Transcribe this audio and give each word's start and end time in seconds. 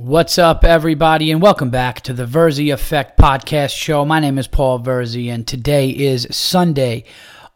What's 0.00 0.38
up, 0.38 0.62
everybody, 0.62 1.32
and 1.32 1.42
welcome 1.42 1.70
back 1.70 2.02
to 2.02 2.12
the 2.12 2.24
Verzi 2.24 2.72
Effect 2.72 3.18
podcast 3.18 3.76
show. 3.76 4.04
My 4.04 4.20
name 4.20 4.38
is 4.38 4.46
Paul 4.46 4.78
Verzi, 4.78 5.26
and 5.26 5.44
today 5.44 5.90
is 5.90 6.24
Sunday, 6.30 7.02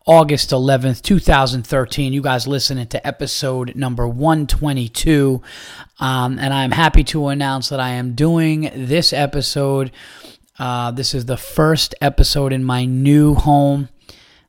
August 0.06 0.50
11th, 0.50 1.02
2013. 1.02 2.12
You 2.12 2.20
guys 2.20 2.48
listening 2.48 2.88
to 2.88 3.06
episode 3.06 3.76
number 3.76 4.08
122. 4.08 5.40
Um, 6.00 6.40
and 6.40 6.52
I'm 6.52 6.72
happy 6.72 7.04
to 7.04 7.28
announce 7.28 7.68
that 7.68 7.78
I 7.78 7.90
am 7.90 8.16
doing 8.16 8.72
this 8.74 9.12
episode. 9.12 9.92
Uh, 10.58 10.90
this 10.90 11.14
is 11.14 11.26
the 11.26 11.36
first 11.36 11.94
episode 12.00 12.52
in 12.52 12.64
my 12.64 12.84
new 12.84 13.34
home. 13.36 13.88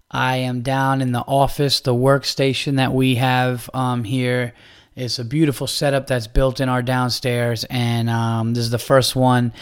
I 0.09 0.37
am 0.37 0.63
down 0.63 0.99
in 0.99 1.11
the 1.11 1.23
office, 1.27 1.79
the 1.79 1.93
workstation 1.93 2.77
that 2.77 2.91
we 2.91 3.15
have 3.15 3.69
um, 3.71 4.03
here 4.03 4.53
it's 4.95 5.19
a 5.19 5.25
beautiful 5.25 5.67
setup 5.67 6.07
that's 6.07 6.27
built 6.27 6.59
in 6.59 6.69
our 6.69 6.81
downstairs, 6.81 7.63
and 7.65 8.09
um, 8.09 8.53
this 8.53 8.63
is 8.63 8.71
the 8.71 8.77
first 8.77 9.15
one 9.15 9.53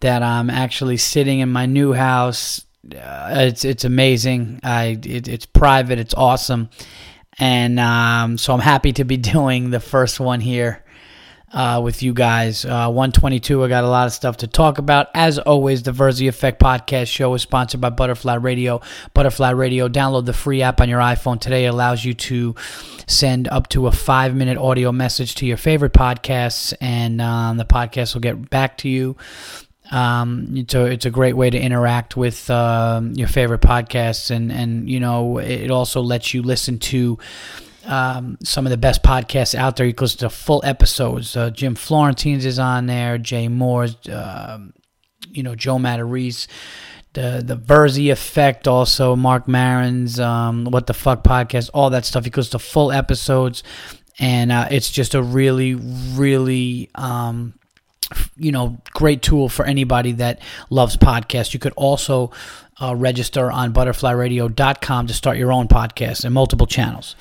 that 0.00 0.22
I'm 0.22 0.50
actually 0.50 0.96
sitting 0.96 1.40
in 1.40 1.50
my 1.50 1.66
new 1.66 1.92
house. 1.92 2.64
Uh, 2.84 3.34
it's 3.36 3.64
it's 3.64 3.84
amazing. 3.84 4.60
I 4.62 4.98
it, 5.04 5.28
it's 5.28 5.46
private. 5.46 5.98
It's 5.98 6.14
awesome, 6.14 6.70
and 7.38 7.78
um, 7.78 8.38
so 8.38 8.52
I'm 8.52 8.60
happy 8.60 8.92
to 8.94 9.04
be 9.04 9.16
doing 9.34 9.70
the 9.70 9.80
first 9.80 10.18
one 10.18 10.40
here 10.40 10.84
uh, 11.52 11.80
with 11.82 12.02
you 12.02 12.12
guys. 12.12 12.64
Uh, 12.64 12.86
122, 12.88 13.64
I 13.64 13.68
got 13.68 13.84
a 13.84 13.88
lot 13.88 14.06
of 14.06 14.12
stuff 14.12 14.38
to 14.38 14.46
talk 14.46 14.78
about. 14.78 15.08
As 15.14 15.38
always, 15.38 15.82
the 15.82 15.92
Verzi 15.92 16.28
Effect 16.28 16.60
podcast 16.60 17.08
show 17.08 17.34
is 17.34 17.42
sponsored 17.42 17.80
by 17.80 17.90
Butterfly 17.90 18.34
Radio. 18.34 18.80
Butterfly 19.14 19.50
Radio, 19.50 19.88
download 19.88 20.26
the 20.26 20.32
free 20.32 20.62
app 20.62 20.80
on 20.80 20.88
your 20.88 21.00
iPhone 21.00 21.40
today. 21.40 21.64
It 21.64 21.68
allows 21.68 22.04
you 22.04 22.14
to 22.14 22.54
send 23.06 23.48
up 23.48 23.68
to 23.70 23.86
a 23.86 23.92
five 23.92 24.34
minute 24.34 24.58
audio 24.58 24.92
message 24.92 25.34
to 25.36 25.46
your 25.46 25.56
favorite 25.56 25.92
podcasts, 25.92 26.72
and 26.80 27.20
um, 27.20 27.56
the 27.56 27.64
podcast 27.64 28.14
will 28.14 28.20
get 28.20 28.50
back 28.50 28.78
to 28.78 28.88
you. 28.88 29.16
Um, 29.90 30.54
it's 30.56 30.74
a 30.74 30.86
it's 30.86 31.04
a 31.04 31.10
great 31.10 31.36
way 31.36 31.50
to 31.50 31.58
interact 31.58 32.16
with 32.16 32.48
um, 32.48 33.12
your 33.14 33.26
favorite 33.26 33.60
podcasts, 33.60 34.30
and 34.30 34.52
and 34.52 34.88
you 34.88 35.00
know 35.00 35.38
it 35.38 35.70
also 35.72 36.00
lets 36.00 36.32
you 36.32 36.42
listen 36.42 36.78
to 36.78 37.18
um, 37.86 38.38
some 38.42 38.66
of 38.66 38.70
the 38.70 38.76
best 38.76 39.02
podcasts 39.02 39.54
out 39.54 39.76
there. 39.76 39.86
You 39.86 39.94
can 39.94 40.04
listen 40.04 40.20
to 40.20 40.30
full 40.30 40.62
episodes. 40.64 41.36
Uh, 41.36 41.50
Jim 41.50 41.74
Florentine's 41.74 42.44
is 42.44 42.58
on 42.58 42.86
there. 42.86 43.18
Jay 43.18 43.48
Mohr's, 43.48 43.96
um, 44.08 44.72
you 45.30 45.42
know, 45.42 45.54
Joe 45.54 45.76
Matarese, 45.76 46.46
the 47.12 47.42
the 47.44 47.56
Verzi 47.56 48.12
Effect, 48.12 48.68
also 48.68 49.16
Marc 49.16 49.48
Maron's 49.48 50.20
um, 50.20 50.64
What 50.64 50.86
the 50.86 50.94
Fuck 50.94 51.24
podcast, 51.24 51.70
all 51.74 51.90
that 51.90 52.04
stuff. 52.04 52.24
He 52.24 52.30
goes 52.30 52.50
to 52.50 52.58
full 52.58 52.92
episodes, 52.92 53.62
and 54.18 54.52
uh, 54.52 54.68
it's 54.70 54.90
just 54.90 55.14
a 55.14 55.22
really, 55.22 55.74
really 55.74 56.90
um, 56.94 57.54
you 58.36 58.52
know, 58.52 58.78
great 58.92 59.22
tool 59.22 59.48
for 59.48 59.64
anybody 59.64 60.12
that 60.12 60.40
loves 60.68 60.96
podcasts. 60.96 61.54
You 61.54 61.60
could 61.60 61.72
also 61.76 62.32
uh, 62.80 62.94
register 62.96 63.50
on 63.50 63.72
butterflyradio.com 63.72 65.06
to 65.06 65.14
start 65.14 65.38
your 65.38 65.52
own 65.52 65.68
podcast 65.68 66.24
and 66.24 66.34
multiple 66.34 66.66
channels. 66.66 67.14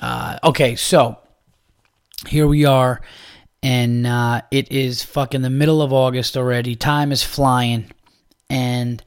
Uh, 0.00 0.38
okay, 0.44 0.76
so 0.76 1.18
here 2.26 2.46
we 2.46 2.64
are, 2.64 3.00
and 3.62 4.06
uh, 4.06 4.42
it 4.50 4.70
is 4.70 5.02
fucking 5.02 5.42
the 5.42 5.50
middle 5.50 5.80
of 5.82 5.92
August 5.92 6.36
already. 6.36 6.74
Time 6.74 7.12
is 7.12 7.22
flying, 7.22 7.90
and 8.50 9.02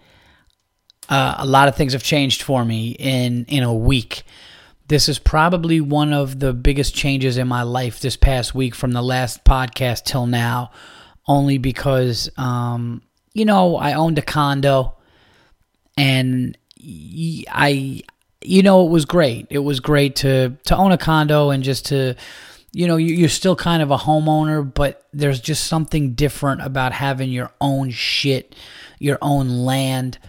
uh, 1.09 1.35
a 1.37 1.45
lot 1.45 1.67
of 1.67 1.75
things 1.75 1.93
have 1.93 2.03
changed 2.03 2.41
for 2.41 2.65
me 2.65 2.91
in 2.97 3.45
in 3.45 3.63
a 3.63 3.73
week. 3.73 4.23
This 4.87 5.07
is 5.07 5.19
probably 5.19 5.79
one 5.79 6.13
of 6.13 6.39
the 6.39 6.53
biggest 6.53 6.95
changes 6.95 7.37
in 7.37 7.47
my 7.47 7.61
life 7.61 7.99
this 7.99 8.15
past 8.17 8.55
week 8.55 8.73
from 8.73 8.91
the 8.91 9.03
last 9.03 9.43
podcast 9.43 10.03
till 10.05 10.25
now, 10.25 10.71
only 11.27 11.59
because 11.59 12.29
um, 12.37 13.03
you 13.33 13.45
know 13.45 13.75
I 13.75 13.93
owned 13.93 14.17
a 14.17 14.23
condo, 14.23 14.95
and 15.95 16.57
I 16.81 18.01
you 18.41 18.63
know, 18.63 18.85
it 18.85 18.89
was 18.89 19.05
great. 19.05 19.47
It 19.49 19.59
was 19.59 19.79
great 19.79 20.17
to 20.17 20.57
to 20.65 20.75
own 20.75 20.91
a 20.91 20.97
condo 20.97 21.49
and 21.49 21.63
just 21.63 21.87
to, 21.87 22.15
you 22.71 22.87
know, 22.87 22.97
you're 22.97 23.29
still 23.29 23.55
kind 23.55 23.81
of 23.81 23.91
a 23.91 23.97
homeowner, 23.97 24.73
but 24.73 25.05
there's 25.11 25.39
just 25.39 25.67
something 25.67 26.13
different 26.13 26.61
about 26.61 26.93
having 26.93 27.31
your 27.31 27.51
own 27.59 27.89
shit, 27.89 28.55
your 28.99 29.17
own 29.21 29.49
land. 29.65 30.19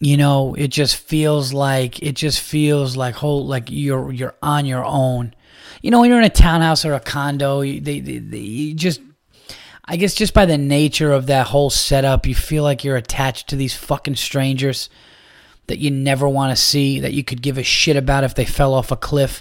You 0.00 0.16
know, 0.16 0.54
it 0.54 0.68
just 0.68 0.96
feels 0.96 1.52
like 1.52 2.00
it 2.02 2.14
just 2.14 2.40
feels 2.40 2.96
like 2.96 3.16
whole 3.16 3.46
like 3.46 3.68
you're 3.68 4.12
you're 4.12 4.36
on 4.40 4.64
your 4.64 4.84
own. 4.84 5.34
You 5.82 5.90
know, 5.90 6.00
when 6.00 6.10
you're 6.10 6.20
in 6.20 6.24
a 6.24 6.30
townhouse 6.30 6.84
or 6.84 6.94
a 6.94 7.00
condo, 7.00 7.62
they, 7.62 7.78
they, 7.80 8.00
they 8.00 8.38
you 8.38 8.74
just 8.74 9.00
I 9.84 9.96
guess 9.96 10.14
just 10.14 10.34
by 10.34 10.46
the 10.46 10.58
nature 10.58 11.10
of 11.10 11.26
that 11.26 11.48
whole 11.48 11.70
setup, 11.70 12.26
you 12.26 12.34
feel 12.36 12.62
like 12.62 12.84
you're 12.84 12.96
attached 12.96 13.48
to 13.48 13.56
these 13.56 13.74
fucking 13.74 14.16
strangers 14.16 14.88
that 15.68 15.78
you 15.78 15.90
never 15.90 16.28
want 16.28 16.50
to 16.50 16.62
see, 16.62 17.00
that 17.00 17.12
you 17.12 17.22
could 17.22 17.40
give 17.40 17.56
a 17.56 17.62
shit 17.62 17.96
about 17.96 18.24
if 18.24 18.34
they 18.34 18.44
fell 18.44 18.74
off 18.74 18.90
a 18.90 18.96
cliff. 18.96 19.40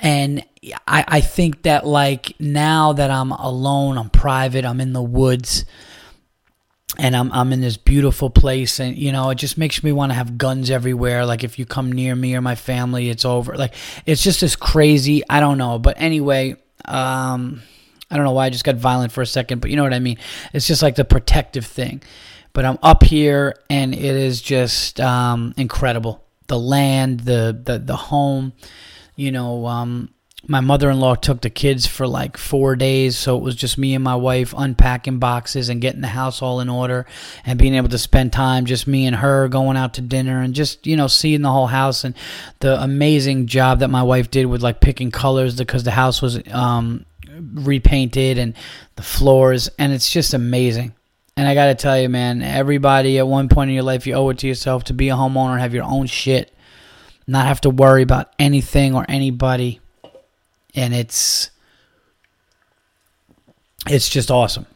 And 0.00 0.44
I, 0.86 1.04
I 1.06 1.20
think 1.20 1.62
that, 1.62 1.84
like, 1.86 2.32
now 2.40 2.92
that 2.92 3.10
I'm 3.10 3.32
alone, 3.32 3.98
I'm 3.98 4.10
private, 4.10 4.64
I'm 4.64 4.80
in 4.80 4.92
the 4.92 5.02
woods, 5.02 5.64
and 6.96 7.16
I'm, 7.16 7.32
I'm 7.32 7.52
in 7.52 7.60
this 7.60 7.76
beautiful 7.76 8.30
place, 8.30 8.78
and, 8.78 8.96
you 8.96 9.10
know, 9.10 9.30
it 9.30 9.36
just 9.36 9.58
makes 9.58 9.82
me 9.82 9.90
want 9.90 10.10
to 10.10 10.14
have 10.14 10.38
guns 10.38 10.70
everywhere. 10.70 11.26
Like, 11.26 11.42
if 11.42 11.58
you 11.58 11.66
come 11.66 11.92
near 11.92 12.14
me 12.14 12.36
or 12.36 12.40
my 12.40 12.54
family, 12.54 13.10
it's 13.10 13.24
over. 13.24 13.56
Like, 13.56 13.74
it's 14.06 14.22
just 14.22 14.40
this 14.40 14.56
crazy. 14.56 15.22
I 15.28 15.40
don't 15.40 15.58
know. 15.58 15.78
But 15.80 16.00
anyway, 16.00 16.56
um, 16.84 17.62
I 18.10 18.16
don't 18.16 18.24
know 18.24 18.32
why 18.32 18.46
I 18.46 18.50
just 18.50 18.64
got 18.64 18.76
violent 18.76 19.12
for 19.12 19.20
a 19.20 19.26
second, 19.26 19.60
but 19.60 19.70
you 19.70 19.76
know 19.76 19.82
what 19.82 19.94
I 19.94 19.98
mean. 19.98 20.18
It's 20.52 20.66
just 20.66 20.82
like 20.82 20.94
the 20.94 21.04
protective 21.04 21.66
thing 21.66 22.02
but 22.52 22.64
I'm 22.64 22.78
up 22.82 23.02
here 23.02 23.54
and 23.70 23.94
it 23.94 24.00
is 24.00 24.40
just 24.42 25.00
um, 25.00 25.54
incredible. 25.56 26.24
The 26.46 26.58
land, 26.58 27.20
the 27.20 27.58
the 27.62 27.78
the 27.78 27.96
home, 27.96 28.52
you 29.16 29.30
know. 29.30 29.66
Um, 29.66 30.10
my 30.46 30.60
mother-in-law 30.60 31.16
took 31.16 31.42
the 31.42 31.50
kids 31.50 31.86
for 31.86 32.06
like 32.06 32.36
four 32.36 32.76
days, 32.76 33.18
so 33.18 33.36
it 33.36 33.42
was 33.42 33.54
just 33.56 33.76
me 33.76 33.94
and 33.94 34.02
my 34.02 34.14
wife 34.14 34.54
unpacking 34.56 35.18
boxes 35.18 35.68
and 35.68 35.80
getting 35.80 36.00
the 36.00 36.06
house 36.06 36.40
all 36.40 36.60
in 36.60 36.68
order, 36.68 37.06
and 37.44 37.58
being 37.58 37.74
able 37.74 37.88
to 37.88 37.98
spend 37.98 38.32
time 38.32 38.64
just 38.64 38.86
me 38.86 39.06
and 39.06 39.16
her 39.16 39.48
going 39.48 39.76
out 39.76 39.94
to 39.94 40.00
dinner 40.00 40.40
and 40.40 40.54
just 40.54 40.86
you 40.86 40.96
know 40.96 41.06
seeing 41.06 41.42
the 41.42 41.50
whole 41.52 41.66
house 41.66 42.04
and 42.04 42.14
the 42.60 42.80
amazing 42.80 43.46
job 43.46 43.80
that 43.80 43.88
my 43.88 44.02
wife 44.02 44.30
did 44.30 44.46
with 44.46 44.62
like 44.62 44.80
picking 44.80 45.10
colors 45.10 45.56
because 45.56 45.84
the 45.84 45.90
house 45.90 46.22
was 46.22 46.40
um, 46.52 47.04
repainted 47.36 48.38
and 48.38 48.54
the 48.96 49.02
floors, 49.02 49.68
and 49.78 49.92
it's 49.92 50.10
just 50.10 50.34
amazing. 50.34 50.94
And 51.38 51.46
I 51.46 51.54
got 51.54 51.66
to 51.66 51.76
tell 51.76 51.96
you, 51.96 52.08
man, 52.08 52.42
everybody 52.42 53.16
at 53.16 53.28
one 53.28 53.48
point 53.48 53.70
in 53.70 53.74
your 53.74 53.84
life, 53.84 54.08
you 54.08 54.14
owe 54.14 54.28
it 54.30 54.38
to 54.38 54.48
yourself 54.48 54.82
to 54.84 54.92
be 54.92 55.08
a 55.08 55.14
homeowner, 55.14 55.60
have 55.60 55.72
your 55.72 55.84
own 55.84 56.08
shit, 56.08 56.52
not 57.28 57.46
have 57.46 57.60
to 57.60 57.70
worry 57.70 58.02
about 58.02 58.32
anything 58.40 58.92
or 58.92 59.06
anybody. 59.08 59.78
And 60.74 60.92
it's 60.92 61.50
it's 63.88 64.08
just 64.08 64.32
awesome. 64.32 64.66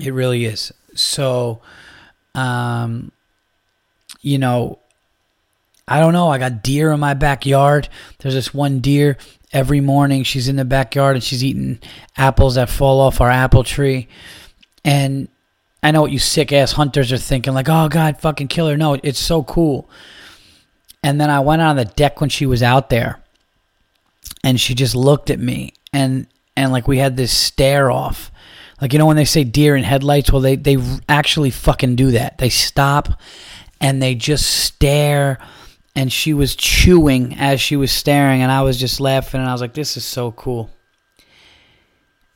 It 0.00 0.14
really 0.14 0.44
is. 0.44 0.72
So 0.94 1.60
um 2.36 3.10
you 4.20 4.38
know, 4.38 4.78
I 5.88 5.98
don't 5.98 6.12
know, 6.12 6.28
I 6.28 6.38
got 6.38 6.62
deer 6.62 6.92
in 6.92 7.00
my 7.00 7.14
backyard. 7.14 7.88
There's 8.18 8.34
this 8.34 8.54
one 8.54 8.78
deer 8.78 9.16
every 9.52 9.80
morning 9.80 10.22
she's 10.22 10.46
in 10.46 10.54
the 10.54 10.64
backyard 10.64 11.16
and 11.16 11.24
she's 11.24 11.42
eating 11.42 11.80
apples 12.16 12.54
that 12.54 12.70
fall 12.70 13.00
off 13.00 13.20
our 13.20 13.30
apple 13.30 13.64
tree 13.64 14.06
and 14.88 15.28
I 15.82 15.90
know 15.90 16.00
what 16.00 16.12
you 16.12 16.18
sick 16.18 16.50
ass 16.50 16.72
hunters 16.72 17.12
are 17.12 17.18
thinking, 17.18 17.52
like, 17.52 17.68
oh 17.68 17.90
God, 17.90 18.18
fucking 18.22 18.48
kill 18.48 18.68
her. 18.68 18.76
No, 18.78 18.94
it's 18.94 19.18
so 19.18 19.42
cool. 19.42 19.86
And 21.02 21.20
then 21.20 21.28
I 21.28 21.40
went 21.40 21.60
on 21.60 21.76
the 21.76 21.84
deck 21.84 22.22
when 22.22 22.30
she 22.30 22.46
was 22.46 22.62
out 22.62 22.88
there, 22.88 23.20
and 24.42 24.58
she 24.58 24.74
just 24.74 24.96
looked 24.96 25.28
at 25.28 25.38
me, 25.38 25.74
and 25.92 26.26
and 26.56 26.72
like 26.72 26.88
we 26.88 26.96
had 26.96 27.18
this 27.18 27.36
stare 27.36 27.90
off, 27.90 28.32
like 28.80 28.94
you 28.94 28.98
know 28.98 29.04
when 29.04 29.16
they 29.16 29.26
say 29.26 29.44
deer 29.44 29.76
in 29.76 29.84
headlights, 29.84 30.32
well 30.32 30.40
they 30.40 30.56
they 30.56 30.78
actually 31.06 31.50
fucking 31.50 31.94
do 31.94 32.12
that. 32.12 32.38
They 32.38 32.48
stop, 32.48 33.20
and 33.82 34.02
they 34.02 34.14
just 34.14 34.46
stare. 34.46 35.38
And 35.94 36.12
she 36.12 36.32
was 36.32 36.54
chewing 36.54 37.36
as 37.38 37.60
she 37.60 37.76
was 37.76 37.92
staring, 37.92 38.40
and 38.40 38.50
I 38.50 38.62
was 38.62 38.78
just 38.78 39.00
laughing, 39.00 39.40
and 39.40 39.50
I 39.50 39.52
was 39.52 39.60
like, 39.60 39.74
"This 39.74 39.96
is 39.98 40.04
so 40.04 40.32
cool." 40.32 40.70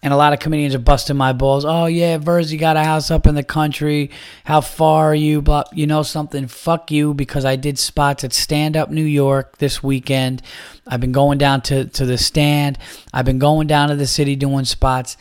And 0.04 0.12
a 0.12 0.16
lot 0.16 0.32
of 0.32 0.40
comedians 0.40 0.74
are 0.74 0.80
busting 0.80 1.16
my 1.16 1.32
balls. 1.32 1.64
Oh 1.64 1.86
yeah, 1.86 2.18
Verzi 2.18 2.58
got 2.58 2.76
a 2.76 2.82
house 2.82 3.10
up 3.10 3.26
in 3.26 3.36
the 3.36 3.44
country. 3.44 4.10
How 4.44 4.60
far 4.60 5.12
are 5.12 5.14
you? 5.14 5.40
But 5.40 5.68
you 5.76 5.86
know 5.86 6.02
something? 6.02 6.48
Fuck 6.48 6.90
you, 6.90 7.14
because 7.14 7.44
I 7.44 7.54
did 7.54 7.78
spots 7.78 8.24
at 8.24 8.32
Stand 8.32 8.76
Up 8.76 8.90
New 8.90 9.04
York 9.04 9.58
this 9.58 9.80
weekend. 9.80 10.42
I've 10.88 11.00
been 11.00 11.12
going 11.12 11.38
down 11.38 11.60
to, 11.62 11.84
to 11.84 12.04
the 12.04 12.18
stand. 12.18 12.78
I've 13.12 13.24
been 13.24 13.38
going 13.38 13.68
down 13.68 13.90
to 13.90 13.96
the 13.96 14.08
city 14.08 14.34
doing 14.34 14.64
spots. 14.64 15.16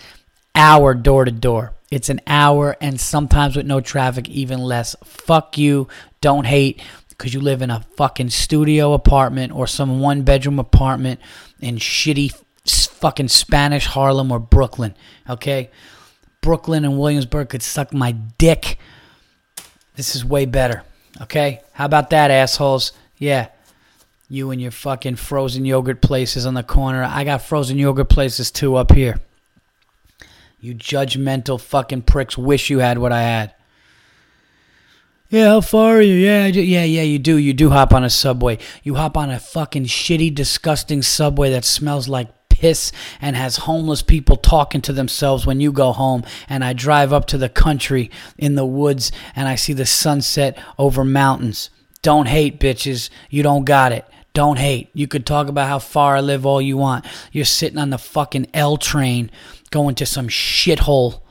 Hour 0.56 0.95
door 0.95 1.25
to 1.25 1.31
door. 1.31 1.74
It's 1.92 2.10
an 2.10 2.22
hour 2.25 2.75
and 2.81 3.00
sometimes 3.00 3.56
with 3.56 3.68
no 3.68 3.81
traffic, 3.81 4.30
even 4.30 4.60
less. 4.60 4.95
Fuck 5.04 5.57
you. 5.57 5.89
Don't 6.22 6.45
hate 6.45 6.81
because 7.10 7.33
you 7.33 7.39
live 7.42 7.62
in 7.62 7.69
a 7.69 7.86
fucking 7.98 8.31
studio 8.31 8.94
apartment 8.94 9.54
or 9.54 9.68
some 9.68 10.00
one 10.00 10.24
bedroom 10.24 10.57
apartment 10.57 11.19
in 11.60 11.75
shitty 11.75 12.33
fucking 12.65 13.29
Spanish 13.29 13.87
Harlem 13.87 14.31
or 14.31 14.39
Brooklyn. 14.39 14.95
Okay, 15.29 15.71
Brooklyn 16.41 16.85
and 16.85 16.99
Williamsburg 16.99 17.49
could 17.49 17.63
suck 17.63 17.93
my 17.93 18.11
dick. 18.11 18.77
This 19.95 20.15
is 20.15 20.23
way 20.23 20.45
better. 20.45 20.83
Okay, 21.21 21.61
how 21.73 21.85
about 21.85 22.09
that, 22.11 22.31
assholes? 22.31 22.93
Yeah. 23.17 23.47
You 24.29 24.51
and 24.51 24.61
your 24.61 24.71
fucking 24.71 25.17
frozen 25.17 25.65
yogurt 25.65 26.01
places 26.01 26.45
on 26.45 26.53
the 26.53 26.63
corner. 26.63 27.03
I 27.03 27.25
got 27.25 27.41
frozen 27.41 27.77
yogurt 27.77 28.09
places 28.09 28.49
too 28.49 28.77
up 28.77 28.93
here. 28.93 29.19
You 30.61 30.73
judgmental 30.73 31.59
fucking 31.59 32.03
pricks 32.03 32.37
wish 32.37 32.69
you 32.69 32.79
had 32.79 32.97
what 32.97 33.11
I 33.11 33.23
had. 33.23 33.53
Yeah, 35.29 35.47
how 35.49 35.61
far 35.61 35.97
are 35.97 36.01
you? 36.01 36.13
Yeah, 36.13 36.45
yeah, 36.47 36.83
yeah, 36.83 37.01
you 37.01 37.19
do. 37.19 37.35
You 37.35 37.53
do 37.53 37.71
hop 37.71 37.93
on 37.93 38.03
a 38.03 38.09
subway. 38.09 38.57
You 38.83 38.95
hop 38.95 39.17
on 39.17 39.29
a 39.29 39.39
fucking 39.39 39.85
shitty, 39.85 40.33
disgusting 40.33 41.01
subway 41.01 41.49
that 41.51 41.65
smells 41.65 42.07
like 42.07 42.29
piss 42.61 42.91
and 43.19 43.35
has 43.35 43.57
homeless 43.57 44.03
people 44.03 44.35
talking 44.35 44.81
to 44.81 44.93
themselves 44.93 45.47
when 45.47 45.59
you 45.59 45.71
go 45.71 45.91
home. 45.91 46.23
And 46.47 46.63
I 46.63 46.73
drive 46.73 47.11
up 47.11 47.25
to 47.27 47.37
the 47.39 47.49
country 47.49 48.11
in 48.37 48.53
the 48.53 48.65
woods 48.65 49.11
and 49.35 49.47
I 49.47 49.55
see 49.55 49.73
the 49.73 49.87
sunset 49.87 50.63
over 50.77 51.03
mountains. 51.03 51.71
Don't 52.03 52.27
hate, 52.27 52.59
bitches. 52.59 53.09
You 53.31 53.41
don't 53.41 53.65
got 53.65 53.91
it. 53.91 54.05
Don't 54.33 54.59
hate. 54.59 54.89
You 54.93 55.07
could 55.07 55.25
talk 55.25 55.47
about 55.47 55.67
how 55.69 55.79
far 55.79 56.15
I 56.15 56.21
live 56.21 56.45
all 56.45 56.61
you 56.61 56.77
want. 56.77 57.05
You're 57.31 57.45
sitting 57.45 57.79
on 57.79 57.89
the 57.89 57.97
fucking 57.97 58.47
L 58.53 58.77
train 58.77 59.31
going 59.71 59.95
to 59.95 60.05
some 60.05 60.27
shithole 60.27 61.21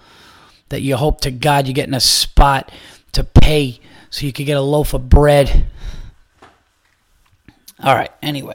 that 0.68 0.82
you 0.82 0.96
hope 0.96 1.20
to 1.20 1.30
God 1.30 1.68
you 1.68 1.74
get 1.74 1.88
in 1.88 1.94
a 1.94 2.00
spot 2.00 2.72
to 3.12 3.22
pay 3.22 3.78
so 4.10 4.26
you 4.26 4.32
could 4.32 4.46
get 4.46 4.56
a 4.56 4.62
loaf 4.62 4.94
of 4.94 5.08
bread. 5.08 5.66
All 7.82 7.94
right, 7.94 8.10
anyway. 8.20 8.54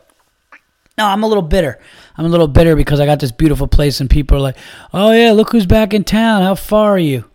No, 0.98 1.08
I'm 1.08 1.24
a 1.24 1.28
little 1.28 1.44
bitter. 1.44 1.80
I'm 2.18 2.26
a 2.26 2.30
little 2.30 2.48
bitter 2.48 2.76
because 2.76 3.00
I 3.00 3.06
got 3.06 3.20
this 3.20 3.32
beautiful 3.32 3.68
place 3.68 4.00
and 4.00 4.10
people 4.10 4.38
are 4.38 4.42
like, 4.42 4.58
oh 4.94 5.12
yeah, 5.12 5.32
look 5.32 5.52
who's 5.52 5.66
back 5.66 5.94
in 5.94 6.04
town. 6.04 6.42
How 6.42 6.56
far 6.56 6.92
are 6.92 7.00
you? 7.00 7.26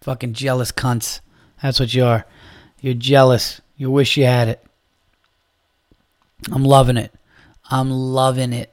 Fucking 0.00 0.34
jealous 0.34 0.70
cunts. 0.70 1.20
That's 1.62 1.80
what 1.80 1.92
you 1.92 2.04
are. 2.04 2.24
You're 2.80 2.94
jealous. 2.94 3.60
You 3.76 3.90
wish 3.90 4.16
you 4.16 4.24
had 4.24 4.48
it. 4.48 4.64
I'm 6.52 6.64
loving 6.64 6.96
it. 6.96 7.12
I'm 7.70 7.90
loving 7.90 8.52
it. 8.52 8.72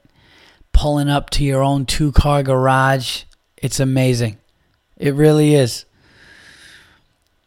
Pulling 0.72 1.10
up 1.10 1.30
to 1.32 1.44
your 1.44 1.64
own 1.64 1.86
two 1.86 2.12
car 2.12 2.44
garage. 2.44 3.24
It's 3.58 3.80
amazing. 3.80 4.38
It 4.98 5.16
really 5.16 5.56
is. 5.56 5.86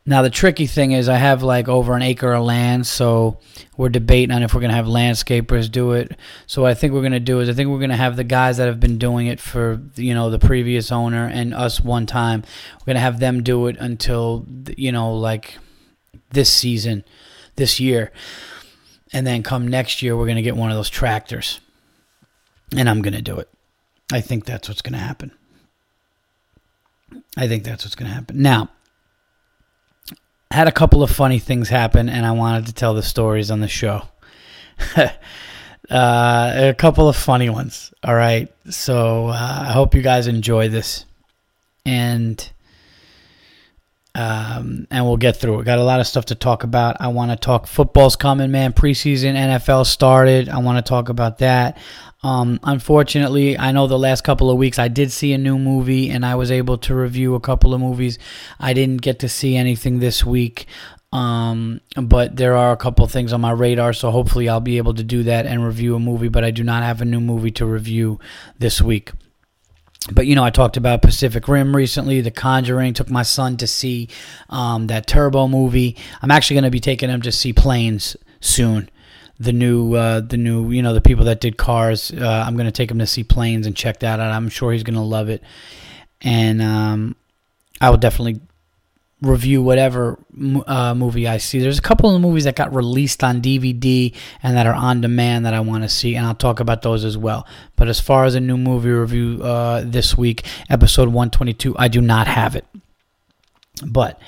Now 0.09 0.23
the 0.23 0.31
tricky 0.31 0.67
thing 0.67 0.93
is 0.93 1.07
I 1.07 1.19
have 1.19 1.43
like 1.43 1.69
over 1.69 1.95
an 1.95 2.01
acre 2.01 2.33
of 2.33 2.43
land, 2.43 2.87
so 2.87 3.41
we're 3.77 3.91
debating 3.91 4.35
on 4.35 4.43
if 4.43 4.55
we're 4.55 4.63
gonna 4.63 4.73
have 4.73 4.87
landscapers 4.87 5.71
do 5.71 5.93
it. 5.93 6.17
So 6.47 6.65
I 6.65 6.73
think 6.73 6.95
we're 6.95 7.03
gonna 7.03 7.21
do 7.21 7.41
is 7.41 7.51
I 7.51 7.53
think 7.53 7.69
we're 7.69 7.79
gonna 7.79 7.95
have 7.95 8.17
the 8.17 8.25
guys 8.25 8.57
that 8.57 8.69
have 8.69 8.81
been 8.81 8.97
doing 8.97 9.27
it 9.27 9.39
for 9.39 9.83
you 9.97 10.15
know 10.15 10.31
the 10.31 10.39
previous 10.39 10.91
owner 10.91 11.27
and 11.27 11.53
us 11.53 11.79
one 11.83 12.07
time. 12.07 12.43
We're 12.81 12.95
gonna 12.95 13.01
have 13.01 13.21
them 13.21 13.43
do 13.43 13.67
it 13.67 13.77
until 13.79 14.47
you 14.79 14.93
know 14.93 15.13
like 15.13 15.59
this 16.31 16.51
season, 16.51 17.05
this 17.57 17.79
year, 17.79 18.11
and 19.13 19.27
then 19.27 19.43
come 19.43 19.69
next 19.69 20.01
year 20.01 20.17
we're 20.17 20.27
gonna 20.27 20.41
get 20.41 20.57
one 20.57 20.71
of 20.71 20.77
those 20.79 20.89
tractors, 20.89 21.61
and 22.75 22.89
I'm 22.89 23.03
gonna 23.03 23.21
do 23.21 23.37
it. 23.37 23.51
I 24.11 24.23
think 24.23 24.47
that's 24.47 24.71
what's 24.71 24.81
gonna 24.81 24.97
happen. 24.97 25.33
I 27.37 27.47
think 27.47 27.65
that's 27.65 27.85
what's 27.85 27.95
gonna 27.95 28.15
happen 28.15 28.41
now 28.41 28.71
had 30.51 30.69
a 30.69 30.73
couple 30.73 31.03
of 31.03 31.11
funny 31.11 31.39
things 31.39 31.69
happen, 31.69 32.09
and 32.09 32.25
I 32.25 32.33
wanted 32.33 32.67
to 32.67 32.73
tell 32.73 32.95
the 32.95 33.03
stories 33.03 33.51
on 33.51 33.61
the 33.61 33.69
show. 33.69 34.03
uh, 34.97 35.11
a 35.91 36.75
couple 36.77 37.09
of 37.09 37.17
funny 37.17 37.51
ones. 37.51 37.93
All 38.03 38.15
right, 38.15 38.53
so 38.71 39.29
uh, 39.29 39.65
I 39.69 39.73
hope 39.73 39.95
you 39.95 40.03
guys 40.03 40.27
enjoy 40.27 40.69
this, 40.69 41.05
and 41.85 42.51
um, 44.15 44.87
and 44.91 45.05
we'll 45.05 45.17
get 45.17 45.37
through 45.37 45.61
it. 45.61 45.65
Got 45.65 45.79
a 45.79 45.85
lot 45.85 46.01
of 46.01 46.07
stuff 46.07 46.27
to 46.27 46.35
talk 46.35 46.65
about. 46.65 46.97
I 47.01 47.09
want 47.09 47.31
to 47.31 47.37
talk 47.37 47.67
football's 47.67 48.17
coming, 48.17 48.51
man. 48.51 48.73
Preseason 48.73 49.35
NFL 49.35 49.87
started. 49.87 50.49
I 50.49 50.59
want 50.59 50.85
to 50.85 50.89
talk 50.89 51.09
about 51.09 51.39
that. 51.39 51.79
Um, 52.23 52.59
unfortunately, 52.65 53.57
I 53.57 53.71
know 53.71 53.87
the 53.87 53.99
last 53.99 54.25
couple 54.25 54.51
of 54.51 54.59
weeks 54.59 54.79
I 54.79 54.89
did 54.89 55.13
see 55.13 55.33
a 55.33 55.39
new 55.39 55.57
movie 55.57 56.11
and 56.11 56.27
I 56.27 56.35
was 56.35 56.51
able 56.51 56.79
to 56.79 56.95
review 56.95 57.37
a 57.37 57.41
couple 57.41 57.75
of 57.75 57.81
movies. 57.81 58.19
I 58.59 58.73
didn't 58.73 59.03
get 59.03 59.21
to 59.21 59.29
see 59.29 59.57
anything 59.57 60.01
this 60.01 60.25
week. 60.25 60.67
Um, 61.13 61.81
but 61.97 62.37
there 62.37 62.57
are 62.57 62.73
a 62.73 62.77
couple 62.77 63.07
things 63.07 63.33
on 63.33 63.41
my 63.41 63.53
radar, 63.53 63.95
so 63.95 64.11
hopefully 64.11 64.49
I'll 64.49 64.61
be 64.61 64.77
able 64.77 64.93
to 64.95 65.05
do 65.05 65.23
that 65.23 65.47
and 65.47 65.65
review 65.65 65.95
a 65.95 65.99
movie. 66.01 66.29
But 66.29 66.45
I 66.45 66.51
do 66.51 66.63
not 66.63 66.83
have 66.83 67.01
a 67.01 67.07
new 67.07 67.21
movie 67.21 67.51
to 67.53 67.67
review 67.67 68.19
this 68.59 68.83
week. 68.83 69.13
But 70.13 70.27
you 70.27 70.35
know, 70.35 70.45
I 70.45 70.51
talked 70.51 70.77
about 70.77 71.03
Pacific 71.03 71.47
Rim 71.49 71.75
recently, 71.75 72.21
The 72.21 72.31
Conjuring. 72.31 72.95
Took 72.95 73.11
my 73.11 73.23
son 73.23 73.57
to 73.59 73.67
see 73.67 74.09
um, 74.49 74.87
that 74.89 75.07
Turbo 75.07 75.49
movie. 75.49 75.97
I'm 76.23 76.31
actually 76.31 76.55
going 76.55 76.65
to 76.65 76.71
be 76.71 76.81
taking 76.81 77.11
him 77.11 77.23
to 77.23 77.33
see 77.33 77.53
Planes 77.53 78.17
soon 78.41 78.91
the 79.41 79.53
new 79.53 79.95
uh, 79.95 80.21
the 80.21 80.37
new 80.37 80.71
you 80.71 80.83
know 80.83 80.93
the 80.93 81.01
people 81.01 81.27
that 81.27 81.41
did 81.41 81.57
cars. 81.57 82.11
Uh, 82.11 82.45
I'm 82.47 82.57
gonna 82.57 82.73
take 82.73 82.91
him 82.91 82.99
to 82.99 83.07
see 83.07 83.25
planes 83.25 83.67
and 83.67 83.77
check 83.77 84.01
that 84.01 84.21
out. 84.21 84.33
I'm 84.33 84.49
sure 84.49 84.73
he's 84.73 84.83
gonna 84.83 85.05
love 85.05 85.29
it, 85.29 85.43
and 86.21 86.61
um, 86.61 87.17
I 87.81 87.91
will 87.91 87.99
definitely 87.99 88.41
review 89.21 89.63
whatever 89.63 90.19
uh, 90.67 90.95
movie 90.95 91.27
I 91.27 91.39
see. 91.39 91.59
There's 91.59 91.79
a 91.79 91.83
couple 91.83 92.15
of 92.15 92.21
movies 92.21 92.45
that 92.45 92.55
got 92.55 92.73
released 92.75 93.25
on 93.25 93.43
DVD 93.43 94.15
and 94.43 94.57
that 94.57 94.67
are 94.67 94.75
on 94.75 95.01
demand 95.01 95.45
that 95.47 95.55
I 95.55 95.61
want 95.61 95.83
to 95.83 95.89
see, 95.89 96.15
and 96.15 96.25
I'll 96.27 96.35
talk 96.35 96.61
about 96.61 96.83
those 96.83 97.05
as 97.05 97.19
well. 97.19 97.47
But 97.77 97.89
as 97.89 98.01
far 98.01 98.25
as 98.25 98.35
a 98.35 98.41
new 98.41 98.57
movie 98.57 98.91
review 98.91 99.43
uh, 99.43 99.83
this 99.85 100.17
week, 100.17 100.45
episode 100.71 101.09
122, 101.09 101.77
I 101.79 101.89
do 101.89 102.01
not 102.01 102.29
have 102.29 102.55
it. 102.55 102.67
But 103.85 104.21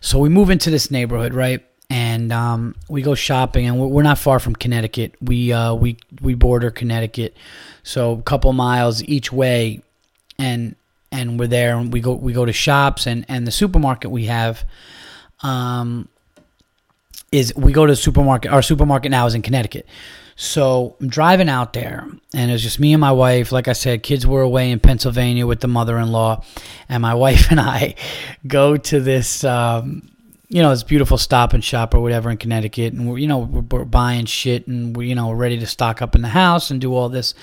so 0.00 0.18
we 0.18 0.28
move 0.28 0.50
into 0.50 0.70
this 0.70 0.90
neighborhood, 0.90 1.34
right? 1.34 1.64
and 1.90 2.32
um, 2.32 2.74
we 2.88 3.02
go 3.02 3.14
shopping, 3.14 3.66
and 3.66 3.78
we're 3.78 4.02
not 4.02 4.18
far 4.18 4.38
from 4.38 4.54
Connecticut. 4.54 5.14
We 5.20 5.52
uh, 5.52 5.74
we 5.74 5.96
we 6.20 6.34
border 6.34 6.70
Connecticut, 6.70 7.34
so 7.82 8.12
a 8.12 8.22
couple 8.22 8.52
miles 8.52 9.02
each 9.04 9.32
way, 9.32 9.82
and 10.38 10.76
and 11.10 11.38
we're 11.38 11.46
there, 11.46 11.76
and 11.76 11.92
we 11.92 12.00
go 12.00 12.14
we 12.14 12.32
go 12.32 12.44
to 12.44 12.52
shops, 12.52 13.06
and 13.06 13.24
and 13.28 13.46
the 13.46 13.50
supermarket 13.50 14.10
we 14.10 14.26
have, 14.26 14.64
um, 15.42 16.08
is 17.32 17.54
we 17.56 17.72
go 17.72 17.86
to 17.86 17.92
the 17.92 17.96
supermarket. 17.96 18.52
Our 18.52 18.62
supermarket 18.62 19.10
now 19.10 19.26
is 19.26 19.34
in 19.34 19.42
Connecticut. 19.42 19.86
So 20.40 20.96
I'm 21.00 21.08
driving 21.08 21.48
out 21.48 21.72
there, 21.72 22.06
and 22.32 22.50
it 22.50 22.52
was 22.52 22.62
just 22.62 22.78
me 22.78 22.92
and 22.92 23.00
my 23.00 23.10
wife. 23.10 23.50
Like 23.50 23.66
I 23.66 23.72
said, 23.72 24.04
kids 24.04 24.24
were 24.24 24.42
away 24.42 24.70
in 24.70 24.78
Pennsylvania 24.78 25.46
with 25.46 25.60
the 25.60 25.68
mother-in-law, 25.68 26.44
and 26.88 27.02
my 27.02 27.14
wife 27.26 27.50
and 27.50 27.60
I 27.60 27.94
go 28.46 28.76
to 28.76 29.00
this 29.00 29.42
um, 29.42 30.08
you 30.48 30.62
know, 30.62 30.70
this 30.70 30.82
beautiful 30.82 31.18
stop 31.18 31.52
and 31.52 31.62
shop 31.62 31.94
or 31.94 32.00
whatever 32.00 32.30
in 32.30 32.38
Connecticut, 32.38 32.94
and 32.94 33.08
we're 33.08 33.18
you 33.18 33.26
know 33.26 33.38
we're, 33.38 33.60
we're 33.60 33.84
buying 33.84 34.24
shit 34.24 34.66
and 34.66 34.96
we 34.96 35.08
you 35.08 35.14
know 35.14 35.30
ready 35.30 35.58
to 35.58 35.66
stock 35.66 36.00
up 36.00 36.14
in 36.14 36.22
the 36.22 36.28
house 36.28 36.70
and 36.70 36.80
do 36.80 36.94
all 36.94 37.08
this, 37.08 37.34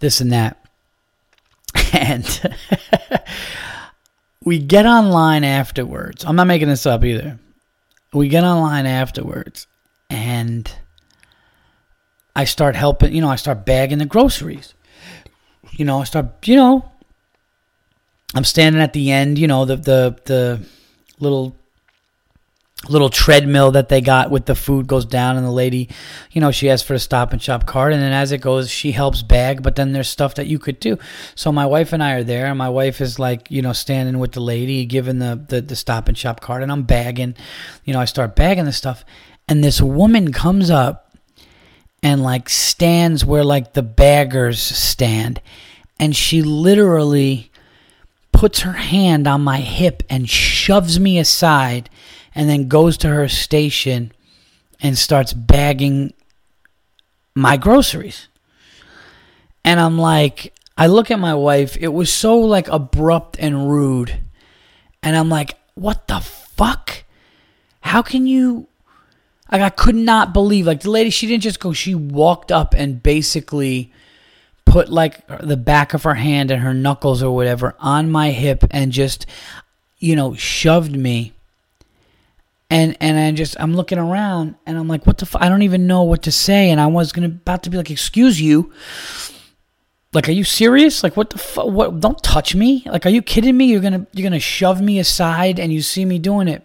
this 0.00 0.20
and 0.20 0.32
that, 0.32 0.67
and 1.92 2.56
we 4.44 4.58
get 4.58 4.86
online 4.86 5.44
afterwards. 5.44 6.24
I'm 6.24 6.36
not 6.36 6.46
making 6.46 6.68
this 6.68 6.86
up 6.86 7.04
either. 7.04 7.38
We 8.12 8.28
get 8.28 8.44
online 8.44 8.86
afterwards, 8.86 9.66
and 10.08 10.70
I 12.34 12.44
start 12.44 12.74
helping. 12.74 13.12
You 13.14 13.20
know, 13.20 13.28
I 13.28 13.36
start 13.36 13.66
bagging 13.66 13.98
the 13.98 14.06
groceries. 14.06 14.74
You 15.72 15.84
know, 15.84 16.00
I 16.00 16.04
start. 16.04 16.46
You 16.48 16.56
know, 16.56 16.92
I'm 18.34 18.44
standing 18.44 18.80
at 18.80 18.94
the 18.94 19.10
end. 19.10 19.38
You 19.38 19.46
know, 19.46 19.64
the 19.66 19.76
the 19.76 20.16
the 20.24 20.60
little 21.20 21.57
little 22.88 23.10
treadmill 23.10 23.72
that 23.72 23.88
they 23.88 24.00
got 24.00 24.30
with 24.30 24.46
the 24.46 24.54
food 24.54 24.86
goes 24.86 25.04
down 25.04 25.36
and 25.36 25.46
the 25.46 25.50
lady 25.50 25.88
you 26.30 26.40
know 26.40 26.50
she 26.50 26.70
asks 26.70 26.86
for 26.86 26.94
a 26.94 26.98
stop 26.98 27.32
and 27.32 27.42
shop 27.42 27.66
card. 27.66 27.92
And 27.92 28.02
then 28.02 28.12
as 28.12 28.32
it 28.32 28.40
goes 28.40 28.70
she 28.70 28.92
helps 28.92 29.22
bag 29.22 29.62
but 29.62 29.76
then 29.76 29.92
there's 29.92 30.08
stuff 30.08 30.34
that 30.36 30.46
you 30.46 30.58
could 30.58 30.80
do. 30.80 30.98
So 31.34 31.52
my 31.52 31.66
wife 31.66 31.92
and 31.92 32.02
i 32.02 32.12
are 32.12 32.24
there. 32.24 32.46
And 32.46 32.58
my 32.58 32.68
wife 32.68 33.00
is 33.00 33.18
like 33.18 33.50
you 33.50 33.62
know 33.62 33.72
standing 33.72 34.18
with 34.18 34.32
the 34.32 34.40
lady 34.40 34.84
giving 34.86 35.18
the 35.18 35.42
the, 35.48 35.60
the 35.60 35.76
stop 35.76 36.08
and 36.08 36.16
shop 36.16 36.40
card. 36.40 36.62
And 36.62 36.72
i'm 36.72 36.82
bagging 36.82 37.34
you 37.84 37.92
know 37.92 38.00
i 38.00 38.04
start 38.04 38.36
bagging 38.36 38.64
the 38.64 38.72
stuff. 38.72 39.04
And 39.48 39.64
this 39.64 39.80
woman 39.80 40.32
comes 40.32 40.70
up 40.70 41.08
and 42.02 42.22
like 42.22 42.48
stands 42.48 43.24
where 43.24 43.44
like 43.44 43.72
the 43.72 43.82
baggers 43.82 44.60
stand. 44.60 45.40
And 45.98 46.14
she 46.14 46.42
literally 46.42 47.50
puts 48.32 48.60
her 48.60 48.74
hand 48.74 49.26
on 49.26 49.40
my 49.40 49.58
hip 49.58 50.02
and 50.08 50.30
shoves 50.30 51.00
me 51.00 51.18
aside 51.18 51.90
and 52.38 52.48
then 52.48 52.68
goes 52.68 52.96
to 52.96 53.08
her 53.08 53.26
station 53.26 54.12
and 54.80 54.96
starts 54.96 55.32
bagging 55.32 56.14
my 57.34 57.56
groceries. 57.56 58.28
And 59.64 59.80
I'm 59.80 59.98
like, 59.98 60.54
I 60.76 60.86
look 60.86 61.10
at 61.10 61.18
my 61.18 61.34
wife, 61.34 61.76
it 61.80 61.88
was 61.88 62.12
so 62.12 62.38
like 62.38 62.68
abrupt 62.68 63.36
and 63.40 63.68
rude. 63.68 64.20
And 65.02 65.16
I'm 65.16 65.28
like, 65.28 65.58
what 65.74 66.06
the 66.06 66.20
fuck? 66.20 67.02
How 67.80 68.02
can 68.02 68.28
you 68.28 68.68
like 69.50 69.60
I 69.60 69.70
could 69.70 69.96
not 69.96 70.32
believe 70.32 70.64
like 70.64 70.82
the 70.82 70.90
lady 70.90 71.10
she 71.10 71.26
didn't 71.26 71.42
just 71.42 71.58
go, 71.58 71.72
she 71.72 71.96
walked 71.96 72.52
up 72.52 72.72
and 72.72 73.02
basically 73.02 73.92
put 74.64 74.90
like 74.90 75.26
the 75.40 75.56
back 75.56 75.92
of 75.92 76.04
her 76.04 76.14
hand 76.14 76.52
and 76.52 76.62
her 76.62 76.74
knuckles 76.74 77.20
or 77.20 77.34
whatever 77.34 77.74
on 77.80 78.12
my 78.12 78.30
hip 78.30 78.62
and 78.70 78.92
just 78.92 79.26
you 79.98 80.14
know 80.14 80.34
shoved 80.34 80.94
me 80.94 81.32
and 82.70 82.96
and 83.00 83.18
I 83.18 83.32
just 83.32 83.56
I'm 83.58 83.74
looking 83.74 83.98
around 83.98 84.56
and 84.66 84.76
I'm 84.76 84.88
like, 84.88 85.06
what 85.06 85.18
the? 85.18 85.24
F-? 85.24 85.36
I 85.36 85.48
don't 85.48 85.62
even 85.62 85.86
know 85.86 86.02
what 86.02 86.22
to 86.24 86.32
say, 86.32 86.70
and 86.70 86.80
I 86.80 86.86
was 86.86 87.12
gonna 87.12 87.28
about 87.28 87.62
to 87.64 87.70
be 87.70 87.76
like, 87.76 87.90
excuse 87.90 88.40
you. 88.40 88.72
Like, 90.14 90.28
are 90.28 90.32
you 90.32 90.44
serious? 90.44 91.02
Like, 91.02 91.16
what 91.16 91.30
the 91.30 91.38
fuck? 91.38 91.66
What? 91.66 92.00
Don't 92.00 92.22
touch 92.22 92.54
me. 92.54 92.82
Like, 92.86 93.04
are 93.04 93.10
you 93.10 93.22
kidding 93.22 93.56
me? 93.56 93.66
You're 93.66 93.80
gonna 93.80 94.06
you're 94.12 94.24
gonna 94.24 94.40
shove 94.40 94.80
me 94.80 94.98
aside, 94.98 95.58
and 95.58 95.72
you 95.72 95.80
see 95.82 96.04
me 96.04 96.18
doing 96.18 96.48
it, 96.48 96.62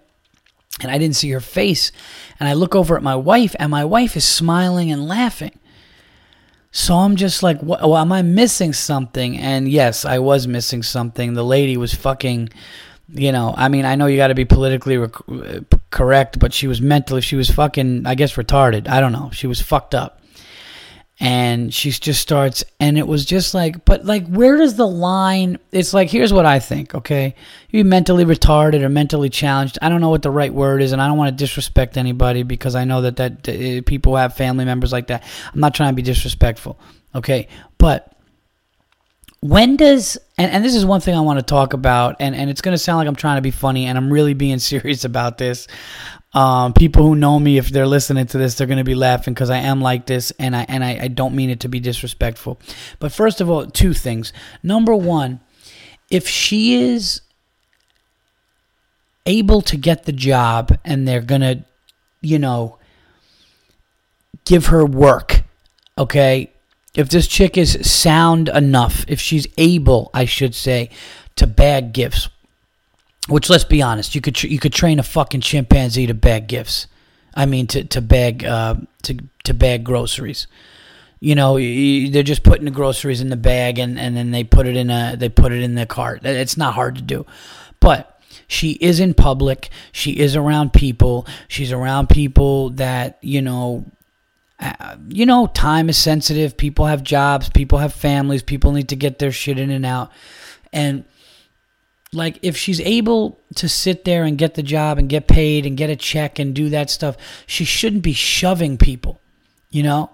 and 0.82 0.92
I 0.92 0.98
didn't 0.98 1.16
see 1.16 1.30
her 1.32 1.42
face, 1.42 1.92
and 2.40 2.50
I 2.50 2.54
look 2.54 2.76
over 2.76 2.98
at 2.98 3.04
my 3.04 3.16
wife, 3.16 3.56
and 3.60 3.72
my 3.72 3.86
wife 3.86 4.18
is 4.18 4.26
smiling 4.26 4.92
and 4.92 5.08
laughing. 5.08 5.58
So 6.72 6.96
I'm 6.96 7.16
just 7.16 7.44
like, 7.44 7.62
what? 7.62 7.82
Well, 7.82 7.98
am 7.98 8.12
I 8.12 8.24
missing 8.24 8.74
something? 8.74 9.38
And 9.38 9.70
yes, 9.70 10.06
I 10.06 10.20
was 10.20 10.48
missing 10.48 10.82
something. 10.84 11.34
The 11.34 11.46
lady 11.46 11.78
was 11.78 11.94
fucking 11.94 12.50
you 13.10 13.32
know, 13.32 13.54
I 13.56 13.70
mean, 13.70 13.86
I 13.86 13.96
know 13.96 14.08
you 14.08 14.18
got 14.18 14.28
to 14.28 14.36
be 14.36 14.46
politically 14.46 14.98
rec- 14.98 15.72
correct, 15.94 16.40
but 16.40 16.54
she 16.54 16.68
was 16.68 16.82
mentally, 16.82 17.22
she 17.22 17.38
was 17.38 17.50
fucking, 17.50 18.06
I 18.06 18.16
guess, 18.16 18.34
retarded. 18.34 18.90
I 18.90 19.00
don't 19.00 19.14
know. 19.14 19.30
She 19.32 19.48
was 19.48 19.62
fucked 19.62 19.96
up. 19.96 20.20
And 21.20 21.72
she 21.72 21.92
just 21.92 22.20
starts, 22.20 22.66
and 22.80 22.98
it 22.98 23.08
was 23.08 23.24
just 23.24 23.54
like, 23.54 23.86
but 23.86 24.04
like, 24.04 24.28
where 24.28 24.58
does 24.58 24.76
the 24.76 24.88
line? 24.88 25.60
It's 25.72 25.94
like, 25.94 26.10
here's 26.10 26.34
what 26.34 26.46
I 26.46 26.60
think, 26.60 26.96
okay? 26.96 27.36
You 27.70 27.86
mentally 27.86 28.26
retarded 28.26 28.82
or 28.82 28.90
mentally 28.90 29.30
challenged. 29.30 29.78
I 29.82 29.90
don't 29.90 30.02
know 30.02 30.10
what 30.10 30.24
the 30.24 30.32
right 30.32 30.54
word 30.54 30.82
is, 30.82 30.92
and 30.92 31.02
I 31.02 31.08
don't 31.08 31.18
want 31.18 31.30
to 31.30 31.44
disrespect 31.44 31.98
anybody 31.98 32.42
because 32.42 32.76
I 32.76 32.84
know 32.84 33.02
that 33.04 33.18
that 33.18 33.48
uh, 33.48 33.84
people 33.86 34.16
have 34.16 34.36
family 34.36 34.66
members 34.66 34.92
like 34.92 35.08
that. 35.08 35.24
I'm 35.54 35.60
not 35.60 35.76
trying 35.76 35.92
to 35.92 35.96
be 35.96 36.02
disrespectful, 36.02 36.80
okay? 37.14 37.48
But 37.78 38.13
when 39.44 39.76
does 39.76 40.18
and, 40.38 40.50
and 40.50 40.64
this 40.64 40.74
is 40.74 40.86
one 40.86 41.02
thing 41.02 41.16
I 41.16 41.20
want 41.20 41.38
to 41.38 41.44
talk 41.44 41.74
about, 41.74 42.16
and, 42.22 42.34
and 42.34 42.50
it's 42.50 42.62
gonna 42.62 42.78
sound 42.78 43.00
like 43.00 43.10
I'm 43.10 43.16
trying 43.16 43.36
to 43.36 43.42
be 43.42 43.52
funny, 43.52 43.88
and 43.88 43.98
I'm 43.98 44.12
really 44.12 44.34
being 44.34 44.58
serious 44.74 45.04
about 45.04 45.38
this. 45.38 45.68
Um, 46.34 46.72
people 46.72 47.04
who 47.04 47.14
know 47.14 47.38
me, 47.40 47.58
if 47.58 47.68
they're 47.68 47.86
listening 47.86 48.26
to 48.28 48.38
this, 48.38 48.56
they're 48.56 48.68
gonna 48.68 48.86
be 48.86 48.96
laughing 48.96 49.34
because 49.34 49.50
I 49.50 49.58
am 49.58 49.82
like 49.82 50.06
this, 50.06 50.32
and 50.40 50.56
I 50.56 50.66
and 50.70 50.82
I, 50.82 50.98
I 51.02 51.08
don't 51.10 51.36
mean 51.36 51.50
it 51.50 51.60
to 51.60 51.68
be 51.68 51.82
disrespectful. 51.82 52.58
But 53.00 53.12
first 53.12 53.42
of 53.42 53.50
all, 53.50 53.66
two 53.66 53.94
things. 53.94 54.32
Number 54.64 54.96
one, 54.96 55.42
if 56.10 56.26
she 56.26 56.76
is 56.76 57.20
able 59.26 59.62
to 59.64 59.76
get 59.76 60.06
the 60.06 60.14
job 60.14 60.78
and 60.86 61.06
they're 61.06 61.22
gonna, 61.22 61.66
you 62.22 62.40
know, 62.40 62.78
give 64.46 64.68
her 64.68 64.86
work, 64.86 65.44
okay, 65.98 66.53
if 66.96 67.10
this 67.10 67.28
chick 67.28 67.58
is 67.58 67.80
sound 67.90 68.50
enough, 68.50 69.06
if 69.08 69.20
she's 69.20 69.48
able, 69.58 70.12
I 70.14 70.26
should 70.26 70.54
say, 70.54 70.90
to 71.36 71.48
bag 71.48 71.94
gifts, 71.94 72.30
which 73.28 73.50
let's 73.50 73.64
be 73.64 73.82
honest, 73.82 74.16
you 74.16 74.22
could 74.22 74.42
you 74.44 74.60
could 74.60 74.74
train 74.74 75.00
a 75.00 75.04
fucking 75.04 75.42
chimpanzee 75.42 76.08
to 76.08 76.14
bag 76.14 76.48
gifts. 76.48 76.88
I 77.36 77.46
mean, 77.46 77.68
to 77.68 77.84
to 77.84 78.02
bag 78.02 78.44
uh, 78.44 78.76
to 79.04 79.18
to 79.46 79.54
bag 79.54 79.84
groceries. 79.84 80.48
You 81.20 81.36
know, 81.36 81.58
they're 81.58 82.22
just 82.22 82.44
putting 82.44 82.66
the 82.66 82.72
groceries 82.72 83.22
in 83.22 83.30
the 83.30 83.38
bag 83.38 83.80
and, 83.80 83.98
and 83.98 84.16
then 84.16 84.32
they 84.32 84.44
put 84.44 84.68
it 84.68 84.76
in 84.76 84.90
a 84.90 85.16
they 85.18 85.30
put 85.30 85.54
it 85.54 85.64
in 85.64 85.76
the 85.76 85.86
cart. 85.86 86.26
It's 86.26 86.58
not 86.58 86.74
hard 86.74 86.96
to 86.96 87.02
do, 87.02 87.26
but 87.80 88.22
she 88.48 88.74
is 88.74 89.00
in 89.00 89.14
public. 89.14 89.70
She 89.94 90.12
is 90.12 90.36
around 90.36 90.74
people. 90.74 91.26
She's 91.48 91.72
around 91.72 92.10
people 92.10 92.72
that 92.72 93.18
you 93.22 93.42
know 93.42 93.86
Uh, 94.64 94.96
you 95.10 95.26
know, 95.26 95.48
time 95.48 95.90
is 95.90 95.98
sensitive. 95.98 96.56
People 96.56 96.86
have 96.86 97.04
jobs, 97.04 97.50
people 97.50 97.80
have 97.80 97.94
families, 97.94 98.42
people 98.42 98.72
need 98.72 98.88
to 98.90 98.96
get 98.96 99.20
their 99.20 99.32
shit 99.32 99.60
in 99.60 99.70
and 99.70 99.86
out. 99.86 100.10
And 100.72 101.04
like 102.14 102.40
if 102.42 102.56
she's 102.56 102.80
able 102.80 103.42
to 103.56 103.68
sit 103.68 104.06
there 104.06 104.24
and 104.24 104.38
get 104.38 104.54
the 104.54 104.64
job 104.64 104.98
and 104.98 105.10
get 105.10 105.28
paid 105.28 105.66
and 105.66 105.76
get 105.76 105.90
a 105.90 105.98
check 105.98 106.40
and 106.40 106.56
do 106.56 106.70
that 106.70 106.90
stuff, 106.90 107.18
she 107.46 107.66
shouldn't 107.66 108.04
be 108.04 108.14
shoving 108.14 108.78
people, 108.78 109.20
you 109.70 109.84
know? 109.84 110.12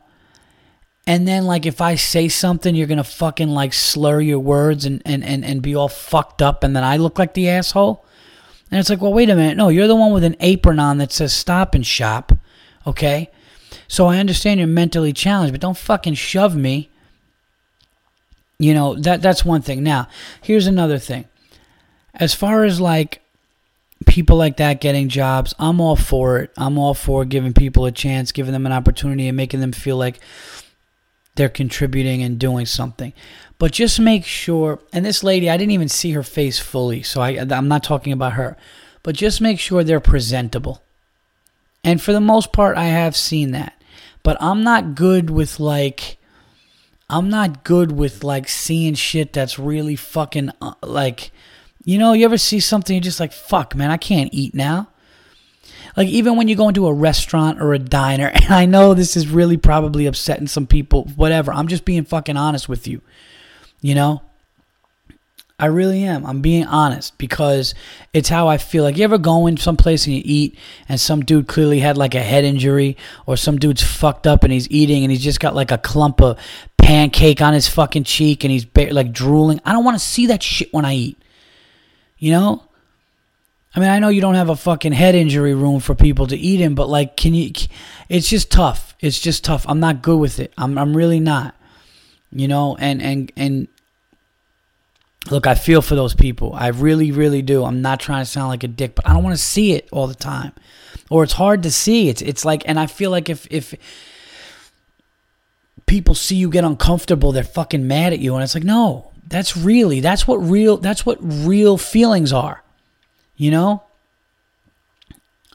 And 1.05 1.27
then 1.27 1.45
like 1.45 1.67
if 1.67 1.79
I 1.79 1.93
say 1.93 2.27
something, 2.27 2.73
you're 2.73 2.87
gonna 2.87 3.03
fucking 3.03 3.49
like 3.49 3.73
slur 3.73 4.19
your 4.19 4.39
words 4.39 4.83
and, 4.83 5.01
and, 5.05 5.23
and, 5.23 5.45
and 5.45 5.61
be 5.61 5.75
all 5.75 5.89
fucked 5.89 6.41
up 6.41 6.63
and 6.63 6.75
then 6.75 6.83
I 6.83 6.97
look 6.97 7.19
like 7.19 7.35
the 7.35 7.49
asshole. 7.49 8.03
And 8.71 8.79
it's 8.79 8.89
like, 8.89 9.01
well, 9.01 9.13
wait 9.13 9.29
a 9.29 9.35
minute. 9.35 9.57
No, 9.57 9.69
you're 9.69 9.87
the 9.87 9.95
one 9.95 10.11
with 10.11 10.23
an 10.23 10.37
apron 10.39 10.79
on 10.79 10.97
that 10.97 11.11
says 11.11 11.33
stop 11.33 11.75
and 11.75 11.85
shop. 11.85 12.31
Okay? 12.87 13.29
So 13.87 14.07
I 14.07 14.17
understand 14.17 14.59
you're 14.59 14.67
mentally 14.67 15.13
challenged, 15.13 15.53
but 15.53 15.61
don't 15.61 15.77
fucking 15.77 16.15
shove 16.15 16.55
me. 16.55 16.89
You 18.57 18.73
know, 18.73 18.95
that 18.95 19.21
that's 19.21 19.45
one 19.45 19.61
thing. 19.61 19.83
Now, 19.83 20.07
here's 20.41 20.67
another 20.67 20.99
thing. 20.99 21.25
As 22.13 22.33
far 22.33 22.65
as 22.65 22.81
like 22.81 23.21
people 24.05 24.37
like 24.37 24.57
that 24.57 24.81
getting 24.81 25.09
jobs, 25.09 25.53
I'm 25.59 25.79
all 25.79 25.95
for 25.95 26.39
it. 26.39 26.51
I'm 26.57 26.77
all 26.77 26.93
for 26.93 27.25
giving 27.25 27.53
people 27.53 27.85
a 27.85 27.91
chance, 27.91 28.31
giving 28.31 28.53
them 28.53 28.65
an 28.65 28.71
opportunity 28.71 29.27
and 29.27 29.37
making 29.37 29.59
them 29.61 29.71
feel 29.71 29.97
like 29.97 30.19
they're 31.35 31.49
contributing 31.49 32.21
and 32.21 32.37
doing 32.37 32.65
something. 32.65 33.13
But 33.59 33.71
just 33.71 33.99
make 33.99 34.25
sure, 34.25 34.79
and 34.91 35.05
this 35.05 35.23
lady, 35.23 35.49
I 35.49 35.57
didn't 35.57 35.71
even 35.71 35.89
see 35.89 36.11
her 36.11 36.23
face 36.23 36.59
fully, 36.59 37.03
so 37.03 37.21
I, 37.21 37.29
I'm 37.39 37.67
not 37.67 37.83
talking 37.83 38.13
about 38.13 38.33
her. 38.33 38.57
But 39.03 39.15
just 39.15 39.41
make 39.41 39.59
sure 39.59 39.83
they're 39.83 39.99
presentable. 39.99 40.81
And 41.83 42.01
for 42.01 42.13
the 42.13 42.21
most 42.21 42.51
part, 42.51 42.77
I 42.77 42.85
have 42.85 43.15
seen 43.15 43.51
that. 43.51 43.81
But 44.23 44.37
I'm 44.41 44.63
not 44.63 44.95
good 44.95 45.29
with 45.29 45.59
like 45.59 46.17
I'm 47.09 47.29
not 47.29 47.63
good 47.63 47.91
with 47.91 48.23
like 48.23 48.47
seeing 48.47 48.93
shit 48.93 49.33
that's 49.33 49.57
really 49.57 49.95
fucking 49.95 50.51
uh, 50.61 50.73
like 50.83 51.31
you 51.85 51.97
know, 51.97 52.13
you 52.13 52.25
ever 52.25 52.37
see 52.37 52.59
something 52.59 52.95
you're 52.95 53.01
just 53.01 53.19
like, 53.19 53.31
"Fuck, 53.31 53.75
man, 53.75 53.89
I 53.89 53.97
can't 53.97 54.29
eat 54.33 54.53
now." 54.53 54.89
Like 55.95 56.07
even 56.09 56.35
when 56.35 56.47
you 56.47 56.55
go 56.55 56.67
into 56.67 56.87
a 56.87 56.93
restaurant 56.93 57.61
or 57.61 57.73
a 57.73 57.79
diner, 57.79 58.27
and 58.33 58.53
I 58.53 58.65
know 58.65 58.93
this 58.93 59.17
is 59.17 59.27
really 59.27 59.57
probably 59.57 60.05
upsetting 60.05 60.47
some 60.47 60.67
people, 60.67 61.05
whatever. 61.15 61.51
I'm 61.51 61.67
just 61.67 61.85
being 61.85 62.03
fucking 62.03 62.37
honest 62.37 62.69
with 62.69 62.87
you. 62.87 63.01
You 63.81 63.95
know? 63.95 64.21
I 65.59 65.65
really 65.65 66.03
am. 66.03 66.25
I'm 66.25 66.41
being 66.41 66.65
honest 66.65 67.17
because 67.17 67.75
it's 68.13 68.29
how 68.29 68.47
I 68.47 68.57
feel. 68.57 68.83
Like 68.83 68.97
you 68.97 69.03
ever 69.03 69.17
go 69.17 69.45
in 69.45 69.57
someplace 69.57 70.05
and 70.05 70.15
you 70.15 70.21
eat 70.23 70.57
and 70.87 70.99
some 70.99 71.21
dude 71.21 71.47
clearly 71.47 71.79
had 71.79 71.97
like 71.97 72.15
a 72.15 72.21
head 72.21 72.45
injury 72.45 72.95
or 73.25 73.35
some 73.35 73.57
dude's 73.57 73.83
fucked 73.83 74.25
up 74.25 74.45
and 74.45 74.53
he's 74.53 74.71
eating 74.71 75.03
and 75.03 75.11
he's 75.11 75.23
just 75.23 75.41
got 75.41 75.55
like 75.55 75.71
a 75.71 75.77
clump 75.77 76.21
of 76.21 76.39
pancake 76.77 77.41
on 77.41 77.53
his 77.53 77.67
fucking 77.67 78.05
cheek 78.05 78.45
and 78.45 78.51
he's 78.51 78.65
like 78.73 79.11
drooling. 79.11 79.59
I 79.65 79.73
don't 79.73 79.83
want 79.83 79.99
to 79.99 80.03
see 80.03 80.27
that 80.27 80.41
shit 80.41 80.73
when 80.73 80.85
I 80.85 80.93
eat. 80.93 81.21
You 82.17 82.31
know? 82.31 82.63
I 83.75 83.81
mean, 83.81 83.89
I 83.89 83.99
know 83.99 84.09
you 84.09 84.21
don't 84.21 84.35
have 84.35 84.49
a 84.49 84.55
fucking 84.55 84.93
head 84.93 85.13
injury 85.13 85.53
room 85.53 85.81
for 85.81 85.93
people 85.93 86.25
to 86.27 86.37
eat 86.37 86.61
in, 86.61 86.73
but 86.73 86.87
like 86.87 87.17
can 87.17 87.33
you 87.33 87.51
it's 88.07 88.29
just 88.29 88.49
tough. 88.49 88.95
It's 89.01 89.19
just 89.19 89.43
tough. 89.43 89.65
I'm 89.67 89.81
not 89.81 90.01
good 90.01 90.19
with 90.19 90.39
it. 90.39 90.53
I'm 90.57 90.77
I'm 90.77 90.95
really 90.95 91.19
not. 91.19 91.53
You 92.31 92.47
know, 92.47 92.77
and 92.79 93.01
and 93.01 93.31
and 93.35 93.67
look, 95.29 95.47
I 95.47 95.55
feel 95.55 95.81
for 95.81 95.95
those 95.95 96.15
people. 96.15 96.53
I 96.53 96.67
really, 96.67 97.11
really 97.11 97.41
do. 97.41 97.63
I'm 97.63 97.81
not 97.81 97.99
trying 97.99 98.23
to 98.23 98.29
sound 98.29 98.49
like 98.49 98.63
a 98.63 98.67
dick, 98.67 98.95
but 98.95 99.07
I 99.07 99.13
don't 99.13 99.23
want 99.23 99.35
to 99.35 99.41
see 99.41 99.73
it 99.73 99.87
all 99.91 100.07
the 100.07 100.15
time. 100.15 100.53
Or 101.09 101.23
it's 101.23 101.33
hard 101.33 101.63
to 101.63 101.71
see. 101.71 102.09
It's 102.09 102.21
it's 102.21 102.45
like 102.45 102.63
and 102.67 102.79
I 102.79 102.87
feel 102.87 103.11
like 103.11 103.29
if 103.29 103.47
if 103.49 103.73
people 105.85 106.13
see 106.13 106.35
you 106.35 106.49
get 106.49 106.63
uncomfortable, 106.63 107.31
they're 107.31 107.43
fucking 107.43 107.87
mad 107.87 108.13
at 108.13 108.19
you 108.19 108.35
and 108.35 108.43
it's 108.43 108.53
like, 108.53 108.63
"No, 108.63 109.11
that's 109.27 109.57
really 109.57 110.01
that's 110.01 110.27
what 110.27 110.37
real 110.37 110.77
that's 110.77 111.05
what 111.05 111.17
real 111.21 111.77
feelings 111.77 112.31
are." 112.31 112.63
You 113.35 113.51
know? 113.51 113.83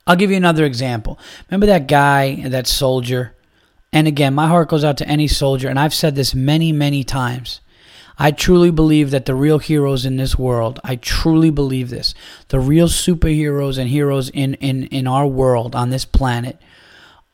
I'll 0.07 0.17
give 0.17 0.31
you 0.31 0.37
another 0.37 0.67
example. 0.67 1.19
Remember 1.49 1.67
that 1.67 1.87
guy, 1.87 2.47
that 2.49 2.67
soldier? 2.67 3.35
And 3.91 4.07
again, 4.07 4.35
my 4.35 4.49
heart 4.49 4.69
goes 4.69 4.85
out 4.85 4.99
to 4.99 5.09
any 5.09 5.29
soldier 5.29 5.69
and 5.69 5.79
I've 5.79 5.95
said 5.95 6.15
this 6.15 6.35
many, 6.35 6.73
many 6.73 7.05
times 7.05 7.61
I 8.19 8.31
truly 8.31 8.71
believe 8.71 9.11
that 9.11 9.27
the 9.27 9.35
real 9.35 9.59
heroes 9.59 10.07
in 10.07 10.17
this 10.17 10.39
world, 10.39 10.79
I 10.85 10.97
truly 10.97 11.51
believe 11.51 11.91
this, 11.91 12.15
the 12.49 12.61
real 12.61 12.89
superheroes 12.89 13.77
and 13.77 13.89
heroes 13.89 14.29
in, 14.31 14.55
in, 14.55 14.85
in 14.85 15.07
our 15.07 15.27
world, 15.27 15.75
on 15.75 15.91
this 15.91 16.05
planet, 16.05 16.61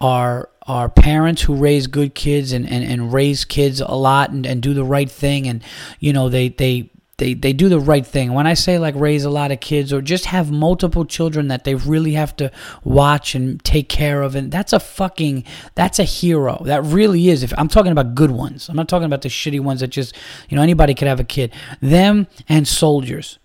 are 0.00 0.48
are 0.66 0.88
parents 0.88 1.42
who 1.42 1.54
raise 1.54 1.88
good 1.88 2.14
kids 2.14 2.52
and, 2.52 2.68
and, 2.68 2.84
and 2.84 3.12
raise 3.12 3.44
kids 3.44 3.80
a 3.80 3.94
lot 3.94 4.30
and, 4.30 4.46
and 4.46 4.62
do 4.62 4.72
the 4.72 4.84
right 4.84 5.10
thing 5.10 5.48
and 5.48 5.64
you 5.98 6.12
know 6.12 6.28
they, 6.28 6.48
they 6.48 6.90
they 7.20 7.34
they 7.34 7.52
do 7.52 7.68
the 7.68 7.78
right 7.78 8.04
thing. 8.04 8.32
When 8.32 8.46
I 8.46 8.54
say 8.54 8.78
like 8.78 8.94
raise 8.96 9.24
a 9.24 9.30
lot 9.30 9.52
of 9.52 9.60
kids 9.60 9.92
or 9.92 10.00
just 10.00 10.24
have 10.24 10.50
multiple 10.50 11.04
children 11.04 11.48
that 11.48 11.64
they 11.64 11.74
really 11.74 12.14
have 12.14 12.34
to 12.36 12.50
watch 12.82 13.34
and 13.34 13.62
take 13.62 13.88
care 13.88 14.22
of, 14.22 14.34
and 14.34 14.50
that's 14.50 14.72
a 14.72 14.80
fucking 14.80 15.44
that's 15.74 15.98
a 15.98 16.04
hero. 16.04 16.62
That 16.64 16.82
really 16.82 17.28
is. 17.28 17.42
If 17.42 17.52
I'm 17.56 17.68
talking 17.68 17.92
about 17.92 18.14
good 18.14 18.30
ones, 18.30 18.68
I'm 18.68 18.76
not 18.76 18.88
talking 18.88 19.04
about 19.04 19.22
the 19.22 19.28
shitty 19.28 19.60
ones 19.60 19.80
that 19.80 19.88
just 19.88 20.16
you 20.48 20.56
know 20.56 20.62
anybody 20.62 20.94
could 20.94 21.08
have 21.08 21.20
a 21.20 21.24
kid. 21.24 21.52
Them 21.80 22.26
and 22.48 22.66
soldiers. 22.66 23.38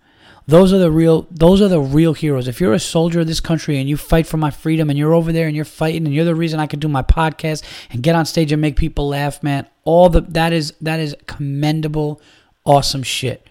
Those 0.48 0.72
are 0.72 0.78
the 0.78 0.90
real 0.90 1.26
those 1.30 1.60
are 1.60 1.68
the 1.68 1.80
real 1.80 2.14
heroes. 2.14 2.48
If 2.48 2.60
you're 2.60 2.72
a 2.72 2.80
soldier 2.80 3.20
of 3.20 3.26
this 3.26 3.40
country 3.40 3.78
and 3.78 3.88
you 3.88 3.98
fight 3.98 4.26
for 4.26 4.38
my 4.38 4.50
freedom 4.50 4.88
and 4.88 4.98
you're 4.98 5.12
over 5.12 5.32
there 5.32 5.48
and 5.48 5.54
you're 5.54 5.66
fighting 5.66 6.06
and 6.06 6.14
you're 6.14 6.24
the 6.24 6.34
reason 6.34 6.60
I 6.60 6.66
can 6.66 6.80
do 6.80 6.88
my 6.88 7.02
podcast 7.02 7.62
and 7.90 8.02
get 8.02 8.14
on 8.14 8.24
stage 8.24 8.52
and 8.52 8.62
make 8.62 8.76
people 8.76 9.08
laugh, 9.08 9.42
man, 9.42 9.66
all 9.84 10.08
the 10.08 10.22
that 10.22 10.54
is 10.54 10.72
that 10.80 10.98
is 10.98 11.14
commendable, 11.26 12.22
awesome 12.64 13.02
shit. 13.02 13.46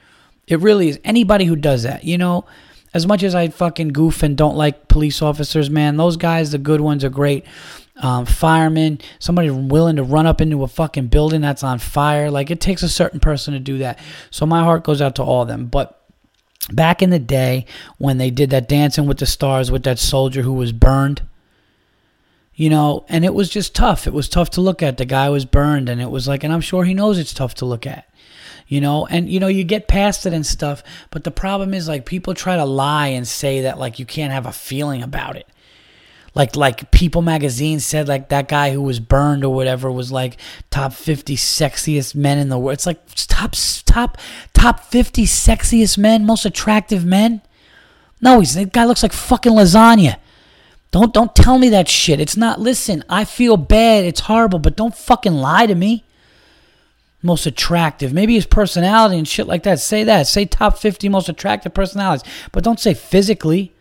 It 0.48 0.60
really 0.60 0.90
is. 0.90 1.00
Anybody 1.04 1.46
who 1.46 1.56
does 1.56 1.84
that, 1.84 2.04
you 2.04 2.18
know, 2.18 2.46
as 2.94 3.06
much 3.06 3.24
as 3.24 3.36
I 3.36 3.50
fucking 3.50 3.90
goof 3.90 4.24
and 4.24 4.38
don't 4.38 4.56
like 4.56 4.88
police 4.88 5.22
officers, 5.22 5.70
man, 5.70 5.98
those 5.98 6.18
guys, 6.18 6.52
the 6.52 6.58
good 6.58 6.82
ones, 6.82 7.04
are 7.04 7.10
great. 7.10 7.46
Um, 7.98 8.26
firemen, 8.26 9.00
somebody 9.20 9.50
willing 9.50 9.96
to 9.96 10.04
run 10.04 10.28
up 10.28 10.42
into 10.42 10.64
a 10.64 10.68
fucking 10.68 11.08
building 11.08 11.42
that's 11.42 11.64
on 11.64 11.80
fire. 11.80 12.30
Like 12.30 12.52
it 12.52 12.60
takes 12.60 12.84
a 12.84 12.90
certain 12.90 13.20
person 13.20 13.54
to 13.54 13.60
do 13.60 13.80
that. 13.80 14.00
So 14.32 14.46
my 14.46 14.64
heart 14.64 14.84
goes 14.84 15.02
out 15.02 15.16
to 15.16 15.24
all 15.24 15.44
of 15.44 15.48
them. 15.48 15.68
But 15.68 16.02
back 16.72 17.02
in 17.02 17.10
the 17.10 17.20
day 17.20 17.66
when 17.98 18.18
they 18.18 18.32
did 18.32 18.50
that 18.50 18.68
Dancing 18.68 19.06
with 19.06 19.20
the 19.20 19.26
Stars 19.26 19.72
with 19.72 19.84
that 19.84 20.00
soldier 20.00 20.42
who 20.42 20.54
was 20.54 20.72
burned, 20.72 21.22
you 22.56 22.70
know, 22.70 23.06
and 23.10 23.26
it 23.26 23.34
was 23.34 23.50
just 23.50 23.76
tough. 23.76 24.08
It 24.08 24.14
was 24.14 24.30
tough 24.30 24.50
to 24.52 24.62
look 24.62 24.82
at. 24.82 24.98
The 24.98 25.06
guy 25.06 25.30
was 25.30 25.44
burned, 25.44 25.90
and 25.90 26.02
it 26.02 26.10
was 26.10 26.28
like, 26.28 26.44
and 26.44 26.54
I'm 26.54 26.62
sure 26.62 26.86
he 26.86 26.94
knows 26.94 27.18
it's 27.18 27.34
tough 27.34 27.54
to 27.56 27.66
look 27.66 27.86
at, 27.86 28.10
you 28.68 28.82
know, 28.82 29.06
and 29.06 29.30
you 29.30 29.40
know, 29.40 29.48
you 29.48 29.64
get 29.64 29.88
past 29.88 30.26
it 30.26 30.34
and 30.34 30.46
stuff. 30.46 30.84
But 31.12 31.24
the 31.24 31.32
problem 31.32 31.74
is, 31.74 31.88
like, 31.88 32.06
people 32.06 32.34
try 32.34 32.56
to 32.56 32.66
lie 32.66 33.08
and 33.08 33.28
say 33.28 33.62
that, 33.62 33.80
like, 33.80 34.00
you 34.00 34.06
can't 34.06 34.34
have 34.34 34.46
a 34.46 34.52
feeling 34.52 35.04
about 35.04 35.36
it. 35.36 35.48
Like, 36.36 36.56
like 36.58 36.92
People 36.92 37.22
magazine 37.22 37.80
said, 37.80 38.08
like, 38.08 38.30
that 38.30 38.50
guy 38.50 38.72
who 38.72 38.82
was 38.82 39.00
burned 39.00 39.46
or 39.46 39.54
whatever 39.54 39.90
was 39.90 40.12
like 40.12 40.38
top 40.70 40.92
50 40.94 41.38
sexiest 41.38 42.14
men 42.14 42.38
in 42.38 42.50
the 42.50 42.60
world. 42.60 42.74
It's 42.74 42.86
like 42.86 43.00
top, 43.16 43.54
top, 43.86 44.18
top 44.54 44.82
50 44.82 45.24
sexiest 45.24 45.98
men, 45.98 46.26
most 46.26 46.46
attractive 46.46 47.06
men. 47.06 47.42
No, 48.22 48.40
he's 48.40 48.56
the 48.56 48.66
guy 48.66 48.86
looks 48.86 49.04
like 49.04 49.14
fucking 49.14 49.54
lasagna. 49.54 50.18
Don't 50.92 51.14
don't 51.14 51.36
tell 51.36 51.58
me 51.58 51.70
that 51.70 51.90
shit. 51.90 52.22
It's 52.22 52.38
not 52.38 52.60
listen, 52.60 53.04
I 53.10 53.26
feel 53.26 53.58
bad, 53.58 54.06
it's 54.06 54.22
horrible, 54.22 54.60
but 54.60 54.78
don't 54.78 54.96
fucking 54.96 55.34
lie 55.34 55.68
to 55.68 55.76
me. 55.76 56.05
Most 57.26 57.46
attractive. 57.46 58.14
Maybe 58.14 58.36
his 58.36 58.46
personality 58.46 59.18
and 59.18 59.28
shit 59.28 59.48
like 59.48 59.64
that. 59.64 59.80
Say 59.80 60.04
that. 60.04 60.28
Say 60.28 60.46
top 60.46 60.78
50 60.78 61.10
most 61.10 61.28
attractive 61.28 61.74
personalities. 61.74 62.24
But 62.52 62.64
don't 62.64 62.80
say 62.80 62.94
physically. 62.94 63.74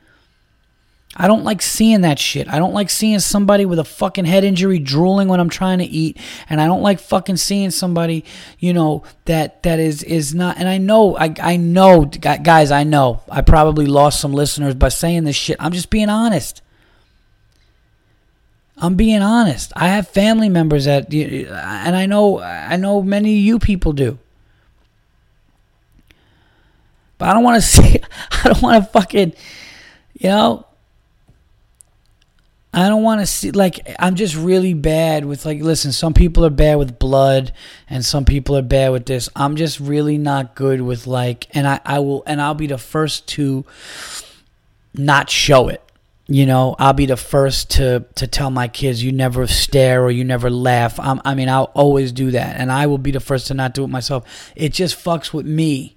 I 1.17 1.29
don't 1.29 1.45
like 1.45 1.63
seeing 1.63 2.01
that 2.01 2.19
shit. 2.19 2.49
I 2.49 2.59
don't 2.59 2.75
like 2.75 2.91
seeing 2.91 3.21
somebody 3.21 3.67
with 3.67 3.79
a 3.79 3.85
fucking 3.85 4.25
head 4.25 4.43
injury 4.43 4.81
drooling 4.81 5.29
when 5.29 5.39
I'm 5.39 5.49
trying 5.49 5.79
to 5.79 5.85
eat, 5.85 6.19
and 6.49 6.61
I 6.61 6.67
don't 6.67 6.83
like 6.83 6.99
fucking 6.99 7.37
seeing 7.37 7.71
somebody, 7.71 8.25
you 8.59 8.73
know, 8.73 9.05
that 9.27 9.63
that 9.63 9.79
is 9.79 10.03
is 10.03 10.35
not. 10.35 10.59
And 10.59 10.69
I 10.69 10.79
know, 10.79 11.17
I 11.17 11.33
I 11.41 11.57
know, 11.57 12.05
guys, 12.05 12.73
I 12.73 12.83
know, 12.83 13.23
I 13.31 13.43
probably 13.43 13.87
lost 13.87 14.21
some 14.21 14.33
listeners 14.33 14.75
by 14.75 14.89
saying 14.89 15.23
this 15.23 15.37
shit. 15.37 15.57
I'm 15.61 15.73
just 15.73 15.91
being 15.91 16.09
honest. 16.09 16.63
I'm 18.77 18.97
being 18.97 19.23
honest. 19.23 19.73
I 19.77 19.89
have 19.89 20.09
family 20.09 20.49
members 20.49 20.87
that, 20.87 21.13
and 21.13 21.97
I 21.97 22.07
know, 22.07 22.41
I 22.41 22.77
know 22.77 23.03
many 23.03 23.39
of 23.39 23.45
you 23.45 23.59
people 23.59 23.93
do. 23.93 24.19
But 27.19 27.29
I 27.29 27.35
don't 27.35 27.45
want 27.45 27.63
to 27.63 27.67
see. 27.67 28.01
I 28.31 28.49
don't 28.49 28.63
want 28.63 28.85
to 28.85 28.91
fucking, 28.91 29.35
you 30.15 30.29
know. 30.29 30.67
I 32.77 32.89
don't 32.89 33.05
want 33.05 33.21
to 33.21 33.27
see 33.27 33.53
like 33.53 33.95
I'm 34.01 34.17
just 34.17 34.35
really 34.35 34.75
bad 34.75 35.25
with 35.25 35.47
like 35.47 35.61
listen, 35.61 35.93
some 35.93 36.13
people 36.13 36.45
are 36.45 36.51
bad 36.51 36.75
with 36.75 36.99
blood 36.99 37.53
and 37.89 38.05
some 38.05 38.25
people 38.25 38.57
are 38.57 38.63
bad 38.63 38.91
with 38.91 39.07
this. 39.07 39.29
I'm 39.37 39.55
just 39.55 39.79
really 39.79 40.19
not 40.19 40.57
good 40.57 40.81
with 40.81 41.07
like 41.07 41.47
and 41.53 41.69
I 41.69 41.79
I 41.85 42.01
will 42.01 42.25
and 42.27 42.43
I'll 42.43 42.55
be 42.55 42.67
the 42.67 42.77
first 42.77 43.29
to 43.29 43.65
not 44.93 45.31
show 45.31 45.69
it 45.69 45.84
you 46.27 46.47
know 46.47 46.75
i'll 46.79 46.95
be 46.95 47.07
the 47.07 47.17
first 47.17 47.71
to 47.71 48.05
to 48.15 48.27
tell 48.27 48.51
my 48.51 48.67
kids 48.67 49.05
you 49.05 49.13
never 49.13 49.47
stare 49.47 50.03
or 50.03 50.11
you 50.11 50.25
never 50.25 50.49
laugh. 50.49 50.99
I'm, 50.99 51.21
i 51.25 51.35
mean 51.35 51.49
i'll 51.49 51.71
always 51.75 52.13
do 52.13 52.31
that 52.31 52.57
and 52.57 52.73
i 52.73 52.87
will 52.87 52.99
be 52.99 53.11
the 53.11 53.21
first 53.21 53.49
to 53.49 53.55
not 53.55 53.75
do 53.75 53.85
it 53.85 53.89
myself. 53.89 54.53
It 54.57 54.73
just 54.73 54.97
fucks 54.97 55.33
with 55.33 55.47
me. 55.47 55.97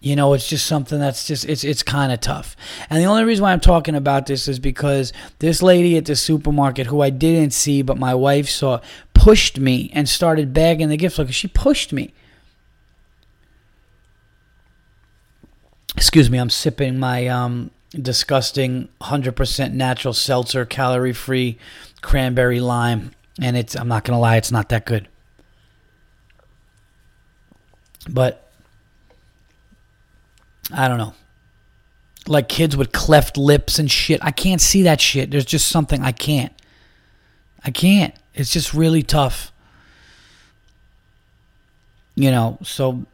You 0.00 0.16
know 0.16 0.34
it's 0.34 0.48
just 0.48 0.66
something 0.66 0.98
that's 0.98 1.26
just 1.26 1.44
it's 1.46 1.62
it's 1.64 1.82
kind 1.82 2.12
of 2.12 2.20
tough. 2.20 2.56
And 2.90 3.00
the 3.00 3.06
only 3.06 3.24
reason 3.24 3.44
why 3.44 3.52
i'm 3.52 3.60
talking 3.60 3.94
about 3.94 4.26
this 4.26 4.48
is 4.48 4.58
because 4.58 5.12
this 5.38 5.62
lady 5.62 5.96
at 5.96 6.04
the 6.04 6.16
supermarket 6.16 6.88
who 6.88 7.00
i 7.00 7.10
didn't 7.10 7.52
see 7.52 7.80
but 7.82 7.96
my 7.96 8.14
wife 8.14 8.48
saw 8.48 8.80
pushed 9.14 9.58
me 9.58 9.90
and 9.94 10.08
started 10.08 10.52
bagging 10.52 10.88
the 10.88 10.96
gifts 10.96 11.18
like 11.18 11.32
she 11.32 11.48
pushed 11.48 11.92
me. 11.92 12.12
Excuse 15.96 16.28
me 16.28 16.38
i'm 16.38 16.50
sipping 16.50 16.98
my 16.98 17.28
um 17.28 17.70
disgusting 18.00 18.88
100% 19.00 19.72
natural 19.72 20.14
seltzer, 20.14 20.64
calorie 20.64 21.12
free, 21.12 21.58
cranberry 22.00 22.60
lime. 22.60 23.12
And 23.40 23.56
it's, 23.56 23.74
I'm 23.74 23.88
not 23.88 24.04
going 24.04 24.16
to 24.16 24.20
lie, 24.20 24.36
it's 24.36 24.52
not 24.52 24.68
that 24.68 24.86
good. 24.86 25.08
But 28.08 28.50
I 30.72 30.88
don't 30.88 30.98
know. 30.98 31.14
Like 32.26 32.48
kids 32.48 32.76
with 32.76 32.92
cleft 32.92 33.36
lips 33.36 33.78
and 33.78 33.90
shit. 33.90 34.20
I 34.22 34.30
can't 34.30 34.60
see 34.60 34.82
that 34.82 35.00
shit. 35.00 35.30
There's 35.30 35.44
just 35.44 35.68
something 35.68 36.02
I 36.02 36.12
can't. 36.12 36.52
I 37.64 37.70
can't. 37.70 38.14
It's 38.34 38.50
just 38.50 38.74
really 38.74 39.02
tough. 39.02 39.52
You 42.14 42.30
know, 42.30 42.58
so 42.62 43.06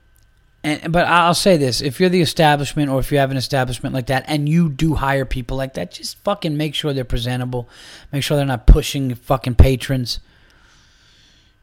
and, 0.62 0.92
but 0.92 1.06
I'll 1.06 1.34
say 1.34 1.56
this: 1.56 1.80
if 1.80 2.00
you're 2.00 2.10
the 2.10 2.20
establishment, 2.20 2.90
or 2.90 3.00
if 3.00 3.10
you 3.10 3.18
have 3.18 3.30
an 3.30 3.36
establishment 3.36 3.94
like 3.94 4.06
that, 4.06 4.24
and 4.26 4.48
you 4.48 4.68
do 4.68 4.94
hire 4.94 5.24
people 5.24 5.56
like 5.56 5.74
that, 5.74 5.92
just 5.92 6.18
fucking 6.18 6.56
make 6.56 6.74
sure 6.74 6.92
they're 6.92 7.04
presentable. 7.04 7.68
Make 8.12 8.22
sure 8.22 8.36
they're 8.36 8.46
not 8.46 8.66
pushing 8.66 9.14
fucking 9.14 9.54
patrons. 9.54 10.20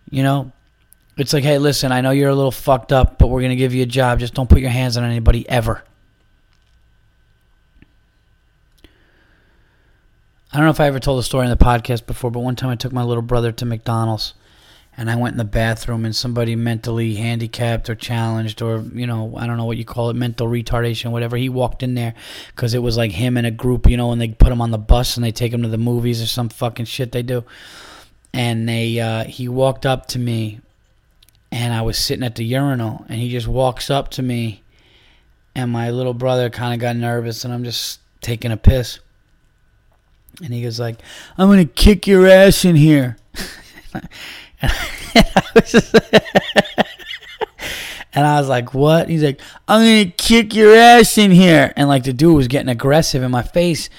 You 0.10 0.24
know, 0.24 0.52
it's 1.16 1.34
like, 1.34 1.44
hey, 1.44 1.60
listen, 1.60 1.92
I 1.92 2.02
know 2.02 2.12
you're 2.12 2.30
a 2.30 2.36
little 2.36 2.52
fucked 2.52 2.92
up, 2.92 3.20
but 3.20 3.28
we're 3.28 3.42
gonna 3.42 3.56
give 3.56 3.76
you 3.76 3.84
a 3.84 3.88
job. 3.88 4.20
Just 4.20 4.34
don't 4.34 4.50
put 4.50 4.62
your 4.62 4.72
hands 4.72 4.98
on 4.98 5.04
anybody 5.04 5.48
ever. 5.48 5.84
I 10.52 10.58
don't 10.58 10.66
know 10.66 10.72
if 10.72 10.80
I 10.80 10.88
ever 10.88 11.00
told 11.00 11.20
the 11.20 11.24
story 11.24 11.46
in 11.46 11.52
the 11.52 11.58
podcast 11.58 12.08
before, 12.08 12.32
but 12.32 12.40
one 12.40 12.56
time 12.56 12.70
I 12.72 12.76
took 12.76 12.94
my 12.94 13.04
little 13.04 13.22
brother 13.22 13.52
to 13.52 13.66
McDonald's 13.66 14.34
and 14.98 15.12
I 15.12 15.16
went 15.16 15.34
in 15.34 15.38
the 15.38 15.46
bathroom 15.46 16.06
and 16.06 16.16
somebody 16.16 16.56
mentally 16.56 17.16
handicapped 17.16 17.88
or 17.88 17.96
challenged 17.96 18.64
or 18.64 18.80
you 18.94 19.06
know 19.06 19.36
I 19.38 19.46
don't 19.46 19.58
know 19.58 19.66
what 19.66 19.78
you 19.78 19.86
call 19.86 20.10
it 20.10 20.16
mental 20.16 20.48
retardation 20.48 21.12
whatever 21.12 21.38
he 21.38 21.50
walked 21.50 21.84
in 21.84 21.94
there 21.94 22.16
because 22.48 22.74
it 22.74 22.80
was 22.80 22.98
like 22.98 23.12
him 23.12 23.38
and 23.38 23.46
a 23.46 23.52
group 23.52 23.88
you 23.88 23.96
know 23.96 24.12
and 24.12 24.20
they 24.20 24.30
put 24.30 24.52
him 24.52 24.60
on 24.60 24.72
the 24.72 24.80
bus 24.80 25.16
and 25.16 25.24
they 25.24 25.32
take 25.32 25.54
him 25.54 25.62
to 25.62 25.70
the 25.70 25.78
movies 25.78 26.22
or 26.22 26.26
some 26.26 26.50
fucking 26.50 26.86
shit 26.86 27.12
they 27.12 27.22
do. 27.24 27.44
And 28.34 28.68
they 28.68 29.00
uh, 29.00 29.24
he 29.24 29.48
walked 29.48 29.86
up 29.86 30.08
to 30.08 30.20
me 30.20 30.60
and 31.52 31.74
I 31.74 31.82
was 31.84 31.98
sitting 31.98 32.26
at 32.26 32.36
the 32.36 32.44
urinal 32.44 33.06
and 33.08 33.20
he 33.20 33.30
just 33.30 33.48
walks 33.48 33.90
up 33.90 34.10
to 34.12 34.24
me 34.24 34.64
and 35.56 35.72
my 35.72 35.92
little 35.92 36.14
brother 36.14 36.50
kind 36.50 36.74
of 36.74 36.80
got 36.80 36.96
nervous 36.96 37.46
and 37.46 37.54
I'm 37.54 37.64
just 37.64 38.00
taking 38.22 38.52
a 38.52 38.58
piss. 38.58 39.00
And 40.44 40.54
he 40.54 40.62
goes 40.62 40.80
like 40.80 41.02
I'm 41.38 41.50
gonna 41.50 41.66
kick 41.66 42.08
your 42.08 42.28
ass 42.28 42.66
in 42.66 42.76
here 42.76 43.18
and 44.62 44.72
I 45.36 45.44
was 45.56 45.72
just, 45.72 45.96
and 48.14 48.26
I 48.26 48.40
was 48.40 48.50
like, 48.50 48.74
"What?" 48.74 49.10
He's 49.10 49.24
like, 49.24 49.40
"I'm 49.68 49.82
gonna 49.82 50.12
kick 50.18 50.56
your 50.56 50.76
ass 50.76 51.18
in 51.18 51.32
here," 51.32 51.74
and 51.76 51.88
like 51.88 52.04
the 52.04 52.14
dude 52.14 52.36
was 52.36 52.48
getting 52.48 52.70
aggressive 52.70 53.24
in 53.24 53.32
my 53.32 53.44
face, 53.44 53.90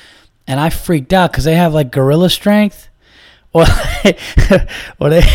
and 0.46 0.58
I 0.58 0.70
freaked 0.70 1.12
out 1.12 1.32
because 1.32 1.44
they 1.44 1.54
have 1.54 1.74
like 1.74 1.90
gorilla 1.90 2.30
strength, 2.30 2.88
or 3.52 3.64
they. 5.00 5.22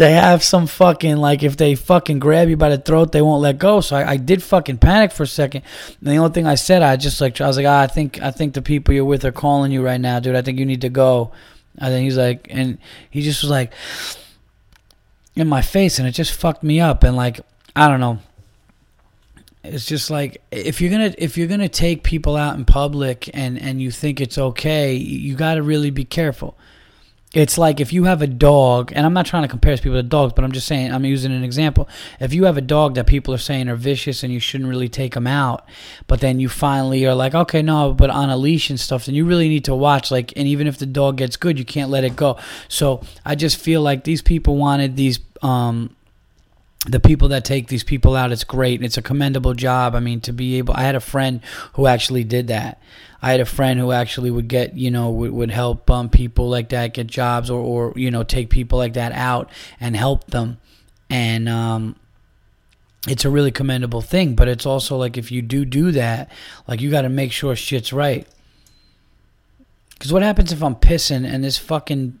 they 0.00 0.12
have 0.12 0.42
some 0.42 0.66
fucking 0.66 1.18
like 1.18 1.42
if 1.42 1.58
they 1.58 1.74
fucking 1.74 2.20
grab 2.20 2.48
you 2.48 2.56
by 2.56 2.70
the 2.70 2.78
throat, 2.78 3.12
they 3.12 3.20
won't 3.20 3.42
let 3.42 3.58
go. 3.58 3.82
So 3.82 3.96
I, 3.96 4.12
I 4.12 4.16
did 4.16 4.42
fucking 4.42 4.78
panic 4.78 5.12
for 5.12 5.24
a 5.24 5.26
second. 5.26 5.62
And 6.00 6.08
the 6.08 6.16
only 6.16 6.32
thing 6.32 6.46
I 6.46 6.54
said, 6.54 6.80
I 6.80 6.96
just 6.96 7.20
like 7.20 7.38
I 7.38 7.46
was 7.46 7.58
like, 7.58 7.66
ah, 7.66 7.82
I 7.82 7.86
think 7.86 8.18
I 8.22 8.30
think 8.30 8.54
the 8.54 8.62
people 8.62 8.94
you're 8.94 9.04
with 9.04 9.26
are 9.26 9.30
calling 9.30 9.72
you 9.72 9.82
right 9.82 10.00
now, 10.00 10.18
dude. 10.18 10.36
I 10.36 10.40
think 10.40 10.58
you 10.58 10.64
need 10.64 10.80
to 10.80 10.88
go. 10.88 11.32
And 11.76 11.92
then 11.92 12.02
he's 12.02 12.16
like, 12.16 12.46
and 12.48 12.78
he 13.10 13.20
just 13.20 13.42
was 13.42 13.50
like 13.50 13.74
in 15.36 15.46
my 15.46 15.60
face, 15.60 15.98
and 15.98 16.08
it 16.08 16.12
just 16.12 16.32
fucked 16.32 16.62
me 16.62 16.80
up. 16.80 17.04
And 17.04 17.14
like 17.14 17.40
I 17.76 17.86
don't 17.86 18.00
know. 18.00 18.20
It's 19.62 19.84
just 19.84 20.08
like 20.08 20.40
if 20.50 20.80
you're 20.80 20.90
gonna 20.90 21.14
if 21.18 21.36
you're 21.36 21.46
gonna 21.46 21.68
take 21.68 22.04
people 22.04 22.36
out 22.36 22.56
in 22.56 22.64
public 22.64 23.28
and 23.34 23.60
and 23.60 23.82
you 23.82 23.90
think 23.90 24.18
it's 24.18 24.38
okay, 24.38 24.94
you 24.94 25.34
got 25.34 25.56
to 25.56 25.62
really 25.62 25.90
be 25.90 26.06
careful 26.06 26.56
it's 27.32 27.56
like 27.56 27.78
if 27.78 27.92
you 27.92 28.04
have 28.04 28.22
a 28.22 28.26
dog, 28.26 28.92
and 28.94 29.06
I'm 29.06 29.12
not 29.12 29.24
trying 29.24 29.42
to 29.42 29.48
compare 29.48 29.76
people 29.76 29.92
to 29.92 30.02
dogs, 30.02 30.32
but 30.34 30.44
I'm 30.44 30.50
just 30.50 30.66
saying, 30.66 30.92
I'm 30.92 31.04
using 31.04 31.32
an 31.32 31.44
example. 31.44 31.88
If 32.18 32.34
you 32.34 32.44
have 32.44 32.56
a 32.56 32.62
dog 32.62 32.96
that 32.96 33.06
people 33.06 33.32
are 33.32 33.38
saying 33.38 33.68
are 33.68 33.76
vicious 33.76 34.24
and 34.24 34.32
you 34.32 34.40
shouldn't 34.40 34.68
really 34.68 34.88
take 34.88 35.14
them 35.14 35.28
out, 35.28 35.64
but 36.08 36.20
then 36.20 36.40
you 36.40 36.48
finally 36.48 37.06
are 37.06 37.14
like, 37.14 37.34
okay, 37.34 37.62
no, 37.62 37.94
but 37.94 38.10
on 38.10 38.30
a 38.30 38.36
leash 38.36 38.68
and 38.68 38.80
stuff, 38.80 39.06
then 39.06 39.14
you 39.14 39.24
really 39.24 39.48
need 39.48 39.64
to 39.66 39.76
watch. 39.76 40.10
Like, 40.10 40.32
and 40.36 40.48
even 40.48 40.66
if 40.66 40.78
the 40.78 40.86
dog 40.86 41.18
gets 41.18 41.36
good, 41.36 41.56
you 41.56 41.64
can't 41.64 41.90
let 41.90 42.02
it 42.02 42.16
go. 42.16 42.36
So 42.66 43.02
I 43.24 43.36
just 43.36 43.58
feel 43.58 43.80
like 43.80 44.02
these 44.02 44.22
people 44.22 44.56
wanted 44.56 44.96
these, 44.96 45.20
um, 45.40 45.94
the 46.86 47.00
people 47.00 47.28
that 47.28 47.44
take 47.44 47.68
these 47.68 47.84
people 47.84 48.16
out, 48.16 48.32
it's 48.32 48.44
great. 48.44 48.82
It's 48.82 48.96
a 48.96 49.02
commendable 49.02 49.54
job. 49.54 49.94
I 49.94 50.00
mean, 50.00 50.20
to 50.22 50.32
be 50.32 50.56
able, 50.56 50.74
I 50.74 50.82
had 50.82 50.94
a 50.94 51.00
friend 51.00 51.40
who 51.74 51.86
actually 51.86 52.24
did 52.24 52.48
that. 52.48 52.80
I 53.20 53.32
had 53.32 53.40
a 53.40 53.44
friend 53.44 53.78
who 53.78 53.92
actually 53.92 54.30
would 54.30 54.48
get, 54.48 54.76
you 54.76 54.90
know, 54.90 55.10
would, 55.10 55.32
would 55.32 55.50
help 55.50 55.90
um, 55.90 56.08
people 56.08 56.48
like 56.48 56.70
that 56.70 56.94
get 56.94 57.06
jobs 57.06 57.50
or, 57.50 57.60
or, 57.60 57.92
you 57.96 58.10
know, 58.10 58.22
take 58.22 58.48
people 58.48 58.78
like 58.78 58.94
that 58.94 59.12
out 59.12 59.50
and 59.78 59.94
help 59.94 60.28
them. 60.28 60.56
And 61.10 61.50
um, 61.50 61.96
it's 63.06 63.26
a 63.26 63.30
really 63.30 63.50
commendable 63.50 64.00
thing. 64.00 64.34
But 64.34 64.48
it's 64.48 64.64
also 64.64 64.96
like 64.96 65.18
if 65.18 65.30
you 65.30 65.42
do 65.42 65.66
do 65.66 65.92
that, 65.92 66.30
like 66.66 66.80
you 66.80 66.90
got 66.90 67.02
to 67.02 67.10
make 67.10 67.30
sure 67.30 67.54
shit's 67.54 67.92
right. 67.92 68.26
Because 69.90 70.14
what 70.14 70.22
happens 70.22 70.50
if 70.50 70.62
I'm 70.62 70.76
pissing 70.76 71.30
and 71.30 71.44
this 71.44 71.58
fucking 71.58 72.18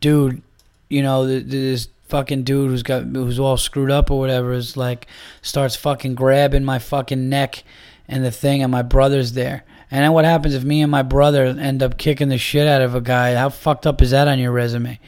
dude, 0.00 0.42
you 0.88 1.02
know, 1.02 1.24
this 1.24 1.86
fucking 2.12 2.42
dude 2.42 2.68
who's 2.70 2.82
got 2.82 3.04
who's 3.04 3.38
all 3.38 3.56
screwed 3.56 3.90
up 3.90 4.10
or 4.10 4.18
whatever 4.18 4.52
is 4.52 4.76
like 4.76 5.06
starts 5.40 5.76
fucking 5.76 6.14
grabbing 6.14 6.62
my 6.62 6.78
fucking 6.78 7.30
neck 7.30 7.64
and 8.06 8.22
the 8.22 8.30
thing 8.30 8.62
and 8.62 8.70
my 8.70 8.82
brother's 8.82 9.32
there. 9.32 9.64
And 9.90 10.04
then 10.04 10.12
what 10.12 10.26
happens 10.26 10.54
if 10.54 10.62
me 10.62 10.82
and 10.82 10.90
my 10.90 11.00
brother 11.00 11.46
end 11.46 11.82
up 11.82 11.96
kicking 11.96 12.28
the 12.28 12.36
shit 12.36 12.68
out 12.68 12.82
of 12.82 12.94
a 12.94 13.00
guy? 13.00 13.34
How 13.34 13.48
fucked 13.48 13.86
up 13.86 14.02
is 14.02 14.10
that 14.10 14.28
on 14.28 14.38
your 14.38 14.52
resume? 14.52 15.00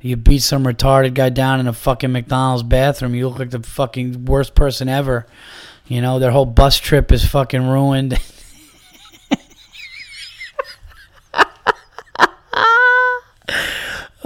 You 0.00 0.16
beat 0.16 0.42
some 0.42 0.64
retarded 0.64 1.14
guy 1.14 1.28
down 1.28 1.60
in 1.60 1.68
a 1.68 1.72
fucking 1.72 2.10
McDonald's 2.10 2.64
bathroom. 2.64 3.14
You 3.14 3.28
look 3.28 3.38
like 3.38 3.50
the 3.50 3.62
fucking 3.62 4.24
worst 4.24 4.56
person 4.56 4.88
ever. 4.88 5.26
You 5.86 6.00
know, 6.00 6.18
their 6.18 6.32
whole 6.32 6.46
bus 6.46 6.78
trip 6.78 7.12
is 7.12 7.24
fucking 7.24 7.68
ruined. 7.68 8.18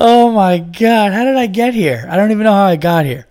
Oh 0.04 0.32
my 0.32 0.58
God. 0.58 1.12
How 1.12 1.24
did 1.24 1.36
I 1.36 1.46
get 1.46 1.74
here? 1.74 2.08
I 2.10 2.16
don't 2.16 2.32
even 2.32 2.42
know 2.42 2.52
how 2.52 2.64
I 2.64 2.74
got 2.74 3.06
here. 3.06 3.24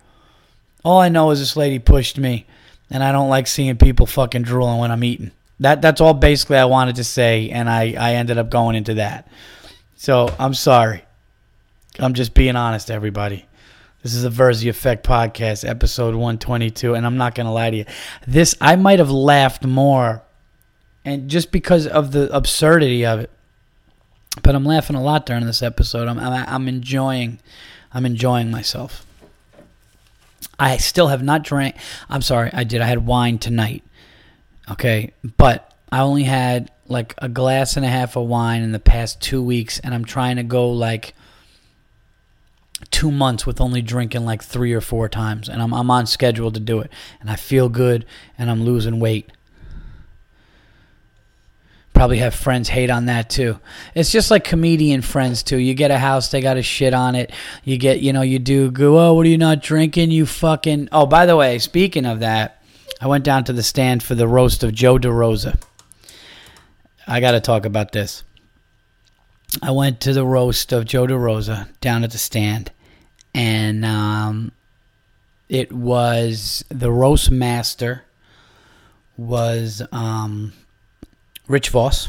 All 0.82 1.00
I 1.00 1.10
know 1.10 1.30
is 1.30 1.38
this 1.38 1.54
lady 1.54 1.78
pushed 1.78 2.16
me, 2.16 2.46
and 2.88 3.04
I 3.04 3.12
don't 3.12 3.28
like 3.28 3.46
seeing 3.46 3.76
people 3.76 4.06
fucking 4.06 4.40
drooling 4.40 4.78
when 4.78 4.90
I'm 4.90 5.04
eating. 5.04 5.32
That 5.60 5.82
that's 5.82 6.00
all 6.00 6.14
basically 6.14 6.56
I 6.56 6.64
wanted 6.64 6.96
to 6.96 7.04
say, 7.04 7.50
and 7.50 7.68
I, 7.68 7.94
I 7.98 8.14
ended 8.14 8.38
up 8.38 8.48
going 8.48 8.74
into 8.74 8.94
that. 8.94 9.28
So 9.96 10.34
I'm 10.38 10.54
sorry. 10.54 11.04
I'm 11.98 12.14
just 12.14 12.32
being 12.32 12.56
honest, 12.56 12.90
everybody. 12.90 13.44
This 14.02 14.14
is 14.14 14.22
the 14.22 14.30
Verzi 14.30 14.70
Effect 14.70 15.06
podcast, 15.06 15.68
episode 15.68 16.14
122, 16.14 16.94
and 16.94 17.04
I'm 17.04 17.18
not 17.18 17.34
gonna 17.34 17.52
lie 17.52 17.68
to 17.68 17.76
you. 17.76 17.84
This 18.26 18.54
I 18.62 18.76
might 18.76 18.98
have 18.98 19.10
laughed 19.10 19.66
more, 19.66 20.22
and 21.04 21.28
just 21.28 21.52
because 21.52 21.86
of 21.86 22.12
the 22.12 22.34
absurdity 22.34 23.04
of 23.04 23.20
it. 23.20 23.30
But 24.40 24.54
I'm 24.54 24.64
laughing 24.64 24.96
a 24.96 25.02
lot 25.02 25.26
during 25.26 25.44
this 25.44 25.62
episode. 25.62 26.08
I'm, 26.08 26.18
I'm, 26.18 26.44
I'm 26.48 26.68
enjoying, 26.68 27.38
I'm 27.92 28.06
enjoying 28.06 28.50
myself. 28.50 29.04
I 30.58 30.76
still 30.76 31.08
have 31.08 31.22
not 31.22 31.42
drank. 31.42 31.76
I'm 32.08 32.22
sorry, 32.22 32.50
I 32.52 32.64
did. 32.64 32.80
I 32.80 32.86
had 32.86 33.04
wine 33.06 33.38
tonight. 33.38 33.82
Okay, 34.70 35.12
but 35.36 35.74
I 35.90 36.00
only 36.00 36.22
had 36.22 36.70
like 36.86 37.14
a 37.18 37.28
glass 37.28 37.76
and 37.76 37.84
a 37.84 37.88
half 37.88 38.16
of 38.16 38.26
wine 38.26 38.62
in 38.62 38.72
the 38.72 38.78
past 38.78 39.20
two 39.20 39.42
weeks, 39.42 39.78
and 39.80 39.92
I'm 39.92 40.04
trying 40.04 40.36
to 40.36 40.42
go 40.42 40.70
like 40.70 41.14
two 42.90 43.10
months 43.10 43.46
with 43.46 43.60
only 43.60 43.82
drinking 43.82 44.24
like 44.24 44.42
three 44.42 44.72
or 44.72 44.80
four 44.80 45.08
times, 45.08 45.48
and 45.48 45.60
I'm 45.60 45.74
I'm 45.74 45.90
on 45.90 46.06
schedule 46.06 46.52
to 46.52 46.60
do 46.60 46.80
it, 46.80 46.90
and 47.20 47.28
I 47.30 47.36
feel 47.36 47.68
good, 47.68 48.06
and 48.38 48.50
I'm 48.50 48.62
losing 48.62 49.00
weight 49.00 49.30
probably 52.02 52.18
have 52.18 52.34
friends 52.34 52.68
hate 52.68 52.90
on 52.90 53.06
that 53.06 53.30
too. 53.30 53.60
It's 53.94 54.10
just 54.10 54.28
like 54.28 54.42
comedian 54.42 55.02
friends 55.02 55.44
too. 55.44 55.58
You 55.58 55.72
get 55.72 55.92
a 55.92 55.98
house, 56.00 56.32
they 56.32 56.40
got 56.40 56.56
a 56.56 56.62
shit 56.62 56.94
on 56.94 57.14
it. 57.14 57.30
You 57.62 57.78
get, 57.78 58.00
you 58.00 58.12
know, 58.12 58.22
you 58.22 58.40
do 58.40 58.72
go, 58.72 58.98
oh, 58.98 59.14
what 59.14 59.24
are 59.24 59.28
you 59.28 59.38
not 59.38 59.62
drinking? 59.62 60.10
You 60.10 60.26
fucking. 60.26 60.88
Oh, 60.90 61.06
by 61.06 61.26
the 61.26 61.36
way, 61.36 61.60
speaking 61.60 62.04
of 62.04 62.18
that, 62.18 62.60
I 63.00 63.06
went 63.06 63.22
down 63.22 63.44
to 63.44 63.52
the 63.52 63.62
stand 63.62 64.02
for 64.02 64.16
the 64.16 64.26
roast 64.26 64.64
of 64.64 64.74
Joe 64.74 64.98
DeRosa. 64.98 65.62
I 67.06 67.20
got 67.20 67.32
to 67.32 67.40
talk 67.40 67.64
about 67.64 67.92
this. 67.92 68.24
I 69.62 69.70
went 69.70 70.00
to 70.00 70.12
the 70.12 70.26
roast 70.26 70.72
of 70.72 70.84
Joe 70.84 71.06
DeRosa 71.06 71.68
down 71.80 72.02
at 72.02 72.10
the 72.10 72.18
stand, 72.18 72.72
and 73.32 73.84
um, 73.84 74.50
it 75.48 75.70
was 75.70 76.64
the 76.68 76.90
roast 76.90 77.30
master 77.30 78.02
was 79.16 79.82
um, 79.92 80.52
Rich 81.52 81.68
Voss. 81.68 82.08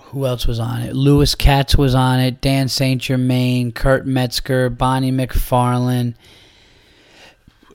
Who 0.00 0.24
else 0.24 0.46
was 0.46 0.60
on 0.60 0.82
it? 0.82 0.94
Louis 0.94 1.34
Katz 1.34 1.76
was 1.76 1.96
on 1.96 2.20
it. 2.20 2.40
Dan 2.40 2.68
St. 2.68 3.02
Germain, 3.02 3.72
Kurt 3.72 4.06
Metzger, 4.06 4.70
Bonnie 4.70 5.10
McFarlane. 5.10 6.14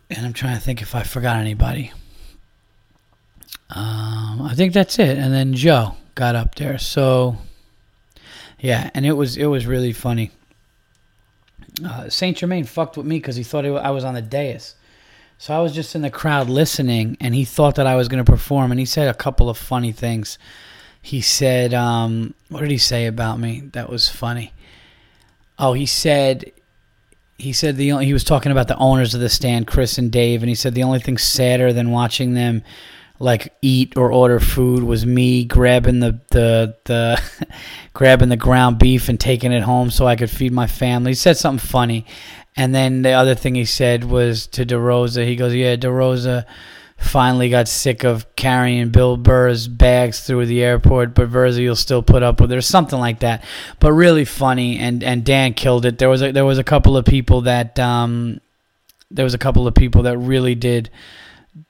And 0.09 0.25
I'm 0.25 0.31
trying 0.31 0.55
to 0.55 0.61
think 0.61 0.81
if 0.81 0.95
I 0.95 1.03
forgot 1.03 1.41
anybody. 1.41 1.91
Um, 3.69 4.43
I 4.43 4.53
think 4.55 4.71
that's 4.71 4.97
it. 4.97 5.17
And 5.17 5.33
then 5.33 5.55
Joe 5.55 5.95
got 6.15 6.37
up 6.37 6.55
there. 6.55 6.77
So, 6.77 7.35
yeah, 8.61 8.89
and 8.93 9.05
it 9.05 9.11
was 9.13 9.35
it 9.35 9.47
was 9.47 9.65
really 9.65 9.91
funny. 9.91 10.31
Uh, 11.85 12.09
Saint 12.09 12.37
Germain 12.37 12.63
fucked 12.63 12.95
with 12.95 13.05
me 13.05 13.17
because 13.17 13.35
he 13.35 13.43
thought 13.43 13.65
I 13.65 13.91
was 13.91 14.05
on 14.05 14.13
the 14.13 14.21
dais. 14.21 14.75
So 15.41 15.57
I 15.57 15.61
was 15.61 15.73
just 15.73 15.95
in 15.95 16.01
the 16.01 16.09
crowd 16.09 16.49
listening, 16.49 17.15
and 17.21 17.33
he 17.33 17.45
thought 17.45 17.75
that 17.75 17.87
I 17.87 17.95
was 17.95 18.09
going 18.09 18.23
to 18.23 18.29
perform, 18.29 18.71
and 18.71 18.79
he 18.79 18.85
said 18.85 19.07
a 19.07 19.13
couple 19.13 19.49
of 19.49 19.57
funny 19.57 19.93
things. 19.93 20.37
He 21.01 21.21
said, 21.21 21.73
um, 21.73 22.33
"What 22.49 22.59
did 22.59 22.71
he 22.71 22.77
say 22.77 23.05
about 23.05 23.39
me? 23.39 23.63
That 23.71 23.89
was 23.89 24.09
funny." 24.09 24.51
Oh, 25.57 25.71
he 25.71 25.85
said, 25.85 26.51
he 27.37 27.53
said 27.53 27.77
the 27.77 27.93
only, 27.93 28.05
he 28.05 28.11
was 28.11 28.25
talking 28.25 28.51
about 28.51 28.67
the 28.67 28.75
owners 28.77 29.13
of 29.13 29.21
the 29.21 29.29
stand, 29.29 29.65
Chris 29.65 29.97
and 29.97 30.11
Dave, 30.11 30.43
and 30.43 30.49
he 30.49 30.55
said 30.55 30.75
the 30.75 30.83
only 30.83 30.99
thing 30.99 31.17
sadder 31.17 31.71
than 31.71 31.91
watching 31.91 32.33
them 32.33 32.61
like 33.19 33.53
eat 33.61 33.95
or 33.97 34.11
order 34.11 34.39
food 34.41 34.83
was 34.83 35.05
me 35.05 35.45
grabbing 35.45 35.99
the 35.99 36.19
the 36.31 36.75
the 36.85 37.21
grabbing 37.93 38.29
the 38.29 38.37
ground 38.37 38.77
beef 38.77 39.07
and 39.07 39.19
taking 39.19 39.53
it 39.53 39.63
home 39.63 39.89
so 39.89 40.05
I 40.05 40.17
could 40.17 40.29
feed 40.29 40.51
my 40.51 40.67
family. 40.67 41.11
He 41.11 41.15
said 41.15 41.37
something 41.37 41.65
funny, 41.65 42.05
and 42.59 42.75
then 42.75 43.03
the 43.03 43.11
other 43.11 43.35
thing 43.35 43.55
he 43.55 43.63
said 43.63 44.03
was 44.03 44.45
to 44.47 44.65
DeRosa, 44.65 45.25
he 45.25 45.37
goes, 45.37 45.55
Yeah, 45.55 45.77
DeRosa 45.77 46.45
finally 46.97 47.49
got 47.49 47.69
sick 47.69 48.03
of 48.03 48.35
carrying 48.35 48.89
Bill 48.89 49.15
Burr's 49.15 49.69
bags 49.69 50.19
through 50.19 50.45
the 50.45 50.61
airport, 50.61 51.15
but 51.15 51.31
Verzi 51.31 51.69
will 51.69 51.77
still 51.77 52.03
put 52.03 52.21
up 52.21 52.41
with 52.41 52.51
it, 52.51 52.57
or 52.57 52.61
something 52.61 52.99
like 52.99 53.21
that. 53.21 53.45
But 53.79 53.93
really 53.93 54.25
funny, 54.25 54.77
and, 54.77 55.05
and 55.05 55.23
Dan 55.23 55.53
killed 55.53 55.85
it. 55.85 55.99
There 55.99 56.09
was 56.09 56.21
a, 56.21 56.33
there 56.33 56.43
was 56.43 56.57
a 56.57 56.63
couple 56.65 56.97
of 56.97 57.05
people 57.05 57.39
that 57.43 57.79
um, 57.79 58.41
there 59.09 59.23
was 59.23 59.33
a 59.33 59.37
couple 59.39 59.65
of 59.65 59.73
people 59.73 60.03
that 60.03 60.17
really 60.17 60.53
did 60.53 60.89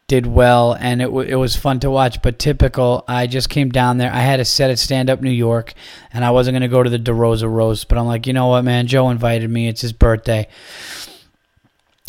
did 0.09 0.27
well, 0.27 0.73
and 0.73 1.01
it, 1.01 1.05
w- 1.05 1.29
it 1.29 1.35
was 1.35 1.55
fun 1.55 1.79
to 1.79 1.89
watch. 1.89 2.21
But 2.21 2.37
typical, 2.37 3.05
I 3.07 3.27
just 3.27 3.49
came 3.49 3.69
down 3.69 3.97
there. 3.97 4.11
I 4.11 4.19
had 4.19 4.41
a 4.41 4.45
set 4.45 4.69
at 4.69 4.79
Stand 4.79 5.09
Up 5.09 5.21
New 5.21 5.29
York, 5.29 5.73
and 6.11 6.25
I 6.25 6.31
wasn't 6.31 6.55
going 6.55 6.63
to 6.63 6.67
go 6.67 6.83
to 6.83 6.89
the 6.89 6.99
DeRosa 6.99 7.49
roast, 7.49 7.87
but 7.87 7.97
I'm 7.97 8.07
like, 8.07 8.27
you 8.27 8.33
know 8.33 8.47
what, 8.47 8.63
man? 8.63 8.87
Joe 8.87 9.09
invited 9.09 9.49
me. 9.49 9.69
It's 9.69 9.81
his 9.81 9.93
birthday. 9.93 10.49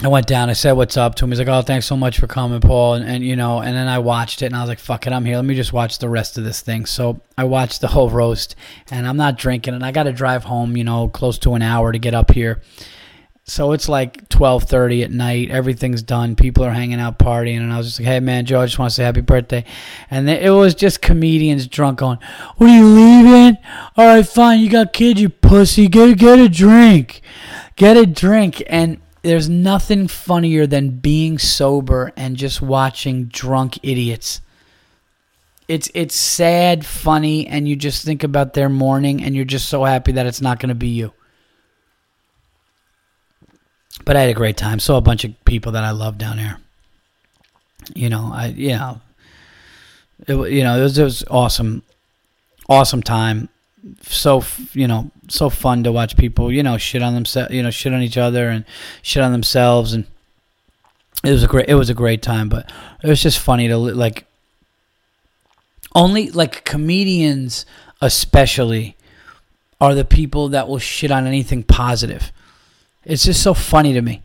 I 0.02 0.08
went 0.08 0.26
down. 0.26 0.48
I 0.48 0.54
said 0.54 0.72
what's 0.72 0.96
up 0.96 1.14
to 1.16 1.24
him. 1.24 1.30
He's 1.30 1.38
like, 1.38 1.48
"Oh, 1.48 1.60
thanks 1.60 1.84
so 1.84 1.94
much 1.94 2.18
for 2.18 2.26
coming, 2.26 2.62
Paul." 2.62 2.94
And, 2.94 3.04
and, 3.04 3.22
you 3.22 3.36
know, 3.36 3.60
and 3.60 3.76
then 3.76 3.86
I 3.86 3.98
watched 3.98 4.40
it, 4.40 4.46
and 4.46 4.56
I 4.56 4.60
was 4.60 4.68
like, 4.70 4.78
"Fuck 4.78 5.06
it, 5.06 5.12
I'm 5.12 5.26
here. 5.26 5.36
Let 5.36 5.44
me 5.44 5.54
just 5.54 5.74
watch 5.74 5.98
the 5.98 6.08
rest 6.08 6.38
of 6.38 6.44
this 6.44 6.62
thing." 6.62 6.86
So 6.86 7.20
I 7.36 7.44
watched 7.44 7.82
the 7.82 7.88
whole 7.88 8.08
roast, 8.08 8.56
and 8.90 9.06
I'm 9.06 9.18
not 9.18 9.36
drinking, 9.36 9.74
and 9.74 9.84
I 9.84 9.92
got 9.92 10.04
to 10.04 10.12
drive 10.12 10.44
home, 10.44 10.74
you 10.74 10.84
know, 10.84 11.08
close 11.08 11.38
to 11.40 11.52
an 11.52 11.60
hour 11.60 11.92
to 11.92 11.98
get 11.98 12.14
up 12.14 12.30
here. 12.30 12.62
So 13.50 13.72
it's 13.72 13.88
like 13.88 14.28
12:30 14.28 15.02
at 15.02 15.10
night. 15.10 15.50
Everything's 15.50 16.02
done. 16.02 16.36
People 16.36 16.64
are 16.64 16.70
hanging 16.70 17.00
out 17.00 17.18
partying, 17.18 17.56
and 17.56 17.72
I 17.72 17.78
was 17.78 17.88
just 17.88 17.98
like, 17.98 18.06
"Hey, 18.06 18.20
man, 18.20 18.46
Joe, 18.46 18.60
I 18.60 18.66
just 18.66 18.78
want 18.78 18.90
to 18.90 18.94
say 18.94 19.02
happy 19.02 19.22
birthday." 19.22 19.64
And 20.08 20.30
it 20.30 20.52
was 20.52 20.72
just 20.72 21.02
comedians 21.02 21.66
drunk 21.66 21.98
going, 21.98 22.18
"What 22.58 22.70
are 22.70 22.76
you 22.76 22.86
leaving? 22.86 23.58
All 23.96 24.06
right, 24.06 24.24
fine. 24.26 24.60
You 24.60 24.70
got 24.70 24.92
kids, 24.92 25.20
you 25.20 25.28
pussy. 25.30 25.88
Get 25.88 26.16
get 26.16 26.38
a 26.38 26.48
drink, 26.48 27.22
get 27.74 27.96
a 27.96 28.06
drink." 28.06 28.62
And 28.68 28.98
there's 29.22 29.48
nothing 29.48 30.06
funnier 30.06 30.64
than 30.68 31.00
being 31.00 31.36
sober 31.36 32.12
and 32.16 32.36
just 32.36 32.62
watching 32.62 33.24
drunk 33.24 33.80
idiots. 33.82 34.42
It's 35.66 35.90
it's 35.92 36.14
sad, 36.14 36.86
funny, 36.86 37.48
and 37.48 37.68
you 37.68 37.74
just 37.74 38.04
think 38.04 38.22
about 38.22 38.54
their 38.54 38.68
morning, 38.68 39.24
and 39.24 39.34
you're 39.34 39.44
just 39.44 39.68
so 39.68 39.82
happy 39.82 40.12
that 40.12 40.26
it's 40.26 40.40
not 40.40 40.60
going 40.60 40.68
to 40.68 40.76
be 40.76 40.88
you 40.88 41.12
but 44.04 44.16
I 44.16 44.20
had 44.20 44.30
a 44.30 44.34
great 44.34 44.56
time. 44.56 44.78
Saw 44.78 44.96
a 44.96 45.02
bunch 45.02 45.24
of 45.24 45.44
people 45.44 45.72
that 45.72 45.84
I 45.84 45.90
love 45.90 46.18
down 46.18 46.36
there. 46.36 46.58
You 47.94 48.08
know, 48.08 48.30
I 48.32 48.46
you 48.46 48.70
know, 48.70 49.00
it 50.26 50.52
you 50.52 50.64
know 50.64 50.78
it 50.78 50.82
was, 50.82 50.98
it 50.98 51.04
was 51.04 51.24
awesome, 51.30 51.82
awesome 52.68 53.02
time. 53.02 53.48
So 54.02 54.44
you 54.72 54.86
know, 54.86 55.10
so 55.28 55.50
fun 55.50 55.84
to 55.84 55.92
watch 55.92 56.16
people 56.16 56.52
you 56.52 56.62
know 56.62 56.78
shit 56.78 57.02
on 57.02 57.14
themselves, 57.14 57.52
you 57.52 57.62
know, 57.62 57.70
shit 57.70 57.92
on 57.92 58.02
each 58.02 58.18
other 58.18 58.48
and 58.48 58.64
shit 59.02 59.22
on 59.22 59.32
themselves, 59.32 59.92
and 59.92 60.06
it 61.24 61.30
was 61.30 61.42
a 61.42 61.48
great 61.48 61.68
it 61.68 61.74
was 61.74 61.90
a 61.90 61.94
great 61.94 62.22
time. 62.22 62.48
But 62.48 62.70
it 63.02 63.08
was 63.08 63.22
just 63.22 63.38
funny 63.38 63.68
to 63.68 63.76
like 63.76 64.26
only 65.94 66.30
like 66.30 66.64
comedians 66.64 67.66
especially 68.00 68.96
are 69.80 69.94
the 69.94 70.04
people 70.04 70.48
that 70.50 70.68
will 70.68 70.78
shit 70.78 71.10
on 71.10 71.26
anything 71.26 71.62
positive 71.62 72.32
it's 73.04 73.24
just 73.24 73.42
so 73.42 73.54
funny 73.54 73.92
to 73.94 74.02
me. 74.02 74.22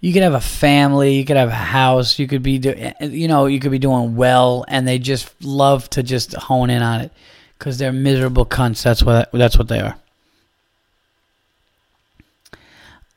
you 0.00 0.12
could 0.12 0.22
have 0.22 0.34
a 0.34 0.40
family, 0.40 1.14
you 1.14 1.24
could 1.24 1.36
have 1.36 1.50
a 1.50 1.54
house, 1.54 2.18
you 2.18 2.26
could 2.26 2.42
be, 2.42 2.58
do, 2.58 2.74
you 3.00 3.28
know, 3.28 3.46
you 3.46 3.60
could 3.60 3.70
be 3.70 3.78
doing 3.78 4.16
well, 4.16 4.64
and 4.68 4.88
they 4.88 4.98
just 4.98 5.42
love 5.44 5.88
to 5.90 6.02
just 6.02 6.34
hone 6.34 6.70
in 6.70 6.82
on 6.82 7.02
it 7.02 7.12
because 7.58 7.76
they're 7.76 7.92
miserable 7.92 8.46
cunts. 8.46 8.82
That's 8.82 9.02
what 9.02 9.30
that's 9.32 9.58
what 9.58 9.68
they 9.68 9.80
are. 9.80 9.96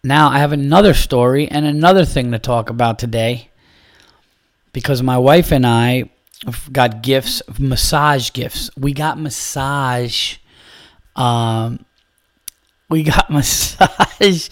Now 0.03 0.29
I 0.29 0.39
have 0.39 0.51
another 0.51 0.93
story 0.93 1.47
and 1.47 1.65
another 1.65 2.03
thing 2.03 2.31
to 2.33 2.39
talk 2.39 2.69
about 2.69 2.99
today 2.99 3.49
because 4.73 5.01
my 5.01 5.17
wife 5.17 5.53
and 5.53 5.65
I 5.65 6.09
got 6.73 7.01
gifts, 7.01 7.41
massage 7.57 8.33
gifts. 8.33 8.69
We 8.77 8.91
got 8.91 9.17
massage. 9.17 10.35
Um, 11.15 11.85
we 12.93 13.01
got 13.01 13.29
massage. 13.31 14.49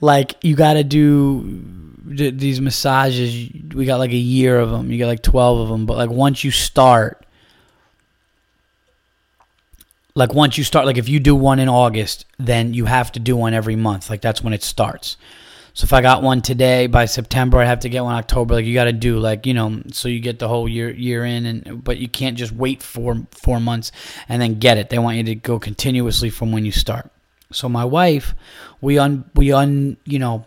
like 0.00 0.34
you 0.42 0.56
got 0.56 0.74
to 0.74 0.82
do 0.82 1.62
these 2.04 2.60
massages. 2.60 3.50
We 3.72 3.86
got 3.86 3.98
like 3.98 4.10
a 4.10 4.16
year 4.16 4.58
of 4.58 4.70
them. 4.70 4.90
You 4.90 4.98
got 4.98 5.06
like 5.06 5.22
twelve 5.22 5.60
of 5.60 5.68
them. 5.68 5.86
But 5.86 5.96
like 5.96 6.10
once 6.10 6.42
you 6.42 6.50
start, 6.50 7.24
like 10.16 10.34
once 10.34 10.58
you 10.58 10.64
start, 10.64 10.86
like 10.86 10.98
if 10.98 11.08
you 11.08 11.20
do 11.20 11.36
one 11.36 11.60
in 11.60 11.68
August, 11.68 12.26
then 12.36 12.74
you 12.74 12.86
have 12.86 13.12
to 13.12 13.20
do 13.20 13.36
one 13.36 13.54
every 13.54 13.76
month. 13.76 14.10
Like 14.10 14.20
that's 14.20 14.42
when 14.42 14.52
it 14.52 14.64
starts. 14.64 15.16
So 15.72 15.84
if 15.84 15.92
I 15.92 16.02
got 16.02 16.22
one 16.22 16.40
today 16.42 16.88
by 16.88 17.04
September, 17.04 17.58
I 17.58 17.64
have 17.64 17.80
to 17.80 17.88
get 17.88 18.02
one 18.02 18.14
October. 18.14 18.54
Like 18.54 18.64
you 18.64 18.74
got 18.74 18.84
to 18.84 18.92
do 18.92 19.20
like 19.20 19.46
you 19.46 19.54
know, 19.54 19.82
so 19.92 20.08
you 20.08 20.18
get 20.18 20.40
the 20.40 20.48
whole 20.48 20.68
year 20.68 20.90
year 20.90 21.24
in, 21.24 21.46
and 21.46 21.84
but 21.84 21.98
you 21.98 22.08
can't 22.08 22.36
just 22.36 22.50
wait 22.50 22.82
four 22.82 23.24
four 23.30 23.60
months 23.60 23.92
and 24.28 24.42
then 24.42 24.58
get 24.58 24.78
it. 24.78 24.90
They 24.90 24.98
want 24.98 25.16
you 25.16 25.22
to 25.24 25.36
go 25.36 25.60
continuously 25.60 26.30
from 26.30 26.50
when 26.50 26.64
you 26.64 26.72
start. 26.72 27.12
So 27.54 27.68
my 27.68 27.84
wife, 27.84 28.34
we 28.80 28.98
un 28.98 29.30
we 29.34 29.52
un 29.52 29.96
you 30.04 30.18
know 30.18 30.46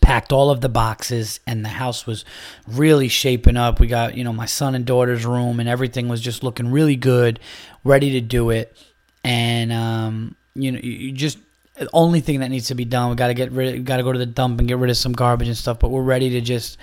packed 0.00 0.32
all 0.32 0.50
of 0.50 0.60
the 0.60 0.68
boxes 0.68 1.40
and 1.46 1.64
the 1.64 1.70
house 1.70 2.06
was 2.06 2.24
really 2.66 3.08
shaping 3.08 3.56
up. 3.56 3.80
We 3.80 3.86
got 3.86 4.16
you 4.16 4.24
know 4.24 4.32
my 4.32 4.46
son 4.46 4.74
and 4.74 4.84
daughter's 4.84 5.24
room 5.24 5.60
and 5.60 5.68
everything 5.68 6.08
was 6.08 6.20
just 6.20 6.42
looking 6.42 6.70
really 6.70 6.96
good 6.96 7.40
ready 7.84 8.12
to 8.12 8.20
do 8.20 8.50
it. 8.50 8.76
And 9.24 9.72
um, 9.72 10.36
you 10.54 10.72
know 10.72 10.78
you 10.78 11.12
just 11.12 11.38
the 11.74 11.88
only 11.92 12.20
thing 12.20 12.40
that 12.40 12.48
needs 12.48 12.68
to 12.68 12.74
be 12.74 12.84
done 12.84 13.08
we 13.08 13.14
got 13.14 13.28
to 13.28 13.34
get 13.34 13.52
rid 13.52 13.84
got 13.84 13.98
to 13.98 14.02
go 14.02 14.12
to 14.12 14.18
the 14.18 14.26
dump 14.26 14.58
and 14.58 14.66
get 14.66 14.78
rid 14.78 14.90
of 14.90 14.96
some 14.96 15.12
garbage 15.12 15.46
and 15.46 15.56
stuff 15.56 15.78
but 15.78 15.90
we're 15.90 16.02
ready 16.02 16.30
to 16.30 16.40
just 16.40 16.76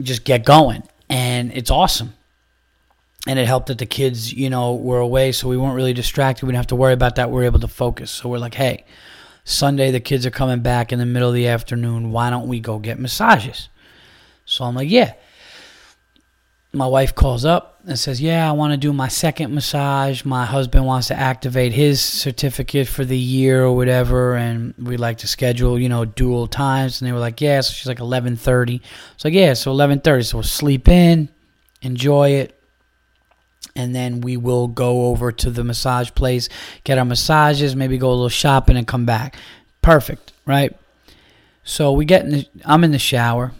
just 0.00 0.24
get 0.24 0.44
going. 0.44 0.82
And 1.08 1.52
it's 1.52 1.70
awesome 1.70 2.14
and 3.26 3.38
it 3.38 3.46
helped 3.46 3.68
that 3.68 3.78
the 3.78 3.86
kids 3.86 4.32
you 4.32 4.50
know 4.50 4.74
were 4.74 4.98
away 4.98 5.32
so 5.32 5.48
we 5.48 5.56
weren't 5.56 5.76
really 5.76 5.92
distracted 5.92 6.44
we 6.44 6.50
didn't 6.50 6.56
have 6.56 6.66
to 6.66 6.76
worry 6.76 6.92
about 6.92 7.16
that 7.16 7.30
we 7.30 7.36
we're 7.36 7.44
able 7.44 7.60
to 7.60 7.68
focus 7.68 8.10
so 8.10 8.28
we're 8.28 8.38
like 8.38 8.54
hey 8.54 8.84
Sunday, 9.44 9.90
the 9.90 10.00
kids 10.00 10.24
are 10.24 10.30
coming 10.30 10.60
back 10.60 10.92
in 10.92 10.98
the 10.98 11.06
middle 11.06 11.28
of 11.28 11.34
the 11.34 11.48
afternoon. 11.48 12.12
Why 12.12 12.30
don't 12.30 12.46
we 12.46 12.60
go 12.60 12.78
get 12.78 12.98
massages? 12.98 13.68
So 14.44 14.64
I'm 14.64 14.74
like, 14.74 14.90
yeah. 14.90 15.14
My 16.74 16.86
wife 16.86 17.14
calls 17.14 17.44
up 17.44 17.80
and 17.86 17.98
says, 17.98 18.18
Yeah, 18.18 18.48
I 18.48 18.52
want 18.52 18.72
to 18.72 18.78
do 18.78 18.94
my 18.94 19.08
second 19.08 19.54
massage. 19.54 20.24
My 20.24 20.46
husband 20.46 20.86
wants 20.86 21.08
to 21.08 21.14
activate 21.14 21.72
his 21.72 22.00
certificate 22.00 22.88
for 22.88 23.04
the 23.04 23.18
year 23.18 23.64
or 23.64 23.76
whatever, 23.76 24.36
and 24.36 24.72
we 24.78 24.96
like 24.96 25.18
to 25.18 25.28
schedule, 25.28 25.78
you 25.78 25.90
know, 25.90 26.06
dual 26.06 26.46
times. 26.46 27.00
And 27.00 27.08
they 27.08 27.12
were 27.12 27.18
like, 27.18 27.42
Yeah. 27.42 27.60
So 27.60 27.74
she's 27.74 27.88
like, 27.88 27.98
11:30. 27.98 28.80
So 29.18 29.28
like, 29.28 29.34
yeah. 29.34 29.52
So 29.52 29.70
11:30. 29.74 30.24
So 30.24 30.38
we'll 30.38 30.44
sleep 30.44 30.88
in, 30.88 31.28
enjoy 31.82 32.30
it, 32.30 32.58
and 33.74 33.94
then 33.94 34.20
we 34.20 34.36
will 34.36 34.68
go 34.68 35.06
over 35.06 35.32
to 35.32 35.50
the 35.50 35.64
massage 35.64 36.10
place, 36.14 36.48
get 36.84 36.98
our 36.98 37.04
massages, 37.04 37.74
maybe 37.74 37.98
go 37.98 38.10
a 38.10 38.12
little 38.12 38.28
shopping 38.28 38.76
and 38.76 38.86
come 38.86 39.06
back. 39.06 39.36
Perfect, 39.80 40.32
right? 40.46 40.76
So 41.64 41.92
we 41.92 42.04
get 42.04 42.24
in 42.24 42.30
the, 42.30 42.46
I'm 42.64 42.84
in 42.84 42.90
the 42.90 42.98
shower. 42.98 43.52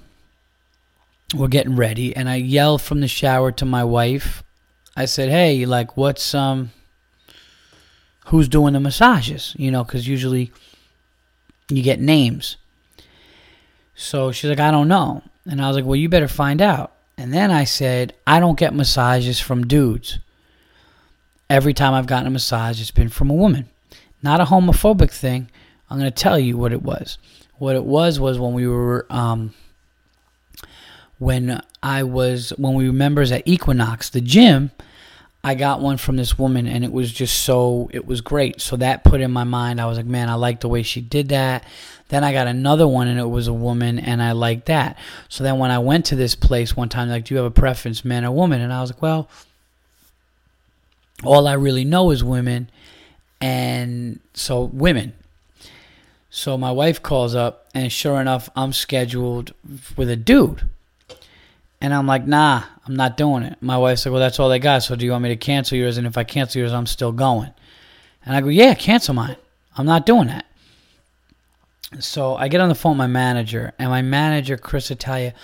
We're 1.34 1.48
getting 1.48 1.76
ready 1.76 2.14
and 2.14 2.28
I 2.28 2.36
yell 2.36 2.78
from 2.78 3.00
the 3.00 3.08
shower 3.08 3.52
to 3.52 3.64
my 3.64 3.84
wife. 3.84 4.42
I 4.94 5.06
said, 5.06 5.30
"Hey, 5.30 5.64
like 5.64 5.96
what's 5.96 6.34
um 6.34 6.72
who's 8.26 8.48
doing 8.48 8.74
the 8.74 8.80
massages?" 8.80 9.54
You 9.58 9.70
know, 9.70 9.84
cuz 9.84 10.06
usually 10.06 10.52
you 11.70 11.82
get 11.82 12.00
names. 12.00 12.58
So 13.94 14.30
she's 14.30 14.50
like, 14.50 14.60
"I 14.60 14.70
don't 14.70 14.88
know." 14.88 15.22
And 15.48 15.62
I 15.62 15.68
was 15.68 15.76
like, 15.76 15.86
"Well, 15.86 15.96
you 15.96 16.10
better 16.10 16.28
find 16.28 16.60
out." 16.60 16.92
And 17.16 17.32
then 17.32 17.50
I 17.50 17.64
said, 17.64 18.14
I 18.26 18.40
don't 18.40 18.58
get 18.58 18.74
massages 18.74 19.38
from 19.38 19.66
dudes. 19.66 20.18
Every 21.50 21.74
time 21.74 21.92
I've 21.94 22.06
gotten 22.06 22.26
a 22.26 22.30
massage, 22.30 22.80
it's 22.80 22.90
been 22.90 23.08
from 23.08 23.30
a 23.30 23.34
woman. 23.34 23.68
Not 24.22 24.40
a 24.40 24.44
homophobic 24.44 25.10
thing. 25.10 25.50
I'm 25.90 25.98
going 25.98 26.10
to 26.10 26.22
tell 26.22 26.38
you 26.38 26.56
what 26.56 26.72
it 26.72 26.82
was. 26.82 27.18
What 27.58 27.76
it 27.76 27.84
was 27.84 28.18
was 28.18 28.38
when 28.38 28.54
we 28.54 28.66
were, 28.66 29.06
um, 29.10 29.52
when 31.18 31.60
I 31.82 32.02
was, 32.02 32.50
when 32.56 32.74
we 32.74 32.86
were 32.86 32.94
members 32.94 33.30
at 33.30 33.46
Equinox, 33.46 34.08
the 34.08 34.20
gym, 34.20 34.70
I 35.44 35.56
got 35.56 35.80
one 35.80 35.96
from 35.96 36.16
this 36.16 36.38
woman 36.38 36.68
and 36.68 36.84
it 36.84 36.92
was 36.92 37.12
just 37.12 37.42
so, 37.42 37.90
it 37.92 38.06
was 38.06 38.20
great. 38.20 38.60
So 38.60 38.76
that 38.76 39.02
put 39.02 39.20
in 39.20 39.32
my 39.32 39.42
mind, 39.42 39.80
I 39.80 39.86
was 39.86 39.96
like, 39.96 40.06
man, 40.06 40.28
I 40.28 40.34
like 40.34 40.60
the 40.60 40.68
way 40.68 40.84
she 40.84 41.00
did 41.00 41.30
that. 41.30 41.64
Then 42.10 42.22
I 42.22 42.32
got 42.32 42.46
another 42.46 42.86
one 42.86 43.08
and 43.08 43.18
it 43.18 43.28
was 43.28 43.48
a 43.48 43.52
woman 43.52 43.98
and 43.98 44.22
I 44.22 44.32
liked 44.32 44.66
that. 44.66 44.96
So 45.28 45.42
then 45.42 45.58
when 45.58 45.72
I 45.72 45.80
went 45.80 46.06
to 46.06 46.16
this 46.16 46.36
place 46.36 46.76
one 46.76 46.88
time, 46.88 47.08
like, 47.08 47.24
do 47.24 47.34
you 47.34 47.38
have 47.38 47.46
a 47.46 47.50
preference, 47.50 48.04
man 48.04 48.24
or 48.24 48.30
woman? 48.30 48.60
And 48.60 48.72
I 48.72 48.80
was 48.80 48.92
like, 48.92 49.02
well, 49.02 49.28
all 51.24 51.48
I 51.48 51.54
really 51.54 51.84
know 51.84 52.10
is 52.10 52.22
women. 52.22 52.70
And 53.40 54.20
so 54.34 54.62
women. 54.62 55.12
So 56.30 56.56
my 56.56 56.70
wife 56.70 57.02
calls 57.02 57.34
up 57.34 57.66
and 57.74 57.90
sure 57.90 58.20
enough, 58.20 58.48
I'm 58.54 58.72
scheduled 58.72 59.52
with 59.96 60.08
a 60.08 60.16
dude. 60.16 60.62
And 61.80 61.92
I'm 61.92 62.06
like, 62.06 62.28
nah, 62.28 62.62
I'm 62.86 62.96
not 62.96 63.16
doing 63.16 63.44
it. 63.44 63.58
My 63.60 63.78
wife's 63.78 64.04
like, 64.04 64.12
well, 64.12 64.20
that's 64.20 64.40
all 64.40 64.48
they 64.48 64.58
got. 64.58 64.82
So 64.82 64.96
do 64.96 65.04
you 65.04 65.12
want 65.12 65.22
me 65.22 65.28
to 65.28 65.36
cancel 65.36 65.78
yours? 65.78 65.98
And 65.98 66.06
if 66.06 66.18
I 66.18 66.24
cancel 66.24 66.60
yours, 66.60 66.72
I'm 66.72 66.86
still 66.86 67.12
going. 67.12 67.52
And 68.24 68.34
I 68.34 68.40
go, 68.40 68.48
yeah, 68.48 68.74
cancel 68.74 69.14
mine. 69.14 69.36
I'm 69.76 69.86
not 69.86 70.06
doing 70.06 70.28
that. 70.28 70.46
So 72.00 72.34
I 72.36 72.48
get 72.48 72.60
on 72.60 72.68
the 72.68 72.74
phone 72.74 72.92
with 72.92 72.98
my 72.98 73.06
manager, 73.06 73.72
and 73.78 73.90
my 73.90 74.02
manager, 74.02 74.56
Chris 74.56 74.90
Italia, 74.90 75.34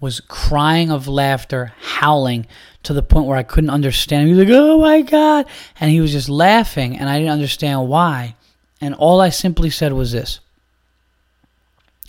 was 0.00 0.20
crying 0.20 0.90
of 0.90 1.08
laughter, 1.08 1.72
howling 1.80 2.46
to 2.84 2.92
the 2.94 3.02
point 3.02 3.26
where 3.26 3.36
I 3.36 3.42
couldn't 3.42 3.70
understand. 3.70 4.28
He 4.28 4.34
was 4.34 4.46
like, 4.46 4.56
"Oh 4.56 4.80
my 4.80 5.02
god!" 5.02 5.46
and 5.78 5.90
he 5.90 6.00
was 6.00 6.12
just 6.12 6.28
laughing, 6.28 6.96
and 6.96 7.08
I 7.08 7.18
didn't 7.18 7.32
understand 7.32 7.88
why. 7.88 8.36
And 8.80 8.94
all 8.94 9.20
I 9.20 9.28
simply 9.28 9.70
said 9.70 9.92
was 9.92 10.12
this: 10.12 10.40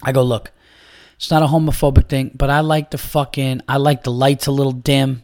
I 0.03 0.11
go, 0.11 0.23
"Look, 0.23 0.51
it's 1.19 1.29
not 1.29 1.43
a 1.43 1.47
homophobic 1.47 2.07
thing, 2.07 2.31
but 2.33 2.49
I 2.49 2.61
like 2.61 2.91
the 2.91 2.97
fucking, 2.97 3.61
I 3.67 3.75
like 3.75 4.03
the 4.03 4.11
lights 4.11 4.47
a 4.47 4.51
little 4.51 4.71
dim. 4.71 5.23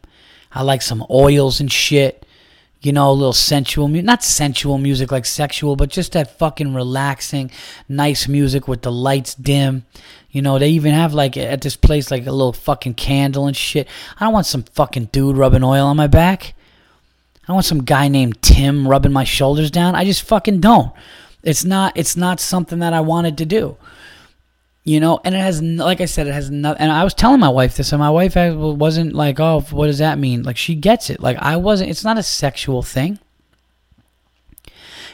I 0.51 0.62
like 0.62 0.81
some 0.81 1.05
oils 1.10 1.62
and 1.62 1.71
shit 1.71 2.25
you 2.86 2.91
know, 2.91 3.10
a 3.10 3.13
little 3.13 3.34
sensual 3.34 3.88
music. 3.88 4.05
Not 4.05 4.23
sensual 4.23 4.77
music 4.77 5.12
like 5.12 5.25
sexual, 5.25 5.75
but 5.75 5.89
just 5.89 6.12
that 6.12 6.38
fucking 6.38 6.75
relaxing, 6.75 7.49
nice 7.89 8.27
music 8.27 8.67
with 8.67 8.84
the 8.84 8.91
lights 8.91 9.34
dim. 9.34 9.86
You 10.29 10.43
know, 10.43 10.60
they 10.60 10.69
even 10.69 10.93
have 10.93 11.12
like 11.12 11.36
at 11.36 11.62
this 11.62 11.75
place 11.75 12.12
like 12.12 12.27
a 12.27 12.31
little 12.31 12.53
fucking 12.53 12.93
candle 12.93 13.47
and 13.47 13.58
shit. 13.58 13.88
I 14.19 14.25
don't 14.25 14.34
want 14.34 14.45
some 14.45 14.62
fucking 14.63 15.05
dude 15.05 15.36
rubbing 15.36 15.63
oil 15.63 15.88
on 15.88 15.97
my 15.97 16.05
back. 16.05 16.53
I 17.43 17.47
don't 17.47 17.55
want 17.55 17.65
some 17.65 17.86
guy 17.86 18.08
named 18.08 18.39
Tim 18.43 18.88
rubbing 18.88 19.13
my 19.13 19.23
shoulders 19.23 19.71
down. 19.71 19.95
I 19.95 20.05
just 20.05 20.21
fucking 20.21 20.60
don't. 20.60 20.91
It's 21.41 21.65
not 21.65 21.93
it's 21.95 22.15
not 22.15 22.39
something 22.39 22.79
that 22.79 22.93
I 22.93 23.01
wanted 23.01 23.39
to 23.39 23.45
do 23.47 23.77
you 24.86 25.00
know 25.00 25.19
and 25.26 25.36
it 25.36 25.39
has 25.39 25.62
like 25.62 26.00
i 26.00 26.06
said 26.06 26.28
it 26.28 26.34
has 26.34 26.50
nothing 26.52 26.82
and 26.82 26.91
i 26.91 27.04
was 27.04 27.13
telling 27.13 27.39
my 27.39 27.50
wife 27.50 27.76
this 27.76 27.91
and 27.91 28.00
my 28.00 28.10
wife 28.10 28.36
wasn't 28.36 29.13
like 29.13 29.39
oh 29.39 29.60
what 29.71 29.88
does 29.88 29.98
that 29.98 30.19
mean? 30.19 30.43
Like 30.43 30.58
she 30.58 30.76
gets 30.76 31.10
it. 31.10 31.19
Like 31.19 31.38
i 31.38 31.58
wasn't 31.58 31.89
it's 31.89 32.04
not 32.04 32.17
a 32.17 32.24
sexual 32.24 32.82
thing. 32.84 33.19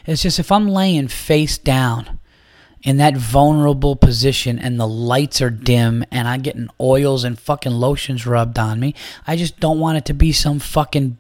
It's 0.05 0.21
just 0.21 0.39
if 0.39 0.51
i'm 0.51 0.67
laying 0.67 1.07
face 1.07 1.57
down 1.57 2.19
in 2.83 2.97
that 2.97 3.15
vulnerable 3.15 3.95
position 3.95 4.59
and 4.59 4.79
the 4.79 4.87
lights 4.87 5.41
are 5.41 5.49
dim 5.49 6.03
and 6.11 6.27
i'm 6.27 6.41
getting 6.41 6.67
oils 6.79 7.23
and 7.23 7.39
fucking 7.39 7.71
lotions 7.71 8.25
rubbed 8.25 8.57
on 8.57 8.79
me 8.79 8.95
i 9.27 9.35
just 9.35 9.59
don't 9.59 9.79
want 9.79 9.97
it 9.97 10.05
to 10.05 10.13
be 10.13 10.31
some 10.31 10.57
fucking 10.59 11.17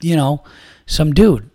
you 0.00 0.16
know 0.16 0.42
some 0.86 1.12
dude 1.12 1.50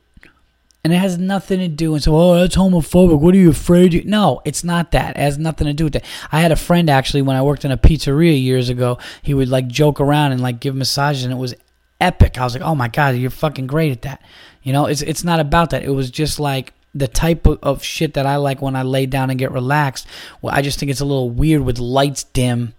and 0.88 0.94
it 0.94 1.00
has 1.00 1.18
nothing 1.18 1.60
to 1.60 1.68
do 1.68 1.96
and 1.96 2.02
so 2.02 2.16
oh 2.16 2.36
that's 2.36 2.56
homophobic. 2.56 3.20
What 3.20 3.36
are 3.36 3.38
you 3.38 3.50
afraid 3.50 3.94
of? 3.94 4.06
no 4.06 4.42
it's 4.46 4.64
not 4.64 4.94
that. 4.94 5.18
It 5.18 5.20
has 5.20 5.38
nothing 5.38 5.68
to 5.68 5.74
do 5.74 5.84
with 5.84 5.92
that. 5.94 6.06
I 6.32 6.40
had 6.40 6.54
a 6.54 6.56
friend 6.56 6.90
actually 6.90 7.24
when 7.24 7.36
i 7.36 7.42
worked 7.42 7.66
in 7.66 7.74
a 7.74 7.78
pizzeria 7.78 8.42
years 8.42 8.70
ago 8.70 8.98
he 9.22 9.34
would 9.34 9.50
like 9.50 9.68
joke 9.68 10.00
around 10.00 10.32
and 10.32 10.40
like 10.40 10.62
give 10.62 10.76
massages 10.76 11.26
and 11.26 11.34
it 11.34 11.36
was 11.36 11.54
epic. 12.00 12.38
I 12.38 12.46
was 12.46 12.54
like 12.54 12.64
oh 12.64 12.74
my 12.74 12.88
god 12.88 13.16
you're 13.16 13.30
fucking 13.30 13.68
great 13.68 13.92
at 13.92 14.04
that. 14.04 14.22
You 14.64 14.72
know 14.72 14.86
it's 14.86 15.02
it's 15.02 15.26
not 15.26 15.42
about 15.42 15.72
that. 15.72 15.84
It 15.84 15.90
was 15.90 16.10
just 16.10 16.40
like 16.40 16.74
the 16.96 17.10
type 17.10 17.46
of, 17.46 17.60
of 17.62 17.84
shit 17.84 18.14
that 18.14 18.26
i 18.26 18.38
like 18.38 18.62
when 18.62 18.76
i 18.78 18.82
lay 18.82 19.06
down 19.06 19.30
and 19.30 19.38
get 19.38 19.52
relaxed. 19.52 20.08
Well 20.42 20.56
i 20.56 20.62
just 20.62 20.80
think 20.80 20.90
it's 20.90 21.02
a 21.02 21.06
little 21.06 21.30
weird 21.30 21.64
with 21.64 21.80
lights 21.80 22.24
dim 22.24 22.76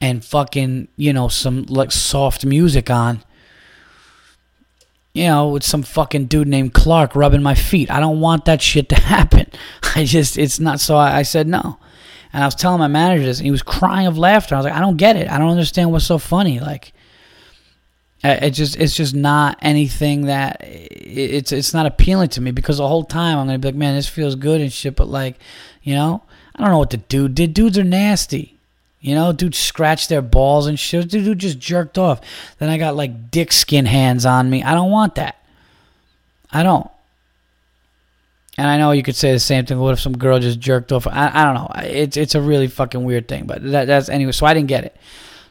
and 0.00 0.24
fucking 0.24 0.86
you 0.96 1.12
know 1.12 1.26
some 1.26 1.64
like 1.64 1.90
soft 1.90 2.44
music 2.46 2.90
on 2.90 3.24
you 5.14 5.24
know, 5.24 5.48
with 5.48 5.64
some 5.64 5.82
fucking 5.82 6.26
dude 6.26 6.48
named 6.48 6.74
Clark 6.74 7.14
rubbing 7.14 7.42
my 7.42 7.54
feet. 7.54 7.90
I 7.90 8.00
don't 8.00 8.20
want 8.20 8.44
that 8.44 8.60
shit 8.60 8.88
to 8.90 8.94
happen. 9.00 9.46
I 9.94 10.04
just, 10.04 10.36
it's 10.36 10.60
not. 10.60 10.80
So 10.80 10.96
I, 10.96 11.18
I 11.18 11.22
said 11.22 11.46
no. 11.46 11.78
And 12.32 12.42
I 12.42 12.46
was 12.46 12.56
telling 12.56 12.80
my 12.80 12.88
manager 12.88 13.24
this, 13.24 13.38
and 13.38 13.46
he 13.46 13.52
was 13.52 13.62
crying 13.62 14.08
of 14.08 14.18
laughter. 14.18 14.56
I 14.56 14.58
was 14.58 14.64
like, 14.64 14.74
I 14.74 14.80
don't 14.80 14.96
get 14.96 15.16
it. 15.16 15.30
I 15.30 15.38
don't 15.38 15.50
understand 15.50 15.92
what's 15.92 16.04
so 16.04 16.18
funny. 16.18 16.58
Like, 16.58 16.92
it 18.24 18.50
just 18.50 18.76
it's 18.76 18.96
just 18.96 19.14
not 19.14 19.58
anything 19.60 20.22
that 20.22 20.56
it's 20.62 21.52
it's 21.52 21.74
not 21.74 21.86
appealing 21.86 22.30
to 22.30 22.40
me 22.40 22.50
because 22.50 22.78
the 22.78 22.88
whole 22.88 23.04
time 23.04 23.38
I'm 23.38 23.46
gonna 23.46 23.58
be 23.58 23.68
like, 23.68 23.74
man, 23.74 23.94
this 23.94 24.08
feels 24.08 24.34
good 24.34 24.60
and 24.62 24.72
shit, 24.72 24.96
but 24.96 25.08
like, 25.08 25.38
you 25.82 25.94
know, 25.94 26.22
I 26.56 26.62
don't 26.62 26.70
know 26.70 26.78
what 26.78 26.90
the 26.90 26.96
dude 26.96 27.34
did. 27.34 27.54
Dudes 27.54 27.78
are 27.78 27.84
nasty. 27.84 28.53
You 29.04 29.14
know, 29.14 29.34
dude 29.34 29.54
scratched 29.54 30.08
their 30.08 30.22
balls 30.22 30.66
and 30.66 30.80
shit. 30.80 31.10
Dude 31.10 31.38
just 31.38 31.58
jerked 31.58 31.98
off. 31.98 32.22
Then 32.58 32.70
I 32.70 32.78
got 32.78 32.96
like 32.96 33.30
dick 33.30 33.52
skin 33.52 33.84
hands 33.84 34.24
on 34.24 34.48
me. 34.48 34.62
I 34.62 34.72
don't 34.72 34.90
want 34.90 35.16
that. 35.16 35.44
I 36.50 36.62
don't. 36.62 36.90
And 38.56 38.66
I 38.66 38.78
know 38.78 38.92
you 38.92 39.02
could 39.02 39.14
say 39.14 39.30
the 39.30 39.38
same 39.38 39.66
thing. 39.66 39.78
What 39.78 39.92
if 39.92 40.00
some 40.00 40.16
girl 40.16 40.38
just 40.38 40.58
jerked 40.58 40.90
off? 40.90 41.06
I, 41.06 41.30
I 41.34 41.44
don't 41.44 41.54
know. 41.54 41.70
It's 41.82 42.16
it's 42.16 42.34
a 42.34 42.40
really 42.40 42.66
fucking 42.66 43.04
weird 43.04 43.28
thing. 43.28 43.44
But 43.44 43.62
that, 43.72 43.84
that's 43.84 44.08
anyway. 44.08 44.32
So 44.32 44.46
I 44.46 44.54
didn't 44.54 44.68
get 44.68 44.84
it. 44.84 44.96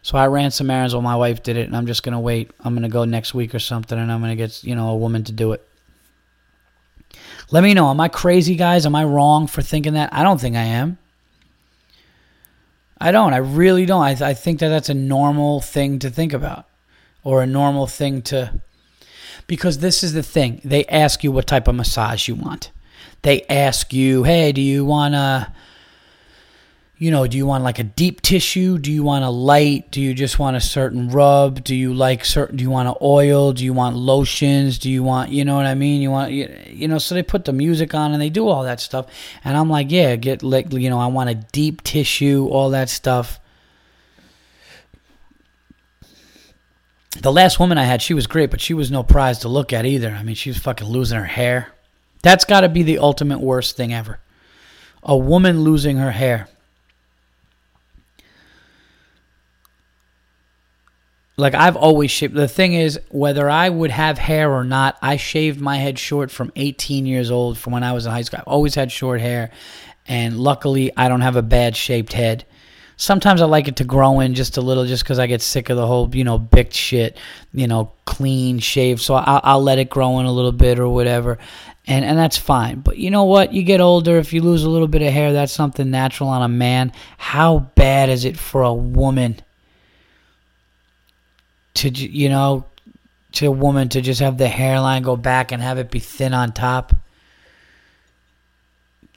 So 0.01 0.17
I 0.17 0.25
ran 0.25 0.49
some 0.49 0.71
errands 0.71 0.95
while 0.95 1.03
my 1.03 1.15
wife 1.15 1.43
did 1.43 1.55
it, 1.55 1.67
and 1.67 1.77
I'm 1.77 1.85
just 1.85 2.01
gonna 2.01 2.19
wait. 2.19 2.49
I'm 2.59 2.73
gonna 2.73 2.89
go 2.89 3.05
next 3.05 3.35
week 3.35 3.53
or 3.53 3.59
something, 3.59 3.99
and 3.99 4.11
I'm 4.11 4.19
gonna 4.19 4.35
get 4.35 4.63
you 4.63 4.73
know 4.73 4.89
a 4.89 4.97
woman 4.97 5.23
to 5.25 5.31
do 5.31 5.51
it. 5.51 5.63
Let 7.51 7.61
me 7.61 7.75
know. 7.75 7.91
Am 7.91 7.99
I 7.99 8.07
crazy, 8.07 8.55
guys? 8.55 8.87
Am 8.87 8.95
I 8.95 9.03
wrong 9.03 9.45
for 9.45 9.61
thinking 9.61 9.93
that? 9.93 10.11
I 10.11 10.23
don't 10.23 10.41
think 10.41 10.55
I 10.55 10.63
am. 10.63 10.97
I 12.99 13.12
don't. 13.12 13.34
I 13.34 13.38
really 13.38 13.86
don't. 13.86 14.01
I, 14.01 14.13
th- 14.13 14.21
I 14.21 14.34
think 14.34 14.60
that 14.60 14.69
that's 14.69 14.89
a 14.89 14.93
normal 14.93 15.62
thing 15.62 15.99
to 15.99 16.10
think 16.10 16.34
about, 16.34 16.65
or 17.23 17.41
a 17.41 17.47
normal 17.47 17.88
thing 17.88 18.21
to. 18.23 18.62
Because 19.45 19.79
this 19.79 20.03
is 20.03 20.13
the 20.13 20.23
thing. 20.23 20.62
They 20.63 20.86
ask 20.86 21.23
you 21.23 21.32
what 21.32 21.47
type 21.47 21.67
of 21.67 21.75
massage 21.75 22.27
you 22.27 22.36
want 22.36 22.71
they 23.23 23.43
ask 23.43 23.91
you, 23.93 24.23
hey, 24.23 24.51
do 24.51 24.62
you 24.62 24.86
want 24.86 25.15
to, 25.15 25.51
you 27.03 27.11
know, 27.11 27.27
do 27.27 27.35
you 27.35 27.45
want 27.45 27.65
like 27.65 27.79
a 27.79 27.83
deep 27.83 28.21
tissue? 28.21 28.77
Do 28.77 28.89
you 28.89 29.03
want 29.03 29.25
a 29.25 29.29
light? 29.29 29.91
Do 29.91 29.99
you 29.99 30.13
just 30.13 30.39
want 30.39 30.55
a 30.55 30.61
certain 30.61 31.09
rub? 31.09 31.61
Do 31.61 31.75
you 31.75 31.93
like 31.93 32.23
certain, 32.23 32.55
do 32.55 32.63
you 32.63 32.69
want 32.69 32.87
an 32.87 32.95
oil? 33.01 33.51
Do 33.51 33.65
you 33.65 33.73
want 33.73 33.97
lotions? 33.97 34.79
Do 34.79 34.89
you 34.89 35.03
want, 35.03 35.29
you 35.29 35.43
know 35.43 35.57
what 35.57 35.65
I 35.65 35.75
mean? 35.75 36.01
You 36.01 36.11
want, 36.11 36.31
you, 36.31 36.49
you 36.65 36.87
know, 36.87 36.99
so 36.99 37.13
they 37.13 37.21
put 37.21 37.43
the 37.43 37.51
music 37.51 37.93
on 37.93 38.13
and 38.13 38.21
they 38.21 38.29
do 38.29 38.47
all 38.47 38.63
that 38.63 38.79
stuff. 38.79 39.07
And 39.43 39.57
I'm 39.57 39.69
like, 39.69 39.91
yeah, 39.91 40.15
get 40.15 40.43
like, 40.43 40.71
you 40.71 40.89
know, 40.89 40.97
I 40.97 41.07
want 41.07 41.29
a 41.29 41.35
deep 41.35 41.83
tissue, 41.83 42.47
all 42.49 42.69
that 42.69 42.89
stuff. 42.89 43.41
The 47.19 47.33
last 47.33 47.59
woman 47.59 47.77
I 47.77 47.83
had, 47.83 48.01
she 48.01 48.13
was 48.13 48.27
great, 48.27 48.49
but 48.49 48.61
she 48.61 48.73
was 48.73 48.91
no 48.91 49.03
prize 49.03 49.39
to 49.39 49.49
look 49.49 49.73
at 49.73 49.85
either. 49.85 50.11
I 50.11 50.23
mean, 50.23 50.35
she 50.35 50.51
was 50.51 50.57
fucking 50.57 50.87
losing 50.87 51.19
her 51.19 51.25
hair. 51.25 51.73
That's 52.21 52.45
got 52.45 52.61
to 52.61 52.69
be 52.69 52.83
the 52.83 52.99
ultimate 52.99 53.41
worst 53.41 53.75
thing 53.75 53.93
ever. 53.93 54.21
A 55.03 55.17
woman 55.17 55.65
losing 55.65 55.97
her 55.97 56.11
hair. 56.11 56.47
Like 61.35 61.55
I've 61.55 61.75
always 61.75 62.11
shaved. 62.11 62.35
The 62.35 62.47
thing 62.47 62.73
is, 62.73 62.99
whether 63.09 63.49
I 63.49 63.69
would 63.69 63.91
have 63.91 64.17
hair 64.17 64.51
or 64.51 64.63
not, 64.63 64.97
I 65.01 65.17
shaved 65.17 65.59
my 65.59 65.77
head 65.77 65.97
short 65.97 66.29
from 66.29 66.51
18 66.55 67.05
years 67.05 67.31
old, 67.31 67.57
from 67.57 67.73
when 67.73 67.83
I 67.83 67.93
was 67.93 68.05
in 68.05 68.11
high 68.11 68.21
school. 68.21 68.39
I've 68.41 68.47
always 68.47 68.75
had 68.75 68.91
short 68.91 69.19
hair, 69.19 69.49
and 70.05 70.39
luckily, 70.39 70.91
I 70.95 71.07
don't 71.07 71.21
have 71.21 71.35
a 71.35 71.41
bad 71.41 71.75
shaped 71.75 72.13
head. 72.13 72.45
Sometimes 72.97 73.41
I 73.41 73.45
like 73.45 73.67
it 73.67 73.77
to 73.77 73.83
grow 73.83 74.19
in 74.19 74.35
just 74.35 74.57
a 74.57 74.61
little, 74.61 74.85
just 74.85 75.03
because 75.03 75.17
I 75.17 75.25
get 75.25 75.41
sick 75.41 75.71
of 75.71 75.77
the 75.77 75.87
whole, 75.87 76.15
you 76.15 76.23
know, 76.23 76.37
big 76.37 76.71
shit, 76.71 77.17
you 77.51 77.67
know, 77.67 77.91
clean 78.05 78.59
shave. 78.59 79.01
So 79.01 79.15
I'll, 79.15 79.41
I'll 79.43 79.63
let 79.63 79.79
it 79.79 79.89
grow 79.89 80.19
in 80.19 80.27
a 80.27 80.31
little 80.31 80.51
bit 80.51 80.77
or 80.77 80.87
whatever 80.87 81.39
and 81.85 82.05
and 82.05 82.17
that's 82.17 82.37
fine. 82.37 82.79
But 82.79 82.97
you 82.97 83.11
know 83.11 83.25
what? 83.25 83.53
You 83.53 83.63
get 83.63 83.81
older, 83.81 84.17
if 84.17 84.33
you 84.33 84.41
lose 84.41 84.63
a 84.63 84.69
little 84.69 84.87
bit 84.87 85.01
of 85.01 85.11
hair, 85.11 85.33
that's 85.33 85.51
something 85.51 85.89
natural 85.89 86.29
on 86.29 86.41
a 86.41 86.47
man. 86.47 86.93
How 87.17 87.59
bad 87.75 88.09
is 88.09 88.25
it 88.25 88.37
for 88.37 88.61
a 88.61 88.73
woman 88.73 89.41
to 91.75 91.89
you 91.89 92.29
know 92.29 92.65
to 93.33 93.47
a 93.47 93.51
woman 93.51 93.89
to 93.89 94.01
just 94.01 94.19
have 94.21 94.38
the 94.38 94.47
hairline 94.47 95.03
go 95.03 95.15
back 95.15 95.51
and 95.51 95.62
have 95.62 95.77
it 95.77 95.91
be 95.91 95.99
thin 95.99 96.33
on 96.33 96.51
top? 96.51 96.95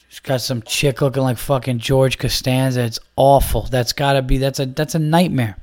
She's 0.09 0.21
got 0.21 0.41
some 0.41 0.63
chick 0.63 1.03
looking 1.03 1.23
like 1.23 1.37
fucking 1.37 1.79
George 1.79 2.19
Costanza. 2.19 2.83
It's 2.83 2.99
awful. 3.17 3.63
That's 3.63 3.93
got 3.93 4.15
to 4.15 4.23
be 4.23 4.39
that's 4.39 4.59
a 4.59 4.67
that's 4.67 4.95
a 4.95 4.99
nightmare. 4.99 5.57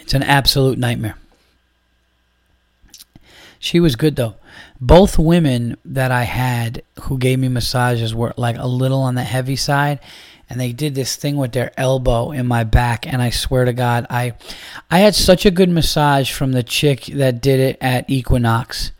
It's 0.00 0.14
an 0.14 0.22
absolute 0.22 0.78
nightmare. 0.78 1.16
She 3.58 3.78
was 3.78 3.94
good 3.94 4.16
though. 4.16 4.36
Both 4.80 5.18
women 5.18 5.76
that 5.84 6.10
I 6.10 6.22
had 6.22 6.82
who 7.02 7.18
gave 7.18 7.38
me 7.38 7.48
massages 7.48 8.14
were 8.14 8.32
like 8.36 8.56
a 8.56 8.66
little 8.66 9.02
on 9.02 9.14
the 9.14 9.22
heavy 9.22 9.56
side 9.56 10.00
and 10.50 10.60
they 10.60 10.72
did 10.72 10.94
this 10.94 11.16
thing 11.16 11.36
with 11.36 11.52
their 11.52 11.72
elbow 11.78 12.32
in 12.32 12.46
my 12.46 12.64
back 12.64 13.06
and 13.06 13.22
I 13.22 13.30
swear 13.30 13.64
to 13.64 13.72
God 13.72 14.06
I 14.10 14.34
I 14.90 14.98
had 14.98 15.14
such 15.14 15.46
a 15.46 15.50
good 15.50 15.70
massage 15.70 16.32
from 16.32 16.52
the 16.52 16.64
chick 16.64 17.04
that 17.06 17.40
did 17.40 17.60
it 17.60 17.78
at 17.80 18.10
Equinox 18.10 18.90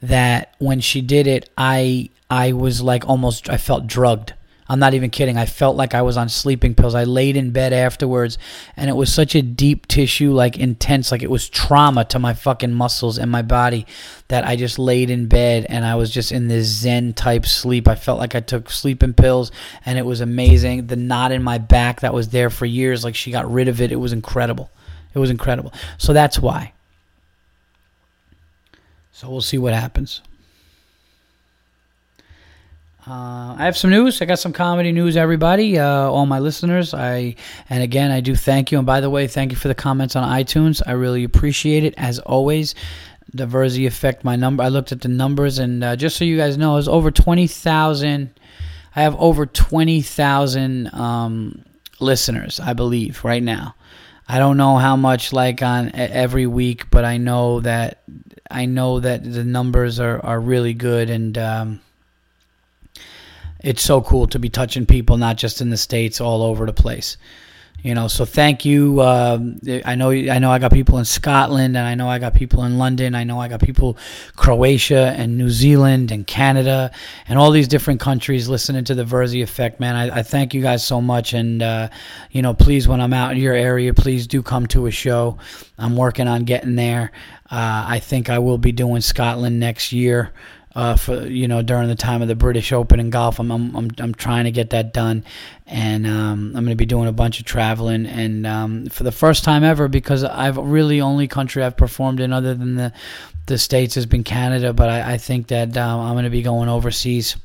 that 0.00 0.54
when 0.58 0.80
she 0.80 1.02
did 1.02 1.26
it 1.26 1.50
I 1.56 2.08
I 2.30 2.52
was 2.52 2.82
like 2.82 3.08
almost 3.08 3.48
I 3.48 3.56
felt 3.56 3.86
drugged. 3.86 4.34
I'm 4.68 4.78
not 4.78 4.94
even 4.94 5.10
kidding. 5.10 5.36
I 5.36 5.46
felt 5.46 5.76
like 5.76 5.94
I 5.94 6.02
was 6.02 6.16
on 6.16 6.28
sleeping 6.28 6.74
pills. 6.74 6.94
I 6.94 7.04
laid 7.04 7.36
in 7.36 7.50
bed 7.52 7.72
afterwards, 7.72 8.36
and 8.76 8.90
it 8.90 8.94
was 8.96 9.12
such 9.12 9.34
a 9.34 9.42
deep 9.42 9.86
tissue, 9.86 10.32
like 10.32 10.58
intense, 10.58 11.12
like 11.12 11.22
it 11.22 11.30
was 11.30 11.48
trauma 11.48 12.04
to 12.06 12.18
my 12.18 12.34
fucking 12.34 12.72
muscles 12.72 13.18
and 13.18 13.30
my 13.30 13.42
body 13.42 13.86
that 14.28 14.44
I 14.44 14.56
just 14.56 14.78
laid 14.78 15.08
in 15.08 15.26
bed 15.28 15.66
and 15.68 15.84
I 15.84 15.94
was 15.94 16.10
just 16.10 16.32
in 16.32 16.48
this 16.48 16.66
Zen 16.66 17.12
type 17.12 17.46
sleep. 17.46 17.86
I 17.86 17.94
felt 17.94 18.18
like 18.18 18.34
I 18.34 18.40
took 18.40 18.70
sleeping 18.70 19.14
pills, 19.14 19.52
and 19.84 19.98
it 19.98 20.06
was 20.06 20.20
amazing. 20.20 20.88
The 20.88 20.96
knot 20.96 21.30
in 21.30 21.42
my 21.42 21.58
back 21.58 22.00
that 22.00 22.14
was 22.14 22.30
there 22.30 22.50
for 22.50 22.66
years, 22.66 23.04
like 23.04 23.14
she 23.14 23.30
got 23.30 23.50
rid 23.50 23.68
of 23.68 23.80
it. 23.80 23.92
It 23.92 23.96
was 23.96 24.12
incredible. 24.12 24.70
It 25.14 25.18
was 25.18 25.30
incredible. 25.30 25.72
So 25.96 26.12
that's 26.12 26.38
why. 26.38 26.72
So 29.12 29.30
we'll 29.30 29.40
see 29.40 29.58
what 29.58 29.72
happens. 29.72 30.20
Uh, 33.08 33.54
I 33.56 33.64
have 33.66 33.76
some 33.76 33.90
news. 33.90 34.20
I 34.20 34.24
got 34.24 34.40
some 34.40 34.52
comedy 34.52 34.90
news, 34.90 35.16
everybody, 35.16 35.78
uh, 35.78 35.86
all 35.86 36.26
my 36.26 36.40
listeners. 36.40 36.92
I 36.92 37.36
and 37.70 37.80
again, 37.80 38.10
I 38.10 38.20
do 38.20 38.34
thank 38.34 38.72
you. 38.72 38.78
And 38.78 38.86
by 38.86 39.00
the 39.00 39.08
way, 39.08 39.28
thank 39.28 39.52
you 39.52 39.56
for 39.56 39.68
the 39.68 39.76
comments 39.76 40.16
on 40.16 40.28
iTunes. 40.28 40.82
I 40.84 40.92
really 40.92 41.22
appreciate 41.22 41.84
it, 41.84 41.94
as 41.96 42.18
always. 42.18 42.74
The 43.32 43.46
Virzi 43.46 43.86
effect, 43.86 44.24
my 44.24 44.34
number. 44.34 44.64
I 44.64 44.68
looked 44.68 44.90
at 44.90 45.02
the 45.02 45.08
numbers, 45.08 45.60
and 45.60 45.84
uh, 45.84 45.94
just 45.94 46.16
so 46.16 46.24
you 46.24 46.36
guys 46.36 46.58
know, 46.58 46.78
it's 46.78 46.88
over 46.88 47.12
twenty 47.12 47.46
thousand. 47.46 48.30
I 48.96 49.02
have 49.02 49.14
over 49.20 49.46
twenty 49.46 50.02
thousand 50.02 50.92
um, 50.92 51.64
listeners, 52.00 52.58
I 52.58 52.72
believe, 52.72 53.24
right 53.24 53.42
now. 53.42 53.76
I 54.28 54.40
don't 54.40 54.56
know 54.56 54.78
how 54.78 54.96
much 54.96 55.32
like 55.32 55.62
on 55.62 55.92
every 55.94 56.48
week, 56.48 56.90
but 56.90 57.04
I 57.04 57.18
know 57.18 57.60
that 57.60 58.02
I 58.50 58.66
know 58.66 58.98
that 58.98 59.22
the 59.22 59.44
numbers 59.44 60.00
are, 60.00 60.18
are 60.26 60.40
really 60.40 60.74
good 60.74 61.08
and. 61.08 61.38
Um, 61.38 61.80
it's 63.66 63.82
so 63.82 64.00
cool 64.00 64.28
to 64.28 64.38
be 64.38 64.48
touching 64.48 64.86
people, 64.86 65.16
not 65.16 65.36
just 65.36 65.60
in 65.60 65.70
the 65.70 65.76
states, 65.76 66.20
all 66.20 66.42
over 66.42 66.66
the 66.66 66.72
place. 66.72 67.16
You 67.82 67.94
know, 67.94 68.06
so 68.06 68.24
thank 68.24 68.64
you. 68.64 69.00
Uh, 69.00 69.38
I 69.84 69.96
know, 69.96 70.10
I 70.10 70.38
know, 70.38 70.52
I 70.52 70.60
got 70.60 70.72
people 70.72 70.98
in 70.98 71.04
Scotland, 71.04 71.76
and 71.76 71.86
I 71.86 71.96
know 71.96 72.08
I 72.08 72.20
got 72.20 72.32
people 72.32 72.64
in 72.64 72.78
London. 72.78 73.16
I 73.16 73.24
know 73.24 73.40
I 73.40 73.48
got 73.48 73.60
people 73.60 73.98
Croatia 74.36 75.14
and 75.16 75.36
New 75.36 75.50
Zealand 75.50 76.12
and 76.12 76.24
Canada 76.26 76.92
and 77.28 77.40
all 77.40 77.50
these 77.50 77.66
different 77.68 78.00
countries 78.00 78.48
listening 78.48 78.84
to 78.84 78.94
the 78.94 79.04
Virzi 79.04 79.42
Effect. 79.42 79.80
Man, 79.80 79.96
I, 79.96 80.18
I 80.18 80.22
thank 80.22 80.54
you 80.54 80.62
guys 80.62 80.84
so 80.84 81.00
much, 81.00 81.32
and 81.32 81.60
uh, 81.60 81.88
you 82.30 82.42
know, 82.42 82.54
please, 82.54 82.86
when 82.86 83.00
I'm 83.00 83.12
out 83.12 83.32
in 83.32 83.38
your 83.38 83.54
area, 83.54 83.92
please 83.92 84.28
do 84.28 84.42
come 84.42 84.68
to 84.68 84.86
a 84.86 84.92
show. 84.92 85.38
I'm 85.76 85.96
working 85.96 86.28
on 86.28 86.44
getting 86.44 86.76
there. 86.76 87.10
Uh, 87.50 87.84
I 87.88 87.98
think 87.98 88.30
I 88.30 88.38
will 88.38 88.58
be 88.58 88.72
doing 88.72 89.00
Scotland 89.00 89.58
next 89.58 89.92
year 89.92 90.32
uh, 90.76 90.94
for 90.94 91.26
you 91.26 91.48
know 91.48 91.62
during 91.62 91.88
the 91.88 91.94
time 91.94 92.20
of 92.20 92.28
the 92.28 92.34
British 92.34 92.70
Open 92.70 93.00
in 93.00 93.08
golf. 93.08 93.40
I'm 93.40 93.50
I'm 93.50 93.74
I'm, 93.74 93.90
I'm 93.98 94.14
trying 94.14 94.44
to 94.44 94.50
get 94.50 94.70
that 94.70 94.92
done, 94.92 95.24
and 95.66 96.06
um, 96.06 96.52
I'm 96.54 96.64
going 96.64 96.66
to 96.66 96.76
be 96.76 96.84
doing 96.84 97.08
a 97.08 97.12
bunch 97.12 97.40
of 97.40 97.46
traveling. 97.46 98.04
And 98.04 98.46
um, 98.46 98.86
for 98.86 99.02
the 99.02 99.10
first 99.10 99.42
time 99.42 99.64
ever, 99.64 99.88
because 99.88 100.22
I've 100.22 100.58
really 100.58 101.00
only 101.00 101.28
country 101.28 101.64
I've 101.64 101.78
performed 101.78 102.20
in 102.20 102.30
other 102.32 102.54
than 102.54 102.74
the 102.76 102.92
the 103.46 103.56
states 103.56 103.94
has 103.94 104.04
been 104.04 104.22
Canada. 104.22 104.74
But 104.74 104.90
I, 104.90 105.14
I 105.14 105.16
think 105.16 105.46
that 105.48 105.74
um, 105.78 106.00
I'm 106.00 106.12
going 106.12 106.24
to 106.24 106.30
be 106.30 106.42
going 106.42 106.68
overseas. 106.68 107.36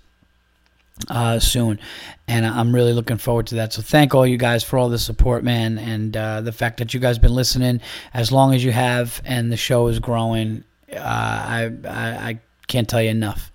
Uh, 1.10 1.40
soon, 1.40 1.80
and 2.28 2.46
I'm 2.46 2.76
really 2.76 2.94
looking 2.94 3.18
forward 3.18 3.48
to 3.48 3.56
that. 3.56 3.74
So 3.74 3.82
thank 3.82 4.14
all 4.14 4.28
you 4.28 4.38
guys 4.38 4.64
for 4.64 4.78
all 4.78 4.88
the 4.88 5.00
support, 5.00 5.44
man, 5.44 5.80
and 5.80 6.16
uh, 6.16 6.42
the 6.42 6.52
fact 6.52 6.78
that 6.78 6.94
you 6.94 7.00
guys 7.00 7.18
been 7.18 7.34
listening 7.34 7.82
as 8.14 8.32
long 8.32 8.54
as 8.54 8.64
you 8.64 8.72
have, 8.72 9.20
and 9.26 9.52
the 9.52 9.58
show 9.58 9.88
is 9.88 9.98
growing. 9.98 10.64
Uh, 10.94 11.00
I, 11.00 11.72
I, 11.86 12.30
I 12.30 12.40
can't 12.72 12.90
tell 12.90 13.02
you 13.02 13.10
enough. 13.10 13.52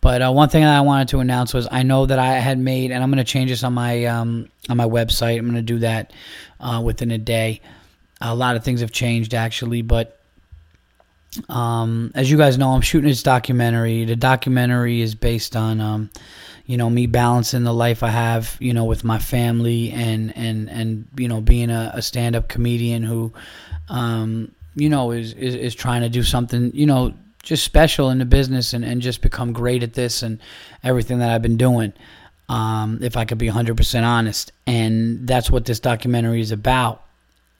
But 0.00 0.20
uh, 0.20 0.32
one 0.32 0.48
thing 0.48 0.62
that 0.62 0.76
I 0.76 0.80
wanted 0.80 1.08
to 1.08 1.20
announce 1.20 1.54
was 1.54 1.68
I 1.70 1.84
know 1.84 2.06
that 2.06 2.18
I 2.18 2.32
had 2.32 2.58
made, 2.58 2.90
and 2.90 3.02
I'm 3.02 3.10
going 3.10 3.24
to 3.24 3.30
change 3.30 3.50
this 3.50 3.62
on 3.62 3.72
my 3.72 4.04
um, 4.06 4.48
on 4.68 4.76
my 4.76 4.86
website. 4.86 5.38
I'm 5.38 5.44
going 5.44 5.54
to 5.54 5.62
do 5.62 5.78
that 5.80 6.12
uh, 6.60 6.82
within 6.84 7.10
a 7.10 7.18
day. 7.18 7.60
A 8.20 8.34
lot 8.34 8.56
of 8.56 8.64
things 8.64 8.80
have 8.80 8.92
changed 8.92 9.34
actually, 9.34 9.82
but 9.82 10.18
um, 11.48 12.12
as 12.14 12.30
you 12.30 12.36
guys 12.36 12.58
know, 12.58 12.70
I'm 12.70 12.80
shooting 12.80 13.08
this 13.08 13.22
documentary. 13.22 14.04
The 14.04 14.16
documentary 14.16 15.00
is 15.00 15.14
based 15.14 15.56
on, 15.56 15.80
um, 15.80 16.10
you 16.66 16.76
know 16.76 16.88
me 16.88 17.06
balancing 17.06 17.64
the 17.64 17.74
life 17.74 18.02
I 18.02 18.08
have 18.08 18.56
you 18.60 18.72
know 18.72 18.84
with 18.84 19.04
my 19.04 19.18
family 19.18 19.90
and 19.90 20.36
and 20.36 20.70
and 20.70 21.08
you 21.16 21.28
know 21.28 21.40
being 21.40 21.70
a, 21.70 21.90
a 21.94 22.02
stand 22.02 22.36
up 22.36 22.48
comedian 22.48 23.02
who 23.02 23.32
um, 23.88 24.52
you 24.74 24.88
know 24.88 25.10
is, 25.10 25.32
is 25.34 25.54
is 25.54 25.74
trying 25.74 26.02
to 26.02 26.08
do 26.08 26.22
something 26.22 26.70
you 26.74 26.86
know 26.86 27.14
just 27.42 27.64
special 27.64 28.10
in 28.10 28.18
the 28.18 28.24
business 28.24 28.72
and, 28.72 28.84
and 28.84 29.02
just 29.02 29.20
become 29.20 29.52
great 29.52 29.82
at 29.82 29.94
this 29.94 30.22
and 30.22 30.38
everything 30.82 31.18
that 31.18 31.30
I've 31.30 31.42
been 31.42 31.56
doing. 31.56 31.92
Um, 32.48 32.98
if 33.02 33.16
I 33.16 33.24
could 33.24 33.38
be 33.38 33.48
100% 33.48 34.02
honest. 34.02 34.52
And 34.66 35.26
that's 35.26 35.50
what 35.50 35.64
this 35.64 35.80
documentary 35.80 36.40
is 36.40 36.52
about. 36.52 37.02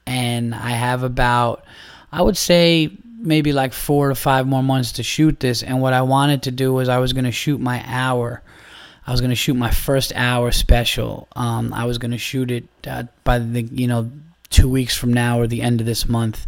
And 0.07 0.55
I 0.55 0.71
have 0.71 1.03
about, 1.03 1.65
I 2.11 2.21
would 2.21 2.37
say, 2.37 2.91
maybe 3.19 3.53
like 3.53 3.73
four 3.73 4.09
to 4.09 4.15
five 4.15 4.47
more 4.47 4.63
months 4.63 4.93
to 4.93 5.03
shoot 5.03 5.41
this. 5.41 5.63
And 5.63 5.81
what 5.81 5.93
I 5.93 6.03
wanted 6.03 6.43
to 6.43 6.51
do 6.51 6.73
was 6.73 6.89
I 6.89 6.99
was 6.99 7.13
going 7.13 7.25
to 7.25 7.33
shoot 7.33 7.61
my 7.61 7.83
hour. 7.87 8.43
I 9.07 9.13
was 9.13 9.21
going 9.21 9.31
to 9.31 9.37
shoot 9.37 9.55
my 9.55 9.71
first 9.71 10.13
hour 10.15 10.53
special. 10.53 11.29
Um, 11.35 11.73
I 11.73 11.85
was 11.87 11.99
going 11.99 12.11
to 12.11 12.19
shoot 12.19 12.51
it 12.51 12.65
uh, 12.87 13.05
by 13.25 13.39
the, 13.39 13.63
you 13.63 13.87
know, 13.87 14.11
two 14.51 14.69
weeks 14.69 14.97
from 14.97 15.13
now 15.13 15.41
or 15.41 15.47
the 15.47 15.63
end 15.63 15.81
of 15.81 15.87
this 15.87 16.09
month. 16.09 16.47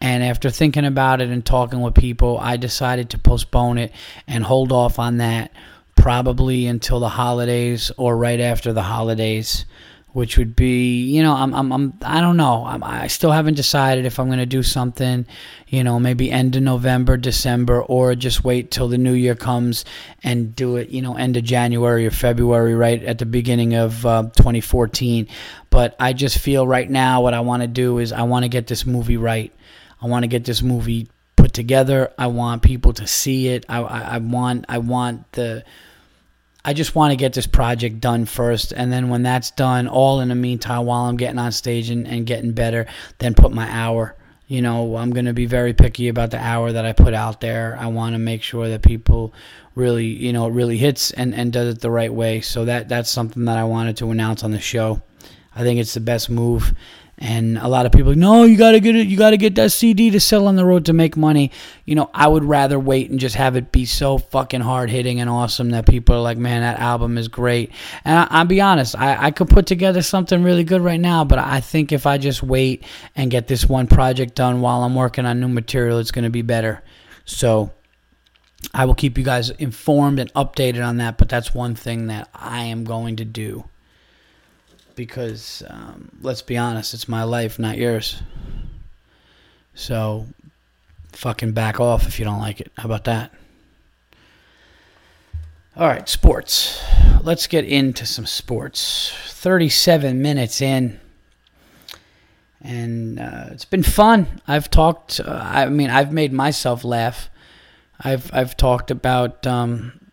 And 0.00 0.22
after 0.22 0.50
thinking 0.50 0.84
about 0.84 1.20
it 1.20 1.28
and 1.28 1.44
talking 1.44 1.80
with 1.80 1.94
people, 1.94 2.38
I 2.38 2.56
decided 2.56 3.10
to 3.10 3.18
postpone 3.18 3.78
it 3.78 3.92
and 4.26 4.44
hold 4.44 4.72
off 4.72 4.98
on 4.98 5.18
that 5.18 5.52
probably 5.96 6.66
until 6.66 7.00
the 7.00 7.08
holidays 7.08 7.90
or 7.96 8.16
right 8.16 8.38
after 8.38 8.72
the 8.72 8.82
holidays, 8.82 9.64
which 10.12 10.38
would 10.38 10.54
be, 10.54 11.02
you 11.02 11.22
know, 11.22 11.34
I'm, 11.34 11.52
I'm, 11.52 11.72
I'm 11.72 11.98
I 12.02 12.20
don't 12.20 12.36
know. 12.36 12.64
I'm, 12.64 12.82
I 12.84 13.08
still 13.08 13.32
haven't 13.32 13.54
decided 13.54 14.06
if 14.06 14.18
I'm 14.18 14.26
going 14.26 14.38
to 14.38 14.46
do 14.46 14.62
something, 14.62 15.26
you 15.66 15.82
know, 15.82 15.98
maybe 15.98 16.30
end 16.30 16.54
of 16.54 16.62
November, 16.62 17.16
December, 17.16 17.82
or 17.82 18.14
just 18.14 18.44
wait 18.44 18.70
till 18.70 18.88
the 18.88 18.96
new 18.96 19.12
year 19.12 19.34
comes 19.34 19.84
and 20.22 20.54
do 20.54 20.76
it, 20.76 20.90
you 20.90 21.02
know, 21.02 21.16
end 21.16 21.36
of 21.36 21.42
January 21.42 22.06
or 22.06 22.10
February, 22.12 22.74
right 22.74 23.02
at 23.02 23.18
the 23.18 23.26
beginning 23.26 23.74
of 23.74 24.06
uh, 24.06 24.22
2014. 24.36 25.26
But 25.70 25.96
I 25.98 26.12
just 26.12 26.38
feel 26.38 26.66
right 26.66 26.88
now 26.88 27.20
what 27.20 27.34
I 27.34 27.40
want 27.40 27.62
to 27.62 27.68
do 27.68 27.98
is 27.98 28.12
I 28.12 28.22
want 28.22 28.44
to 28.44 28.48
get 28.48 28.68
this 28.68 28.86
movie 28.86 29.16
right. 29.16 29.52
I 30.00 30.06
want 30.06 30.22
to 30.22 30.28
get 30.28 30.44
this 30.44 30.62
movie 30.62 31.08
put 31.36 31.52
together. 31.52 32.12
I 32.18 32.28
want 32.28 32.62
people 32.62 32.92
to 32.94 33.06
see 33.06 33.48
it. 33.48 33.64
I, 33.68 33.80
I, 33.80 34.00
I 34.00 34.18
want 34.18 34.66
I 34.68 34.78
want 34.78 35.30
the 35.32 35.64
I 36.64 36.74
just 36.74 36.94
want 36.94 37.12
to 37.12 37.16
get 37.16 37.32
this 37.32 37.46
project 37.46 38.00
done 38.00 38.26
first, 38.26 38.72
and 38.72 38.92
then 38.92 39.08
when 39.08 39.22
that's 39.22 39.52
done, 39.52 39.88
all 39.88 40.20
in 40.20 40.28
the 40.28 40.34
meantime, 40.34 40.84
while 40.84 41.04
I'm 41.04 41.16
getting 41.16 41.38
on 41.38 41.52
stage 41.52 41.88
and, 41.88 42.06
and 42.06 42.26
getting 42.26 42.52
better, 42.52 42.86
then 43.18 43.34
put 43.34 43.52
my 43.52 43.68
hour. 43.70 44.16
You 44.48 44.62
know, 44.62 44.96
I'm 44.96 45.10
going 45.10 45.26
to 45.26 45.34
be 45.34 45.46
very 45.46 45.72
picky 45.72 46.08
about 46.08 46.30
the 46.30 46.38
hour 46.38 46.72
that 46.72 46.84
I 46.84 46.92
put 46.92 47.14
out 47.14 47.40
there. 47.40 47.76
I 47.78 47.86
want 47.86 48.14
to 48.14 48.18
make 48.18 48.42
sure 48.42 48.68
that 48.70 48.82
people 48.82 49.34
really, 49.74 50.06
you 50.06 50.32
know, 50.32 50.46
it 50.46 50.52
really 50.52 50.76
hits 50.78 51.10
and, 51.10 51.34
and 51.34 51.52
does 51.52 51.74
it 51.74 51.80
the 51.80 51.90
right 51.90 52.12
way. 52.12 52.40
So 52.40 52.64
that 52.64 52.88
that's 52.88 53.10
something 53.10 53.44
that 53.44 53.56
I 53.56 53.64
wanted 53.64 53.96
to 53.98 54.10
announce 54.10 54.42
on 54.42 54.50
the 54.50 54.60
show. 54.60 55.00
I 55.54 55.62
think 55.62 55.80
it's 55.80 55.94
the 55.94 56.00
best 56.00 56.30
move, 56.30 56.74
and 57.20 57.58
a 57.58 57.66
lot 57.66 57.84
of 57.84 57.90
people, 57.90 58.14
no, 58.14 58.44
you 58.44 58.56
gotta 58.56 58.78
get 58.78 58.94
it. 58.94 59.08
You 59.08 59.16
gotta 59.16 59.36
get 59.36 59.56
that 59.56 59.72
CD 59.72 60.10
to 60.10 60.20
sell 60.20 60.46
on 60.46 60.54
the 60.54 60.64
road 60.64 60.86
to 60.86 60.92
make 60.92 61.16
money. 61.16 61.50
You 61.84 61.96
know, 61.96 62.10
I 62.14 62.28
would 62.28 62.44
rather 62.44 62.78
wait 62.78 63.10
and 63.10 63.18
just 63.18 63.34
have 63.34 63.56
it 63.56 63.72
be 63.72 63.86
so 63.86 64.18
fucking 64.18 64.60
hard 64.60 64.88
hitting 64.88 65.20
and 65.20 65.28
awesome 65.28 65.70
that 65.70 65.86
people 65.86 66.14
are 66.14 66.20
like, 66.20 66.38
man, 66.38 66.62
that 66.62 66.78
album 66.78 67.18
is 67.18 67.26
great. 67.26 67.72
And 68.04 68.28
I, 68.30 68.38
will 68.38 68.46
be 68.46 68.60
honest, 68.60 68.96
I, 68.96 69.26
I 69.26 69.30
could 69.32 69.48
put 69.48 69.66
together 69.66 70.00
something 70.00 70.44
really 70.44 70.62
good 70.62 70.80
right 70.80 71.00
now, 71.00 71.24
but 71.24 71.40
I 71.40 71.60
think 71.60 71.90
if 71.90 72.06
I 72.06 72.18
just 72.18 72.42
wait 72.42 72.84
and 73.16 73.32
get 73.32 73.48
this 73.48 73.68
one 73.68 73.88
project 73.88 74.36
done 74.36 74.60
while 74.60 74.84
I'm 74.84 74.94
working 74.94 75.26
on 75.26 75.40
new 75.40 75.48
material, 75.48 75.98
it's 75.98 76.12
gonna 76.12 76.30
be 76.30 76.42
better. 76.42 76.84
So 77.24 77.72
I 78.72 78.84
will 78.84 78.94
keep 78.94 79.18
you 79.18 79.24
guys 79.24 79.50
informed 79.50 80.20
and 80.20 80.32
updated 80.34 80.86
on 80.86 80.98
that. 80.98 81.18
But 81.18 81.28
that's 81.28 81.52
one 81.52 81.74
thing 81.74 82.06
that 82.06 82.28
I 82.32 82.64
am 82.64 82.84
going 82.84 83.16
to 83.16 83.24
do 83.24 83.64
because 84.98 85.62
um, 85.68 86.10
let's 86.22 86.42
be 86.42 86.56
honest, 86.56 86.92
it's 86.92 87.08
my 87.08 87.22
life, 87.22 87.56
not 87.56 87.78
yours. 87.78 88.20
So 89.72 90.26
fucking 91.12 91.52
back 91.52 91.78
off 91.78 92.08
if 92.08 92.18
you 92.18 92.24
don't 92.24 92.40
like 92.40 92.60
it. 92.60 92.72
How 92.76 92.86
about 92.86 93.04
that? 93.04 93.32
All 95.76 95.86
right, 95.86 96.08
sports. 96.08 96.82
Let's 97.22 97.46
get 97.46 97.64
into 97.64 98.06
some 98.06 98.26
sports. 98.26 99.12
37 99.28 100.20
minutes 100.20 100.60
in. 100.60 100.98
And 102.60 103.20
uh, 103.20 103.50
it's 103.52 103.64
been 103.64 103.84
fun. 103.84 104.40
I've 104.48 104.68
talked, 104.68 105.20
uh, 105.20 105.40
I 105.44 105.68
mean, 105.68 105.90
I've 105.90 106.12
made 106.12 106.32
myself 106.32 106.82
laugh. 106.82 107.30
I've, 108.00 108.34
I've 108.34 108.56
talked 108.56 108.90
about 108.90 109.46
um, 109.46 110.10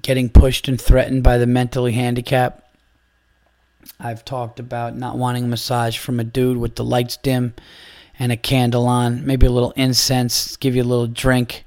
getting 0.00 0.30
pushed 0.30 0.66
and 0.66 0.80
threatened 0.80 1.22
by 1.22 1.36
the 1.36 1.46
mentally 1.46 1.92
handicapped. 1.92 2.61
I've 4.00 4.24
talked 4.24 4.60
about 4.60 4.96
not 4.96 5.16
wanting 5.16 5.44
a 5.44 5.48
massage 5.48 5.98
from 5.98 6.20
a 6.20 6.24
dude 6.24 6.58
with 6.58 6.76
the 6.76 6.84
lights 6.84 7.16
dim 7.16 7.54
and 8.18 8.32
a 8.32 8.36
candle 8.36 8.86
on, 8.86 9.26
maybe 9.26 9.46
a 9.46 9.50
little 9.50 9.72
incense, 9.72 10.56
give 10.56 10.76
you 10.76 10.82
a 10.82 10.84
little 10.84 11.06
drink, 11.06 11.64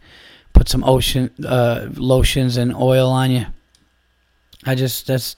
put 0.53 0.69
some 0.69 0.83
ocean 0.83 1.31
uh, 1.45 1.87
lotions 1.95 2.57
and 2.57 2.75
oil 2.75 3.09
on 3.09 3.31
you. 3.31 3.45
I 4.65 4.75
just 4.75 5.07
that's 5.07 5.35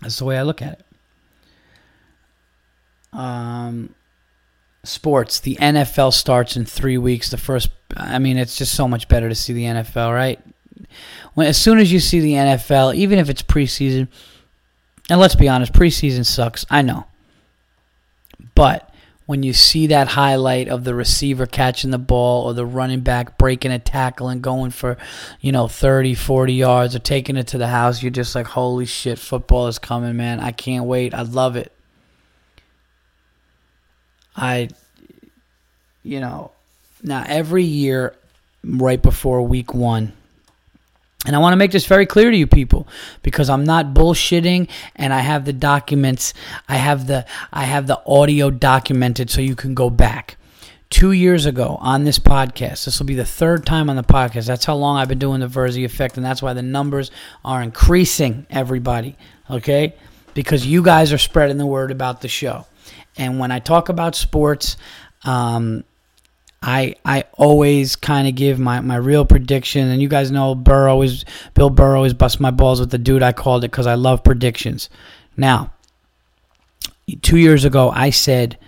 that's 0.00 0.18
the 0.18 0.24
way 0.24 0.38
I 0.38 0.42
look 0.42 0.62
at 0.62 0.80
it. 0.80 0.84
Um, 3.12 3.94
sports. 4.82 5.40
The 5.40 5.56
NFL 5.56 6.12
starts 6.12 6.56
in 6.56 6.64
three 6.64 6.98
weeks. 6.98 7.30
The 7.30 7.36
first, 7.36 7.70
I 7.96 8.18
mean, 8.18 8.36
it's 8.36 8.56
just 8.56 8.74
so 8.74 8.88
much 8.88 9.08
better 9.08 9.28
to 9.28 9.34
see 9.34 9.52
the 9.52 9.64
NFL, 9.64 10.12
right? 10.12 10.40
When 11.34 11.46
as 11.46 11.56
soon 11.56 11.78
as 11.78 11.92
you 11.92 12.00
see 12.00 12.20
the 12.20 12.32
NFL, 12.32 12.94
even 12.94 13.18
if 13.18 13.28
it's 13.28 13.42
preseason 13.42 14.08
and 15.10 15.20
let's 15.20 15.34
be 15.34 15.48
honest, 15.48 15.72
preseason 15.72 16.24
sucks. 16.24 16.64
I 16.70 16.82
know. 16.82 17.06
But 18.54 18.92
when 19.26 19.42
you 19.42 19.52
see 19.52 19.86
that 19.86 20.08
highlight 20.08 20.68
of 20.68 20.84
the 20.84 20.94
receiver 20.94 21.46
catching 21.46 21.90
the 21.90 21.98
ball 21.98 22.44
or 22.44 22.54
the 22.54 22.66
running 22.66 23.00
back 23.00 23.38
breaking 23.38 23.72
a 23.72 23.78
tackle 23.78 24.28
and 24.28 24.42
going 24.42 24.70
for, 24.70 24.98
you 25.40 25.50
know, 25.50 25.66
30, 25.66 26.14
40 26.14 26.52
yards 26.52 26.94
or 26.94 26.98
taking 26.98 27.36
it 27.36 27.46
to 27.48 27.58
the 27.58 27.68
house, 27.68 28.02
you're 28.02 28.10
just 28.10 28.34
like, 28.34 28.46
holy 28.46 28.84
shit, 28.84 29.18
football 29.18 29.66
is 29.66 29.78
coming, 29.78 30.16
man. 30.16 30.40
I 30.40 30.52
can't 30.52 30.84
wait. 30.84 31.14
I 31.14 31.22
love 31.22 31.56
it. 31.56 31.72
I, 34.36 34.68
you 36.02 36.20
know, 36.20 36.52
now 37.02 37.24
every 37.26 37.64
year, 37.64 38.14
right 38.62 39.00
before 39.00 39.42
week 39.42 39.72
one, 39.72 40.12
and 41.24 41.34
I 41.34 41.38
want 41.38 41.52
to 41.52 41.56
make 41.56 41.70
this 41.70 41.86
very 41.86 42.06
clear 42.06 42.30
to 42.30 42.36
you 42.36 42.46
people 42.46 42.86
because 43.22 43.48
I'm 43.48 43.64
not 43.64 43.94
bullshitting 43.94 44.68
and 44.96 45.12
I 45.12 45.20
have 45.20 45.44
the 45.44 45.52
documents, 45.52 46.34
I 46.68 46.76
have 46.76 47.06
the 47.06 47.26
I 47.52 47.64
have 47.64 47.86
the 47.86 48.00
audio 48.06 48.50
documented 48.50 49.30
so 49.30 49.40
you 49.40 49.56
can 49.56 49.74
go 49.74 49.90
back. 49.90 50.36
2 50.90 51.10
years 51.10 51.44
ago 51.44 51.76
on 51.80 52.04
this 52.04 52.20
podcast. 52.20 52.84
This 52.84 53.00
will 53.00 53.06
be 53.06 53.16
the 53.16 53.24
third 53.24 53.66
time 53.66 53.90
on 53.90 53.96
the 53.96 54.04
podcast. 54.04 54.46
That's 54.46 54.64
how 54.64 54.76
long 54.76 54.96
I've 54.96 55.08
been 55.08 55.18
doing 55.18 55.40
the 55.40 55.48
Virzi 55.48 55.84
effect 55.84 56.16
and 56.16 56.24
that's 56.24 56.42
why 56.42 56.52
the 56.52 56.62
numbers 56.62 57.10
are 57.44 57.62
increasing 57.62 58.46
everybody, 58.48 59.16
okay? 59.50 59.94
Because 60.34 60.64
you 60.66 60.82
guys 60.82 61.12
are 61.12 61.18
spreading 61.18 61.58
the 61.58 61.66
word 61.66 61.90
about 61.90 62.20
the 62.20 62.28
show. 62.28 62.66
And 63.16 63.38
when 63.38 63.50
I 63.50 63.58
talk 63.58 63.88
about 63.88 64.14
sports, 64.14 64.76
um, 65.24 65.84
I 66.64 66.96
I 67.04 67.24
always 67.34 67.94
kind 67.94 68.26
of 68.26 68.34
give 68.34 68.58
my, 68.58 68.80
my 68.80 68.96
real 68.96 69.26
prediction, 69.26 69.88
and 69.88 70.00
you 70.00 70.08
guys 70.08 70.30
know 70.30 70.54
Burr 70.54 70.88
always 70.88 71.26
Bill 71.52 71.68
Burr 71.68 71.94
always 71.94 72.14
busts 72.14 72.40
my 72.40 72.50
balls 72.50 72.80
with 72.80 72.90
the 72.90 72.98
dude 72.98 73.22
I 73.22 73.32
called 73.32 73.64
it 73.64 73.70
because 73.70 73.86
I 73.86 73.94
love 73.94 74.24
predictions. 74.24 74.88
Now, 75.36 75.72
two 77.20 77.36
years 77.36 77.66
ago, 77.66 77.90
I 77.90 78.08
said 78.08 78.58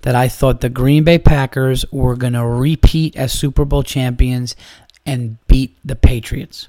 that 0.00 0.14
I 0.14 0.28
thought 0.28 0.62
the 0.62 0.70
Green 0.70 1.04
Bay 1.04 1.18
Packers 1.18 1.84
were 1.92 2.16
going 2.16 2.32
to 2.32 2.44
repeat 2.44 3.16
as 3.16 3.32
Super 3.32 3.66
Bowl 3.66 3.82
champions 3.82 4.56
and 5.04 5.36
beat 5.46 5.76
the 5.84 5.94
Patriots. 5.94 6.68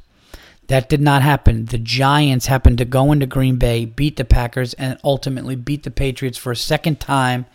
That 0.67 0.89
did 0.89 1.01
not 1.01 1.21
happen. 1.21 1.65
The 1.65 1.77
Giants 1.77 2.47
happened 2.47 2.77
to 2.79 2.85
go 2.85 3.11
into 3.11 3.25
Green 3.25 3.55
Bay, 3.55 3.85
beat 3.85 4.17
the 4.17 4.25
Packers, 4.25 4.73
and 4.73 4.99
ultimately 5.03 5.55
beat 5.55 5.83
the 5.83 5.91
Patriots 5.91 6.37
for 6.37 6.51
a 6.51 6.57
second 6.57 6.99
time 6.99 7.45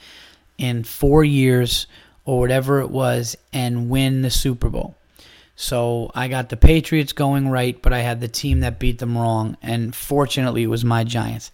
in 0.56 0.82
four 0.82 1.24
years 1.24 1.86
or 2.28 2.40
whatever 2.40 2.80
it 2.80 2.90
was 2.90 3.38
and 3.54 3.88
win 3.88 4.20
the 4.20 4.28
Super 4.28 4.68
Bowl. 4.68 4.94
So 5.56 6.10
I 6.14 6.28
got 6.28 6.50
the 6.50 6.58
Patriots 6.58 7.14
going 7.14 7.48
right, 7.48 7.80
but 7.80 7.94
I 7.94 8.00
had 8.00 8.20
the 8.20 8.28
team 8.28 8.60
that 8.60 8.78
beat 8.78 8.98
them 8.98 9.16
wrong, 9.16 9.56
and 9.62 9.96
fortunately 9.96 10.62
it 10.62 10.66
was 10.66 10.84
my 10.84 11.04
Giants. 11.04 11.50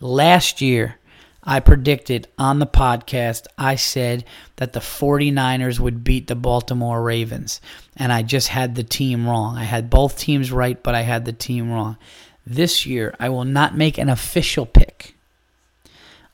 Last 0.00 0.60
year, 0.60 0.96
I 1.44 1.60
predicted 1.60 2.26
on 2.36 2.58
the 2.58 2.66
podcast, 2.66 3.46
I 3.56 3.76
said 3.76 4.24
that 4.56 4.72
the 4.72 4.80
49ers 4.80 5.78
would 5.78 6.02
beat 6.02 6.26
the 6.26 6.34
Baltimore 6.34 7.00
Ravens, 7.04 7.60
and 7.96 8.12
I 8.12 8.22
just 8.22 8.48
had 8.48 8.74
the 8.74 8.82
team 8.82 9.28
wrong. 9.28 9.56
I 9.56 9.62
had 9.62 9.90
both 9.90 10.18
teams 10.18 10.50
right, 10.50 10.82
but 10.82 10.96
I 10.96 11.02
had 11.02 11.24
the 11.24 11.32
team 11.32 11.70
wrong. 11.70 11.98
This 12.44 12.84
year, 12.84 13.14
I 13.20 13.28
will 13.28 13.44
not 13.44 13.76
make 13.76 13.96
an 13.96 14.08
official 14.08 14.66
pick. 14.66 14.85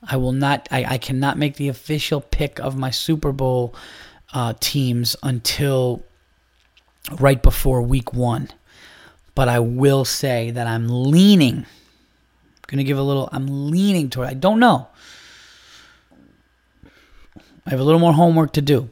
I 0.08 0.16
will 0.16 0.32
not. 0.32 0.68
I, 0.70 0.84
I 0.84 0.98
cannot 0.98 1.38
make 1.38 1.56
the 1.56 1.68
official 1.68 2.20
pick 2.20 2.58
of 2.58 2.76
my 2.76 2.90
Super 2.90 3.32
Bowl 3.32 3.74
uh, 4.32 4.54
teams 4.60 5.16
until 5.22 6.02
right 7.18 7.42
before 7.42 7.82
Week 7.82 8.12
One. 8.12 8.48
But 9.34 9.48
I 9.48 9.60
will 9.60 10.04
say 10.04 10.50
that 10.50 10.66
I'm 10.66 10.88
leaning. 10.88 11.58
I'm 11.58 12.66
going 12.66 12.78
to 12.78 12.84
give 12.84 12.98
a 12.98 13.02
little, 13.02 13.28
I'm 13.32 13.70
leaning 13.70 14.10
toward, 14.10 14.28
I 14.28 14.34
don't 14.34 14.60
know. 14.60 14.88
I 17.64 17.70
have 17.70 17.80
a 17.80 17.84
little 17.84 18.00
more 18.00 18.12
homework 18.12 18.52
to 18.54 18.62
do 18.62 18.90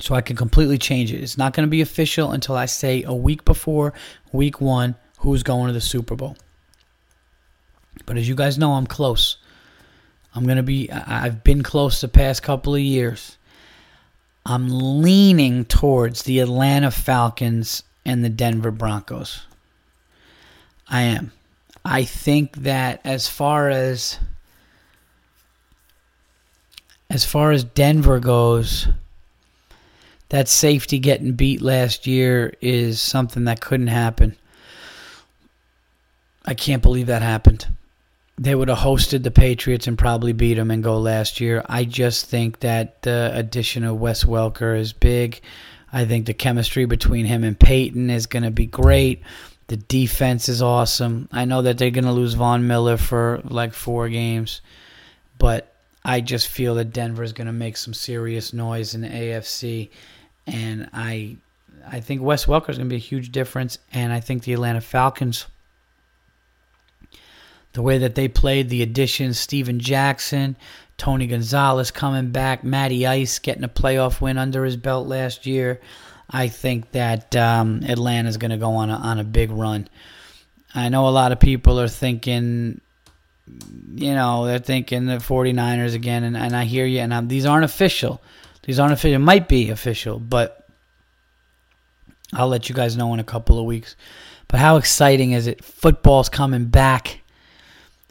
so 0.00 0.14
I 0.14 0.20
can 0.20 0.36
completely 0.36 0.78
change 0.78 1.12
it. 1.12 1.22
It's 1.22 1.38
not 1.38 1.52
going 1.52 1.66
to 1.66 1.70
be 1.70 1.80
official 1.80 2.32
until 2.32 2.56
I 2.56 2.66
say 2.66 3.02
a 3.02 3.14
week 3.14 3.44
before 3.44 3.92
week 4.32 4.60
one 4.60 4.96
who's 5.18 5.42
going 5.42 5.68
to 5.68 5.72
the 5.72 5.80
Super 5.80 6.16
Bowl. 6.16 6.36
But 8.04 8.16
as 8.16 8.28
you 8.28 8.34
guys 8.34 8.58
know, 8.58 8.72
I'm 8.72 8.86
close. 8.86 9.38
I'm 10.36 10.44
going 10.44 10.58
to 10.58 10.62
be, 10.62 10.90
I've 10.92 11.42
been 11.42 11.62
close 11.62 12.02
the 12.02 12.08
past 12.08 12.42
couple 12.42 12.74
of 12.74 12.80
years. 12.82 13.38
I'm 14.44 15.00
leaning 15.00 15.64
towards 15.64 16.24
the 16.24 16.40
Atlanta 16.40 16.90
Falcons 16.90 17.82
and 18.04 18.22
the 18.22 18.28
Denver 18.28 18.70
Broncos. 18.70 19.46
I 20.86 21.02
am. 21.02 21.32
I 21.84 22.04
think 22.04 22.56
that 22.58 23.00
as 23.02 23.28
far 23.28 23.70
as 23.70 24.18
as 27.08 27.24
far 27.24 27.52
as 27.52 27.64
Denver 27.64 28.18
goes, 28.18 28.88
that 30.28 30.48
safety 30.48 30.98
getting 30.98 31.32
beat 31.32 31.62
last 31.62 32.06
year 32.06 32.52
is 32.60 33.00
something 33.00 33.44
that 33.44 33.60
couldn't 33.60 33.86
happen. 33.86 34.36
I 36.44 36.54
can't 36.54 36.82
believe 36.82 37.06
that 37.06 37.22
happened. 37.22 37.66
They 38.38 38.54
would 38.54 38.68
have 38.68 38.78
hosted 38.78 39.22
the 39.22 39.30
Patriots 39.30 39.86
and 39.86 39.96
probably 39.96 40.32
beat 40.32 40.54
them 40.54 40.70
and 40.70 40.82
go 40.82 40.98
last 40.98 41.40
year. 41.40 41.64
I 41.68 41.84
just 41.84 42.26
think 42.26 42.60
that 42.60 43.02
the 43.02 43.30
addition 43.34 43.84
of 43.84 43.98
Wes 43.98 44.24
Welker 44.24 44.78
is 44.78 44.92
big. 44.92 45.40
I 45.92 46.04
think 46.04 46.26
the 46.26 46.34
chemistry 46.34 46.84
between 46.84 47.24
him 47.24 47.44
and 47.44 47.58
Peyton 47.58 48.10
is 48.10 48.26
going 48.26 48.42
to 48.42 48.50
be 48.50 48.66
great. 48.66 49.22
The 49.68 49.78
defense 49.78 50.48
is 50.48 50.60
awesome. 50.60 51.28
I 51.32 51.44
know 51.46 51.62
that 51.62 51.78
they're 51.78 51.90
going 51.90 52.04
to 52.04 52.12
lose 52.12 52.34
Von 52.34 52.66
Miller 52.66 52.98
for 52.98 53.40
like 53.44 53.72
four 53.72 54.08
games, 54.08 54.60
but 55.38 55.72
I 56.04 56.20
just 56.20 56.48
feel 56.48 56.74
that 56.76 56.92
Denver 56.92 57.22
is 57.22 57.32
going 57.32 57.46
to 57.46 57.52
make 57.52 57.76
some 57.76 57.94
serious 57.94 58.52
noise 58.52 58.94
in 58.94 59.00
the 59.00 59.08
AFC 59.08 59.90
and 60.46 60.88
I 60.92 61.36
I 61.88 62.00
think 62.00 62.22
Wes 62.22 62.46
Welker 62.46 62.70
is 62.70 62.78
going 62.78 62.88
to 62.88 62.92
be 62.92 62.96
a 62.96 62.98
huge 62.98 63.30
difference, 63.30 63.78
and 63.92 64.12
I 64.12 64.18
think 64.18 64.42
the 64.42 64.52
Atlanta 64.52 64.80
Falcons, 64.80 65.46
the 67.76 67.82
way 67.82 67.98
that 67.98 68.14
they 68.14 68.26
played, 68.26 68.70
the 68.70 68.82
additions, 68.82 69.38
Steven 69.38 69.78
Jackson, 69.78 70.56
Tony 70.96 71.26
Gonzalez 71.26 71.90
coming 71.90 72.30
back, 72.30 72.64
Matty 72.64 73.06
Ice 73.06 73.38
getting 73.38 73.64
a 73.64 73.68
playoff 73.68 74.18
win 74.18 74.38
under 74.38 74.64
his 74.64 74.78
belt 74.78 75.06
last 75.06 75.44
year. 75.44 75.78
I 76.30 76.48
think 76.48 76.92
that 76.92 77.36
um, 77.36 77.82
is 77.82 78.36
going 78.38 78.50
to 78.50 78.56
go 78.56 78.76
on 78.76 78.88
a, 78.88 78.94
on 78.94 79.18
a 79.18 79.24
big 79.24 79.50
run. 79.50 79.88
I 80.74 80.88
know 80.88 81.06
a 81.06 81.10
lot 81.10 81.32
of 81.32 81.38
people 81.38 81.78
are 81.78 81.86
thinking, 81.86 82.80
you 83.94 84.14
know, 84.14 84.46
they're 84.46 84.58
thinking 84.58 85.04
the 85.04 85.16
49ers 85.16 85.94
again, 85.94 86.24
and, 86.24 86.34
and 86.34 86.56
I 86.56 86.64
hear 86.64 86.86
you, 86.86 87.00
and 87.00 87.12
I'm, 87.12 87.28
these 87.28 87.44
aren't 87.44 87.66
official. 87.66 88.22
These 88.62 88.78
aren't 88.78 88.94
official. 88.94 89.16
It 89.16 89.18
might 89.18 89.48
be 89.48 89.68
official, 89.68 90.18
but 90.18 90.66
I'll 92.32 92.48
let 92.48 92.70
you 92.70 92.74
guys 92.74 92.96
know 92.96 93.12
in 93.12 93.20
a 93.20 93.24
couple 93.24 93.58
of 93.58 93.66
weeks. 93.66 93.96
But 94.48 94.60
how 94.60 94.78
exciting 94.78 95.32
is 95.32 95.46
it? 95.46 95.62
Football's 95.62 96.30
coming 96.30 96.64
back 96.64 97.20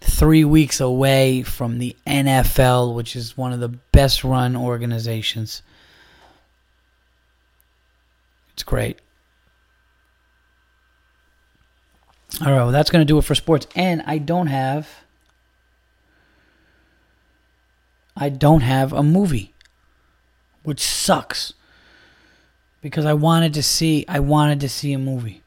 three 0.05 0.45
weeks 0.45 0.79
away 0.79 1.43
from 1.43 1.79
the 1.79 1.95
NFL, 2.07 2.93
which 2.95 3.15
is 3.15 3.37
one 3.37 3.53
of 3.53 3.59
the 3.59 3.69
best 3.69 4.23
run 4.23 4.55
organizations. 4.55 5.61
It's 8.53 8.63
great. 8.63 8.99
All 12.41 12.47
right, 12.47 12.55
well, 12.55 12.71
that's 12.71 12.91
going 12.91 13.05
to 13.05 13.11
do 13.11 13.17
it 13.17 13.23
for 13.23 13.35
sports. 13.35 13.67
And 13.75 14.01
I 14.05 14.17
don't 14.17 14.47
have. 14.47 14.89
I 18.15 18.29
don't 18.29 18.61
have 18.61 18.93
a 18.93 19.03
movie 19.03 19.53
which 20.65 20.81
sucks 20.81 21.53
because 22.81 23.05
I 23.05 23.13
wanted 23.13 23.53
to 23.53 23.63
see 23.63 24.03
I 24.09 24.19
wanted 24.19 24.59
to 24.61 24.69
see 24.69 24.91
a 24.93 24.99
movie. 24.99 25.43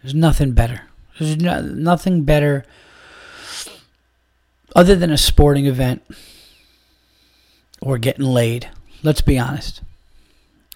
There's 0.00 0.14
nothing 0.14 0.52
better. 0.52 0.82
There's 1.18 1.36
no, 1.36 1.60
nothing 1.60 2.24
better 2.24 2.64
other 4.74 4.94
than 4.94 5.10
a 5.10 5.18
sporting 5.18 5.66
event 5.66 6.02
or 7.80 7.98
getting 7.98 8.26
laid. 8.26 8.68
Let's 9.02 9.22
be 9.22 9.38
honest. 9.38 9.82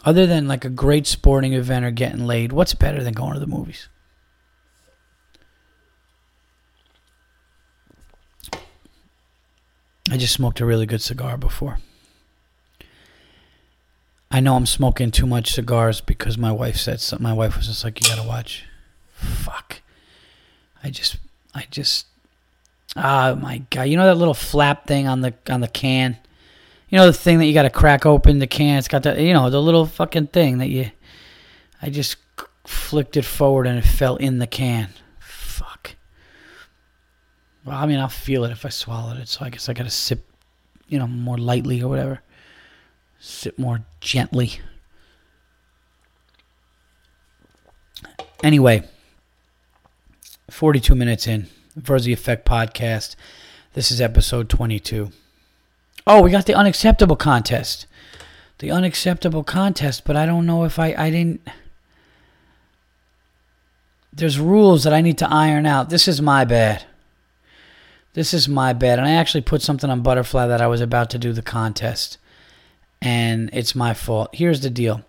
Other 0.04 0.26
than 0.26 0.48
like 0.48 0.64
a 0.64 0.70
great 0.70 1.06
sporting 1.06 1.52
event 1.52 1.84
or 1.84 1.90
getting 1.90 2.26
laid, 2.26 2.52
what's 2.52 2.72
better 2.72 3.02
than 3.04 3.12
going 3.12 3.34
to 3.34 3.40
the 3.40 3.46
movies? 3.46 3.88
I 10.10 10.16
just 10.16 10.34
smoked 10.34 10.60
a 10.60 10.66
really 10.66 10.86
good 10.86 11.02
cigar 11.02 11.36
before. 11.36 11.78
I 14.30 14.40
know 14.40 14.56
I'm 14.56 14.66
smoking 14.66 15.10
too 15.10 15.26
much 15.26 15.52
cigars 15.52 16.00
because 16.00 16.38
my 16.38 16.50
wife 16.50 16.76
said 16.76 17.00
something. 17.00 17.22
My 17.22 17.32
wife 17.32 17.56
was 17.56 17.66
just 17.66 17.84
like, 17.84 18.00
"You 18.00 18.08
gotta 18.08 18.26
watch." 18.26 18.64
Fuck. 19.12 19.82
I 20.82 20.90
just, 20.90 21.18
I 21.54 21.66
just, 21.70 22.06
oh 22.96 23.34
my 23.36 23.58
god! 23.70 23.82
You 23.84 23.96
know 23.96 24.06
that 24.06 24.16
little 24.16 24.34
flap 24.34 24.86
thing 24.86 25.06
on 25.06 25.20
the 25.20 25.34
on 25.48 25.60
the 25.60 25.68
can. 25.68 26.16
You 26.88 26.98
know 26.98 27.06
the 27.06 27.12
thing 27.12 27.38
that 27.38 27.46
you 27.46 27.54
gotta 27.54 27.70
crack 27.70 28.06
open 28.06 28.38
the 28.38 28.46
can. 28.46 28.78
It's 28.78 28.88
got 28.88 29.02
that. 29.04 29.20
You 29.20 29.32
know 29.32 29.50
the 29.50 29.60
little 29.60 29.86
fucking 29.86 30.28
thing 30.28 30.58
that 30.58 30.68
you. 30.68 30.90
I 31.82 31.90
just 31.90 32.16
flicked 32.66 33.16
it 33.16 33.24
forward 33.24 33.66
and 33.66 33.78
it 33.78 33.84
fell 33.84 34.16
in 34.16 34.38
the 34.38 34.46
can. 34.46 34.90
Fuck. 35.18 35.96
Well, 37.64 37.76
I 37.76 37.86
mean, 37.86 37.98
I'll 37.98 38.08
feel 38.08 38.44
it 38.44 38.52
if 38.52 38.64
I 38.64 38.70
swallowed 38.70 39.18
it, 39.18 39.28
so 39.28 39.44
I 39.44 39.50
guess 39.50 39.68
I 39.68 39.72
gotta 39.72 39.90
sip, 39.90 40.26
you 40.88 40.98
know, 40.98 41.06
more 41.06 41.38
lightly 41.38 41.82
or 41.82 41.88
whatever. 41.88 42.20
Sip 43.18 43.58
more 43.58 43.84
gently. 44.00 44.60
Anyway, 48.42 48.82
42 50.50 50.94
minutes 50.94 51.26
in, 51.26 51.46
Virzi 51.78 52.12
Effect 52.12 52.46
podcast. 52.46 53.14
This 53.74 53.90
is 53.92 54.00
episode 54.00 54.48
22. 54.48 55.10
Oh, 56.06 56.22
we 56.22 56.30
got 56.30 56.46
the 56.46 56.54
unacceptable 56.54 57.16
contest. 57.16 57.86
The 58.58 58.70
unacceptable 58.70 59.44
contest, 59.44 60.04
but 60.04 60.16
I 60.16 60.26
don't 60.26 60.46
know 60.46 60.64
if 60.64 60.78
I, 60.78 60.94
I 60.98 61.10
didn't. 61.10 61.40
There's 64.12 64.40
rules 64.40 64.82
that 64.84 64.92
I 64.92 65.00
need 65.00 65.18
to 65.18 65.32
iron 65.32 65.66
out. 65.66 65.88
This 65.88 66.08
is 66.08 66.20
my 66.20 66.44
bad. 66.44 66.84
This 68.14 68.34
is 68.34 68.48
my 68.48 68.72
bad. 68.72 68.98
And 68.98 69.06
I 69.06 69.12
actually 69.12 69.42
put 69.42 69.62
something 69.62 69.88
on 69.88 70.02
Butterfly 70.02 70.48
that 70.48 70.60
I 70.60 70.66
was 70.66 70.80
about 70.80 71.10
to 71.10 71.18
do 71.18 71.32
the 71.32 71.42
contest. 71.42 72.18
And 73.00 73.50
it's 73.52 73.76
my 73.76 73.94
fault. 73.94 74.30
Here's 74.34 74.60
the 74.60 74.68
deal 74.68 75.04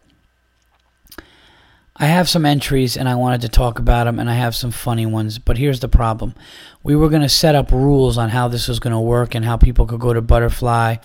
I 2.02 2.06
have 2.06 2.28
some 2.28 2.48
entries 2.48 2.98
and 2.98 3.08
I 3.08 3.14
wanted 3.14 3.42
to 3.42 3.50
talk 3.50 3.78
about 3.78 4.06
them, 4.06 4.18
and 4.18 4.28
I 4.28 4.34
have 4.34 4.56
some 4.56 4.72
funny 4.72 5.06
ones. 5.06 5.38
But 5.38 5.60
here's 5.60 5.82
the 5.82 5.88
problem 5.88 6.34
we 6.82 6.96
were 6.96 7.10
going 7.10 7.22
to 7.22 7.30
set 7.30 7.54
up 7.54 7.72
rules 7.72 8.18
on 8.18 8.30
how 8.30 8.48
this 8.48 8.68
was 8.68 8.80
going 8.80 8.94
to 8.94 9.00
work 9.00 9.36
and 9.36 9.46
how 9.46 9.56
people 9.56 9.86
could 9.86 10.00
go 10.00 10.12
to 10.12 10.22
Butterfly 10.22 10.96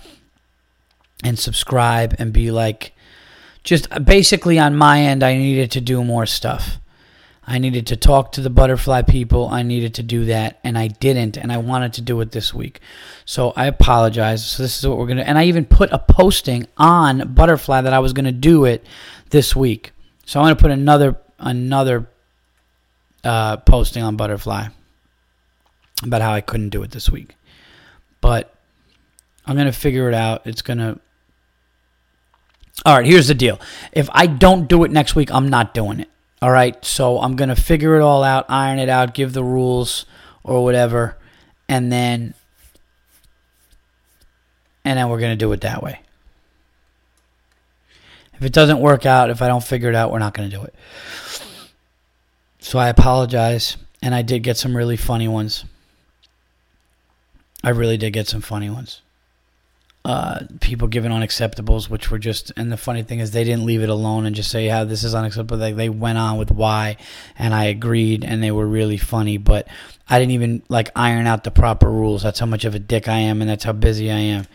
and 1.23 1.37
subscribe 1.37 2.15
and 2.17 2.33
be 2.33 2.49
like, 2.49 2.93
just 3.63 3.87
uh, 3.91 3.99
basically 3.99 4.57
on 4.57 4.75
my 4.75 5.01
end, 5.01 5.21
I 5.21 5.37
needed 5.37 5.69
to 5.71 5.81
do 5.81 6.03
more 6.03 6.25
stuff. 6.25 6.79
I 7.45 7.59
needed 7.59 7.85
to 7.87 7.95
talk 7.95 8.31
to 8.31 8.41
the 8.41 8.49
butterfly 8.49 9.03
people. 9.03 9.47
I 9.47 9.61
needed 9.61 9.93
to 9.95 10.03
do 10.03 10.25
that, 10.25 10.59
and 10.63 10.79
I 10.79 10.87
didn't, 10.87 11.37
and 11.37 11.51
I 11.51 11.57
wanted 11.57 11.93
to 11.93 12.01
do 12.01 12.19
it 12.21 12.31
this 12.31 12.55
week. 12.55 12.81
So 13.23 13.53
I 13.55 13.67
apologize. 13.67 14.43
So 14.43 14.63
this 14.63 14.79
is 14.79 14.87
what 14.87 14.97
we're 14.97 15.05
going 15.05 15.17
to, 15.17 15.29
and 15.29 15.37
I 15.37 15.45
even 15.45 15.65
put 15.65 15.91
a 15.91 15.99
posting 15.99 16.65
on 16.75 17.35
Butterfly 17.35 17.81
that 17.81 17.93
I 17.93 17.99
was 17.99 18.13
going 18.13 18.25
to 18.25 18.31
do 18.31 18.65
it 18.65 18.83
this 19.29 19.55
week. 19.55 19.91
So 20.27 20.41
I'm 20.41 20.43
going 20.43 20.55
to 20.57 20.61
put 20.61 20.71
another 20.71 21.17
another 21.39 22.09
uh, 23.23 23.57
posting 23.57 24.03
on 24.03 24.17
Butterfly 24.17 24.67
about 26.03 26.21
how 26.21 26.33
I 26.33 26.41
couldn't 26.41 26.69
do 26.69 26.83
it 26.83 26.91
this 26.91 27.09
week. 27.09 27.35
But 28.19 28.53
I'm 29.45 29.55
going 29.55 29.67
to 29.67 29.71
figure 29.71 30.09
it 30.09 30.13
out. 30.13 30.45
It's 30.45 30.61
going 30.61 30.79
to. 30.79 30.99
All 32.85 32.97
right, 32.97 33.05
here's 33.05 33.29
the 33.29 33.33
deal. 33.33 33.59
If 33.93 34.09
I 34.11 34.27
don't 34.27 34.67
do 34.67 34.83
it 34.83 34.91
next 34.91 35.15
week, 35.15 35.31
I'm 35.31 35.47
not 35.47 35.73
doing 35.73 36.01
it. 36.01 36.09
All 36.41 36.51
right, 36.51 36.83
so 36.83 37.19
I'm 37.19 37.37
going 37.37 37.49
to 37.49 37.55
figure 37.55 37.95
it 37.95 38.01
all 38.01 38.21
out, 38.21 38.45
iron 38.49 38.79
it 38.79 38.89
out, 38.89 39.13
give 39.13 39.31
the 39.31 39.43
rules 39.45 40.05
or 40.43 40.61
whatever, 40.61 41.17
and 41.69 41.89
then 41.89 42.33
and 44.83 44.99
then 44.99 45.07
we're 45.07 45.19
going 45.19 45.31
to 45.31 45.37
do 45.37 45.51
it 45.53 45.61
that 45.61 45.81
way. 45.81 46.01
If 48.39 48.43
it 48.45 48.53
doesn't 48.53 48.79
work 48.79 49.05
out, 49.05 49.29
if 49.29 49.41
I 49.41 49.47
don't 49.47 49.63
figure 49.63 49.89
it 49.89 49.95
out, 49.95 50.11
we're 50.11 50.19
not 50.19 50.33
going 50.33 50.49
to 50.49 50.55
do 50.55 50.63
it. 50.63 50.73
So 52.59 52.79
I 52.79 52.89
apologize, 52.89 53.77
and 54.01 54.13
I 54.13 54.21
did 54.21 54.43
get 54.43 54.57
some 54.57 54.75
really 54.77 54.97
funny 54.97 55.27
ones. 55.27 55.65
I 57.63 57.69
really 57.69 57.97
did 57.97 58.13
get 58.13 58.27
some 58.27 58.41
funny 58.41 58.69
ones. 58.69 59.01
uh, 60.05 60.45
people 60.61 60.87
giving 60.87 61.11
unacceptables, 61.11 61.89
which 61.89 62.09
were 62.09 62.17
just. 62.17 62.53
And 62.55 62.71
the 62.71 62.77
funny 62.77 63.03
thing 63.03 63.19
is, 63.19 63.31
they 63.31 63.43
didn't 63.43 63.65
leave 63.65 63.81
it 63.83 63.89
alone 63.89 64.25
and 64.25 64.33
just 64.35 64.49
say, 64.49 64.67
"Yeah, 64.67 64.85
this 64.85 65.03
is 65.03 65.13
unacceptable." 65.13 65.57
They, 65.57 65.73
they 65.73 65.89
went 65.89 66.17
on 66.17 66.37
with 66.37 66.49
why, 66.49 66.95
and 67.37 67.53
I 67.53 67.65
agreed, 67.65 68.23
and 68.23 68.41
they 68.41 68.51
were 68.51 68.65
really 68.65 68.97
funny. 68.97 69.37
But 69.37 69.67
I 70.09 70.17
didn't 70.17 70.31
even 70.31 70.61
like 70.69 70.91
iron 70.95 71.27
out 71.27 71.43
the 71.43 71.51
proper 71.51 71.89
rules. 71.91 72.23
That's 72.23 72.39
how 72.39 72.45
much 72.45 72.63
of 72.63 72.73
a 72.73 72.79
dick 72.79 73.09
I 73.09 73.17
am, 73.17 73.41
and 73.41 73.49
that's 73.49 73.65
how 73.65 73.73
busy 73.73 74.09
I 74.09 74.19
am. 74.19 74.45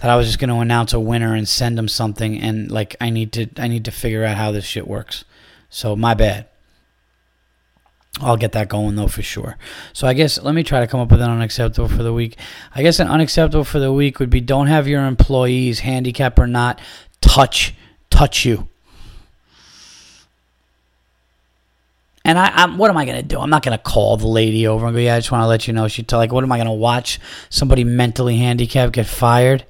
That 0.00 0.10
I 0.10 0.16
was 0.16 0.26
just 0.26 0.38
going 0.38 0.50
to 0.50 0.56
announce 0.56 0.92
a 0.92 1.00
winner 1.00 1.34
and 1.34 1.48
send 1.48 1.76
them 1.76 1.88
something, 1.88 2.38
and 2.40 2.70
like 2.70 2.96
I 3.00 3.10
need 3.10 3.32
to, 3.32 3.48
I 3.58 3.68
need 3.68 3.84
to 3.84 3.90
figure 3.90 4.24
out 4.24 4.36
how 4.36 4.50
this 4.50 4.64
shit 4.64 4.86
works. 4.88 5.24
So 5.68 5.94
my 5.94 6.14
bad. 6.14 6.46
I'll 8.20 8.36
get 8.36 8.52
that 8.52 8.68
going 8.68 8.96
though 8.96 9.06
for 9.06 9.22
sure. 9.22 9.56
So 9.92 10.06
I 10.06 10.14
guess 10.14 10.42
let 10.42 10.54
me 10.54 10.62
try 10.62 10.80
to 10.80 10.86
come 10.86 11.00
up 11.00 11.10
with 11.10 11.22
an 11.22 11.30
unacceptable 11.30 11.88
for 11.88 12.02
the 12.02 12.12
week. 12.12 12.36
I 12.74 12.82
guess 12.82 12.98
an 12.98 13.08
unacceptable 13.08 13.64
for 13.64 13.78
the 13.78 13.92
week 13.92 14.18
would 14.18 14.30
be 14.30 14.40
don't 14.40 14.66
have 14.66 14.88
your 14.88 15.06
employees, 15.06 15.80
handicap 15.80 16.38
or 16.38 16.46
not, 16.46 16.80
touch 17.20 17.74
touch 18.10 18.44
you. 18.44 18.68
And 22.24 22.38
I, 22.38 22.50
I'm, 22.54 22.76
what 22.76 22.90
am 22.90 22.96
I 22.96 23.06
gonna 23.06 23.22
do? 23.22 23.40
I'm 23.40 23.48
not 23.48 23.62
gonna 23.62 23.78
call 23.78 24.16
the 24.16 24.26
lady 24.26 24.66
over 24.66 24.86
and 24.86 24.94
go, 24.94 25.00
yeah, 25.00 25.14
I 25.14 25.18
just 25.18 25.32
want 25.32 25.42
to 25.42 25.46
let 25.46 25.66
you 25.66 25.72
know. 25.72 25.88
She 25.88 26.02
t-. 26.02 26.16
like, 26.16 26.32
what 26.32 26.44
am 26.44 26.52
I 26.52 26.58
gonna 26.58 26.74
watch? 26.74 27.18
Somebody 27.48 27.84
mentally 27.84 28.36
handicapped 28.36 28.92
get 28.92 29.06
fired? 29.06 29.64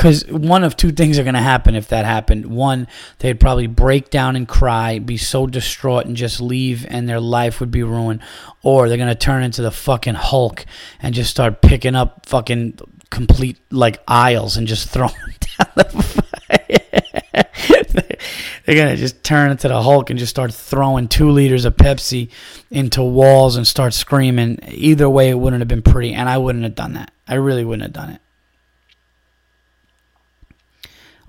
Because 0.00 0.26
one 0.28 0.64
of 0.64 0.78
two 0.78 0.92
things 0.92 1.18
are 1.18 1.24
going 1.24 1.34
to 1.34 1.42
happen 1.42 1.74
if 1.74 1.88
that 1.88 2.06
happened. 2.06 2.46
One, 2.46 2.88
they'd 3.18 3.38
probably 3.38 3.66
break 3.66 4.08
down 4.08 4.34
and 4.34 4.48
cry, 4.48 4.98
be 4.98 5.18
so 5.18 5.46
distraught, 5.46 6.06
and 6.06 6.16
just 6.16 6.40
leave, 6.40 6.86
and 6.88 7.06
their 7.06 7.20
life 7.20 7.60
would 7.60 7.70
be 7.70 7.82
ruined. 7.82 8.22
Or 8.62 8.88
they're 8.88 8.96
going 8.96 9.10
to 9.10 9.14
turn 9.14 9.42
into 9.42 9.60
the 9.60 9.70
fucking 9.70 10.14
Hulk 10.14 10.64
and 11.02 11.14
just 11.14 11.28
start 11.30 11.60
picking 11.60 11.94
up 11.94 12.24
fucking 12.24 12.78
complete 13.10 13.58
like 13.70 14.02
aisles 14.08 14.56
and 14.56 14.66
just 14.66 14.88
throwing 14.92 15.12
down 15.12 15.68
the. 15.76 16.24
they're 18.64 18.76
gonna 18.76 18.96
just 18.96 19.22
turn 19.22 19.50
into 19.50 19.68
the 19.68 19.82
Hulk 19.82 20.10
and 20.10 20.18
just 20.18 20.30
start 20.30 20.54
throwing 20.54 21.08
two 21.08 21.30
liters 21.30 21.64
of 21.64 21.76
Pepsi 21.76 22.30
into 22.70 23.02
walls 23.02 23.56
and 23.56 23.66
start 23.66 23.92
screaming. 23.92 24.60
Either 24.68 25.10
way, 25.10 25.28
it 25.28 25.38
wouldn't 25.38 25.60
have 25.60 25.68
been 25.68 25.82
pretty, 25.82 26.14
and 26.14 26.28
I 26.28 26.38
wouldn't 26.38 26.64
have 26.64 26.74
done 26.74 26.94
that. 26.94 27.10
I 27.28 27.34
really 27.34 27.64
wouldn't 27.64 27.82
have 27.82 27.92
done 27.92 28.14
it 28.14 28.20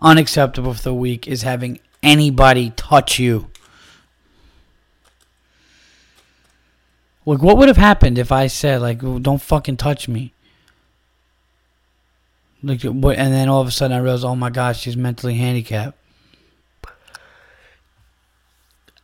unacceptable 0.01 0.73
for 0.73 0.81
the 0.81 0.93
week 0.93 1.27
is 1.27 1.43
having 1.43 1.79
anybody 2.01 2.71
touch 2.75 3.19
you. 3.19 3.47
Like, 7.25 7.41
what 7.41 7.57
would 7.57 7.67
have 7.67 7.77
happened 7.77 8.17
if 8.17 8.31
I 8.31 8.47
said, 8.47 8.81
like, 8.81 8.99
don't 8.99 9.41
fucking 9.41 9.77
touch 9.77 10.07
me? 10.07 10.33
Like, 12.63 12.81
what? 12.81 13.17
And 13.17 13.33
then 13.33 13.47
all 13.47 13.61
of 13.61 13.67
a 13.67 13.71
sudden 13.71 13.95
I 13.95 13.99
realized, 13.99 14.25
oh 14.25 14.35
my 14.35 14.49
gosh, 14.49 14.81
she's 14.81 14.97
mentally 14.97 15.35
handicapped. 15.35 15.97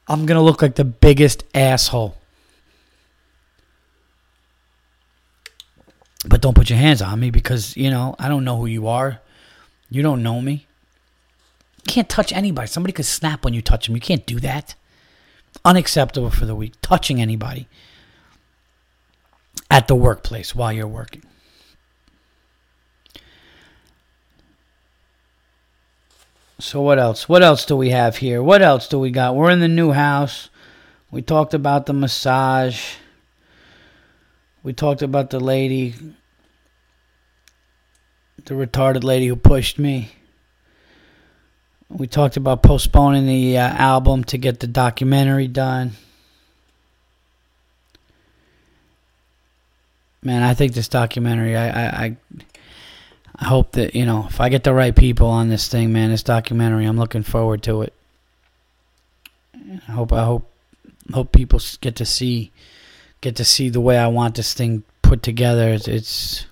I'm 0.08 0.26
gonna 0.26 0.42
look 0.42 0.62
like 0.62 0.76
the 0.76 0.86
biggest 0.86 1.44
asshole. 1.54 2.16
But 6.28 6.42
don't 6.42 6.56
put 6.56 6.70
your 6.70 6.80
hands 6.80 7.02
on 7.02 7.20
me 7.20 7.30
because, 7.30 7.78
you 7.78 7.90
know, 7.90 8.16
I 8.18 8.30
don't 8.30 8.44
know 8.44 8.58
who 8.58 8.66
you 8.66 8.88
are. 8.88 9.22
You 9.90 10.02
don't 10.02 10.24
know 10.24 10.42
me 10.42 10.67
can't 11.88 12.08
touch 12.10 12.32
anybody. 12.32 12.68
Somebody 12.68 12.94
could 12.94 13.06
snap 13.06 13.44
when 13.44 13.54
you 13.54 13.62
touch 13.62 13.88
them. 13.88 13.96
You 13.96 14.02
can't 14.02 14.26
do 14.26 14.40
that. 14.42 14.76
Unacceptable 15.66 16.30
for 16.30 16.46
the 16.46 16.56
week. 16.56 16.74
Touching 16.82 17.20
anybody 17.20 17.68
at 19.72 19.88
the 19.88 19.96
workplace 19.96 20.54
while 20.54 20.72
you're 20.72 20.88
working. 20.88 21.24
So 26.60 26.82
what 26.82 26.98
else? 26.98 27.30
What 27.30 27.44
else 27.44 27.66
do 27.66 27.76
we 27.76 27.92
have 27.92 28.18
here? 28.18 28.42
What 28.42 28.62
else 28.62 28.88
do 28.88 29.00
we 29.00 29.12
got? 29.12 29.36
We're 29.36 29.52
in 29.52 29.60
the 29.60 29.68
new 29.68 29.92
house. 29.92 30.50
We 31.12 31.22
talked 31.22 31.54
about 31.54 31.86
the 31.86 31.94
massage. 31.94 32.96
We 34.64 34.74
talked 34.74 35.02
about 35.02 35.30
the 35.30 35.40
lady, 35.40 35.94
the 38.44 38.56
retarded 38.56 39.04
lady 39.04 39.28
who 39.28 39.36
pushed 39.36 39.78
me. 39.78 40.12
We 41.90 42.08
talked 42.08 42.36
about 42.36 42.64
postponing 42.64 43.26
the 43.26 43.58
uh, 43.58 43.70
album 43.70 44.24
to 44.26 44.38
get 44.38 44.60
the 44.60 44.68
documentary 44.68 45.48
done. 45.48 45.94
Man, 50.22 50.44
I 50.44 50.54
think 50.54 50.74
this 50.74 50.90
documentary, 50.90 51.56
I, 51.56 51.68
I, 51.70 52.06
I, 52.06 52.18
I 53.38 53.46
hope 53.46 53.74
that 53.74 53.96
you 53.96 54.06
know 54.06 54.26
if 54.28 54.42
I 54.42 54.50
get 54.50 54.66
the 54.66 54.74
right 54.74 54.94
people 54.94 55.28
on 55.28 55.48
this 55.48 55.70
thing, 55.70 55.94
man, 55.94 56.10
this 56.10 56.24
documentary, 56.24 56.86
I'm 56.86 56.98
looking 56.98 57.24
forward 57.24 57.64
to 57.64 57.84
it. 57.84 57.94
I 59.88 59.92
hope, 59.92 60.12
I 60.12 60.26
hope, 60.26 60.52
hope 61.14 61.32
people 61.32 61.60
get 61.80 61.96
to 61.98 62.06
see, 62.06 62.52
get 63.22 63.38
to 63.38 63.46
see 63.46 63.70
the 63.70 63.82
way 63.82 63.98
I 63.98 64.08
want 64.08 64.36
this 64.36 64.54
thing 64.54 64.84
put 65.02 65.24
together. 65.24 65.70
It's, 65.70 65.88
it's, 65.88 66.46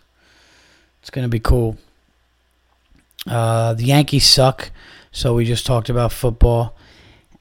it's 1.02 1.10
gonna 1.10 1.28
be 1.28 1.40
cool. 1.40 1.78
Uh, 3.28 3.74
the 3.74 3.86
Yankees 3.86 4.26
suck. 4.26 4.72
So 5.16 5.34
we 5.34 5.46
just 5.46 5.66
talked 5.66 5.90
about 5.90 6.12
football, 6.12 6.76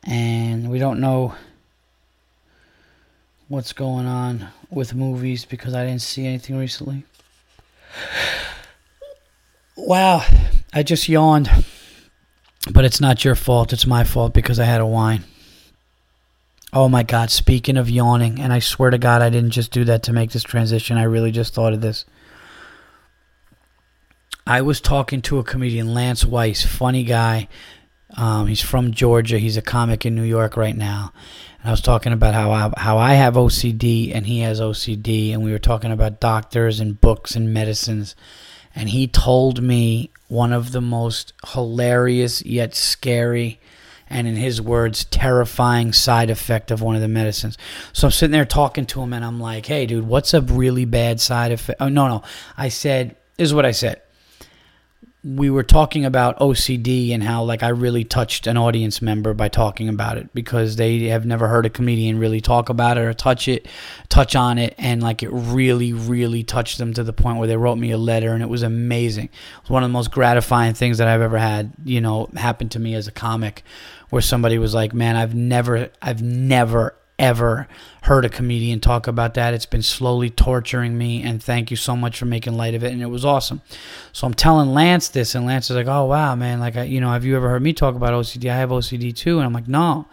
and 0.04 0.70
we 0.70 0.78
don't 0.78 1.00
know 1.00 1.34
what's 3.48 3.72
going 3.72 4.06
on 4.06 4.46
with 4.70 4.94
movies 4.94 5.44
because 5.44 5.74
I 5.74 5.84
didn't 5.84 6.02
see 6.02 6.24
anything 6.24 6.56
recently. 6.56 7.02
Wow, 9.76 10.24
I 10.72 10.84
just 10.84 11.08
yawned. 11.08 11.50
But 12.72 12.84
it's 12.84 13.00
not 13.00 13.24
your 13.24 13.34
fault, 13.34 13.72
it's 13.72 13.88
my 13.88 14.04
fault 14.04 14.34
because 14.34 14.60
I 14.60 14.66
had 14.66 14.80
a 14.80 14.86
wine. 14.86 15.24
Oh 16.72 16.88
my 16.88 17.02
God, 17.02 17.32
speaking 17.32 17.76
of 17.76 17.90
yawning, 17.90 18.38
and 18.38 18.52
I 18.52 18.60
swear 18.60 18.90
to 18.90 18.98
God, 18.98 19.20
I 19.20 19.30
didn't 19.30 19.50
just 19.50 19.72
do 19.72 19.82
that 19.86 20.04
to 20.04 20.12
make 20.12 20.30
this 20.30 20.44
transition. 20.44 20.96
I 20.96 21.02
really 21.02 21.32
just 21.32 21.54
thought 21.54 21.72
of 21.72 21.80
this. 21.80 22.04
I 24.46 24.60
was 24.60 24.78
talking 24.78 25.22
to 25.22 25.38
a 25.38 25.44
comedian, 25.44 25.94
Lance 25.94 26.22
Weiss, 26.22 26.64
funny 26.66 27.02
guy. 27.02 27.48
Um, 28.14 28.46
he's 28.46 28.60
from 28.60 28.92
Georgia. 28.92 29.38
He's 29.38 29.56
a 29.56 29.62
comic 29.62 30.04
in 30.04 30.14
New 30.14 30.22
York 30.22 30.58
right 30.58 30.76
now. 30.76 31.14
And 31.60 31.68
I 31.68 31.70
was 31.70 31.80
talking 31.80 32.12
about 32.12 32.34
how 32.34 32.50
I, 32.50 32.70
how 32.76 32.98
I 32.98 33.14
have 33.14 33.34
OCD 33.34 34.14
and 34.14 34.26
he 34.26 34.40
has 34.40 34.60
OCD, 34.60 35.32
and 35.32 35.42
we 35.42 35.50
were 35.50 35.58
talking 35.58 35.90
about 35.90 36.20
doctors 36.20 36.78
and 36.78 37.00
books 37.00 37.34
and 37.34 37.54
medicines. 37.54 38.14
And 38.74 38.90
he 38.90 39.06
told 39.06 39.62
me 39.62 40.10
one 40.28 40.52
of 40.52 40.72
the 40.72 40.82
most 40.82 41.32
hilarious 41.52 42.44
yet 42.44 42.74
scary 42.74 43.60
and 44.08 44.28
in 44.28 44.36
his 44.36 44.60
words, 44.60 45.06
terrifying 45.06 45.94
side 45.94 46.28
effect 46.28 46.70
of 46.70 46.82
one 46.82 46.96
of 46.96 47.00
the 47.00 47.08
medicines. 47.08 47.56
So 47.94 48.08
I'm 48.08 48.12
sitting 48.12 48.32
there 48.32 48.44
talking 48.44 48.84
to 48.86 49.00
him, 49.00 49.14
and 49.14 49.24
I'm 49.24 49.40
like, 49.40 49.64
"Hey, 49.64 49.86
dude, 49.86 50.06
what's 50.06 50.34
a 50.34 50.42
really 50.42 50.84
bad 50.84 51.18
side 51.18 51.50
effect?" 51.50 51.80
Oh 51.80 51.88
no, 51.88 52.08
no, 52.08 52.22
I 52.58 52.68
said, 52.68 53.16
"This 53.38 53.46
is 53.46 53.54
what 53.54 53.64
I 53.64 53.70
said." 53.70 54.02
We 55.24 55.48
were 55.48 55.62
talking 55.62 56.04
about 56.04 56.38
OCD 56.38 57.12
and 57.14 57.22
how 57.22 57.42
like 57.44 57.62
I 57.62 57.68
really 57.68 58.04
touched 58.04 58.46
an 58.46 58.58
audience 58.58 59.00
member 59.00 59.32
by 59.32 59.48
talking 59.48 59.88
about 59.88 60.18
it 60.18 60.28
because 60.34 60.76
they 60.76 61.04
have 61.04 61.24
never 61.24 61.48
heard 61.48 61.64
a 61.64 61.70
comedian 61.70 62.18
really 62.18 62.42
talk 62.42 62.68
about 62.68 62.98
it 62.98 63.00
or 63.00 63.14
touch 63.14 63.48
it, 63.48 63.66
touch 64.10 64.36
on 64.36 64.58
it, 64.58 64.74
and 64.76 65.02
like 65.02 65.22
it 65.22 65.30
really, 65.30 65.94
really 65.94 66.44
touched 66.44 66.76
them 66.76 66.92
to 66.92 67.02
the 67.02 67.14
point 67.14 67.38
where 67.38 67.48
they 67.48 67.56
wrote 67.56 67.76
me 67.76 67.90
a 67.90 67.96
letter 67.96 68.34
and 68.34 68.42
it 68.42 68.50
was 68.50 68.62
amazing. 68.62 69.24
It 69.24 69.62
was 69.62 69.70
one 69.70 69.82
of 69.82 69.88
the 69.88 69.94
most 69.94 70.10
gratifying 70.10 70.74
things 70.74 70.98
that 70.98 71.08
I've 71.08 71.22
ever 71.22 71.38
had, 71.38 71.72
you 71.84 72.02
know, 72.02 72.28
happen 72.36 72.68
to 72.70 72.78
me 72.78 72.94
as 72.94 73.08
a 73.08 73.12
comic, 73.12 73.64
where 74.10 74.20
somebody 74.20 74.58
was 74.58 74.74
like, 74.74 74.92
"Man, 74.92 75.16
I've 75.16 75.34
never, 75.34 75.90
I've 76.02 76.22
never 76.22 76.94
ever 77.24 77.66
heard 78.02 78.26
a 78.26 78.28
comedian 78.28 78.80
talk 78.80 79.06
about 79.06 79.32
that. 79.32 79.54
It's 79.54 79.64
been 79.64 79.82
slowly 79.82 80.28
torturing 80.28 80.98
me, 80.98 81.22
and 81.22 81.42
thank 81.42 81.70
you 81.70 81.76
so 81.76 81.96
much 81.96 82.18
for 82.18 82.26
making 82.26 82.54
light 82.54 82.74
of 82.74 82.84
it. 82.84 82.92
And 82.92 83.00
it 83.00 83.06
was 83.06 83.24
awesome. 83.24 83.62
So 84.12 84.26
I'm 84.26 84.34
telling 84.34 84.74
Lance 84.74 85.08
this, 85.08 85.34
and 85.34 85.46
Lance 85.46 85.70
is 85.70 85.76
like, 85.76 85.86
"Oh 85.86 86.04
wow, 86.04 86.34
man! 86.34 86.60
Like, 86.60 86.74
you 86.88 87.00
know, 87.00 87.10
have 87.10 87.24
you 87.24 87.34
ever 87.34 87.48
heard 87.48 87.62
me 87.62 87.72
talk 87.72 87.94
about 87.94 88.12
OCD? 88.12 88.50
I 88.50 88.56
have 88.56 88.68
OCD 88.68 89.14
too." 89.16 89.38
And 89.38 89.46
I'm 89.46 89.54
like, 89.54 89.68
"No." 89.68 90.06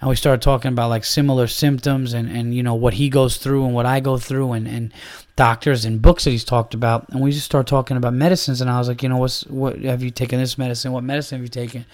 And 0.00 0.08
we 0.08 0.14
started 0.14 0.40
talking 0.40 0.70
about 0.72 0.88
like 0.88 1.04
similar 1.04 1.48
symptoms 1.48 2.12
and 2.12 2.30
and 2.30 2.54
you 2.54 2.62
know 2.62 2.74
what 2.74 2.94
he 2.94 3.08
goes 3.08 3.36
through 3.38 3.64
and 3.64 3.74
what 3.74 3.86
I 3.86 3.98
go 3.98 4.16
through 4.18 4.52
and 4.52 4.68
and 4.68 4.94
doctors 5.34 5.84
and 5.84 6.00
books 6.00 6.24
that 6.24 6.30
he's 6.30 6.44
talked 6.44 6.74
about. 6.74 7.08
And 7.08 7.20
we 7.20 7.32
just 7.32 7.46
started 7.46 7.68
talking 7.68 7.96
about 7.96 8.14
medicines, 8.14 8.60
and 8.60 8.70
I 8.70 8.78
was 8.78 8.86
like, 8.86 9.02
"You 9.02 9.08
know, 9.08 9.18
what's 9.18 9.44
what 9.46 9.80
have 9.80 10.02
you 10.02 10.10
taken 10.10 10.38
this 10.38 10.56
medicine? 10.58 10.92
What 10.92 11.02
medicine 11.02 11.38
have 11.38 11.44
you 11.44 11.48
taken?" 11.48 11.86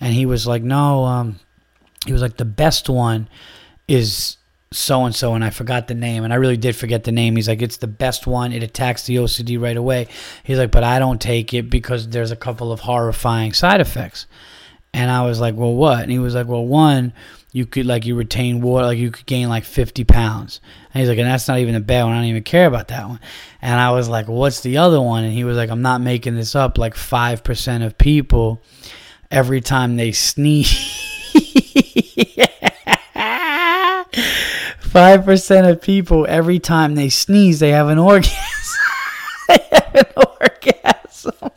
And 0.00 0.14
he 0.14 0.26
was 0.26 0.46
like, 0.46 0.62
"No." 0.62 1.04
Um, 1.04 1.40
he 2.06 2.12
was 2.12 2.22
like, 2.22 2.36
"The 2.36 2.44
best 2.44 2.88
one." 2.88 3.28
Is 3.92 4.38
so 4.70 5.04
and 5.04 5.14
so, 5.14 5.34
and 5.34 5.44
I 5.44 5.50
forgot 5.50 5.86
the 5.86 5.94
name, 5.94 6.24
and 6.24 6.32
I 6.32 6.36
really 6.36 6.56
did 6.56 6.74
forget 6.74 7.04
the 7.04 7.12
name. 7.12 7.36
He's 7.36 7.48
like, 7.48 7.60
it's 7.60 7.76
the 7.76 7.86
best 7.86 8.26
one. 8.26 8.52
It 8.52 8.62
attacks 8.62 9.04
the 9.04 9.16
OCD 9.16 9.60
right 9.60 9.76
away. 9.76 10.08
He's 10.44 10.56
like, 10.56 10.70
but 10.70 10.82
I 10.82 10.98
don't 10.98 11.20
take 11.20 11.52
it 11.52 11.68
because 11.68 12.08
there's 12.08 12.30
a 12.30 12.36
couple 12.36 12.72
of 12.72 12.80
horrifying 12.80 13.52
side 13.52 13.82
effects. 13.82 14.26
And 14.94 15.10
I 15.10 15.24
was 15.24 15.40
like, 15.40 15.56
well, 15.56 15.74
what? 15.74 16.00
And 16.00 16.10
he 16.10 16.18
was 16.18 16.34
like, 16.34 16.48
well, 16.48 16.66
one, 16.66 17.12
you 17.52 17.66
could 17.66 17.86
like 17.86 18.06
you 18.06 18.14
retain 18.14 18.62
water, 18.62 18.86
like 18.86 18.98
you 18.98 19.10
could 19.10 19.26
gain 19.26 19.48
like 19.48 19.64
50 19.64 20.04
pounds. 20.04 20.60
And 20.92 21.00
he's 21.00 21.08
like, 21.08 21.18
and 21.18 21.28
that's 21.28 21.48
not 21.48 21.58
even 21.58 21.74
a 21.74 21.80
bad 21.80 22.04
one. 22.04 22.14
I 22.14 22.16
don't 22.16 22.24
even 22.26 22.42
care 22.42 22.66
about 22.66 22.88
that 22.88 23.08
one. 23.08 23.20
And 23.60 23.78
I 23.78 23.90
was 23.92 24.08
like, 24.08 24.28
what's 24.28 24.60
the 24.60 24.78
other 24.78 25.00
one? 25.00 25.24
And 25.24 25.32
he 25.32 25.44
was 25.44 25.56
like, 25.56 25.70
I'm 25.70 25.82
not 25.82 26.00
making 26.00 26.34
this 26.34 26.54
up. 26.54 26.78
Like 26.78 26.94
5% 26.94 27.86
of 27.86 27.98
people, 27.98 28.62
every 29.30 29.60
time 29.60 29.96
they 29.96 30.12
sneeze, 30.12 31.30
5% 34.92 35.70
of 35.70 35.80
people, 35.80 36.26
every 36.28 36.58
time 36.58 36.94
they 36.94 37.08
sneeze, 37.08 37.60
they 37.60 37.70
have 37.70 37.88
an 37.88 37.98
orgasm. 37.98 38.36
they 39.48 39.58
have 39.72 39.94
an 39.94 40.24
orgasm. 40.40 41.50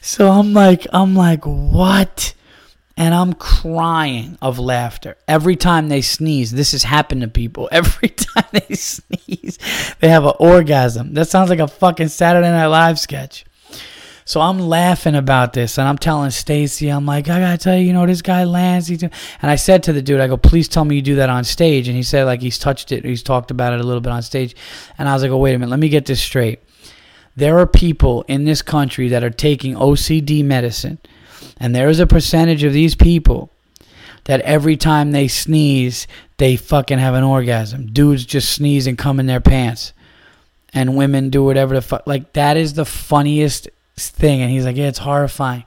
So 0.00 0.30
I'm 0.30 0.52
like, 0.52 0.86
I'm 0.92 1.14
like, 1.14 1.44
what? 1.44 2.34
and 3.00 3.14
I'm 3.14 3.32
crying 3.32 4.36
of 4.42 4.58
laughter 4.58 5.16
every 5.26 5.56
time 5.56 5.88
they 5.88 6.02
sneeze. 6.02 6.50
This 6.50 6.72
has 6.72 6.82
happened 6.82 7.22
to 7.22 7.28
people. 7.28 7.66
Every 7.72 8.10
time 8.10 8.44
they 8.52 8.74
sneeze, 8.74 9.58
they 10.00 10.08
have 10.08 10.26
an 10.26 10.34
orgasm. 10.38 11.14
That 11.14 11.26
sounds 11.28 11.48
like 11.48 11.60
a 11.60 11.66
fucking 11.66 12.08
Saturday 12.08 12.50
Night 12.50 12.66
Live 12.66 12.98
sketch. 12.98 13.46
So 14.30 14.40
I'm 14.40 14.60
laughing 14.60 15.16
about 15.16 15.54
this, 15.54 15.76
and 15.76 15.88
I'm 15.88 15.98
telling 15.98 16.30
Stacy, 16.30 16.88
I'm 16.88 17.04
like, 17.04 17.28
I 17.28 17.40
gotta 17.40 17.58
tell 17.58 17.76
you, 17.76 17.86
you 17.86 17.92
know, 17.92 18.06
this 18.06 18.22
guy 18.22 18.44
Lance. 18.44 18.86
He's 18.86 19.02
and 19.02 19.10
I 19.42 19.56
said 19.56 19.82
to 19.82 19.92
the 19.92 20.02
dude, 20.02 20.20
I 20.20 20.28
go, 20.28 20.36
please 20.36 20.68
tell 20.68 20.84
me 20.84 20.94
you 20.94 21.02
do 21.02 21.16
that 21.16 21.28
on 21.28 21.42
stage. 21.42 21.88
And 21.88 21.96
he 21.96 22.04
said, 22.04 22.26
like, 22.26 22.40
he's 22.40 22.56
touched 22.56 22.92
it, 22.92 23.04
he's 23.04 23.24
talked 23.24 23.50
about 23.50 23.72
it 23.72 23.80
a 23.80 23.82
little 23.82 24.00
bit 24.00 24.12
on 24.12 24.22
stage. 24.22 24.54
And 24.98 25.08
I 25.08 25.14
was 25.14 25.24
like, 25.24 25.32
oh, 25.32 25.36
wait 25.36 25.56
a 25.56 25.58
minute, 25.58 25.72
let 25.72 25.80
me 25.80 25.88
get 25.88 26.06
this 26.06 26.22
straight. 26.22 26.60
There 27.34 27.58
are 27.58 27.66
people 27.66 28.24
in 28.28 28.44
this 28.44 28.62
country 28.62 29.08
that 29.08 29.24
are 29.24 29.30
taking 29.30 29.74
OCD 29.74 30.44
medicine 30.44 30.98
and 31.56 31.74
there 31.74 31.88
is 31.88 31.98
a 31.98 32.06
percentage 32.06 32.62
of 32.62 32.72
these 32.72 32.94
people 32.94 33.50
that 34.26 34.42
every 34.42 34.76
time 34.76 35.10
they 35.10 35.26
sneeze, 35.26 36.06
they 36.36 36.54
fucking 36.54 37.00
have 37.00 37.14
an 37.14 37.24
orgasm. 37.24 37.92
Dudes 37.92 38.24
just 38.24 38.52
sneeze 38.52 38.86
and 38.86 38.96
come 38.96 39.18
in 39.18 39.26
their 39.26 39.40
pants. 39.40 39.92
And 40.72 40.96
women 40.96 41.30
do 41.30 41.42
whatever 41.42 41.74
the 41.74 41.82
fuck. 41.82 42.06
Like, 42.06 42.34
that 42.34 42.56
is 42.56 42.74
the 42.74 42.84
funniest 42.84 43.68
thing. 44.08 44.40
And 44.40 44.50
he's 44.50 44.64
like, 44.64 44.76
yeah, 44.76 44.88
it's 44.88 44.98
horrifying. 44.98 45.64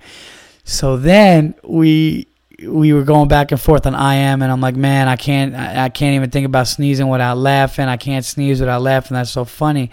So 0.63 0.97
then 0.97 1.53
we 1.63 2.27
we 2.67 2.93
were 2.93 3.03
going 3.03 3.27
back 3.27 3.51
and 3.51 3.59
forth 3.59 3.86
on 3.86 3.93
I 3.93 4.15
am, 4.15 4.41
and 4.41 4.51
I'm 4.51 4.61
like, 4.61 4.75
man, 4.75 5.07
I 5.07 5.17
can't, 5.17 5.53
I 5.53 5.89
can't 5.89 6.15
even 6.15 6.29
think 6.29 6.45
about 6.45 6.67
sneezing 6.67 7.09
without 7.09 7.38
laughing. 7.38 7.88
I 7.88 7.97
can't 7.97 8.23
sneeze 8.23 8.59
without 8.61 8.81
laughing. 8.81 9.15
That's 9.15 9.31
so 9.31 9.43
funny. 9.45 9.91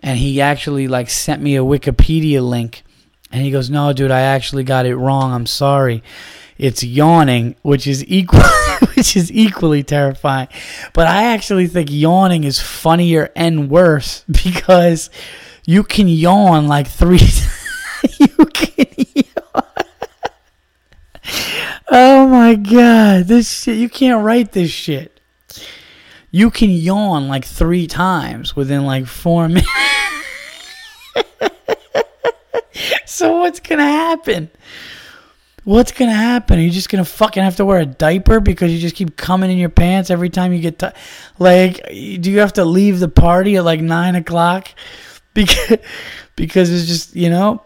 And 0.00 0.18
he 0.18 0.40
actually 0.40 0.88
like 0.88 1.10
sent 1.10 1.42
me 1.42 1.56
a 1.56 1.60
Wikipedia 1.60 2.46
link 2.46 2.82
and 3.32 3.42
he 3.42 3.50
goes, 3.50 3.70
"No, 3.70 3.92
dude, 3.92 4.10
I 4.10 4.20
actually 4.20 4.64
got 4.64 4.86
it 4.86 4.96
wrong. 4.96 5.32
I'm 5.32 5.46
sorry. 5.46 6.02
It's 6.58 6.82
yawning, 6.82 7.54
which 7.62 7.86
is 7.86 8.04
equal, 8.06 8.40
which 8.94 9.16
is 9.16 9.30
equally 9.30 9.82
terrifying. 9.82 10.48
But 10.94 11.06
I 11.06 11.24
actually 11.34 11.66
think 11.66 11.90
yawning 11.90 12.44
is 12.44 12.60
funnier 12.60 13.30
and 13.36 13.68
worse 13.68 14.24
because 14.30 15.10
you 15.66 15.82
can 15.82 16.08
yawn 16.08 16.66
like 16.66 16.86
three. 16.86 17.18
you 18.18 18.46
can 18.46 18.86
yawn. 19.14 19.64
Oh 21.88 22.26
my 22.28 22.54
god, 22.54 23.26
this 23.26 23.62
shit! 23.62 23.78
You 23.78 23.88
can't 23.88 24.24
write 24.24 24.52
this 24.52 24.70
shit. 24.70 25.20
You 26.30 26.50
can 26.50 26.70
yawn 26.70 27.28
like 27.28 27.44
three 27.44 27.86
times 27.86 28.54
within 28.54 28.84
like 28.84 29.06
four 29.06 29.48
minutes. 29.48 29.68
so 33.06 33.38
what's 33.38 33.60
gonna 33.60 33.84
happen? 33.84 34.50
What's 35.64 35.90
gonna 35.92 36.12
happen? 36.12 36.58
Are 36.58 36.62
you 36.62 36.70
just 36.70 36.88
gonna 36.90 37.04
fucking 37.04 37.42
have 37.42 37.56
to 37.56 37.64
wear 37.64 37.80
a 37.80 37.86
diaper 37.86 38.38
because 38.40 38.72
you 38.72 38.78
just 38.78 38.94
keep 38.94 39.16
coming 39.16 39.50
in 39.50 39.58
your 39.58 39.68
pants 39.68 40.10
every 40.10 40.30
time 40.30 40.52
you 40.52 40.60
get 40.60 40.78
t- 40.78 40.88
like? 41.38 41.82
Do 41.88 42.30
you 42.30 42.38
have 42.40 42.52
to 42.54 42.64
leave 42.64 43.00
the 43.00 43.08
party 43.08 43.56
at 43.56 43.64
like 43.64 43.80
nine 43.80 44.14
o'clock 44.14 44.68
because 45.34 45.78
because 46.36 46.70
it's 46.70 46.86
just 46.86 47.16
you 47.16 47.30
know? 47.30 47.62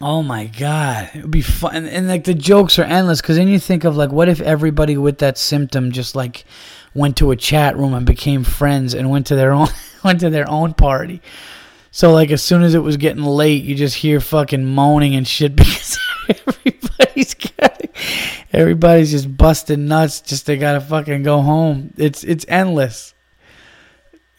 Oh 0.00 0.22
my 0.22 0.46
god, 0.46 1.10
it 1.12 1.22
would 1.22 1.30
be 1.32 1.42
fun, 1.42 1.74
and, 1.74 1.88
and 1.88 2.06
like 2.06 2.22
the 2.22 2.34
jokes 2.34 2.78
are 2.78 2.84
endless. 2.84 3.20
Because 3.20 3.36
then 3.36 3.48
you 3.48 3.58
think 3.58 3.82
of 3.82 3.96
like, 3.96 4.12
what 4.12 4.28
if 4.28 4.40
everybody 4.40 4.96
with 4.96 5.18
that 5.18 5.36
symptom 5.36 5.90
just 5.90 6.14
like 6.14 6.44
went 6.94 7.16
to 7.16 7.32
a 7.32 7.36
chat 7.36 7.76
room 7.76 7.94
and 7.94 8.06
became 8.06 8.44
friends 8.44 8.94
and 8.94 9.10
went 9.10 9.26
to 9.26 9.34
their 9.34 9.52
own 9.52 9.68
went 10.04 10.20
to 10.20 10.30
their 10.30 10.48
own 10.48 10.74
party? 10.74 11.20
So 11.90 12.12
like 12.12 12.30
as 12.30 12.42
soon 12.42 12.62
as 12.62 12.74
it 12.74 12.78
was 12.78 12.96
getting 12.96 13.24
late, 13.24 13.64
you 13.64 13.74
just 13.74 13.96
hear 13.96 14.20
fucking 14.20 14.64
moaning 14.64 15.16
and 15.16 15.26
shit 15.26 15.56
because 15.56 15.98
everybody's 16.28 17.34
everybody's 18.52 19.10
just 19.10 19.36
busting 19.36 19.88
nuts. 19.88 20.20
Just 20.20 20.46
they 20.46 20.56
gotta 20.56 20.80
fucking 20.80 21.24
go 21.24 21.40
home. 21.40 21.92
It's 21.96 22.22
it's 22.22 22.44
endless. 22.46 23.14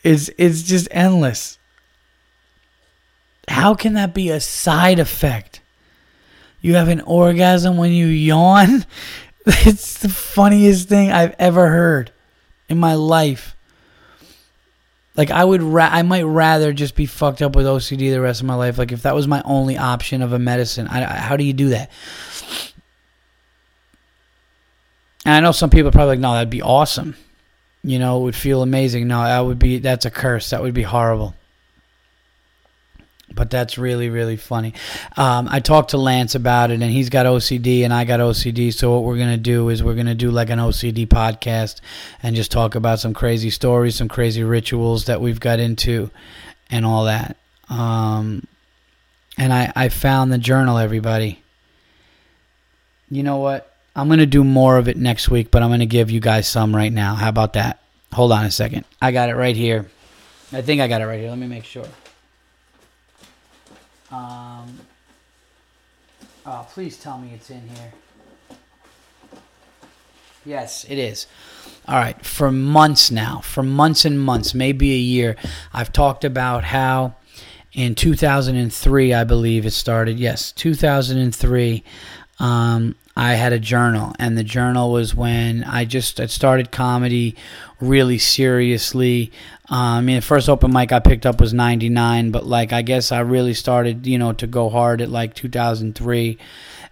It's 0.03 0.29
it's 0.37 0.63
just 0.63 0.87
endless. 0.91 1.58
How 3.49 3.73
can 3.73 3.93
that 3.93 4.13
be 4.13 4.29
a 4.29 4.39
side 4.39 4.99
effect? 4.99 5.61
You 6.61 6.75
have 6.75 6.87
an 6.87 7.01
orgasm 7.01 7.77
when 7.77 7.91
you 7.91 8.07
yawn? 8.07 8.85
It's 9.51 9.97
the 9.97 10.09
funniest 10.09 10.89
thing 10.89 11.11
I've 11.11 11.33
ever 11.39 11.69
heard 11.69 12.11
in 12.67 12.77
my 12.77 12.93
life. 12.93 13.55
Like 15.15 15.31
I 15.31 15.43
would, 15.43 15.63
ra- 15.63 15.89
I 15.91 16.03
might 16.03 16.23
rather 16.23 16.71
just 16.71 16.93
be 16.93 17.07
fucked 17.07 17.41
up 17.41 17.55
with 17.55 17.65
OCD 17.65 18.11
the 18.11 18.21
rest 18.21 18.41
of 18.41 18.47
my 18.47 18.53
life. 18.53 18.77
Like 18.77 18.91
if 18.91 19.01
that 19.03 19.15
was 19.15 19.27
my 19.27 19.41
only 19.45 19.75
option 19.75 20.21
of 20.21 20.33
a 20.33 20.39
medicine, 20.39 20.87
I, 20.87 21.03
I, 21.03 21.15
how 21.15 21.35
do 21.35 21.43
you 21.45 21.53
do 21.53 21.69
that? 21.69 21.89
And 25.25 25.33
I 25.33 25.39
know 25.39 25.53
some 25.53 25.71
people 25.71 25.87
are 25.87 25.93
probably 25.93 26.17
like, 26.17 26.19
no, 26.19 26.33
that'd 26.33 26.51
be 26.51 26.61
awesome. 26.61 27.15
You 27.81 27.97
know, 27.97 28.19
it 28.19 28.23
would 28.25 28.35
feel 28.35 28.61
amazing. 28.61 29.07
No, 29.07 29.23
that 29.23 29.39
would 29.39 29.57
be 29.57 29.79
that's 29.79 30.05
a 30.05 30.11
curse. 30.11 30.51
That 30.51 30.61
would 30.61 30.75
be 30.75 30.83
horrible 30.83 31.33
but 33.33 33.49
that's 33.49 33.77
really 33.77 34.09
really 34.09 34.37
funny. 34.37 34.73
Um, 35.17 35.47
I 35.49 35.59
talked 35.59 35.91
to 35.91 35.97
Lance 35.97 36.35
about 36.35 36.71
it, 36.71 36.81
and 36.81 36.91
he's 36.91 37.09
got 37.09 37.25
OCD, 37.25 37.83
and 37.83 37.93
I 37.93 38.05
got 38.05 38.19
OCD. 38.19 38.73
So 38.73 38.93
what 38.93 39.03
we're 39.03 39.17
gonna 39.17 39.37
do 39.37 39.69
is 39.69 39.83
we're 39.83 39.95
gonna 39.95 40.15
do 40.15 40.31
like 40.31 40.49
an 40.49 40.59
OCD 40.59 41.07
podcast 41.07 41.81
and 42.23 42.35
just 42.35 42.51
talk 42.51 42.75
about 42.75 42.99
some 42.99 43.13
crazy 43.13 43.49
stories, 43.49 43.95
some 43.95 44.07
crazy 44.07 44.43
rituals 44.43 45.05
that 45.05 45.21
we've 45.21 45.39
got 45.39 45.59
into, 45.59 46.09
and 46.69 46.85
all 46.85 47.05
that. 47.05 47.37
Um, 47.69 48.47
and 49.37 49.53
I 49.53 49.71
I 49.75 49.89
found 49.89 50.31
the 50.31 50.37
journal, 50.37 50.77
everybody. 50.77 51.41
You 53.09 53.23
know 53.23 53.37
what? 53.37 53.73
I'm 53.95 54.07
gonna 54.07 54.25
do 54.25 54.43
more 54.43 54.77
of 54.77 54.87
it 54.87 54.97
next 54.97 55.29
week, 55.29 55.51
but 55.51 55.63
I'm 55.63 55.69
gonna 55.69 55.85
give 55.85 56.11
you 56.11 56.19
guys 56.19 56.47
some 56.47 56.75
right 56.75 56.93
now. 56.93 57.15
How 57.15 57.29
about 57.29 57.53
that? 57.53 57.81
Hold 58.13 58.31
on 58.31 58.45
a 58.45 58.51
second. 58.51 58.85
I 59.01 59.11
got 59.11 59.29
it 59.29 59.35
right 59.35 59.55
here. 59.55 59.87
I 60.51 60.61
think 60.61 60.81
I 60.81 60.87
got 60.87 61.01
it 61.01 61.05
right 61.05 61.19
here. 61.19 61.29
Let 61.29 61.37
me 61.37 61.47
make 61.47 61.65
sure. 61.65 61.85
Um, 64.11 64.79
oh, 66.45 66.67
please 66.71 66.97
tell 66.97 67.17
me 67.17 67.31
it's 67.33 67.49
in 67.49 67.67
here. 67.67 67.93
Yes, 70.45 70.85
it 70.89 70.97
is. 70.97 71.27
All 71.87 71.95
right. 71.95 72.23
For 72.25 72.51
months 72.51 73.11
now, 73.11 73.39
for 73.39 73.61
months 73.61 74.05
and 74.05 74.19
months, 74.19 74.53
maybe 74.53 74.93
a 74.93 74.97
year, 74.97 75.35
I've 75.73 75.91
talked 75.91 76.23
about 76.23 76.63
how 76.63 77.15
in 77.73 77.93
2003, 77.95 79.13
I 79.13 79.23
believe 79.23 79.65
it 79.65 79.71
started. 79.71 80.19
Yes, 80.19 80.51
2003. 80.53 81.83
Um, 82.39 82.95
I 83.15 83.33
had 83.33 83.51
a 83.51 83.59
journal, 83.59 84.15
and 84.17 84.37
the 84.37 84.45
journal 84.45 84.93
was 84.93 85.13
when 85.13 85.65
I 85.65 85.83
just 85.83 86.21
I 86.21 86.27
started 86.27 86.71
comedy 86.71 87.35
really 87.81 88.17
seriously. 88.17 89.31
Um, 89.69 89.77
I 89.77 90.01
mean, 90.01 90.15
the 90.15 90.21
first 90.21 90.49
open 90.49 90.73
mic 90.73 90.91
I 90.91 90.99
picked 90.99 91.25
up 91.25 91.39
was 91.39 91.53
'99, 91.53 92.31
but 92.31 92.45
like 92.45 92.73
I 92.73 92.81
guess 92.81 93.11
I 93.11 93.19
really 93.19 93.53
started, 93.53 94.07
you 94.07 94.17
know, 94.17 94.33
to 94.33 94.47
go 94.47 94.69
hard 94.69 95.01
at 95.01 95.09
like 95.09 95.33
2003. 95.35 96.37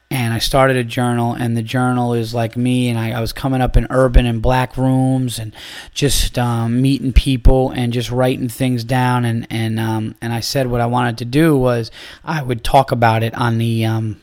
And 0.10 0.34
I 0.34 0.40
started 0.40 0.78
a 0.78 0.86
journal, 0.86 1.34
and 1.34 1.58
the 1.58 1.62
journal 1.62 2.14
is 2.14 2.34
like 2.34 2.56
me, 2.56 2.88
and 2.88 2.98
I, 2.98 3.12
I 3.12 3.20
was 3.20 3.34
coming 3.34 3.60
up 3.60 3.76
in 3.76 3.88
urban 3.90 4.26
and 4.26 4.42
black 4.42 4.78
rooms, 4.78 5.38
and 5.38 5.54
just 5.94 6.40
um, 6.40 6.82
meeting 6.82 7.12
people, 7.12 7.72
and 7.72 7.92
just 7.92 8.10
writing 8.10 8.48
things 8.48 8.86
down, 8.86 9.26
and 9.26 9.46
and 9.50 9.78
um, 9.80 10.16
and 10.22 10.32
I 10.32 10.40
said 10.40 10.68
what 10.68 10.80
I 10.80 10.86
wanted 10.86 11.18
to 11.18 11.26
do 11.26 11.58
was 11.58 11.92
I 12.24 12.42
would 12.42 12.64
talk 12.64 12.94
about 12.94 13.22
it 13.22 13.34
on 13.36 13.58
the 13.58 13.84
um, 13.86 14.22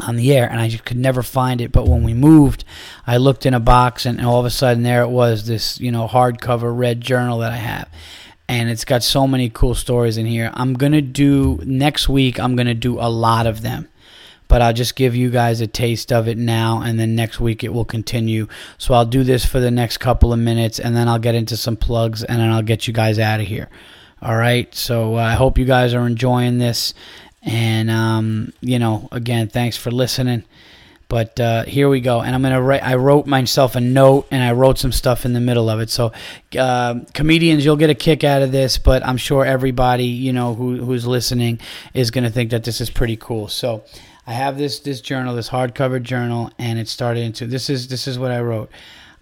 on 0.00 0.16
the 0.16 0.32
air 0.32 0.50
and 0.50 0.60
I 0.60 0.70
could 0.70 0.96
never 0.96 1.22
find 1.22 1.60
it. 1.60 1.72
But 1.72 1.88
when 1.88 2.02
we 2.02 2.14
moved, 2.14 2.64
I 3.06 3.16
looked 3.16 3.46
in 3.46 3.54
a 3.54 3.60
box 3.60 4.06
and 4.06 4.20
all 4.20 4.40
of 4.40 4.46
a 4.46 4.50
sudden 4.50 4.82
there 4.82 5.02
it 5.02 5.08
was 5.08 5.46
this, 5.46 5.80
you 5.80 5.92
know, 5.92 6.08
hardcover 6.08 6.76
red 6.76 7.00
journal 7.00 7.38
that 7.38 7.52
I 7.52 7.56
have. 7.56 7.88
And 8.48 8.68
it's 8.68 8.84
got 8.84 9.02
so 9.02 9.26
many 9.26 9.48
cool 9.48 9.74
stories 9.74 10.18
in 10.18 10.26
here. 10.26 10.50
I'm 10.54 10.74
going 10.74 10.92
to 10.92 11.00
do 11.00 11.60
next 11.64 12.08
week, 12.08 12.38
I'm 12.38 12.56
going 12.56 12.66
to 12.66 12.74
do 12.74 12.98
a 12.98 13.08
lot 13.08 13.46
of 13.46 13.62
them. 13.62 13.88
But 14.46 14.60
I'll 14.60 14.74
just 14.74 14.94
give 14.94 15.16
you 15.16 15.30
guys 15.30 15.62
a 15.62 15.66
taste 15.66 16.12
of 16.12 16.28
it 16.28 16.36
now, 16.36 16.82
and 16.82 17.00
then 17.00 17.16
next 17.16 17.40
week 17.40 17.64
it 17.64 17.72
will 17.72 17.86
continue. 17.86 18.46
So 18.76 18.92
I'll 18.92 19.06
do 19.06 19.24
this 19.24 19.46
for 19.46 19.58
the 19.58 19.70
next 19.70 19.96
couple 19.96 20.34
of 20.34 20.38
minutes, 20.38 20.78
and 20.78 20.94
then 20.94 21.08
I'll 21.08 21.18
get 21.18 21.34
into 21.34 21.56
some 21.56 21.76
plugs, 21.76 22.22
and 22.22 22.38
then 22.38 22.50
I'll 22.50 22.62
get 22.62 22.86
you 22.86 22.92
guys 22.92 23.18
out 23.18 23.40
of 23.40 23.46
here. 23.46 23.70
All 24.24 24.36
right. 24.36 24.74
So 24.74 25.16
uh, 25.16 25.22
I 25.22 25.32
hope 25.32 25.58
you 25.58 25.66
guys 25.66 25.92
are 25.92 26.06
enjoying 26.06 26.58
this. 26.58 26.94
And, 27.44 27.90
um, 27.90 28.52
you 28.60 28.78
know, 28.78 29.08
again, 29.12 29.48
thanks 29.48 29.76
for 29.76 29.90
listening. 29.90 30.44
But 31.08 31.38
uh, 31.38 31.64
here 31.64 31.88
we 31.88 32.00
go, 32.00 32.22
and 32.22 32.34
I'm 32.34 32.42
gonna 32.42 32.62
write. 32.62 32.82
I 32.82 32.94
wrote 32.94 33.26
myself 33.26 33.76
a 33.76 33.80
note, 33.80 34.26
and 34.30 34.42
I 34.42 34.52
wrote 34.52 34.78
some 34.78 34.90
stuff 34.90 35.26
in 35.26 35.34
the 35.34 35.40
middle 35.40 35.68
of 35.68 35.78
it. 35.80 35.90
So, 35.90 36.12
uh, 36.58 37.00
comedians, 37.12 37.64
you'll 37.64 37.76
get 37.76 37.90
a 37.90 37.94
kick 37.94 38.24
out 38.24 38.40
of 38.42 38.52
this, 38.52 38.78
but 38.78 39.06
I'm 39.06 39.18
sure 39.18 39.44
everybody 39.44 40.06
you 40.06 40.32
know 40.32 40.54
who, 40.54 40.82
who's 40.82 41.06
listening 41.06 41.60
is 41.92 42.10
gonna 42.10 42.30
think 42.30 42.50
that 42.50 42.64
this 42.64 42.80
is 42.80 42.88
pretty 42.88 43.16
cool. 43.16 43.48
So, 43.48 43.84
I 44.26 44.32
have 44.32 44.56
this 44.56 44.80
this 44.80 45.02
journal, 45.02 45.34
this 45.36 45.50
hardcover 45.50 46.02
journal, 46.02 46.50
and 46.58 46.78
it 46.78 46.88
started 46.88 47.20
into 47.20 47.46
this 47.46 47.68
is 47.68 47.88
this 47.88 48.08
is 48.08 48.18
what 48.18 48.30
I 48.30 48.40
wrote 48.40 48.70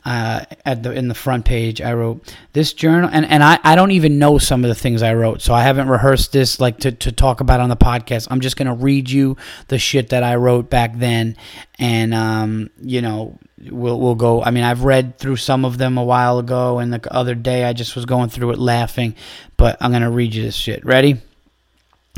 uh, 0.04 0.44
at 0.64 0.82
the 0.82 0.92
in 0.92 1.08
the 1.08 1.14
front 1.14 1.44
page 1.44 1.80
I 1.80 1.92
wrote 1.92 2.34
this 2.52 2.72
journal 2.72 3.08
and, 3.12 3.24
and 3.24 3.42
I, 3.42 3.58
I 3.62 3.76
don't 3.76 3.92
even 3.92 4.18
know 4.18 4.38
some 4.38 4.64
of 4.64 4.68
the 4.68 4.74
things 4.74 5.02
I 5.02 5.14
wrote 5.14 5.42
so 5.42 5.54
I 5.54 5.62
haven't 5.62 5.88
rehearsed 5.88 6.32
this 6.32 6.58
like 6.58 6.78
to, 6.80 6.92
to 6.92 7.12
talk 7.12 7.40
about 7.40 7.60
on 7.60 7.68
the 7.68 7.76
podcast. 7.76 8.28
I'm 8.30 8.40
just 8.40 8.56
gonna 8.56 8.74
read 8.74 9.10
you 9.10 9.36
the 9.68 9.78
shit 9.78 10.10
that 10.10 10.22
I 10.22 10.36
wrote 10.36 10.68
back 10.70 10.98
then 10.98 11.36
and 11.78 12.12
um, 12.14 12.70
you 12.80 13.00
know 13.00 13.38
we'll 13.70 14.00
we'll 14.00 14.16
go 14.16 14.42
I 14.42 14.50
mean 14.50 14.64
I've 14.64 14.84
read 14.84 15.18
through 15.18 15.36
some 15.36 15.64
of 15.64 15.78
them 15.78 15.98
a 15.98 16.04
while 16.04 16.38
ago 16.38 16.78
and 16.78 16.92
the 16.92 17.12
other 17.12 17.34
day 17.34 17.64
I 17.64 17.72
just 17.72 17.94
was 17.94 18.04
going 18.04 18.28
through 18.28 18.50
it 18.50 18.58
laughing 18.58 19.14
but 19.56 19.76
I'm 19.80 19.92
gonna 19.92 20.10
read 20.10 20.34
you 20.34 20.42
this 20.42 20.56
shit. 20.56 20.84
Ready 20.84 21.20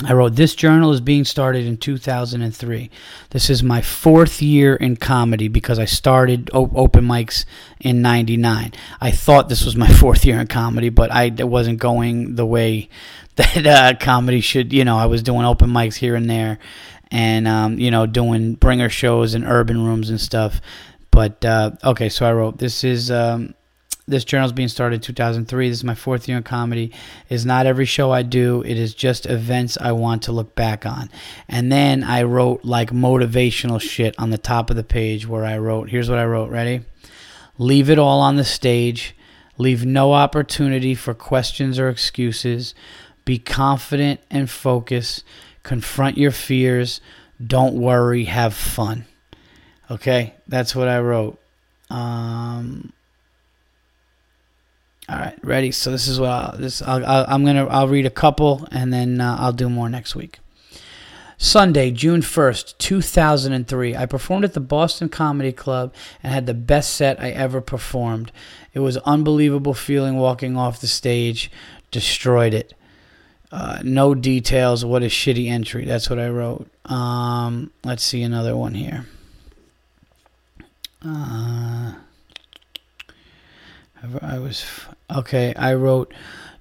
I 0.03 0.13
wrote, 0.13 0.35
This 0.35 0.57
journal 0.57 0.91
is 0.91 1.01
being 1.01 1.25
started 1.25 1.67
in 1.67 1.77
2003. 1.77 2.91
This 3.31 3.49
is 3.49 3.63
my 3.63 3.81
fourth 3.81 4.43
year 4.43 4.75
in 4.75 4.97
comedy 4.97 5.47
because 5.47 5.79
I 5.79 5.85
started 5.85 6.51
open 6.53 7.05
mics 7.05 7.45
in 7.79 8.03
99. 8.03 8.73
I 9.01 9.11
thought 9.13 9.49
this 9.49 9.65
was 9.65 9.77
my 9.77 9.87
fourth 10.01 10.25
year 10.25 10.41
in 10.41 10.49
comedy, 10.49 10.89
but 10.89 11.13
I 11.13 11.25
it 11.27 11.49
wasn't 11.49 11.79
going 11.79 12.35
the 12.35 12.47
way 12.47 12.89
that 13.37 13.67
uh, 13.67 13.95
comedy 14.01 14.41
should. 14.41 14.73
You 14.73 14.85
know, 14.85 14.99
I 14.99 15.07
was 15.07 15.23
doing 15.23 15.47
open 15.47 15.71
mics 15.71 15.95
here 15.95 16.17
and 16.17 16.29
there 16.29 16.59
and, 17.13 17.47
um, 17.47 17.79
you 17.79 17.93
know, 17.93 18.07
doing 18.07 18.55
bringer 18.55 18.89
shows 18.89 19.35
and 19.35 19.45
urban 19.45 19.85
rooms 19.85 20.11
and 20.11 20.21
stuff. 20.21 20.61
But, 21.13 21.45
uh, 21.45 21.71
okay, 21.85 22.09
so 22.09 22.27
I 22.27 22.33
wrote, 22.33 22.59
This 22.59 22.83
is. 22.83 23.13
Um, 23.13 23.55
this 24.07 24.25
journal 24.25 24.47
is 24.47 24.53
being 24.53 24.69
started 24.69 24.97
in 24.97 25.01
2003. 25.01 25.69
This 25.69 25.79
is 25.79 25.85
my 25.85 25.95
fourth 25.95 26.29
year 26.29 26.37
in 26.37 26.43
comedy. 26.43 26.93
It's 27.31 27.45
not 27.45 27.67
every 27.67 27.87
show 27.87 28.13
I 28.13 28.23
do. 28.23 28.63
It 28.63 28.77
is 28.77 28.95
just 28.95 29.27
events 29.27 29.79
I 29.81 29.93
want 29.93 30.23
to 30.25 30.33
look 30.33 30.55
back 30.55 30.85
on. 30.85 31.11
And 31.49 31.73
then 31.73 32.05
I 32.05 32.25
wrote 32.25 32.65
like 32.65 32.91
motivational 32.91 33.81
shit 33.81 34.15
on 34.19 34.31
the 34.31 34.39
top 34.39 34.69
of 34.69 34.77
the 34.77 34.85
page 34.85 35.27
where 35.27 35.45
I 35.45 35.57
wrote, 35.57 35.89
here's 35.89 36.11
what 36.11 36.19
I 36.19 36.27
wrote. 36.27 36.51
Ready? 36.51 36.83
Leave 37.57 37.89
it 37.89 37.99
all 37.99 38.21
on 38.21 38.37
the 38.37 38.45
stage. 38.45 39.17
Leave 39.57 39.87
no 39.87 40.13
opportunity 40.13 40.95
for 40.95 41.15
questions 41.15 41.79
or 41.79 41.89
excuses. 41.89 42.75
Be 43.25 43.39
confident 43.39 44.21
and 44.31 44.51
focus. 44.51 45.23
Confront 45.63 46.19
your 46.19 46.33
fears. 46.33 47.01
Don't 47.45 47.75
worry. 47.75 48.25
Have 48.25 48.55
fun. 48.55 49.07
Okay, 49.91 50.35
that's 50.49 50.75
what 50.75 50.89
I 50.89 50.99
wrote. 51.01 51.39
Um, 51.91 52.93
all 55.09 55.19
right, 55.19 55.39
ready. 55.43 55.71
So 55.71 55.91
this 55.91 56.09
is 56.09 56.19
what 56.19 56.31
I'll, 56.31 56.57
this 56.57 56.81
I'll, 56.81 57.05
i 57.05 57.35
am 57.35 57.45
gonna 57.45 57.67
I'll 57.67 57.89
read 57.89 58.07
a 58.07 58.11
couple 58.11 58.67
and 58.71 58.93
then 58.93 59.21
uh, 59.21 59.37
I'll 59.39 59.53
do 59.53 59.69
more 59.69 59.89
next 59.89 60.15
week. 60.15 60.39
Sunday, 61.37 61.91
June 61.91 62.23
1st, 62.23 62.79
2003. 62.79 63.97
I 63.97 64.07
performed 64.07 64.45
at 64.45 64.55
the 64.55 64.61
Boston 64.61 65.09
Comedy 65.09 65.53
Club 65.53 65.93
and 66.23 66.33
had 66.33 66.47
the 66.47 66.55
best 66.55 66.95
set 66.95 67.21
I 67.21 67.31
ever 67.31 67.61
performed. 67.61 68.33
It 68.73 68.79
was 68.79 68.97
unbelievable 68.99 69.75
feeling 69.75 70.17
walking 70.17 70.57
off 70.57 70.81
the 70.81 70.87
stage. 70.87 71.51
Destroyed 71.91 72.55
it. 72.55 72.73
Uh, 73.53 73.81
no 73.85 74.15
details. 74.15 74.85
What 74.85 75.03
a 75.03 75.07
shitty 75.07 75.49
entry. 75.49 75.85
That's 75.85 76.09
what 76.09 76.19
I 76.19 76.29
wrote. 76.29 76.69
Um, 76.87 77.73
let's 77.85 78.03
see 78.03 78.23
another 78.23 78.57
one 78.57 78.75
here. 78.75 79.07
Uh, 81.05 81.95
I 84.21 84.39
was 84.39 84.65
okay. 85.15 85.55
I 85.55 85.75
wrote 85.75 86.13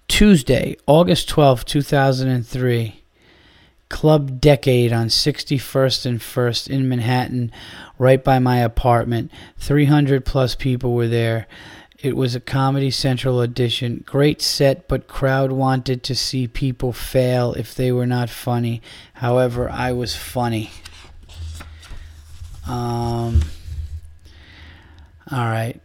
Tuesday, 0.08 0.78
August 0.88 1.30
twelfth, 1.30 1.66
two 1.66 1.82
2003. 1.82 3.00
Club 3.90 4.42
Decade 4.42 4.92
on 4.92 5.06
61st 5.06 6.08
and 6.08 6.20
1st 6.20 6.68
in 6.68 6.90
Manhattan, 6.90 7.52
right 8.00 8.24
by 8.24 8.40
my 8.40 8.58
apartment. 8.58 9.32
300 9.60 10.26
plus 10.26 10.56
people 10.56 10.96
were 10.96 11.08
there. 11.08 11.46
It 12.00 12.18
was 12.18 12.34
a 12.34 12.40
Comedy 12.40 12.90
Central 12.90 13.40
audition. 13.40 14.04
Great 14.04 14.42
set, 14.42 14.88
but 14.88 15.08
crowd 15.08 15.52
wanted 15.52 16.02
to 16.04 16.16
see 16.16 16.48
people 16.48 16.92
fail 16.92 17.54
if 17.54 17.76
they 17.76 17.92
were 17.92 18.08
not 18.08 18.32
funny. 18.32 18.82
However, 19.14 19.70
I 19.70 19.92
was 19.92 20.16
funny. 20.16 20.72
Um. 22.68 23.42
All 25.32 25.46
right 25.46 25.80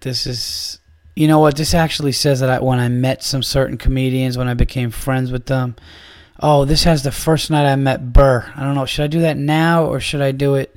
this 0.00 0.26
is 0.26 0.78
you 1.14 1.28
know 1.28 1.38
what 1.38 1.56
this 1.56 1.74
actually 1.74 2.12
says 2.12 2.40
that 2.40 2.48
I, 2.50 2.60
when 2.60 2.78
i 2.78 2.88
met 2.88 3.22
some 3.22 3.42
certain 3.42 3.76
comedians 3.76 4.38
when 4.38 4.48
i 4.48 4.54
became 4.54 4.90
friends 4.90 5.30
with 5.30 5.46
them 5.46 5.76
oh 6.40 6.64
this 6.64 6.84
has 6.84 7.02
the 7.02 7.12
first 7.12 7.50
night 7.50 7.70
i 7.70 7.76
met 7.76 8.12
burr. 8.12 8.50
I 8.56 8.62
don't 8.62 8.74
know 8.74 8.86
should 8.86 9.04
i 9.04 9.08
do 9.08 9.20
that 9.20 9.36
now 9.36 9.84
or 9.84 10.00
should 10.00 10.22
i 10.22 10.32
do 10.32 10.54
it 10.54 10.74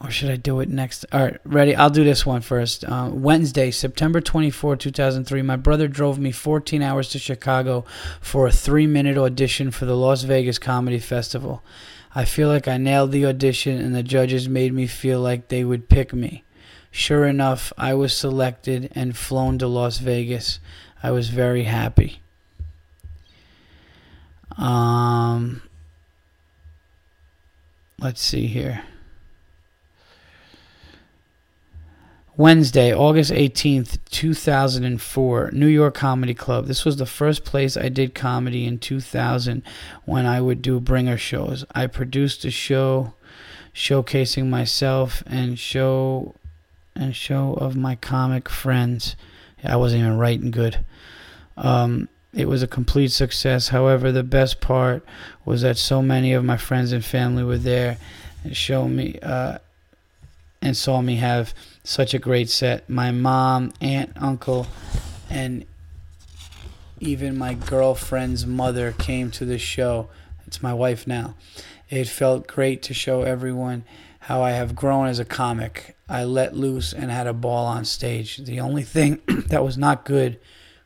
or 0.00 0.10
should 0.10 0.30
i 0.30 0.36
do 0.36 0.60
it 0.60 0.68
next 0.68 1.04
all 1.12 1.22
right 1.22 1.36
ready 1.44 1.76
i'll 1.76 1.90
do 1.90 2.04
this 2.04 2.24
one 2.24 2.40
first. 2.40 2.84
Uh, 2.84 3.10
wednesday 3.12 3.70
september 3.70 4.20
24 4.20 4.76
2003 4.76 5.42
my 5.42 5.56
brother 5.56 5.88
drove 5.88 6.18
me 6.18 6.30
14 6.32 6.82
hours 6.82 7.08
to 7.10 7.18
chicago 7.18 7.84
for 8.20 8.46
a 8.46 8.52
three 8.52 8.86
minute 8.86 9.18
audition 9.18 9.70
for 9.70 9.84
the 9.84 9.96
las 9.96 10.22
vegas 10.22 10.58
comedy 10.58 10.98
festival. 10.98 11.62
I 12.14 12.24
feel 12.24 12.48
like 12.48 12.68
i 12.68 12.78
nailed 12.78 13.12
the 13.12 13.26
audition 13.26 13.78
and 13.78 13.94
the 13.94 14.02
judges 14.02 14.48
made 14.48 14.72
me 14.72 14.86
feel 14.86 15.20
like 15.20 15.48
they 15.48 15.64
would 15.64 15.88
pick 15.88 16.14
me 16.14 16.44
Sure 16.96 17.26
enough, 17.26 17.72
I 17.76 17.92
was 17.94 18.16
selected 18.16 18.88
and 18.94 19.16
flown 19.16 19.58
to 19.58 19.66
Las 19.66 19.98
Vegas. 19.98 20.60
I 21.02 21.10
was 21.10 21.28
very 21.28 21.64
happy. 21.64 22.20
Um, 24.56 25.60
let's 27.98 28.22
see 28.22 28.46
here. 28.46 28.84
Wednesday, 32.36 32.94
August 32.94 33.32
18th, 33.32 33.98
2004, 34.10 35.50
New 35.52 35.66
York 35.66 35.94
Comedy 35.94 36.32
Club. 36.32 36.66
This 36.66 36.84
was 36.84 36.98
the 36.98 37.06
first 37.06 37.44
place 37.44 37.76
I 37.76 37.88
did 37.88 38.14
comedy 38.14 38.68
in 38.68 38.78
2000 38.78 39.64
when 40.04 40.26
I 40.26 40.40
would 40.40 40.62
do 40.62 40.78
bringer 40.78 41.18
shows. 41.18 41.64
I 41.74 41.88
produced 41.88 42.44
a 42.44 42.52
show 42.52 43.14
showcasing 43.74 44.48
myself 44.48 45.24
and 45.26 45.58
show 45.58 46.36
and 46.94 47.14
show 47.14 47.54
of 47.54 47.76
my 47.76 47.96
comic 47.96 48.48
friends. 48.48 49.16
I 49.62 49.76
wasn't 49.76 50.02
even 50.02 50.18
writing 50.18 50.50
good. 50.50 50.84
Um, 51.56 52.08
it 52.32 52.48
was 52.48 52.62
a 52.62 52.66
complete 52.66 53.12
success. 53.12 53.68
However, 53.68 54.10
the 54.10 54.22
best 54.22 54.60
part 54.60 55.04
was 55.44 55.62
that 55.62 55.78
so 55.78 56.02
many 56.02 56.32
of 56.32 56.44
my 56.44 56.56
friends 56.56 56.92
and 56.92 57.04
family 57.04 57.44
were 57.44 57.58
there 57.58 57.96
and 58.42 58.56
showed 58.56 58.88
me 58.88 59.18
uh, 59.22 59.58
and 60.60 60.76
saw 60.76 61.00
me 61.00 61.16
have 61.16 61.54
such 61.84 62.14
a 62.14 62.18
great 62.18 62.50
set. 62.50 62.88
My 62.88 63.10
mom, 63.10 63.72
aunt, 63.80 64.12
uncle, 64.16 64.66
and 65.30 65.64
even 67.00 67.38
my 67.38 67.54
girlfriend's 67.54 68.46
mother 68.46 68.92
came 68.92 69.30
to 69.32 69.44
the 69.44 69.58
show. 69.58 70.08
It's 70.46 70.62
my 70.62 70.74
wife 70.74 71.06
now. 71.06 71.34
It 71.90 72.08
felt 72.08 72.46
great 72.46 72.82
to 72.84 72.94
show 72.94 73.22
everyone 73.22 73.84
how 74.20 74.42
I 74.42 74.52
have 74.52 74.74
grown 74.74 75.06
as 75.06 75.18
a 75.18 75.24
comic. 75.24 75.93
I 76.08 76.24
let 76.24 76.56
loose 76.56 76.92
and 76.92 77.10
had 77.10 77.26
a 77.26 77.32
ball 77.32 77.66
on 77.66 77.84
stage. 77.84 78.38
The 78.38 78.60
only 78.60 78.82
thing 78.82 79.20
that 79.48 79.64
was 79.64 79.78
not 79.78 80.04
good 80.04 80.38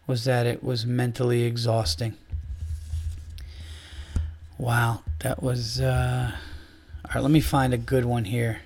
was 0.07 0.25
that 0.25 0.47
it 0.47 0.63
was 0.63 0.87
mentally 0.87 1.43
exhausting. 1.43 2.17
Wow, 4.59 5.03
that 5.21 5.43
was. 5.43 5.81
Uh... 5.81 6.33
All 7.05 7.15
right, 7.15 7.23
let 7.23 7.31
me 7.31 7.41
find 7.41 7.73
a 7.73 7.79
good 7.79 8.05
one 8.05 8.27
here. 8.27 8.61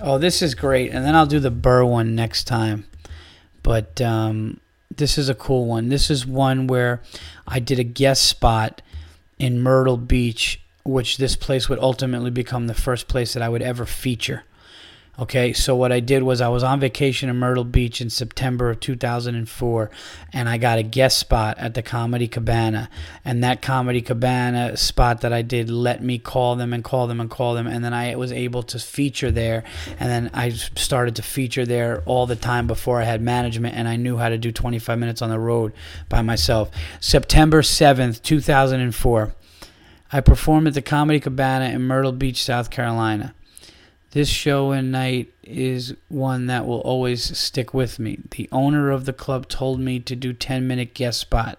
Oh, 0.00 0.16
this 0.16 0.40
is 0.40 0.54
great. 0.54 0.90
And 0.90 1.04
then 1.04 1.14
I'll 1.14 1.26
do 1.26 1.38
the 1.38 1.50
Burr 1.50 1.84
one 1.84 2.14
next 2.14 2.44
time. 2.44 2.86
But 3.62 4.00
um, 4.00 4.58
this 4.96 5.18
is 5.18 5.28
a 5.28 5.34
cool 5.34 5.66
one. 5.66 5.90
This 5.90 6.08
is 6.08 6.26
one 6.26 6.66
where 6.66 7.02
I 7.46 7.58
did 7.58 7.78
a 7.78 7.84
guest 7.84 8.22
spot 8.22 8.80
in 9.38 9.60
Myrtle 9.60 9.98
Beach 9.98 10.61
which 10.84 11.16
this 11.16 11.36
place 11.36 11.68
would 11.68 11.78
ultimately 11.78 12.30
become 12.30 12.66
the 12.66 12.74
first 12.74 13.08
place 13.08 13.34
that 13.34 13.42
I 13.42 13.48
would 13.48 13.62
ever 13.62 13.86
feature. 13.86 14.44
Okay, 15.18 15.52
so 15.52 15.76
what 15.76 15.92
I 15.92 16.00
did 16.00 16.22
was 16.22 16.40
I 16.40 16.48
was 16.48 16.62
on 16.62 16.80
vacation 16.80 17.28
in 17.28 17.36
Myrtle 17.36 17.64
Beach 17.64 18.00
in 18.00 18.08
September 18.08 18.70
of 18.70 18.80
2004, 18.80 19.90
and 20.32 20.48
I 20.48 20.56
got 20.56 20.78
a 20.78 20.82
guest 20.82 21.18
spot 21.18 21.58
at 21.58 21.74
the 21.74 21.82
Comedy 21.82 22.26
Cabana. 22.26 22.88
And 23.22 23.44
that 23.44 23.60
Comedy 23.60 24.00
Cabana 24.00 24.74
spot 24.78 25.20
that 25.20 25.30
I 25.30 25.42
did 25.42 25.68
let 25.68 26.02
me 26.02 26.18
call 26.18 26.56
them 26.56 26.72
and 26.72 26.82
call 26.82 27.06
them 27.08 27.20
and 27.20 27.28
call 27.28 27.52
them, 27.52 27.66
and 27.66 27.84
then 27.84 27.92
I 27.92 28.16
was 28.16 28.32
able 28.32 28.62
to 28.62 28.78
feature 28.78 29.30
there. 29.30 29.64
And 30.00 30.08
then 30.08 30.30
I 30.32 30.48
started 30.48 31.14
to 31.16 31.22
feature 31.22 31.66
there 31.66 32.02
all 32.06 32.26
the 32.26 32.34
time 32.34 32.66
before 32.66 32.98
I 32.98 33.04
had 33.04 33.20
management, 33.20 33.76
and 33.76 33.88
I 33.88 33.96
knew 33.96 34.16
how 34.16 34.30
to 34.30 34.38
do 34.38 34.50
25 34.50 34.98
minutes 34.98 35.20
on 35.20 35.28
the 35.28 35.38
road 35.38 35.74
by 36.08 36.22
myself. 36.22 36.70
September 37.00 37.60
7th, 37.60 38.22
2004. 38.22 39.34
I 40.14 40.20
perform 40.20 40.66
at 40.66 40.74
the 40.74 40.82
Comedy 40.82 41.20
Cabana 41.20 41.70
in 41.70 41.82
Myrtle 41.82 42.12
Beach, 42.12 42.44
South 42.44 42.68
Carolina. 42.68 43.34
This 44.10 44.28
show 44.28 44.72
and 44.72 44.92
night 44.92 45.32
is 45.42 45.94
one 46.08 46.48
that 46.48 46.66
will 46.66 46.80
always 46.80 47.36
stick 47.38 47.72
with 47.72 47.98
me. 47.98 48.18
The 48.30 48.46
owner 48.52 48.90
of 48.90 49.06
the 49.06 49.14
club 49.14 49.48
told 49.48 49.80
me 49.80 50.00
to 50.00 50.14
do 50.14 50.34
10 50.34 50.68
minute 50.68 50.92
guest 50.92 51.18
spot. 51.18 51.58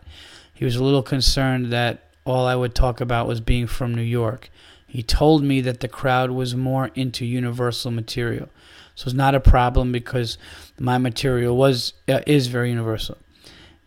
He 0.53 0.65
was 0.65 0.75
a 0.75 0.83
little 0.83 1.01
concerned 1.01 1.73
that 1.73 2.03
all 2.25 2.45
I 2.45 2.55
would 2.55 2.75
talk 2.75 3.01
about 3.01 3.27
was 3.27 3.41
being 3.41 3.65
from 3.65 3.95
New 3.95 4.03
York. 4.03 4.51
He 4.85 5.01
told 5.01 5.43
me 5.43 5.59
that 5.61 5.79
the 5.79 5.87
crowd 5.87 6.29
was 6.29 6.55
more 6.55 6.91
into 6.93 7.25
universal 7.25 7.89
material. 7.89 8.49
So 8.93 9.07
it's 9.07 9.15
not 9.15 9.33
a 9.33 9.39
problem 9.39 9.91
because 9.91 10.37
my 10.77 10.99
material 10.99 11.57
was 11.57 11.93
uh, 12.07 12.21
is 12.27 12.45
very 12.45 12.69
universal. 12.69 13.17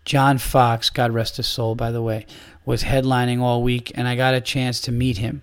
John 0.04 0.38
Fox, 0.38 0.90
God 0.90 1.12
rest 1.12 1.36
his 1.36 1.46
soul, 1.46 1.74
by 1.74 1.90
the 1.90 2.02
way, 2.02 2.26
was 2.66 2.82
headlining 2.82 3.40
all 3.40 3.62
week, 3.62 3.92
and 3.94 4.06
I 4.06 4.16
got 4.16 4.34
a 4.34 4.40
chance 4.42 4.80
to 4.82 4.92
meet 4.92 5.16
him. 5.16 5.40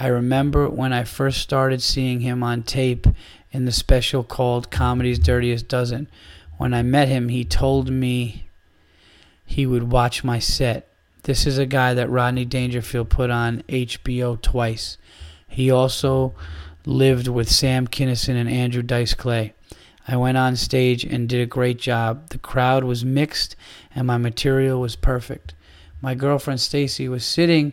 I 0.00 0.08
remember 0.08 0.68
when 0.68 0.92
I 0.92 1.04
first 1.04 1.40
started 1.40 1.80
seeing 1.80 2.20
him 2.20 2.42
on 2.42 2.64
tape 2.64 3.06
in 3.52 3.66
the 3.66 3.70
special 3.70 4.24
called 4.24 4.70
Comedy's 4.70 5.20
Dirtiest 5.20 5.68
Dozen. 5.68 6.08
When 6.56 6.74
I 6.74 6.82
met 6.82 7.06
him, 7.08 7.28
he 7.28 7.44
told 7.44 7.90
me 7.90 8.48
he 9.44 9.66
would 9.66 9.92
watch 9.92 10.24
my 10.24 10.40
set. 10.40 10.88
This 11.22 11.46
is 11.46 11.58
a 11.58 11.66
guy 11.66 11.94
that 11.94 12.10
Rodney 12.10 12.44
Dangerfield 12.44 13.10
put 13.10 13.30
on 13.30 13.62
HBO 13.68 14.40
twice. 14.40 14.98
He 15.46 15.70
also 15.70 16.34
lived 16.86 17.28
with 17.28 17.50
Sam 17.50 17.86
Kinison 17.86 18.34
and 18.34 18.48
Andrew 18.48 18.82
Dice 18.82 19.14
Clay. 19.14 19.54
I 20.08 20.16
went 20.16 20.36
on 20.36 20.56
stage 20.56 21.04
and 21.04 21.28
did 21.28 21.40
a 21.40 21.46
great 21.46 21.78
job. 21.78 22.30
The 22.30 22.38
crowd 22.38 22.84
was 22.84 23.04
mixed 23.04 23.54
and 23.94 24.06
my 24.06 24.18
material 24.18 24.80
was 24.80 24.96
perfect. 24.96 25.54
My 26.04 26.14
girlfriend 26.14 26.60
Stacy 26.60 27.08
was 27.08 27.24
sitting 27.24 27.72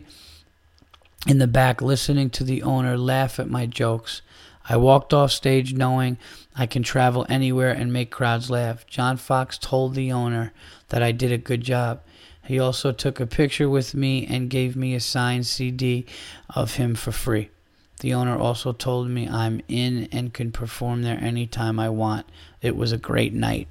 in 1.26 1.36
the 1.36 1.46
back 1.46 1.82
listening 1.82 2.30
to 2.30 2.44
the 2.44 2.62
owner 2.62 2.96
laugh 2.96 3.38
at 3.38 3.50
my 3.50 3.66
jokes. 3.66 4.22
I 4.66 4.78
walked 4.78 5.12
off 5.12 5.32
stage 5.32 5.74
knowing 5.74 6.16
I 6.56 6.64
can 6.64 6.82
travel 6.82 7.26
anywhere 7.28 7.72
and 7.72 7.92
make 7.92 8.10
crowds 8.10 8.48
laugh. 8.48 8.86
John 8.86 9.18
Fox 9.18 9.58
told 9.58 9.94
the 9.94 10.10
owner 10.12 10.54
that 10.88 11.02
I 11.02 11.12
did 11.12 11.30
a 11.30 11.36
good 11.36 11.60
job. 11.60 12.00
He 12.42 12.58
also 12.58 12.90
took 12.90 13.20
a 13.20 13.26
picture 13.26 13.68
with 13.68 13.94
me 13.94 14.26
and 14.26 14.48
gave 14.48 14.76
me 14.76 14.94
a 14.94 15.00
signed 15.00 15.44
CD 15.44 16.06
of 16.48 16.76
him 16.76 16.94
for 16.94 17.12
free. 17.12 17.50
The 18.00 18.14
owner 18.14 18.38
also 18.38 18.72
told 18.72 19.10
me 19.10 19.28
I'm 19.28 19.60
in 19.68 20.08
and 20.10 20.32
can 20.32 20.52
perform 20.52 21.02
there 21.02 21.22
anytime 21.22 21.78
I 21.78 21.90
want. 21.90 22.24
It 22.62 22.76
was 22.76 22.92
a 22.92 22.96
great 22.96 23.34
night. 23.34 23.68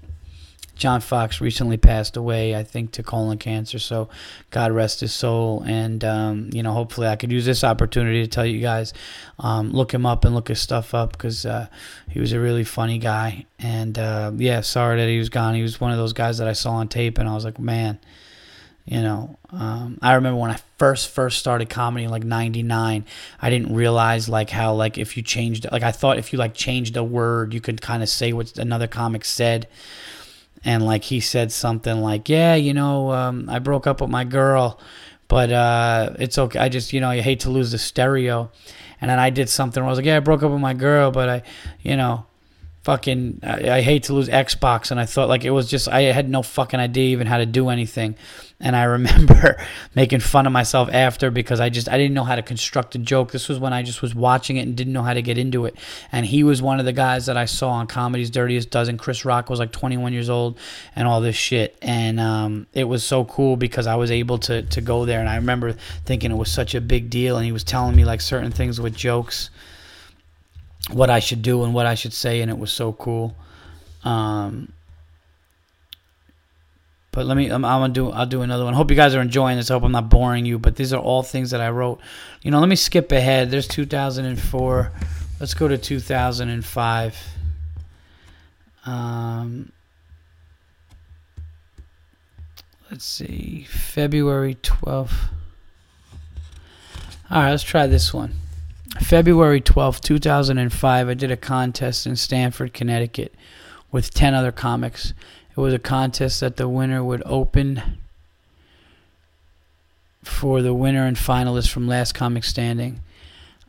John 0.82 1.00
Fox 1.00 1.40
recently 1.40 1.78
passed 1.78 2.18
away, 2.18 2.56
I 2.56 2.64
think, 2.64 2.94
to 2.94 3.04
colon 3.04 3.38
cancer. 3.38 3.78
So, 3.78 4.10
God 4.50 4.72
rest 4.72 5.02
his 5.02 5.14
soul. 5.14 5.62
And 5.64 6.04
um, 6.04 6.50
you 6.52 6.64
know, 6.64 6.72
hopefully, 6.72 7.08
I 7.08 7.18
could 7.18 7.32
use 7.32 7.46
this 7.46 7.64
opportunity 7.64 8.24
to 8.24 8.28
tell 8.28 8.48
you 8.48 8.60
guys, 8.60 8.92
um, 9.38 9.74
look 9.74 9.94
him 9.94 10.08
up 10.08 10.26
and 10.26 10.34
look 10.34 10.48
his 10.48 10.60
stuff 10.60 10.96
up 10.96 11.12
because 11.12 11.46
uh, 11.46 11.68
he 12.10 12.20
was 12.20 12.34
a 12.34 12.40
really 12.40 12.64
funny 12.64 12.98
guy. 12.98 13.46
And 13.60 14.00
uh, 14.00 14.32
yeah, 14.36 14.62
sorry 14.62 15.00
that 15.00 15.08
he 15.08 15.20
was 15.20 15.30
gone. 15.30 15.54
He 15.54 15.62
was 15.62 15.80
one 15.80 15.92
of 15.92 16.00
those 16.00 16.14
guys 16.14 16.40
that 16.40 16.48
I 16.48 16.54
saw 16.54 16.72
on 16.72 16.88
tape, 16.88 17.20
and 17.20 17.30
I 17.30 17.36
was 17.36 17.46
like, 17.46 17.60
man. 17.60 18.00
You 18.84 19.04
know, 19.04 19.38
um, 19.52 20.00
I 20.02 20.16
remember 20.16 20.40
when 20.40 20.50
I 20.50 20.60
first 20.80 21.12
first 21.12 21.38
started 21.38 21.70
comedy 21.70 22.08
like 22.08 22.24
'99. 22.24 23.06
I 23.40 23.50
didn't 23.52 23.76
realize 23.76 24.28
like 24.28 24.50
how 24.50 24.74
like 24.74 24.98
if 24.98 25.16
you 25.16 25.22
changed 25.22 25.68
like 25.72 25.84
I 25.84 25.92
thought 25.92 26.18
if 26.18 26.34
you 26.34 26.40
like 26.40 26.56
changed 26.56 26.98
a 26.98 27.04
word, 27.04 27.54
you 27.54 27.62
could 27.62 27.80
kind 27.80 28.02
of 28.02 28.10
say 28.10 28.34
what 28.34 28.58
another 28.58 28.88
comic 28.88 29.24
said 29.24 29.68
and 30.64 30.86
like 30.86 31.04
he 31.04 31.20
said 31.20 31.52
something 31.52 32.02
like, 32.02 32.30
"Yeah, 32.30 32.56
you 32.56 32.74
know, 32.74 33.12
um, 33.12 33.50
I 33.50 33.60
broke 33.60 33.88
up 33.88 34.02
with 34.02 34.10
my 34.10 34.24
girl, 34.24 34.80
but 35.28 35.52
uh, 35.52 36.14
it's 36.20 36.38
okay. 36.38 36.60
I 36.60 36.70
just, 36.70 36.94
you 36.94 37.02
know, 37.02 37.10
I 37.10 37.22
hate 37.22 37.42
to 37.42 37.50
lose 37.50 37.72
the 37.72 37.78
stereo." 37.78 38.52
And 39.00 39.10
then 39.10 39.18
I 39.18 39.32
did 39.32 39.50
something 39.50 39.82
where 39.82 39.88
I 39.88 39.92
was 39.92 40.00
like, 40.00 40.06
"Yeah, 40.06 40.18
I 40.18 40.20
broke 40.20 40.44
up 40.44 40.52
with 40.52 40.62
my 40.62 40.74
girl, 40.74 41.12
but 41.12 41.30
I, 41.30 41.44
you 41.82 41.96
know, 41.98 42.26
fucking 42.84 43.40
I, 43.44 43.70
I, 43.70 43.82
hate 43.82 44.04
to 44.04 44.14
lose 44.14 44.28
Xbox 44.28 44.90
and 44.90 45.00
I 45.00 45.06
thought 45.06 45.30
like 45.30 45.46
it 45.46 45.52
was 45.52 45.70
just 45.70 45.88
I 45.88 46.02
had 46.02 46.30
no 46.30 46.42
fucking 46.42 46.80
idea 46.80 47.10
even 47.10 47.28
how 47.28 47.38
to 47.38 47.46
do 47.46 47.70
anything. 47.70 48.16
And 48.60 48.76
I 48.76 48.84
remember 48.98 49.64
making 49.96 50.20
fun 50.20 50.48
of 50.48 50.54
myself 50.54 50.90
after 50.92 51.30
because 51.30 51.60
I 51.60 51.70
just 51.70 51.88
I 51.90 51.98
didn't 51.98 52.14
know 52.14 52.24
how 52.24 52.36
to 52.36 52.42
construct 52.42 52.96
a 52.96 52.98
joke. 52.98 53.32
This 53.32 53.48
was 53.50 53.60
when 53.60 53.74
I 53.74 53.84
just 53.84 54.02
was 54.02 54.16
watching 54.16 54.58
it 54.58 54.62
and 54.62 54.76
didn't 54.76 54.94
know 54.94 55.04
how 55.04 55.14
to 55.14 55.22
get 55.22 55.38
into 55.38 55.66
it. 55.66 55.76
And 56.12 56.26
he 56.26 56.44
was 56.44 56.62
one 56.62 56.80
of 56.80 56.86
the 56.86 56.94
guys 56.94 57.28
that 57.28 57.38
I 57.38 57.46
saw 57.46 57.70
on 57.72 57.88
Comedy's 57.88 58.32
Dirtiest 58.32 58.72
Dozen. 58.72 58.98
Chris 58.98 59.26
Rock 59.26 59.50
was 59.50 59.60
like 59.60 59.72
21 59.72 60.14
years 60.14 60.30
old 60.30 60.58
and 60.96 61.08
all 61.08 61.22
this 61.22 61.36
shit. 61.36 61.78
And 61.82 62.20
um, 62.20 62.68
it 62.74 62.86
was 62.86 63.04
so 63.04 63.26
cool 63.26 63.58
because 63.58 63.86
I 63.86 63.96
was 63.96 64.10
able 64.10 64.40
to 64.40 64.64
to 64.64 64.82
go 64.82 65.06
there. 65.06 65.20
And 65.20 65.30
I 65.30 65.36
remember 65.36 65.74
thinking 66.06 66.32
it 66.32 66.36
was 66.36 66.52
such 66.52 66.74
a 66.74 66.82
big 66.82 67.12
deal 67.12 67.38
and 67.38 67.46
he 67.46 67.52
was 67.52 67.64
telling 67.64 67.96
me 67.96 68.06
like 68.06 68.22
certain 68.22 68.52
things 68.52 68.82
with 68.82 68.96
jokes 68.96 69.52
what 70.90 71.10
I 71.10 71.20
should 71.20 71.42
do 71.42 71.64
and 71.64 71.74
what 71.74 71.86
I 71.86 71.96
should 71.96 72.14
say, 72.14 72.42
and 72.42 72.50
it 72.50 72.58
was 72.58 72.72
so 72.72 72.94
cool. 72.94 73.36
Um, 74.04 74.74
but 77.12 77.26
let 77.26 77.36
me, 77.36 77.50
I'm, 77.50 77.66
I'm, 77.66 77.82
gonna 77.82 77.94
do, 77.94 78.10
I'll 78.10 78.26
do 78.26 78.42
another 78.42 78.64
one. 78.64 78.74
Hope 78.74 78.90
you 78.90 78.96
guys 78.96 79.14
are 79.16 79.22
enjoying 79.22 79.58
this. 79.58 79.70
I 79.70 79.74
hope 79.74 79.84
I'm 79.84 79.92
not 79.92 80.10
boring 80.10 80.46
you, 80.46 80.58
but 80.58 80.78
these 80.78 80.94
are 80.94 81.02
all 81.02 81.24
things 81.24 81.52
that 81.52 81.62
I 81.62 81.70
wrote. 81.70 82.00
You 82.42 82.52
know, 82.52 82.60
let 82.60 82.70
me 82.70 82.78
skip 82.78 83.12
ahead. 83.12 83.52
There's 83.52 83.68
2004. 83.68 84.92
Let's 85.40 85.54
go 85.54 85.68
to 85.68 85.78
2005. 85.78 87.18
Um, 88.86 89.72
let's 92.90 93.06
see, 93.06 93.68
February 93.70 94.56
12th. 94.56 95.12
All 97.30 97.42
right, 97.42 97.52
let's 97.52 97.64
try 97.64 97.88
this 97.88 98.14
one. 98.14 98.34
February 99.00 99.62
12, 99.62 100.02
2005, 100.02 101.10
I 101.10 101.14
did 101.14 101.32
a 101.32 101.38
contest 101.38 102.06
in 102.06 102.16
Stamford, 102.16 102.74
Connecticut 102.74 103.34
with 103.92 104.14
10 104.14 104.34
other 104.34 104.52
comics. 104.52 105.14
It 105.50 105.58
was 105.58 105.74
a 105.74 105.80
contest 105.80 106.42
that 106.42 106.58
the 106.58 106.68
winner 106.68 107.04
would 107.04 107.24
open 107.26 108.00
for 110.24 110.62
the 110.62 110.74
winner 110.74 111.06
and 111.06 111.18
finalists 111.18 111.70
from 111.70 111.88
Last 111.88 112.14
Comic 112.14 112.44
Standing. 112.44 113.02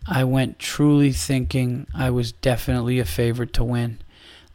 I 0.07 0.25
went 0.25 0.59
truly 0.59 1.13
thinking 1.13 1.87
I 1.95 2.11
was 2.11 2.33
definitely 2.33 2.99
a 2.99 3.05
favorite 3.05 3.53
to 3.55 3.65
win. 3.65 3.99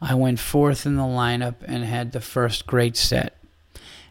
I 0.00 0.14
went 0.14 0.38
fourth 0.38 0.86
in 0.86 0.96
the 0.96 1.02
lineup 1.02 1.56
and 1.64 1.84
had 1.84 2.12
the 2.12 2.20
first 2.20 2.66
great 2.66 2.96
set. 2.96 3.36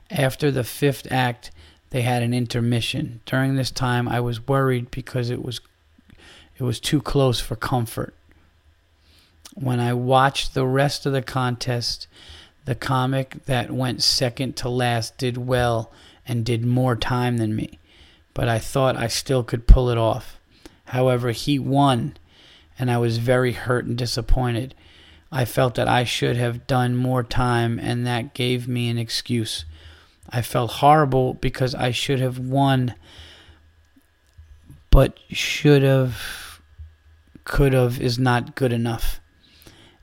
After 0.09 0.51
the 0.51 0.63
fifth 0.63 1.09
act, 1.11 1.51
they 1.91 2.01
had 2.01 2.23
an 2.23 2.33
intermission. 2.33 3.21
During 3.25 3.55
this 3.55 3.71
time, 3.71 4.07
I 4.07 4.19
was 4.19 4.47
worried 4.47 4.91
because 4.91 5.29
it 5.29 5.43
was 5.43 5.61
it 6.57 6.63
was 6.63 6.79
too 6.79 7.01
close 7.01 7.39
for 7.39 7.55
comfort. 7.55 8.13
When 9.53 9.79
I 9.79 9.93
watched 9.93 10.53
the 10.53 10.65
rest 10.65 11.05
of 11.05 11.13
the 11.13 11.21
contest, 11.21 12.07
the 12.65 12.75
comic 12.75 13.45
that 13.45 13.71
went 13.71 14.03
second 14.03 14.55
to 14.57 14.69
last 14.69 15.17
did 15.17 15.37
well 15.37 15.91
and 16.27 16.45
did 16.45 16.65
more 16.65 16.95
time 16.95 17.37
than 17.37 17.55
me, 17.55 17.79
but 18.33 18.49
I 18.49 18.59
thought 18.59 18.97
I 18.97 19.07
still 19.07 19.43
could 19.43 19.67
pull 19.67 19.89
it 19.89 19.97
off. 19.97 20.37
However, 20.85 21.31
he 21.31 21.59
won, 21.59 22.17
and 22.77 22.89
I 22.91 22.97
was 22.97 23.19
very 23.19 23.53
hurt 23.53 23.85
and 23.85 23.97
disappointed. 23.97 24.73
I 25.31 25.45
felt 25.45 25.75
that 25.75 25.87
I 25.87 26.03
should 26.03 26.37
have 26.37 26.67
done 26.67 26.95
more 26.95 27.23
time, 27.23 27.79
and 27.79 28.05
that 28.05 28.33
gave 28.33 28.67
me 28.67 28.89
an 28.89 28.97
excuse. 28.97 29.65
I 30.29 30.41
felt 30.41 30.71
horrible 30.71 31.35
because 31.35 31.75
I 31.75 31.91
should 31.91 32.19
have 32.19 32.39
won, 32.39 32.95
but 34.89 35.17
should 35.29 35.83
have 35.83 36.46
could 37.47 37.73
have 37.73 37.99
is 37.99 38.19
not 38.19 38.55
good 38.55 38.73
enough. 38.73 39.19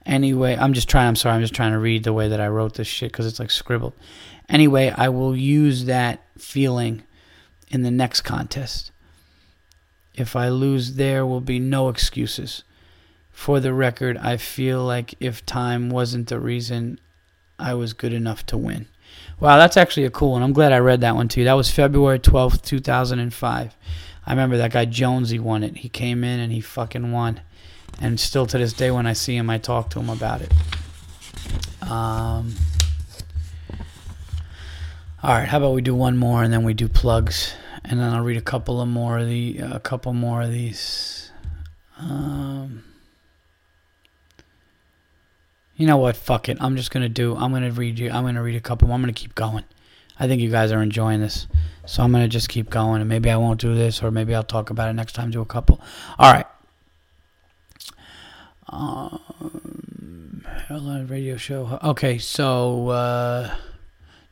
Anyway, 0.06 0.56
I'm 0.56 0.72
just 0.72 0.88
trying, 0.88 1.08
I'm 1.08 1.16
sorry, 1.16 1.36
I'm 1.36 1.40
just 1.40 1.54
trying 1.54 1.72
to 1.72 1.78
read 1.78 2.04
the 2.04 2.12
way 2.12 2.28
that 2.28 2.40
I 2.40 2.48
wrote 2.48 2.74
this 2.74 2.88
shit 2.88 3.12
because 3.12 3.26
it's 3.26 3.38
like 3.38 3.50
scribbled. 3.50 3.92
Anyway, 4.48 4.92
I 4.96 5.10
will 5.10 5.36
use 5.36 5.84
that 5.84 6.22
feeling 6.36 7.02
in 7.68 7.82
the 7.82 7.90
next 7.90 8.22
contest. 8.22 8.90
If 10.14 10.36
I 10.36 10.48
lose, 10.48 10.94
there 10.94 11.24
will 11.26 11.40
be 11.40 11.58
no 11.58 11.88
excuses. 11.88 12.64
For 13.30 13.60
the 13.60 13.74
record, 13.74 14.16
I 14.18 14.36
feel 14.36 14.82
like 14.82 15.14
if 15.20 15.44
time 15.44 15.90
wasn't 15.90 16.28
the 16.28 16.38
reason, 16.38 16.98
I 17.58 17.74
was 17.74 17.92
good 17.92 18.12
enough 18.12 18.46
to 18.46 18.58
win. 18.58 18.86
Wow, 19.40 19.58
that's 19.58 19.76
actually 19.76 20.06
a 20.06 20.10
cool 20.10 20.32
one. 20.32 20.42
I'm 20.42 20.52
glad 20.52 20.72
I 20.72 20.78
read 20.78 21.00
that 21.00 21.16
one 21.16 21.28
too. 21.28 21.44
That 21.44 21.54
was 21.54 21.70
February 21.70 22.18
12th, 22.18 22.62
2005. 22.62 23.76
I 24.26 24.32
remember 24.32 24.56
that 24.56 24.72
guy 24.72 24.84
Jonesy 24.84 25.38
won 25.38 25.62
it. 25.62 25.78
He 25.78 25.88
came 25.88 26.24
in 26.24 26.40
and 26.40 26.52
he 26.52 26.60
fucking 26.60 27.12
won. 27.12 27.40
And 28.00 28.18
still 28.18 28.46
to 28.46 28.58
this 28.58 28.72
day, 28.72 28.90
when 28.90 29.06
I 29.06 29.12
see 29.12 29.36
him, 29.36 29.50
I 29.50 29.58
talk 29.58 29.90
to 29.90 30.00
him 30.00 30.10
about 30.10 30.40
it. 30.40 30.52
Um, 31.82 32.54
all 35.22 35.30
right, 35.30 35.48
how 35.48 35.58
about 35.58 35.74
we 35.74 35.82
do 35.82 35.94
one 35.94 36.16
more 36.16 36.42
and 36.42 36.52
then 36.52 36.64
we 36.64 36.74
do 36.74 36.88
plugs, 36.88 37.54
and 37.84 38.00
then 38.00 38.12
I'll 38.12 38.24
read 38.24 38.36
a 38.36 38.42
couple 38.42 38.80
of 38.80 38.88
more 38.88 39.18
of 39.18 39.26
the 39.26 39.58
a 39.58 39.80
couple 39.80 40.12
more 40.12 40.42
of 40.42 40.50
these. 40.50 41.30
Um, 41.98 42.84
you 45.76 45.86
know 45.86 45.98
what? 45.98 46.16
Fuck 46.16 46.48
it. 46.48 46.56
I'm 46.60 46.76
just 46.76 46.90
gonna 46.90 47.08
do. 47.08 47.36
I'm 47.36 47.52
gonna 47.52 47.70
read 47.70 47.98
you. 47.98 48.10
I'm 48.10 48.24
gonna 48.24 48.42
read 48.42 48.56
a 48.56 48.60
couple. 48.60 48.90
I'm 48.92 49.00
gonna 49.00 49.12
keep 49.12 49.34
going. 49.34 49.64
I 50.18 50.28
think 50.28 50.40
you 50.40 50.50
guys 50.50 50.72
are 50.72 50.82
enjoying 50.82 51.20
this. 51.20 51.46
So 51.86 52.02
I'm 52.02 52.12
going 52.12 52.24
to 52.24 52.28
just 52.28 52.48
keep 52.48 52.70
going. 52.70 53.00
And 53.00 53.08
maybe 53.08 53.30
I 53.30 53.36
won't 53.36 53.60
do 53.60 53.74
this, 53.74 54.02
or 54.02 54.10
maybe 54.10 54.34
I'll 54.34 54.42
talk 54.42 54.70
about 54.70 54.88
it 54.88 54.94
next 54.94 55.12
time, 55.12 55.30
do 55.30 55.40
a 55.40 55.46
couple. 55.46 55.80
All 56.18 56.32
right. 56.32 56.46
Um, 58.68 60.44
radio 61.06 61.36
show. 61.36 61.78
Okay, 61.82 62.18
so 62.18 62.88
uh, 62.88 63.54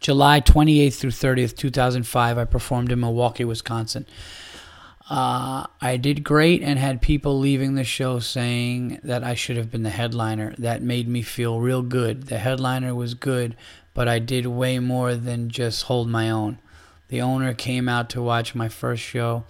July 0.00 0.40
28th 0.40 0.94
through 0.94 1.10
30th, 1.10 1.56
2005, 1.56 2.38
I 2.38 2.44
performed 2.44 2.90
in 2.90 3.00
Milwaukee, 3.00 3.44
Wisconsin. 3.44 4.06
Uh, 5.10 5.66
I 5.80 5.96
did 5.96 6.24
great 6.24 6.62
and 6.62 6.78
had 6.78 7.02
people 7.02 7.38
leaving 7.38 7.74
the 7.74 7.84
show 7.84 8.18
saying 8.18 9.00
that 9.02 9.22
I 9.22 9.34
should 9.34 9.56
have 9.56 9.70
been 9.70 9.82
the 9.82 9.90
headliner. 9.90 10.54
That 10.58 10.80
made 10.82 11.08
me 11.08 11.22
feel 11.22 11.60
real 11.60 11.82
good. 11.82 12.24
The 12.24 12.38
headliner 12.38 12.94
was 12.94 13.14
good, 13.14 13.56
but 13.94 14.08
I 14.08 14.18
did 14.18 14.46
way 14.46 14.78
more 14.78 15.14
than 15.14 15.48
just 15.48 15.84
hold 15.84 16.08
my 16.08 16.30
own. 16.30 16.58
The 17.08 17.20
owner 17.20 17.52
came 17.52 17.88
out 17.88 18.08
to 18.10 18.22
watch 18.22 18.54
my 18.54 18.68
first 18.68 19.02
show 19.02 19.44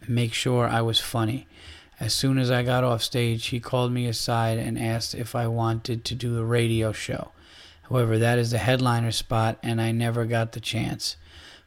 and 0.00 0.10
make 0.10 0.32
sure 0.32 0.66
I 0.66 0.80
was 0.80 0.98
funny. 0.98 1.46
As 2.00 2.12
soon 2.12 2.38
as 2.38 2.50
I 2.50 2.62
got 2.62 2.84
off 2.84 3.02
stage, 3.02 3.46
he 3.46 3.60
called 3.60 3.92
me 3.92 4.06
aside 4.06 4.58
and 4.58 4.78
asked 4.78 5.14
if 5.14 5.34
I 5.34 5.46
wanted 5.46 6.04
to 6.06 6.14
do 6.14 6.38
a 6.38 6.44
radio 6.44 6.92
show. 6.92 7.32
However, 7.82 8.18
that 8.18 8.38
is 8.38 8.50
the 8.50 8.58
headliner 8.58 9.12
spot, 9.12 9.58
and 9.62 9.80
I 9.80 9.92
never 9.92 10.24
got 10.24 10.52
the 10.52 10.60
chance. 10.60 11.16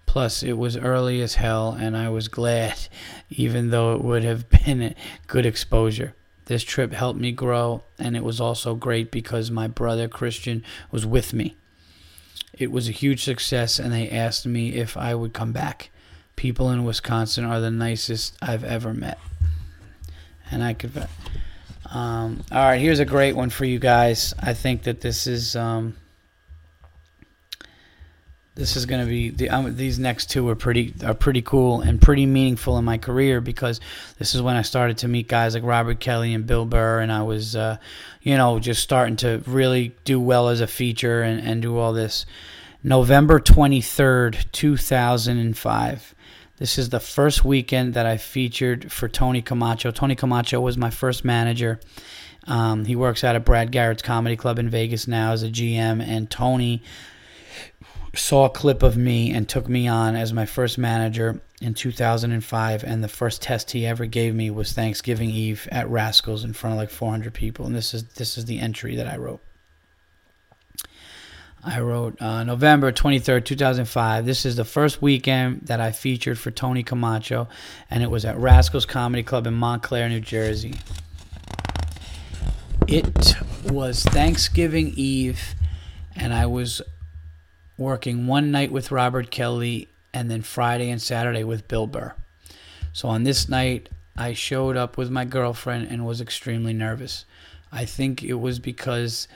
Plus, 0.06 0.44
it 0.44 0.54
was 0.58 0.78
early 0.78 1.22
as 1.22 1.36
hell, 1.36 1.78
and 1.80 1.96
I 1.96 2.10
was 2.10 2.28
glad, 2.28 2.88
even 3.30 3.70
though 3.70 3.94
it 3.96 4.04
would 4.04 4.24
have 4.24 4.50
been 4.50 4.82
a 4.82 4.96
good 5.28 5.46
exposure. 5.46 6.16
This 6.46 6.64
trip 6.64 6.94
helped 6.94 7.20
me 7.20 7.32
grow, 7.32 7.84
and 7.98 8.16
it 8.16 8.24
was 8.24 8.42
also 8.42 8.76
great 8.76 9.12
because 9.12 9.50
my 9.50 9.68
brother 9.68 10.08
Christian 10.08 10.64
was 10.92 11.06
with 11.06 11.34
me. 11.34 11.56
It 12.58 12.72
was 12.72 12.88
a 12.88 12.94
huge 12.94 13.24
success, 13.24 13.80
and 13.80 13.92
they 13.92 14.10
asked 14.10 14.46
me 14.46 14.74
if 14.74 14.96
I 14.98 15.14
would 15.16 15.34
come 15.34 15.52
back. 15.52 15.90
People 16.36 16.72
in 16.72 16.84
Wisconsin 16.84 17.46
are 17.46 17.60
the 17.60 17.72
nicest 17.72 18.38
I've 18.42 18.64
ever 18.64 18.94
met. 18.94 19.20
And 20.52 20.64
I 20.64 20.74
could. 20.74 20.92
Um, 21.92 22.44
all 22.52 22.64
right, 22.64 22.80
here's 22.80 23.00
a 23.00 23.06
great 23.06 23.36
one 23.36 23.50
for 23.50 23.66
you 23.66 23.80
guys. 23.80 24.34
I 24.40 24.54
think 24.54 24.84
that 24.84 25.02
this 25.02 25.28
is. 25.28 25.56
Um, 25.56 25.96
this 28.56 28.78
is 28.78 28.86
going 28.86 29.02
to 29.02 29.08
be 29.08 29.30
the, 29.30 29.50
um, 29.50 29.76
these 29.76 30.00
next 30.00 30.30
two 30.30 30.48
are 30.48 30.56
pretty 30.56 30.94
are 31.04 31.14
pretty 31.14 31.42
cool 31.42 31.82
and 31.82 32.02
pretty 32.02 32.26
meaningful 32.26 32.78
in 32.78 32.86
my 32.86 32.98
career 32.98 33.42
because 33.42 33.82
this 34.18 34.34
is 34.34 34.42
when 34.42 34.56
I 34.56 34.62
started 34.62 34.98
to 35.00 35.10
meet 35.10 35.28
guys 35.28 35.54
like 35.54 35.64
Robert 35.64 36.00
Kelly 36.00 36.34
and 36.34 36.48
Bill 36.48 36.66
Burr 36.66 37.02
and 37.02 37.12
I 37.12 37.22
was 37.24 37.56
uh, 37.56 37.78
you 38.22 38.38
know 38.38 38.60
just 38.60 38.82
starting 38.82 39.18
to 39.18 39.44
really 39.46 39.94
do 40.06 40.20
well 40.20 40.48
as 40.48 40.62
a 40.62 40.68
feature 40.68 41.22
and, 41.22 41.46
and 41.46 41.62
do 41.62 41.78
all 41.78 41.94
this. 41.94 42.26
November 42.82 43.40
23rd, 43.40 44.46
2005. 44.52 46.16
This 46.58 46.78
is 46.78 46.90
the 46.90 47.00
first 47.00 47.44
weekend 47.44 47.96
that 47.96 48.06
I 48.06 48.18
featured 48.18 48.92
for 48.92 49.10
Tony 49.10 49.42
Camacho. 49.42 49.90
Tony 49.90 50.16
Camacho 50.16 50.62
was 50.62 50.78
my 50.78 50.92
first 50.92 51.26
manager. 51.26 51.80
Um, 52.48 52.86
he 52.86 52.96
works 52.96 53.24
out 53.24 53.36
at 53.36 53.44
Brad 53.44 53.72
Garrett's 53.72 54.04
Comedy 54.04 54.38
Club 54.38 54.60
in 54.60 54.70
Vegas 54.70 55.08
now 55.08 55.32
as 55.32 55.42
a 55.42 55.50
GM, 55.50 56.00
and 56.00 56.30
Tony 56.30 56.84
saw 58.16 58.46
a 58.46 58.50
clip 58.50 58.84
of 58.84 58.98
me 58.98 59.32
and 59.32 59.48
took 59.48 59.68
me 59.68 59.88
on 59.88 60.16
as 60.16 60.34
my 60.34 60.46
first 60.46 60.78
manager 60.78 61.42
in 61.62 61.74
2005 61.74 62.84
and 62.84 63.04
the 63.04 63.08
first 63.08 63.42
test 63.42 63.72
he 63.72 63.86
ever 63.86 64.06
gave 64.06 64.36
me 64.36 64.50
was 64.50 64.74
Thanksgiving 64.74 65.30
Eve 65.30 65.68
at 65.72 65.90
Rascals 65.90 66.44
in 66.44 66.54
front 66.54 66.74
of 66.74 66.80
like 66.80 66.90
400 66.90 67.34
people 67.34 67.66
and 67.66 67.76
this 67.76 67.94
is 67.94 68.04
this 68.16 68.38
is 68.38 68.46
the 68.46 68.60
entry 68.60 68.96
that 68.96 69.08
I 69.08 69.18
wrote 69.18 69.42
I 71.68 71.80
wrote 71.80 72.22
uh, 72.22 72.44
November 72.44 72.92
23rd, 72.92 73.44
2005. 73.44 74.24
This 74.24 74.46
is 74.46 74.56
the 74.56 74.64
first 74.64 75.02
weekend 75.02 75.62
that 75.64 75.82
I 75.82 75.92
featured 75.92 76.38
for 76.38 76.52
Tony 76.52 76.84
Camacho, 76.84 77.48
and 77.90 78.04
it 78.04 78.12
was 78.12 78.24
at 78.24 78.38
Rascals 78.38 78.86
Comedy 78.86 79.24
Club 79.24 79.48
in 79.48 79.56
Montclair, 79.56 80.08
New 80.08 80.20
Jersey. 80.20 80.76
It 82.88 83.36
was 83.64 84.04
Thanksgiving 84.04 84.94
Eve, 84.96 85.56
and 86.16 86.36
I 86.36 86.46
was 86.46 86.84
working 87.78 88.28
one 88.28 88.52
night 88.52 88.72
with 88.72 88.92
Robert 88.92 89.32
Kelly 89.32 89.88
and 90.14 90.30
then 90.32 90.42
Friday 90.42 90.90
and 90.90 91.02
Saturday 91.02 91.44
with 91.44 91.68
Bill 91.68 91.88
Burr. 91.88 92.14
So 92.94 93.10
on 93.10 93.24
this 93.24 93.50
night, 93.50 93.90
I 94.16 94.34
showed 94.34 94.78
up 94.78 94.98
with 94.98 95.12
my 95.12 95.26
girlfriend 95.26 95.90
and 95.90 96.06
was 96.06 96.22
extremely 96.22 96.74
nervous. 96.74 97.26
I 97.72 97.84
think 97.84 98.24
it 98.24 98.36
was 98.36 98.60
because 98.60 99.28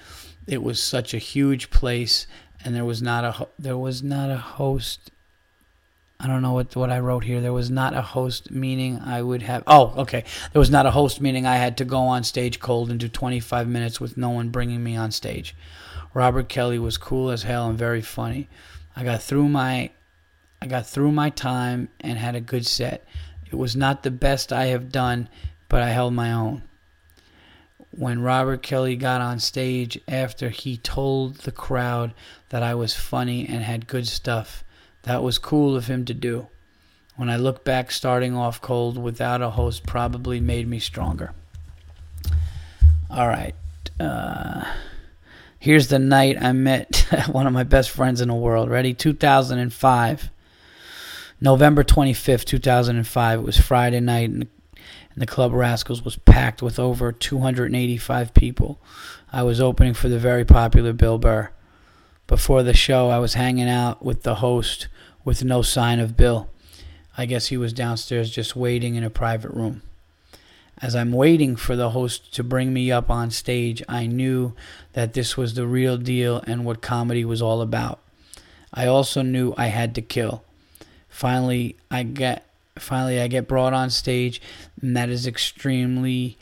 it 0.48 0.64
was 0.64 0.82
such 0.82 1.14
a 1.14 1.18
huge 1.18 1.70
place 1.70 2.26
and 2.64 2.74
there 2.76 2.86
was 2.86 3.02
not 3.02 3.24
a 3.24 3.48
there 3.58 3.78
was 3.78 4.02
not 4.02 4.30
a 4.30 4.38
host 4.38 5.12
I 6.22 6.28
don't 6.28 6.42
know 6.42 6.52
what 6.52 6.76
what 6.76 6.90
I 6.90 7.00
wrote 7.00 7.24
here. 7.24 7.40
There 7.40 7.54
was 7.54 7.70
not 7.70 7.94
a 7.94 8.02
host 8.02 8.52
meaning 8.52 9.00
I 9.00 9.22
would 9.22 9.42
have. 9.42 9.64
Oh, 9.66 9.94
okay. 10.00 10.26
There 10.52 10.60
was 10.60 10.70
not 10.70 10.86
a 10.86 10.92
host 10.92 11.22
meaning 11.22 11.46
I 11.46 11.56
had 11.56 11.78
to 11.78 11.86
go 11.86 12.00
on 12.00 12.26
stage 12.26 12.60
cold 12.60 12.90
and 12.90 13.00
do 13.00 13.08
25 13.08 13.70
minutes 13.70 14.02
with 14.02 14.18
no 14.18 14.30
one 14.30 14.50
bringing 14.50 14.84
me 14.84 14.98
on 14.98 15.12
stage. 15.12 15.56
Robert 16.14 16.50
Kelly 16.50 16.80
was 16.80 16.98
cool 16.98 17.30
as 17.30 17.44
hell 17.44 17.70
and 17.70 17.78
very 17.78 18.02
funny. 18.02 18.48
I 18.96 19.04
got 19.04 19.22
through 19.22 19.50
my 19.50 19.92
I 20.62 20.68
got 20.68 20.88
through 20.88 21.12
my 21.12 21.30
time 21.30 21.90
and 22.02 22.18
had 22.18 22.36
a 22.36 22.42
good 22.42 22.66
set. 22.66 23.06
It 23.50 23.56
was 23.56 23.76
not 23.76 24.04
the 24.04 24.12
best 24.12 24.52
I 24.52 24.66
have 24.66 24.92
done, 24.92 25.30
but 25.70 25.82
I 25.82 25.90
held 25.90 26.14
my 26.14 26.34
own. 26.34 26.64
When 27.92 28.22
Robert 28.22 28.62
Kelly 28.62 28.96
got 28.96 29.22
on 29.22 29.40
stage 29.40 30.00
after 30.08 30.50
he 30.50 30.78
told 30.78 31.38
the 31.38 31.52
crowd 31.52 32.14
that 32.50 32.62
I 32.62 32.76
was 32.76 32.94
funny 32.94 33.48
and 33.48 33.64
had 33.64 33.88
good 33.88 34.08
stuff, 34.08 34.64
that 35.04 35.24
was 35.24 35.38
cool 35.38 35.76
of 35.76 35.88
him 35.88 36.06
to 36.06 36.14
do. 36.14 36.48
When 37.16 37.30
I 37.30 37.38
look 37.38 37.64
back, 37.64 37.92
starting 37.92 38.36
off 38.36 38.62
cold 38.62 38.98
without 38.98 39.42
a 39.42 39.52
host 39.52 39.86
probably 39.86 40.40
made 40.40 40.68
me 40.68 40.80
stronger. 40.80 41.34
All 43.10 43.28
right. 43.28 43.56
Uh, 44.00 44.66
Here's 45.62 45.90
the 45.90 46.00
night 46.00 46.42
I 46.42 46.54
met 46.54 47.06
one 47.30 47.46
of 47.46 47.52
my 47.52 47.64
best 47.64 47.90
friends 47.90 48.22
in 48.22 48.30
the 48.30 48.34
world. 48.34 48.70
Ready? 48.70 48.94
2005. 48.94 50.32
November 51.42 51.84
25th, 51.84 52.46
2005. 52.46 53.40
It 53.40 53.44
was 53.44 53.58
Friday 53.58 54.00
night, 54.00 54.30
and 54.30 54.48
the, 55.18 55.26
Club 55.26 55.52
Rascals 55.52 56.04
was 56.04 56.16
packed 56.16 56.62
with 56.62 56.80
over 56.80 57.12
285 57.12 58.34
people. 58.34 58.82
I 59.34 59.44
was 59.44 59.60
opening 59.60 59.94
for 59.94 60.08
the 60.08 60.20
very 60.20 60.46
popular 60.46 60.94
Bill 60.94 61.18
Burr. 61.18 61.50
Before 62.26 62.64
the 62.64 62.74
show, 62.74 63.10
I 63.10 63.20
was 63.20 63.34
hanging 63.34 63.70
out 63.70 64.04
with 64.04 64.24
the 64.24 64.36
host 64.36 64.88
with 65.26 65.44
no 65.44 65.62
sign 65.62 66.00
of 66.00 66.16
Bill. 66.16 66.50
I 67.18 67.26
guess 67.26 67.48
he 67.48 67.58
was 67.58 67.74
downstairs 67.74 68.30
just 68.32 68.56
waiting 68.56 68.96
in 68.96 69.04
a 69.04 69.10
private 69.10 69.52
room. 69.52 69.82
As 70.82 70.96
I'm 70.96 71.12
waiting 71.12 71.56
for 71.56 71.76
the 71.76 71.90
host 71.90 72.34
to 72.36 72.44
bring 72.44 72.74
me 72.74 72.92
up 72.92 73.10
on 73.10 73.32
stage, 73.32 73.84
I 73.90 74.08
knew 74.08 74.54
that 74.94 75.14
this 75.14 75.36
was 75.36 75.54
the 75.54 75.68
real 75.68 75.98
deal 75.98 76.42
and 76.48 76.64
what 76.64 76.82
comedy 76.82 77.26
was 77.26 77.42
all 77.42 77.62
about. 77.62 78.00
I 78.74 78.88
also 78.88 79.22
knew 79.22 79.54
I 79.58 79.68
had 79.68 79.94
to 79.96 80.02
kill. 80.02 80.44
Finally, 81.10 81.76
I 81.92 82.04
get 82.04 82.46
finally 82.78 83.20
I 83.20 83.28
get 83.28 83.48
brought 83.48 83.74
on 83.74 83.90
stage, 83.90 84.42
and 84.82 84.96
that 84.96 85.10
is 85.10 85.28
extremely. 85.28 86.38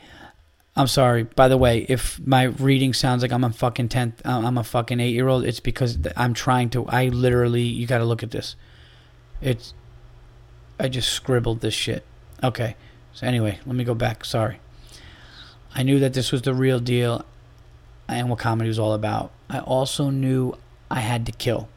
I'm 0.76 0.86
sorry. 0.86 1.24
By 1.24 1.48
the 1.48 1.56
way, 1.56 1.86
if 1.88 2.20
my 2.24 2.44
reading 2.44 2.94
sounds 2.94 3.22
like 3.22 3.32
I'm 3.32 3.42
a 3.42 3.50
fucking 3.50 3.88
tenth, 3.88 4.22
I'm 4.24 4.56
a 4.56 4.62
fucking 4.62 5.00
eight 5.00 5.14
year 5.14 5.26
old. 5.26 5.44
It's 5.44 5.58
because 5.58 5.98
I'm 6.16 6.34
trying 6.34 6.70
to. 6.70 6.86
I 6.86 7.08
literally, 7.08 7.62
you 7.62 7.88
got 7.88 7.98
to 7.98 8.04
look 8.04 8.22
at 8.22 8.30
this. 8.30 8.54
It's. 9.40 9.74
I 10.78 10.88
just 10.88 11.08
scribbled 11.08 11.60
this 11.60 11.74
shit. 11.74 12.04
Okay. 12.44 12.76
So 13.18 13.26
anyway, 13.26 13.58
let 13.66 13.74
me 13.74 13.82
go 13.82 13.96
back. 13.96 14.24
Sorry. 14.24 14.60
I 15.74 15.82
knew 15.82 15.98
that 15.98 16.14
this 16.14 16.30
was 16.30 16.42
the 16.42 16.54
real 16.54 16.78
deal 16.78 17.24
and 18.06 18.30
what 18.30 18.38
comedy 18.38 18.68
was 18.68 18.78
all 18.78 18.92
about. 18.92 19.32
I 19.50 19.58
also 19.58 20.10
knew 20.10 20.54
I 20.88 21.00
had 21.00 21.26
to 21.26 21.32
kill. 21.32 21.68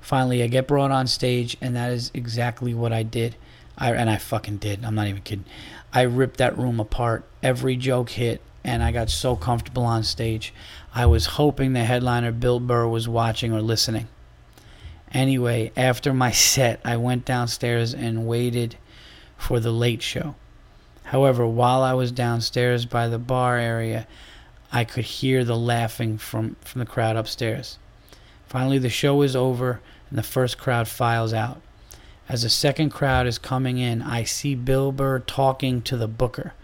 Finally, 0.00 0.42
I 0.42 0.48
get 0.48 0.66
brought 0.66 0.90
on 0.90 1.06
stage, 1.06 1.56
and 1.60 1.76
that 1.76 1.92
is 1.92 2.10
exactly 2.12 2.74
what 2.74 2.92
I 2.92 3.04
did. 3.04 3.36
I 3.78 3.92
and 3.92 4.10
I 4.10 4.16
fucking 4.16 4.56
did. 4.56 4.84
I'm 4.84 4.96
not 4.96 5.06
even 5.06 5.22
kidding. 5.22 5.44
I 5.92 6.02
ripped 6.02 6.38
that 6.38 6.58
room 6.58 6.80
apart. 6.80 7.24
Every 7.40 7.76
joke 7.76 8.10
hit, 8.10 8.40
and 8.64 8.82
I 8.82 8.90
got 8.90 9.10
so 9.10 9.36
comfortable 9.36 9.84
on 9.84 10.02
stage. 10.02 10.52
I 10.92 11.06
was 11.06 11.26
hoping 11.26 11.72
the 11.72 11.84
headliner 11.84 12.32
Bill 12.32 12.58
Burr 12.58 12.88
was 12.88 13.08
watching 13.08 13.52
or 13.52 13.62
listening. 13.62 14.08
Anyway, 15.12 15.70
after 15.76 16.12
my 16.12 16.32
set, 16.32 16.80
I 16.84 16.96
went 16.96 17.24
downstairs 17.24 17.94
and 17.94 18.26
waited 18.26 18.74
for 19.36 19.60
the 19.60 19.70
late 19.70 20.02
show. 20.02 20.34
However, 21.04 21.46
while 21.46 21.82
I 21.82 21.92
was 21.94 22.10
downstairs 22.12 22.86
by 22.86 23.08
the 23.08 23.18
bar 23.18 23.58
area, 23.58 24.06
I 24.72 24.84
could 24.84 25.04
hear 25.04 25.44
the 25.44 25.56
laughing 25.56 26.18
from, 26.18 26.56
from 26.62 26.80
the 26.80 26.86
crowd 26.86 27.16
upstairs. 27.16 27.78
Finally, 28.46 28.78
the 28.78 28.88
show 28.88 29.22
is 29.22 29.36
over 29.36 29.80
and 30.08 30.18
the 30.18 30.22
first 30.22 30.58
crowd 30.58 30.88
files 30.88 31.32
out. 31.32 31.60
As 32.28 32.42
the 32.42 32.48
second 32.48 32.90
crowd 32.90 33.26
is 33.26 33.38
coming 33.38 33.78
in, 33.78 34.00
I 34.00 34.24
see 34.24 34.54
Bill 34.54 34.92
Burr 34.92 35.18
talking 35.18 35.82
to 35.82 35.96
the 35.96 36.08
booker. 36.08 36.54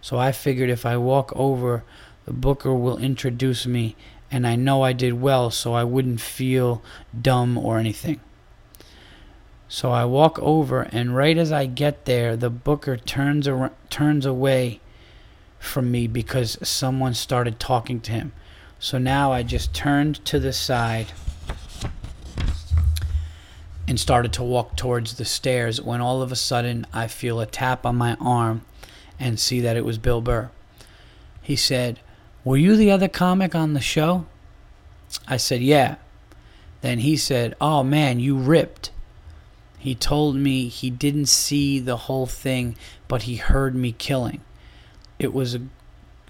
So 0.00 0.16
I 0.16 0.30
figured 0.30 0.70
if 0.70 0.86
I 0.86 0.96
walk 0.96 1.32
over, 1.34 1.82
the 2.24 2.32
booker 2.32 2.72
will 2.72 2.98
introduce 2.98 3.66
me, 3.66 3.96
and 4.30 4.46
I 4.46 4.54
know 4.54 4.82
I 4.82 4.92
did 4.92 5.20
well, 5.20 5.50
so 5.50 5.74
I 5.74 5.84
wouldn't 5.84 6.20
feel 6.20 6.82
dumb 7.20 7.58
or 7.58 7.78
anything. 7.78 8.20
So 9.68 9.90
I 9.90 10.06
walk 10.06 10.38
over, 10.38 10.82
and 10.82 11.14
right 11.14 11.36
as 11.36 11.52
I 11.52 11.66
get 11.66 12.06
there, 12.06 12.36
the 12.36 12.48
booker 12.48 12.96
turns 12.96 13.46
ar- 13.46 13.72
turns 13.90 14.24
away 14.24 14.80
from 15.58 15.90
me 15.90 16.06
because 16.06 16.56
someone 16.66 17.12
started 17.12 17.60
talking 17.60 18.00
to 18.00 18.12
him. 18.12 18.32
So 18.78 18.96
now 18.96 19.32
I 19.32 19.42
just 19.42 19.74
turned 19.74 20.24
to 20.24 20.38
the 20.38 20.52
side 20.54 21.08
and 23.86 24.00
started 24.00 24.32
to 24.34 24.42
walk 24.42 24.76
towards 24.76 25.14
the 25.14 25.24
stairs 25.24 25.80
when 25.80 26.00
all 26.00 26.22
of 26.22 26.32
a 26.32 26.36
sudden 26.36 26.86
I 26.92 27.06
feel 27.06 27.40
a 27.40 27.46
tap 27.46 27.84
on 27.84 27.96
my 27.96 28.16
arm 28.20 28.62
and 29.18 29.38
see 29.38 29.60
that 29.60 29.76
it 29.76 29.84
was 29.84 29.98
Bill 29.98 30.20
Burr. 30.20 30.50
He 31.42 31.56
said, 31.56 32.00
Were 32.44 32.56
you 32.56 32.76
the 32.76 32.90
other 32.90 33.08
comic 33.08 33.54
on 33.54 33.74
the 33.74 33.80
show? 33.80 34.26
I 35.26 35.36
said, 35.36 35.60
Yeah. 35.60 35.96
Then 36.80 37.00
he 37.00 37.16
said, 37.16 37.56
Oh 37.60 37.82
man, 37.82 38.20
you 38.20 38.36
ripped. 38.36 38.92
He 39.78 39.94
told 39.94 40.36
me 40.36 40.68
he 40.68 40.90
didn't 40.90 41.26
see 41.26 41.78
the 41.78 41.96
whole 41.96 42.26
thing, 42.26 42.76
but 43.06 43.22
he 43.22 43.36
heard 43.36 43.74
me 43.74 43.92
killing. 43.92 44.40
It 45.18 45.32
was 45.32 45.54
a 45.54 45.60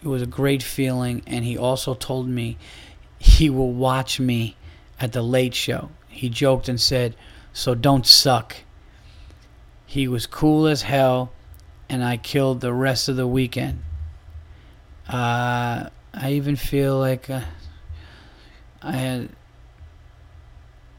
it 0.02 0.06
was 0.06 0.22
a 0.22 0.26
great 0.26 0.62
feeling 0.62 1.22
and 1.26 1.44
he 1.44 1.58
also 1.58 1.94
told 1.94 2.28
me 2.28 2.56
he 3.18 3.50
will 3.50 3.72
watch 3.72 4.20
me 4.20 4.56
at 5.00 5.12
the 5.12 5.22
late 5.22 5.54
show. 5.54 5.90
He 6.08 6.28
joked 6.28 6.68
and 6.68 6.80
said, 6.80 7.16
"So 7.52 7.74
don't 7.74 8.06
suck." 8.06 8.56
He 9.86 10.06
was 10.06 10.26
cool 10.26 10.66
as 10.66 10.82
hell 10.82 11.32
and 11.88 12.04
I 12.04 12.18
killed 12.18 12.60
the 12.60 12.74
rest 12.74 13.08
of 13.08 13.16
the 13.16 13.26
weekend. 13.26 13.82
Uh, 15.08 15.88
I 16.12 16.32
even 16.32 16.56
feel 16.56 16.98
like 16.98 17.30
uh, 17.30 17.40
I 18.82 18.92
had 18.92 19.28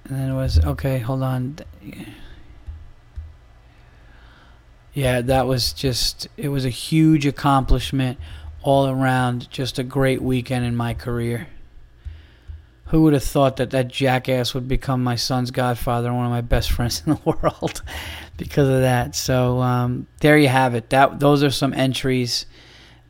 and 0.06 0.20
then 0.20 0.32
it 0.32 0.36
was 0.36 0.60
okay, 0.66 0.98
hold 0.98 1.22
on. 1.22 1.58
Yeah, 5.00 5.22
that 5.22 5.48
was 5.48 5.72
just, 5.72 6.28
it 6.36 6.50
was 6.50 6.66
a 6.66 6.70
huge 6.70 7.26
accomplishment 7.26 8.20
all 8.62 8.90
around. 8.90 9.50
Just 9.50 9.80
a 9.80 9.84
great 9.84 10.22
weekend 10.22 10.66
in 10.66 10.76
my 10.76 10.94
career. 10.94 11.48
Who 12.88 13.04
would 13.04 13.14
have 13.14 13.24
thought 13.24 13.56
that 13.56 13.70
that 13.70 13.88
jackass 13.88 14.54
would 14.54 14.68
become 14.68 15.02
my 15.02 15.16
son's 15.16 15.52
godfather 15.52 16.10
and 16.10 16.18
one 16.18 16.26
of 16.26 16.34
my 16.34 16.42
best 16.42 16.72
friends 16.74 17.02
in 17.06 17.14
the 17.14 17.22
world 17.24 17.82
because 18.38 18.68
of 18.68 18.82
that? 18.82 19.16
So 19.16 19.62
um, 19.62 20.06
there 20.20 20.38
you 20.38 20.50
have 20.50 20.76
it. 20.76 20.90
That 20.90 21.22
those 21.22 21.44
are 21.44 21.50
some 21.50 21.74
entries, 21.74 22.46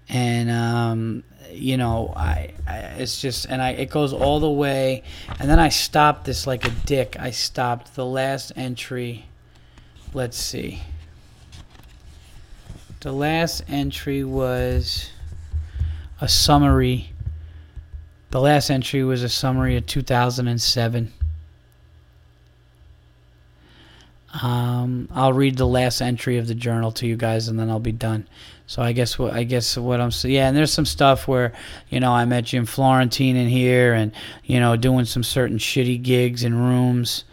and 0.07 0.51
um, 0.51 1.23
you 1.49 1.75
know, 1.75 2.13
I, 2.15 2.53
I, 2.67 2.77
it's 2.99 3.19
just 3.19 3.45
and 3.45 3.63
I 3.63 3.71
it 3.71 3.89
goes 3.89 4.13
all 4.13 4.39
the 4.39 4.51
way, 4.51 5.01
and 5.39 5.49
then 5.49 5.59
I 5.59 5.69
stopped 5.69 6.25
this 6.25 6.45
like 6.45 6.67
a 6.67 6.71
dick. 6.85 7.15
I 7.19 7.31
stopped 7.31 7.95
the 7.95 8.05
last 8.05 8.51
entry. 8.55 9.25
Let's 10.13 10.37
see. 10.37 10.83
The 13.01 13.13
last 13.13 13.63
entry 13.69 14.25
was 14.25 15.09
a 16.19 16.27
summary. 16.27 17.13
The 18.31 18.41
last 18.41 18.69
entry 18.69 19.05
was 19.05 19.23
a 19.23 19.29
summary 19.29 19.77
of 19.77 19.85
2007. 19.85 21.13
Um, 24.41 25.07
I'll 25.13 25.31
read 25.31 25.57
the 25.57 25.65
last 25.65 26.01
entry 26.01 26.37
of 26.37 26.47
the 26.47 26.55
journal 26.55 26.91
to 26.93 27.07
you 27.07 27.15
guys, 27.15 27.47
and 27.47 27.57
then 27.57 27.69
I'll 27.69 27.79
be 27.79 27.93
done. 27.93 28.27
So 28.67 28.81
I 28.81 28.91
guess 28.91 29.17
what 29.17 29.33
I 29.33 29.43
guess 29.43 29.77
what 29.77 30.01
I'm 30.01 30.11
yeah, 30.23 30.49
and 30.49 30.55
there's 30.55 30.73
some 30.73 30.85
stuff 30.85 31.27
where 31.27 31.53
you 31.89 32.01
know 32.01 32.11
I 32.11 32.25
met 32.25 32.43
Jim 32.43 32.65
Florentine 32.65 33.37
in 33.37 33.47
here, 33.47 33.93
and 33.93 34.11
you 34.43 34.59
know 34.59 34.75
doing 34.75 35.05
some 35.05 35.23
certain 35.23 35.57
shitty 35.57 36.03
gigs 36.03 36.43
in 36.43 36.53
rooms, 36.53 37.23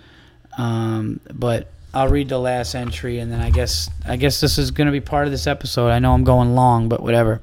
um, 0.56 1.20
but 1.34 1.70
I'll 1.96 2.08
read 2.08 2.28
the 2.28 2.38
last 2.38 2.74
entry, 2.74 3.20
and 3.20 3.32
then 3.32 3.40
I 3.40 3.48
guess 3.48 3.88
I 4.04 4.16
guess 4.16 4.38
this 4.38 4.58
is 4.58 4.70
going 4.70 4.84
to 4.84 4.92
be 4.92 5.00
part 5.00 5.24
of 5.24 5.30
this 5.30 5.46
episode. 5.46 5.88
I 5.88 5.98
know 5.98 6.12
I'm 6.12 6.24
going 6.24 6.54
long, 6.54 6.90
but 6.90 7.02
whatever. 7.02 7.40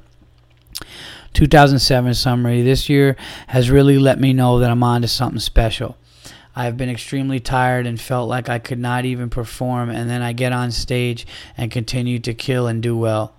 2007 1.32 2.14
summary. 2.14 2.62
This 2.62 2.88
year 2.88 3.16
has 3.48 3.68
really 3.68 3.98
let 3.98 4.20
me 4.20 4.32
know 4.32 4.60
that 4.60 4.70
I'm 4.70 4.84
on 4.84 5.02
to 5.02 5.08
something 5.08 5.40
special. 5.40 5.96
I 6.54 6.66
have 6.66 6.76
been 6.76 6.88
extremely 6.88 7.40
tired 7.40 7.84
and 7.84 8.00
felt 8.00 8.28
like 8.28 8.48
I 8.48 8.60
could 8.60 8.78
not 8.78 9.04
even 9.04 9.28
perform, 9.28 9.90
and 9.90 10.08
then 10.08 10.22
I 10.22 10.32
get 10.32 10.52
on 10.52 10.70
stage 10.70 11.26
and 11.56 11.68
continue 11.68 12.20
to 12.20 12.32
kill 12.32 12.68
and 12.68 12.80
do 12.80 12.96
well. 12.96 13.34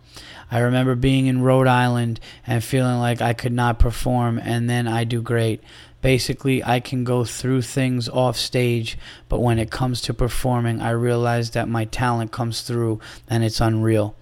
I 0.52 0.60
remember 0.60 0.96
being 0.96 1.28
in 1.28 1.42
Rhode 1.42 1.68
Island 1.68 2.20
and 2.46 2.62
feeling 2.62 3.00
like 3.00 3.22
I 3.22 3.32
could 3.32 3.54
not 3.54 3.80
perform, 3.80 4.38
and 4.38 4.70
then 4.70 4.86
I 4.86 5.06
do 5.06 5.22
great. 5.22 5.64
Basically, 6.06 6.64
I 6.64 6.82
can 6.82 7.04
go 7.04 7.26
through 7.26 7.64
things 7.64 8.08
off 8.08 8.38
stage, 8.38 8.96
but 9.28 9.40
when 9.40 9.58
it 9.58 9.72
comes 9.72 10.02
to 10.02 10.14
performing, 10.14 10.80
I 10.80 10.92
realize 10.92 11.50
that 11.52 11.68
my 11.68 11.86
talent 11.86 12.32
comes 12.32 12.62
through 12.62 13.00
and 13.28 13.44
it's 13.44 13.60
unreal. 13.60 14.16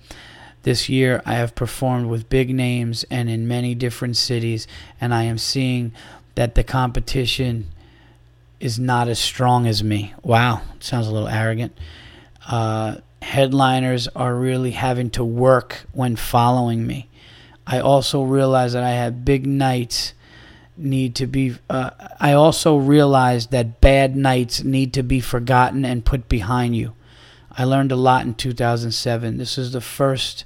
This 0.62 0.88
year, 0.88 1.22
I 1.26 1.34
have 1.34 1.56
performed 1.56 2.08
with 2.08 2.30
big 2.30 2.56
names 2.56 3.04
and 3.12 3.30
in 3.30 3.50
many 3.50 3.76
different 3.76 4.16
cities, 4.16 4.66
and 5.02 5.14
I 5.14 5.24
am 5.24 5.38
seeing 5.38 5.92
that 6.36 6.56
the 6.56 6.64
competition 6.64 7.68
is 8.62 8.80
not 8.80 9.10
as 9.10 9.20
strong 9.20 9.68
as 9.68 9.84
me. 9.84 10.14
Wow, 10.24 10.62
sounds 10.80 11.08
a 11.08 11.12
little 11.12 11.28
arrogant. 11.28 11.78
Uh, 12.48 13.00
headliners 13.22 14.08
are 14.16 14.34
really 14.34 14.72
having 14.72 15.10
to 15.10 15.26
work 15.26 15.84
when 15.92 16.16
following 16.16 16.88
me. 16.88 17.10
I 17.68 17.82
also 17.82 18.24
realize 18.24 18.72
that 18.72 18.84
I 18.84 18.92
have 18.92 19.26
big 19.26 19.46
nights 19.46 20.14
need 20.76 21.16
to 21.16 21.28
be 21.28 21.56
uh, 21.70 21.92
I 22.20 22.34
also 22.34 22.78
realized 22.78 23.52
that 23.52 23.82
bad 23.82 24.16
nights 24.16 24.64
need 24.64 24.94
to 24.94 25.04
be 25.04 25.20
forgotten 25.20 25.86
and 25.86 26.06
put 26.06 26.28
behind 26.28 26.76
you. 26.76 26.94
I 27.52 27.64
learned 27.66 27.92
a 27.92 27.96
lot 27.96 28.26
in 28.26 28.34
2007. 28.34 29.38
This 29.38 29.58
is 29.58 29.72
the 29.72 29.82
first 29.82 30.46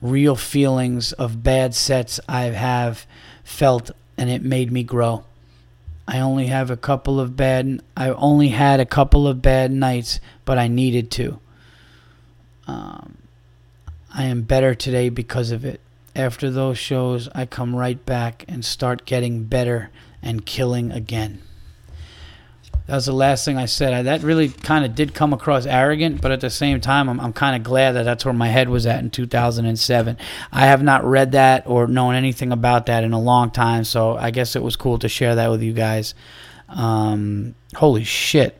real 0.00 0.36
feelings 0.36 1.12
of 1.12 1.42
bad 1.42 1.74
sets 1.74 2.20
I 2.28 2.44
have 2.44 3.06
felt 3.44 3.90
and 4.16 4.30
it 4.30 4.42
made 4.42 4.72
me 4.72 4.82
grow. 4.82 5.24
I 6.08 6.20
only 6.20 6.46
have 6.46 6.70
a 6.70 6.76
couple 6.76 7.18
of 7.18 7.36
bad 7.36 7.82
I 7.96 8.10
only 8.10 8.48
had 8.48 8.80
a 8.80 8.86
couple 8.86 9.26
of 9.26 9.42
bad 9.42 9.72
nights, 9.72 10.20
but 10.44 10.58
I 10.58 10.68
needed 10.68 11.10
to. 11.12 11.40
Um, 12.66 13.18
I 14.14 14.24
am 14.24 14.42
better 14.42 14.74
today 14.74 15.08
because 15.08 15.50
of 15.50 15.64
it. 15.64 15.80
After 16.16 16.50
those 16.50 16.78
shows, 16.78 17.28
I 17.34 17.44
come 17.44 17.76
right 17.76 18.04
back 18.06 18.46
and 18.48 18.64
start 18.64 19.04
getting 19.04 19.44
better 19.44 19.90
and 20.22 20.46
killing 20.46 20.90
again. 20.90 21.42
That 22.86 22.94
was 22.94 23.04
the 23.04 23.12
last 23.12 23.44
thing 23.44 23.58
I 23.58 23.66
said. 23.66 23.92
I, 23.92 24.02
that 24.02 24.22
really 24.22 24.48
kind 24.48 24.86
of 24.86 24.94
did 24.94 25.12
come 25.12 25.34
across 25.34 25.66
arrogant, 25.66 26.22
but 26.22 26.32
at 26.32 26.40
the 26.40 26.48
same 26.48 26.80
time, 26.80 27.10
I'm, 27.10 27.20
I'm 27.20 27.34
kind 27.34 27.54
of 27.54 27.62
glad 27.62 27.92
that 27.92 28.04
that's 28.04 28.24
where 28.24 28.32
my 28.32 28.48
head 28.48 28.70
was 28.70 28.86
at 28.86 29.00
in 29.00 29.10
2007. 29.10 30.16
I 30.52 30.60
have 30.60 30.82
not 30.82 31.04
read 31.04 31.32
that 31.32 31.64
or 31.66 31.86
known 31.86 32.14
anything 32.14 32.50
about 32.50 32.86
that 32.86 33.04
in 33.04 33.12
a 33.12 33.20
long 33.20 33.50
time, 33.50 33.84
so 33.84 34.16
I 34.16 34.30
guess 34.30 34.56
it 34.56 34.62
was 34.62 34.74
cool 34.74 34.98
to 35.00 35.10
share 35.10 35.34
that 35.34 35.50
with 35.50 35.62
you 35.62 35.74
guys. 35.74 36.14
Um, 36.70 37.54
holy 37.74 38.04
shit. 38.04 38.58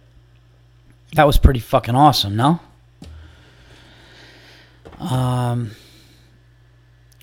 That 1.14 1.26
was 1.26 1.38
pretty 1.38 1.60
fucking 1.60 1.94
awesome, 1.94 2.36
no? 2.36 2.60
Um, 4.98 5.70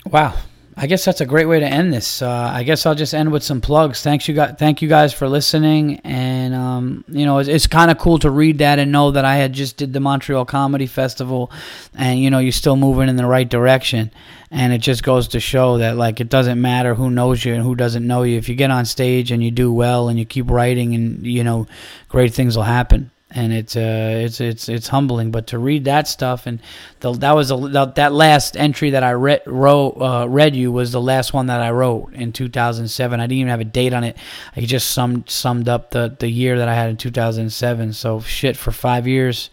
wow. 0.04 0.34
I 0.76 0.88
guess 0.88 1.04
that's 1.04 1.20
a 1.20 1.26
great 1.26 1.46
way 1.46 1.60
to 1.60 1.66
end 1.66 1.92
this. 1.92 2.20
Uh, 2.20 2.50
I 2.52 2.64
guess 2.64 2.84
I'll 2.84 2.96
just 2.96 3.14
end 3.14 3.30
with 3.30 3.44
some 3.44 3.60
plugs. 3.60 4.02
Thanks 4.02 4.26
you 4.26 4.34
guys. 4.34 4.56
Thank 4.58 4.82
you 4.82 4.88
guys 4.88 5.12
for 5.12 5.28
listening. 5.28 6.00
And 6.02 6.52
um, 6.52 7.04
you 7.06 7.24
know, 7.24 7.38
it's, 7.38 7.48
it's 7.48 7.68
kind 7.68 7.92
of 7.92 7.98
cool 7.98 8.18
to 8.18 8.30
read 8.30 8.58
that 8.58 8.80
and 8.80 8.90
know 8.90 9.12
that 9.12 9.24
I 9.24 9.36
had 9.36 9.52
just 9.52 9.76
did 9.76 9.92
the 9.92 10.00
Montreal 10.00 10.44
Comedy 10.44 10.86
Festival, 10.86 11.52
and 11.94 12.18
you 12.18 12.28
know, 12.28 12.40
you're 12.40 12.50
still 12.50 12.74
moving 12.74 13.08
in 13.08 13.14
the 13.14 13.26
right 13.26 13.48
direction. 13.48 14.10
And 14.50 14.72
it 14.72 14.78
just 14.78 15.02
goes 15.02 15.28
to 15.28 15.40
show 15.40 15.78
that 15.78 15.96
like 15.96 16.20
it 16.20 16.28
doesn't 16.28 16.60
matter 16.60 16.94
who 16.94 17.10
knows 17.10 17.44
you 17.44 17.54
and 17.54 17.62
who 17.62 17.76
doesn't 17.76 18.06
know 18.06 18.24
you. 18.24 18.36
If 18.36 18.48
you 18.48 18.56
get 18.56 18.70
on 18.70 18.84
stage 18.84 19.30
and 19.30 19.42
you 19.42 19.52
do 19.52 19.72
well 19.72 20.08
and 20.08 20.18
you 20.18 20.24
keep 20.24 20.50
writing, 20.50 20.94
and 20.94 21.24
you 21.24 21.44
know, 21.44 21.68
great 22.08 22.34
things 22.34 22.56
will 22.56 22.64
happen 22.64 23.12
and 23.34 23.52
it's 23.52 23.76
uh, 23.76 24.20
it's 24.22 24.40
it's 24.40 24.68
it's 24.68 24.88
humbling. 24.88 25.30
But 25.30 25.48
to 25.48 25.58
read 25.58 25.84
that 25.84 26.06
stuff 26.08 26.46
and 26.46 26.60
the, 27.00 27.12
that 27.12 27.32
was 27.32 27.50
a, 27.50 27.92
that 27.96 28.12
last 28.12 28.56
entry 28.56 28.90
that 28.90 29.02
I 29.02 29.12
read 29.12 29.42
wrote 29.46 29.96
uh, 30.00 30.26
read 30.28 30.54
you 30.54 30.70
was 30.70 30.92
the 30.92 31.00
last 31.00 31.32
one 31.32 31.46
that 31.46 31.60
I 31.60 31.70
wrote 31.70 32.12
in 32.14 32.32
2007. 32.32 33.20
I 33.20 33.22
didn't 33.24 33.38
even 33.38 33.50
have 33.50 33.60
a 33.60 33.64
date 33.64 33.92
on 33.92 34.04
it. 34.04 34.16
I 34.56 34.60
just 34.60 34.92
summed 34.92 35.28
summed 35.28 35.68
up 35.68 35.90
the 35.90 36.16
the 36.18 36.28
year 36.28 36.58
that 36.58 36.68
I 36.68 36.74
had 36.74 36.90
in 36.90 36.96
2007. 36.96 37.92
So 37.92 38.20
shit 38.20 38.56
for 38.56 38.70
five 38.70 39.06
years. 39.06 39.50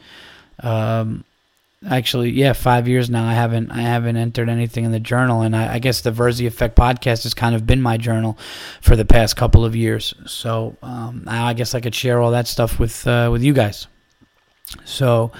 Um, 0.59 1.23
actually 1.89 2.29
yeah 2.29 2.53
five 2.53 2.87
years 2.87 3.09
now 3.09 3.27
i 3.27 3.33
haven't 3.33 3.71
i 3.71 3.81
haven't 3.81 4.15
entered 4.15 4.49
anything 4.49 4.83
in 4.83 4.91
the 4.91 4.99
journal 4.99 5.41
and 5.41 5.55
i, 5.55 5.75
I 5.75 5.79
guess 5.79 6.01
the 6.01 6.11
Virzi 6.11 6.45
effect 6.45 6.75
podcast 6.75 7.23
has 7.23 7.33
kind 7.33 7.55
of 7.55 7.65
been 7.65 7.81
my 7.81 7.97
journal 7.97 8.37
for 8.81 8.95
the 8.95 9.05
past 9.05 9.35
couple 9.35 9.65
of 9.65 9.75
years 9.75 10.13
so 10.27 10.75
um, 10.83 11.23
i 11.27 11.53
guess 11.53 11.73
i 11.73 11.79
could 11.79 11.95
share 11.95 12.21
all 12.21 12.31
that 12.31 12.47
stuff 12.47 12.79
with 12.79 13.07
uh, 13.07 13.29
with 13.31 13.41
you 13.41 13.53
guys 13.53 13.87
so 14.85 15.31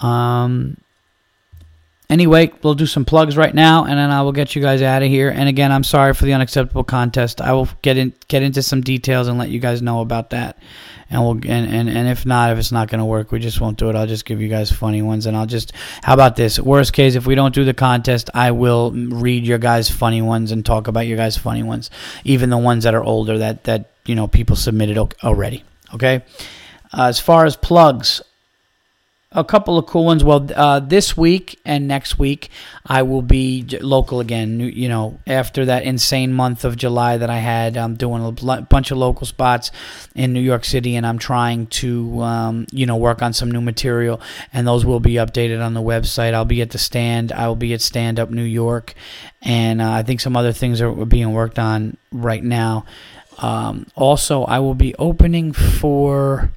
um 0.00 0.76
anyway, 2.12 2.52
we'll 2.62 2.74
do 2.74 2.86
some 2.86 3.04
plugs 3.04 3.36
right 3.36 3.54
now, 3.54 3.84
and 3.84 3.98
then 3.98 4.10
I 4.10 4.22
will 4.22 4.32
get 4.32 4.54
you 4.54 4.62
guys 4.62 4.82
out 4.82 5.02
of 5.02 5.08
here. 5.08 5.30
And 5.30 5.48
again, 5.48 5.72
I'm 5.72 5.82
sorry 5.82 6.12
for 6.12 6.26
the 6.26 6.34
unacceptable 6.34 6.84
contest. 6.84 7.40
I 7.40 7.52
will 7.52 7.68
get 7.80 7.96
in 7.96 8.12
get 8.28 8.42
into 8.42 8.62
some 8.62 8.82
details 8.82 9.26
and 9.26 9.38
let 9.38 9.48
you 9.48 9.58
guys 9.58 9.82
know 9.82 10.00
about 10.00 10.30
that. 10.30 10.58
And 11.12 11.22
we'll 11.22 11.34
and 11.34 11.66
and, 11.70 11.90
and 11.90 12.08
if 12.08 12.24
not, 12.24 12.52
if 12.52 12.58
it's 12.58 12.72
not 12.72 12.88
going 12.88 12.98
to 12.98 13.04
work, 13.04 13.32
we 13.32 13.38
just 13.38 13.60
won't 13.60 13.76
do 13.76 13.90
it. 13.90 13.94
I'll 13.94 14.06
just 14.06 14.24
give 14.24 14.40
you 14.40 14.48
guys 14.48 14.72
funny 14.72 15.02
ones, 15.02 15.26
and 15.26 15.36
I'll 15.36 15.46
just. 15.46 15.72
How 16.02 16.14
about 16.14 16.36
this? 16.36 16.58
Worst 16.58 16.94
case, 16.94 17.14
if 17.14 17.26
we 17.26 17.34
don't 17.34 17.54
do 17.54 17.64
the 17.64 17.74
contest, 17.74 18.30
I 18.32 18.52
will 18.52 18.92
read 18.92 19.44
your 19.44 19.58
guys' 19.58 19.90
funny 19.90 20.22
ones 20.22 20.52
and 20.52 20.64
talk 20.64 20.88
about 20.88 21.06
your 21.06 21.18
guys' 21.18 21.36
funny 21.36 21.62
ones, 21.62 21.90
even 22.24 22.48
the 22.48 22.56
ones 22.56 22.84
that 22.84 22.94
are 22.94 23.04
older 23.04 23.36
that 23.38 23.64
that 23.64 23.90
you 24.06 24.14
know 24.14 24.26
people 24.26 24.56
submitted 24.56 24.96
already. 25.22 25.64
Okay. 25.92 26.22
Uh, 26.94 27.04
as 27.04 27.20
far 27.20 27.44
as 27.44 27.56
plugs, 27.56 28.22
a 29.34 29.44
couple 29.44 29.78
of 29.78 29.86
cool 29.86 30.04
ones. 30.04 30.22
Well, 30.24 30.46
uh, 30.54 30.80
this 30.80 31.16
week 31.16 31.58
and 31.64 31.88
next 31.88 32.18
week, 32.18 32.50
I 32.86 33.02
will 33.02 33.22
be 33.22 33.66
local 33.80 34.20
again. 34.20 34.60
You 34.60 34.88
know, 34.88 35.18
after 35.26 35.64
that 35.66 35.84
insane 35.84 36.32
month 36.32 36.64
of 36.64 36.76
July 36.76 37.16
that 37.16 37.30
I 37.30 37.38
had, 37.38 37.76
I'm 37.76 37.94
doing 37.94 38.24
a 38.24 38.62
bunch 38.62 38.90
of 38.90 38.98
local 38.98 39.26
spots 39.26 39.70
in 40.14 40.32
New 40.32 40.40
York 40.40 40.64
City, 40.64 40.96
and 40.96 41.06
I'm 41.06 41.18
trying 41.18 41.66
to, 41.68 42.22
um, 42.22 42.66
you 42.72 42.86
know, 42.86 42.96
work 42.96 43.22
on 43.22 43.32
some 43.32 43.50
new 43.50 43.60
material, 43.60 44.20
and 44.52 44.66
those 44.66 44.84
will 44.84 45.00
be 45.00 45.14
updated 45.14 45.64
on 45.64 45.74
the 45.74 45.82
website. 45.82 46.34
I'll 46.34 46.44
be 46.44 46.62
at 46.62 46.70
the 46.70 46.78
stand. 46.78 47.32
I 47.32 47.48
will 47.48 47.56
be 47.56 47.74
at 47.74 47.80
Stand 47.80 48.18
Up 48.18 48.30
New 48.30 48.42
York, 48.42 48.94
and 49.40 49.80
uh, 49.80 49.90
I 49.90 50.02
think 50.02 50.20
some 50.20 50.36
other 50.36 50.52
things 50.52 50.80
are 50.80 50.92
being 51.06 51.32
worked 51.32 51.58
on 51.58 51.96
right 52.10 52.42
now. 52.42 52.84
Um, 53.38 53.86
also, 53.94 54.44
I 54.44 54.58
will 54.58 54.74
be 54.74 54.94
opening 54.96 55.52
for 55.52 56.52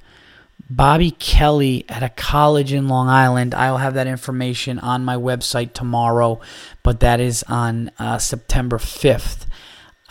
Bobby 0.68 1.12
Kelly 1.12 1.84
at 1.88 2.02
a 2.02 2.08
college 2.08 2.72
in 2.72 2.88
Long 2.88 3.08
Island. 3.08 3.54
I'll 3.54 3.78
have 3.78 3.94
that 3.94 4.06
information 4.06 4.78
on 4.80 5.04
my 5.04 5.16
website 5.16 5.72
tomorrow, 5.74 6.40
but 6.82 7.00
that 7.00 7.20
is 7.20 7.44
on 7.44 7.90
uh, 7.98 8.18
September 8.18 8.78
5th. 8.78 9.46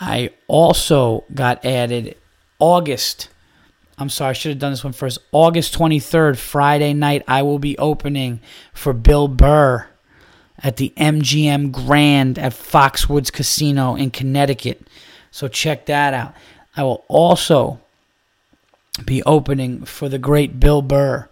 I 0.00 0.30
also 0.48 1.24
got 1.34 1.64
added 1.64 2.16
August. 2.58 3.28
I'm 3.98 4.08
sorry, 4.08 4.30
I 4.30 4.32
should 4.32 4.50
have 4.50 4.58
done 4.58 4.72
this 4.72 4.84
one 4.84 4.92
first. 4.92 5.18
August 5.32 5.76
23rd, 5.78 6.38
Friday 6.38 6.94
night, 6.94 7.22
I 7.28 7.42
will 7.42 7.58
be 7.58 7.76
opening 7.78 8.40
for 8.72 8.92
Bill 8.92 9.28
Burr 9.28 9.86
at 10.62 10.76
the 10.76 10.92
MGM 10.96 11.70
Grand 11.72 12.38
at 12.38 12.52
Foxwoods 12.52 13.32
Casino 13.32 13.94
in 13.94 14.10
Connecticut. 14.10 14.86
So 15.30 15.48
check 15.48 15.86
that 15.86 16.14
out. 16.14 16.34
I 16.76 16.82
will 16.82 17.04
also 17.08 17.80
be 19.04 19.22
opening 19.24 19.84
for 19.84 20.08
the 20.08 20.18
great 20.18 20.58
Bill 20.58 20.82
Burr. 20.82 21.28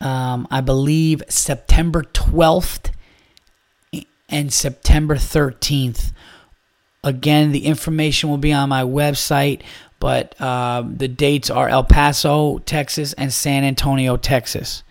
Um, 0.00 0.46
I 0.50 0.60
believe 0.60 1.22
September 1.28 2.02
12th 2.02 2.90
and 4.28 4.52
September 4.52 5.16
13th. 5.16 6.12
Again, 7.02 7.52
the 7.52 7.66
information 7.66 8.30
will 8.30 8.38
be 8.38 8.52
on 8.52 8.68
my 8.68 8.82
website, 8.82 9.62
but 10.00 10.34
uh, 10.40 10.82
the 10.86 11.08
dates 11.08 11.50
are 11.50 11.68
El 11.68 11.84
Paso, 11.84 12.58
Texas, 12.58 13.12
and 13.14 13.32
San 13.32 13.64
Antonio, 13.64 14.16
Texas. 14.16 14.82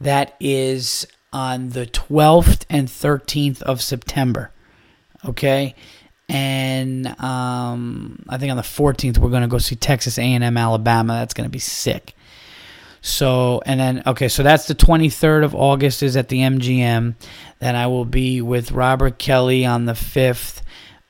That 0.00 0.36
is 0.38 1.06
on 1.32 1.70
the 1.70 1.86
12th 1.86 2.64
and 2.70 2.88
13th 2.88 3.62
of 3.62 3.82
September. 3.82 4.52
Okay? 5.24 5.74
And 6.28 7.06
um, 7.20 8.24
I 8.28 8.38
think 8.38 8.50
on 8.50 8.56
the 8.56 8.62
14th 8.62 9.18
we're 9.18 9.30
going 9.30 9.42
to 9.42 9.48
go 9.48 9.58
see 9.58 9.76
Texas 9.76 10.18
A&M 10.18 10.56
Alabama. 10.56 11.14
That's 11.14 11.34
going 11.34 11.46
to 11.46 11.50
be 11.50 11.58
sick. 11.58 12.14
So 13.00 13.62
and 13.64 13.78
then 13.78 14.02
okay, 14.06 14.28
so 14.28 14.42
that's 14.42 14.66
the 14.66 14.74
23rd 14.74 15.44
of 15.44 15.54
August 15.54 16.02
is 16.02 16.16
at 16.16 16.28
the 16.28 16.38
MGM. 16.38 17.14
Then 17.60 17.76
I 17.76 17.86
will 17.86 18.04
be 18.04 18.42
with 18.42 18.72
Robert 18.72 19.18
Kelly 19.18 19.64
on 19.64 19.84
the 19.84 19.92
5th 19.92 20.62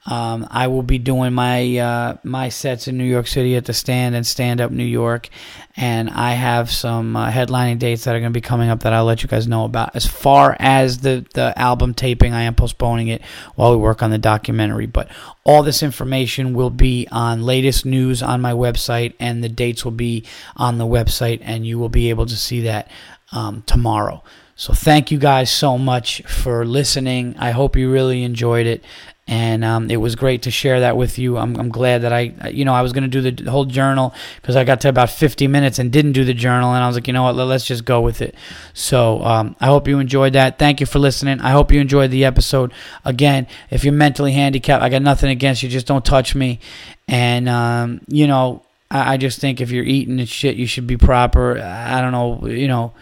um, 0.06 0.46
I 0.50 0.68
will 0.68 0.84
be 0.84 0.98
doing 0.98 1.32
my 1.32 1.78
uh, 1.78 2.16
my 2.22 2.48
sets 2.48 2.86
in 2.86 2.96
New 2.96 3.04
York 3.04 3.26
City 3.26 3.56
at 3.56 3.64
the 3.64 3.72
Stand 3.72 4.14
and 4.14 4.24
Stand 4.24 4.60
Up 4.60 4.70
New 4.70 4.84
York, 4.84 5.28
and 5.76 6.08
I 6.10 6.32
have 6.32 6.70
some 6.70 7.16
uh, 7.16 7.28
headlining 7.30 7.80
dates 7.80 8.04
that 8.04 8.14
are 8.14 8.20
going 8.20 8.32
to 8.32 8.36
be 8.36 8.40
coming 8.40 8.70
up 8.70 8.80
that 8.80 8.92
I'll 8.92 9.04
let 9.04 9.24
you 9.24 9.28
guys 9.28 9.48
know 9.48 9.64
about. 9.64 9.96
As 9.96 10.06
far 10.06 10.56
as 10.60 10.98
the 10.98 11.26
the 11.34 11.52
album 11.58 11.92
taping, 11.92 12.32
I 12.32 12.42
am 12.42 12.54
postponing 12.54 13.08
it 13.08 13.20
while 13.56 13.72
we 13.72 13.78
work 13.78 14.00
on 14.00 14.10
the 14.10 14.18
documentary. 14.18 14.86
But 14.86 15.08
all 15.44 15.64
this 15.64 15.82
information 15.82 16.54
will 16.54 16.70
be 16.70 17.08
on 17.10 17.42
latest 17.42 17.84
news 17.84 18.22
on 18.22 18.40
my 18.40 18.52
website, 18.52 19.14
and 19.18 19.42
the 19.42 19.48
dates 19.48 19.84
will 19.84 19.90
be 19.90 20.24
on 20.56 20.78
the 20.78 20.86
website, 20.86 21.40
and 21.42 21.66
you 21.66 21.80
will 21.80 21.88
be 21.88 22.10
able 22.10 22.26
to 22.26 22.36
see 22.36 22.60
that 22.60 22.88
um, 23.32 23.64
tomorrow. 23.66 24.22
So 24.54 24.72
thank 24.72 25.10
you 25.10 25.18
guys 25.18 25.50
so 25.50 25.76
much 25.76 26.22
for 26.22 26.64
listening. 26.64 27.34
I 27.38 27.50
hope 27.50 27.76
you 27.76 27.92
really 27.92 28.22
enjoyed 28.22 28.66
it 28.66 28.82
and 29.28 29.64
um, 29.64 29.90
it 29.90 29.96
was 29.96 30.14
great 30.14 30.42
to 30.42 30.52
share 30.52 30.80
that 30.80 30.96
with 30.96 31.18
you. 31.18 31.36
I'm, 31.36 31.56
I'm 31.56 31.68
glad 31.68 32.02
that 32.02 32.12
I, 32.12 32.32
you 32.50 32.64
know, 32.64 32.72
I 32.72 32.82
was 32.82 32.92
going 32.92 33.10
to 33.10 33.20
do 33.20 33.30
the 33.30 33.50
whole 33.50 33.64
journal 33.64 34.14
because 34.40 34.54
I 34.54 34.62
got 34.62 34.80
to 34.82 34.88
about 34.88 35.10
50 35.10 35.48
minutes 35.48 35.80
and 35.80 35.90
didn't 35.90 36.12
do 36.12 36.24
the 36.24 36.34
journal, 36.34 36.74
and 36.74 36.84
I 36.84 36.86
was 36.86 36.96
like, 36.96 37.08
you 37.08 37.12
know 37.12 37.24
what, 37.24 37.34
let's 37.34 37.64
just 37.64 37.84
go 37.84 38.00
with 38.00 38.22
it. 38.22 38.36
So 38.72 39.22
um, 39.24 39.56
I 39.60 39.66
hope 39.66 39.88
you 39.88 39.98
enjoyed 39.98 40.34
that. 40.34 40.58
Thank 40.58 40.78
you 40.78 40.86
for 40.86 41.00
listening. 41.00 41.40
I 41.40 41.50
hope 41.50 41.72
you 41.72 41.80
enjoyed 41.80 42.12
the 42.12 42.24
episode. 42.24 42.72
Again, 43.04 43.48
if 43.68 43.82
you're 43.82 43.92
mentally 43.92 44.32
handicapped, 44.32 44.82
I 44.82 44.88
got 44.88 45.02
nothing 45.02 45.30
against 45.30 45.62
you. 45.62 45.68
Just 45.68 45.88
don't 45.88 46.04
touch 46.04 46.36
me, 46.36 46.60
and 47.08 47.48
um, 47.48 48.02
you 48.06 48.28
know, 48.28 48.62
I, 48.92 49.14
I 49.14 49.16
just 49.16 49.40
think 49.40 49.60
if 49.60 49.72
you're 49.72 49.84
eating 49.84 50.20
and 50.20 50.28
shit, 50.28 50.54
you 50.54 50.66
should 50.66 50.86
be 50.86 50.96
proper. 50.96 51.58
I 51.58 52.00
don't 52.00 52.12
know, 52.12 52.46
you 52.46 52.68
know, 52.68 52.92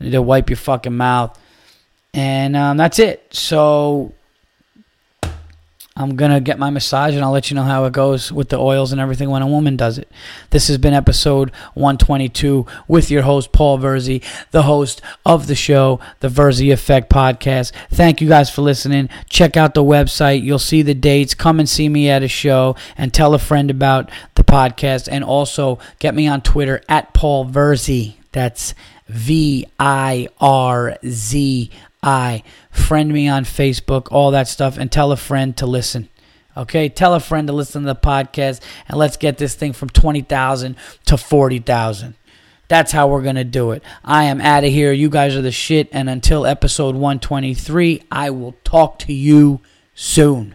to 0.00 0.20
wipe 0.20 0.50
your 0.50 0.56
fucking 0.56 0.96
mouth, 0.96 1.38
and 2.14 2.56
um, 2.56 2.76
that's 2.78 2.98
it. 2.98 3.28
So 3.30 4.12
I'm 5.98 6.14
going 6.14 6.30
to 6.30 6.40
get 6.40 6.60
my 6.60 6.70
massage 6.70 7.16
and 7.16 7.24
I'll 7.24 7.32
let 7.32 7.50
you 7.50 7.56
know 7.56 7.64
how 7.64 7.84
it 7.84 7.92
goes 7.92 8.30
with 8.30 8.50
the 8.50 8.58
oils 8.58 8.92
and 8.92 9.00
everything 9.00 9.30
when 9.30 9.42
a 9.42 9.48
woman 9.48 9.76
does 9.76 9.98
it. 9.98 10.08
This 10.50 10.68
has 10.68 10.78
been 10.78 10.94
episode 10.94 11.50
122 11.74 12.64
with 12.86 13.10
your 13.10 13.22
host, 13.22 13.50
Paul 13.50 13.80
Virzi, 13.80 14.24
the 14.52 14.62
host 14.62 15.02
of 15.26 15.48
the 15.48 15.56
show, 15.56 15.98
the 16.20 16.28
Virzi 16.28 16.72
Effect 16.72 17.10
Podcast. 17.10 17.72
Thank 17.90 18.20
you 18.20 18.28
guys 18.28 18.48
for 18.48 18.62
listening. 18.62 19.08
Check 19.28 19.56
out 19.56 19.74
the 19.74 19.82
website. 19.82 20.44
You'll 20.44 20.60
see 20.60 20.82
the 20.82 20.94
dates. 20.94 21.34
Come 21.34 21.58
and 21.58 21.68
see 21.68 21.88
me 21.88 22.08
at 22.08 22.22
a 22.22 22.28
show 22.28 22.76
and 22.96 23.12
tell 23.12 23.34
a 23.34 23.38
friend 23.40 23.68
about 23.68 24.08
the 24.36 24.44
podcast. 24.44 25.08
And 25.10 25.24
also 25.24 25.80
get 25.98 26.14
me 26.14 26.28
on 26.28 26.42
Twitter 26.42 26.80
at 26.88 27.12
Paul 27.12 27.44
Virzi. 27.44 28.14
That's 28.30 28.72
V 29.08 29.66
I 29.80 30.28
R 30.40 30.96
Z 31.04 31.70
I. 32.04 32.42
Friend 32.78 33.12
me 33.12 33.28
on 33.28 33.44
Facebook, 33.44 34.08
all 34.10 34.30
that 34.30 34.48
stuff, 34.48 34.78
and 34.78 34.90
tell 34.90 35.12
a 35.12 35.16
friend 35.16 35.56
to 35.58 35.66
listen. 35.66 36.08
Okay, 36.56 36.88
tell 36.88 37.14
a 37.14 37.20
friend 37.20 37.46
to 37.48 37.52
listen 37.52 37.82
to 37.82 37.86
the 37.86 37.94
podcast, 37.94 38.60
and 38.88 38.96
let's 38.96 39.16
get 39.16 39.38
this 39.38 39.54
thing 39.54 39.72
from 39.72 39.90
20,000 39.90 40.74
to 41.04 41.16
40,000. 41.16 42.14
That's 42.68 42.92
how 42.92 43.08
we're 43.08 43.22
going 43.22 43.36
to 43.36 43.44
do 43.44 43.70
it. 43.72 43.82
I 44.04 44.24
am 44.24 44.40
out 44.40 44.64
of 44.64 44.70
here. 44.70 44.92
You 44.92 45.08
guys 45.08 45.34
are 45.36 45.42
the 45.42 45.50
shit. 45.50 45.88
And 45.90 46.08
until 46.10 46.44
episode 46.44 46.94
123, 46.94 48.02
I 48.10 48.30
will 48.30 48.56
talk 48.62 48.98
to 49.00 49.12
you 49.12 49.60
soon. 49.94 50.54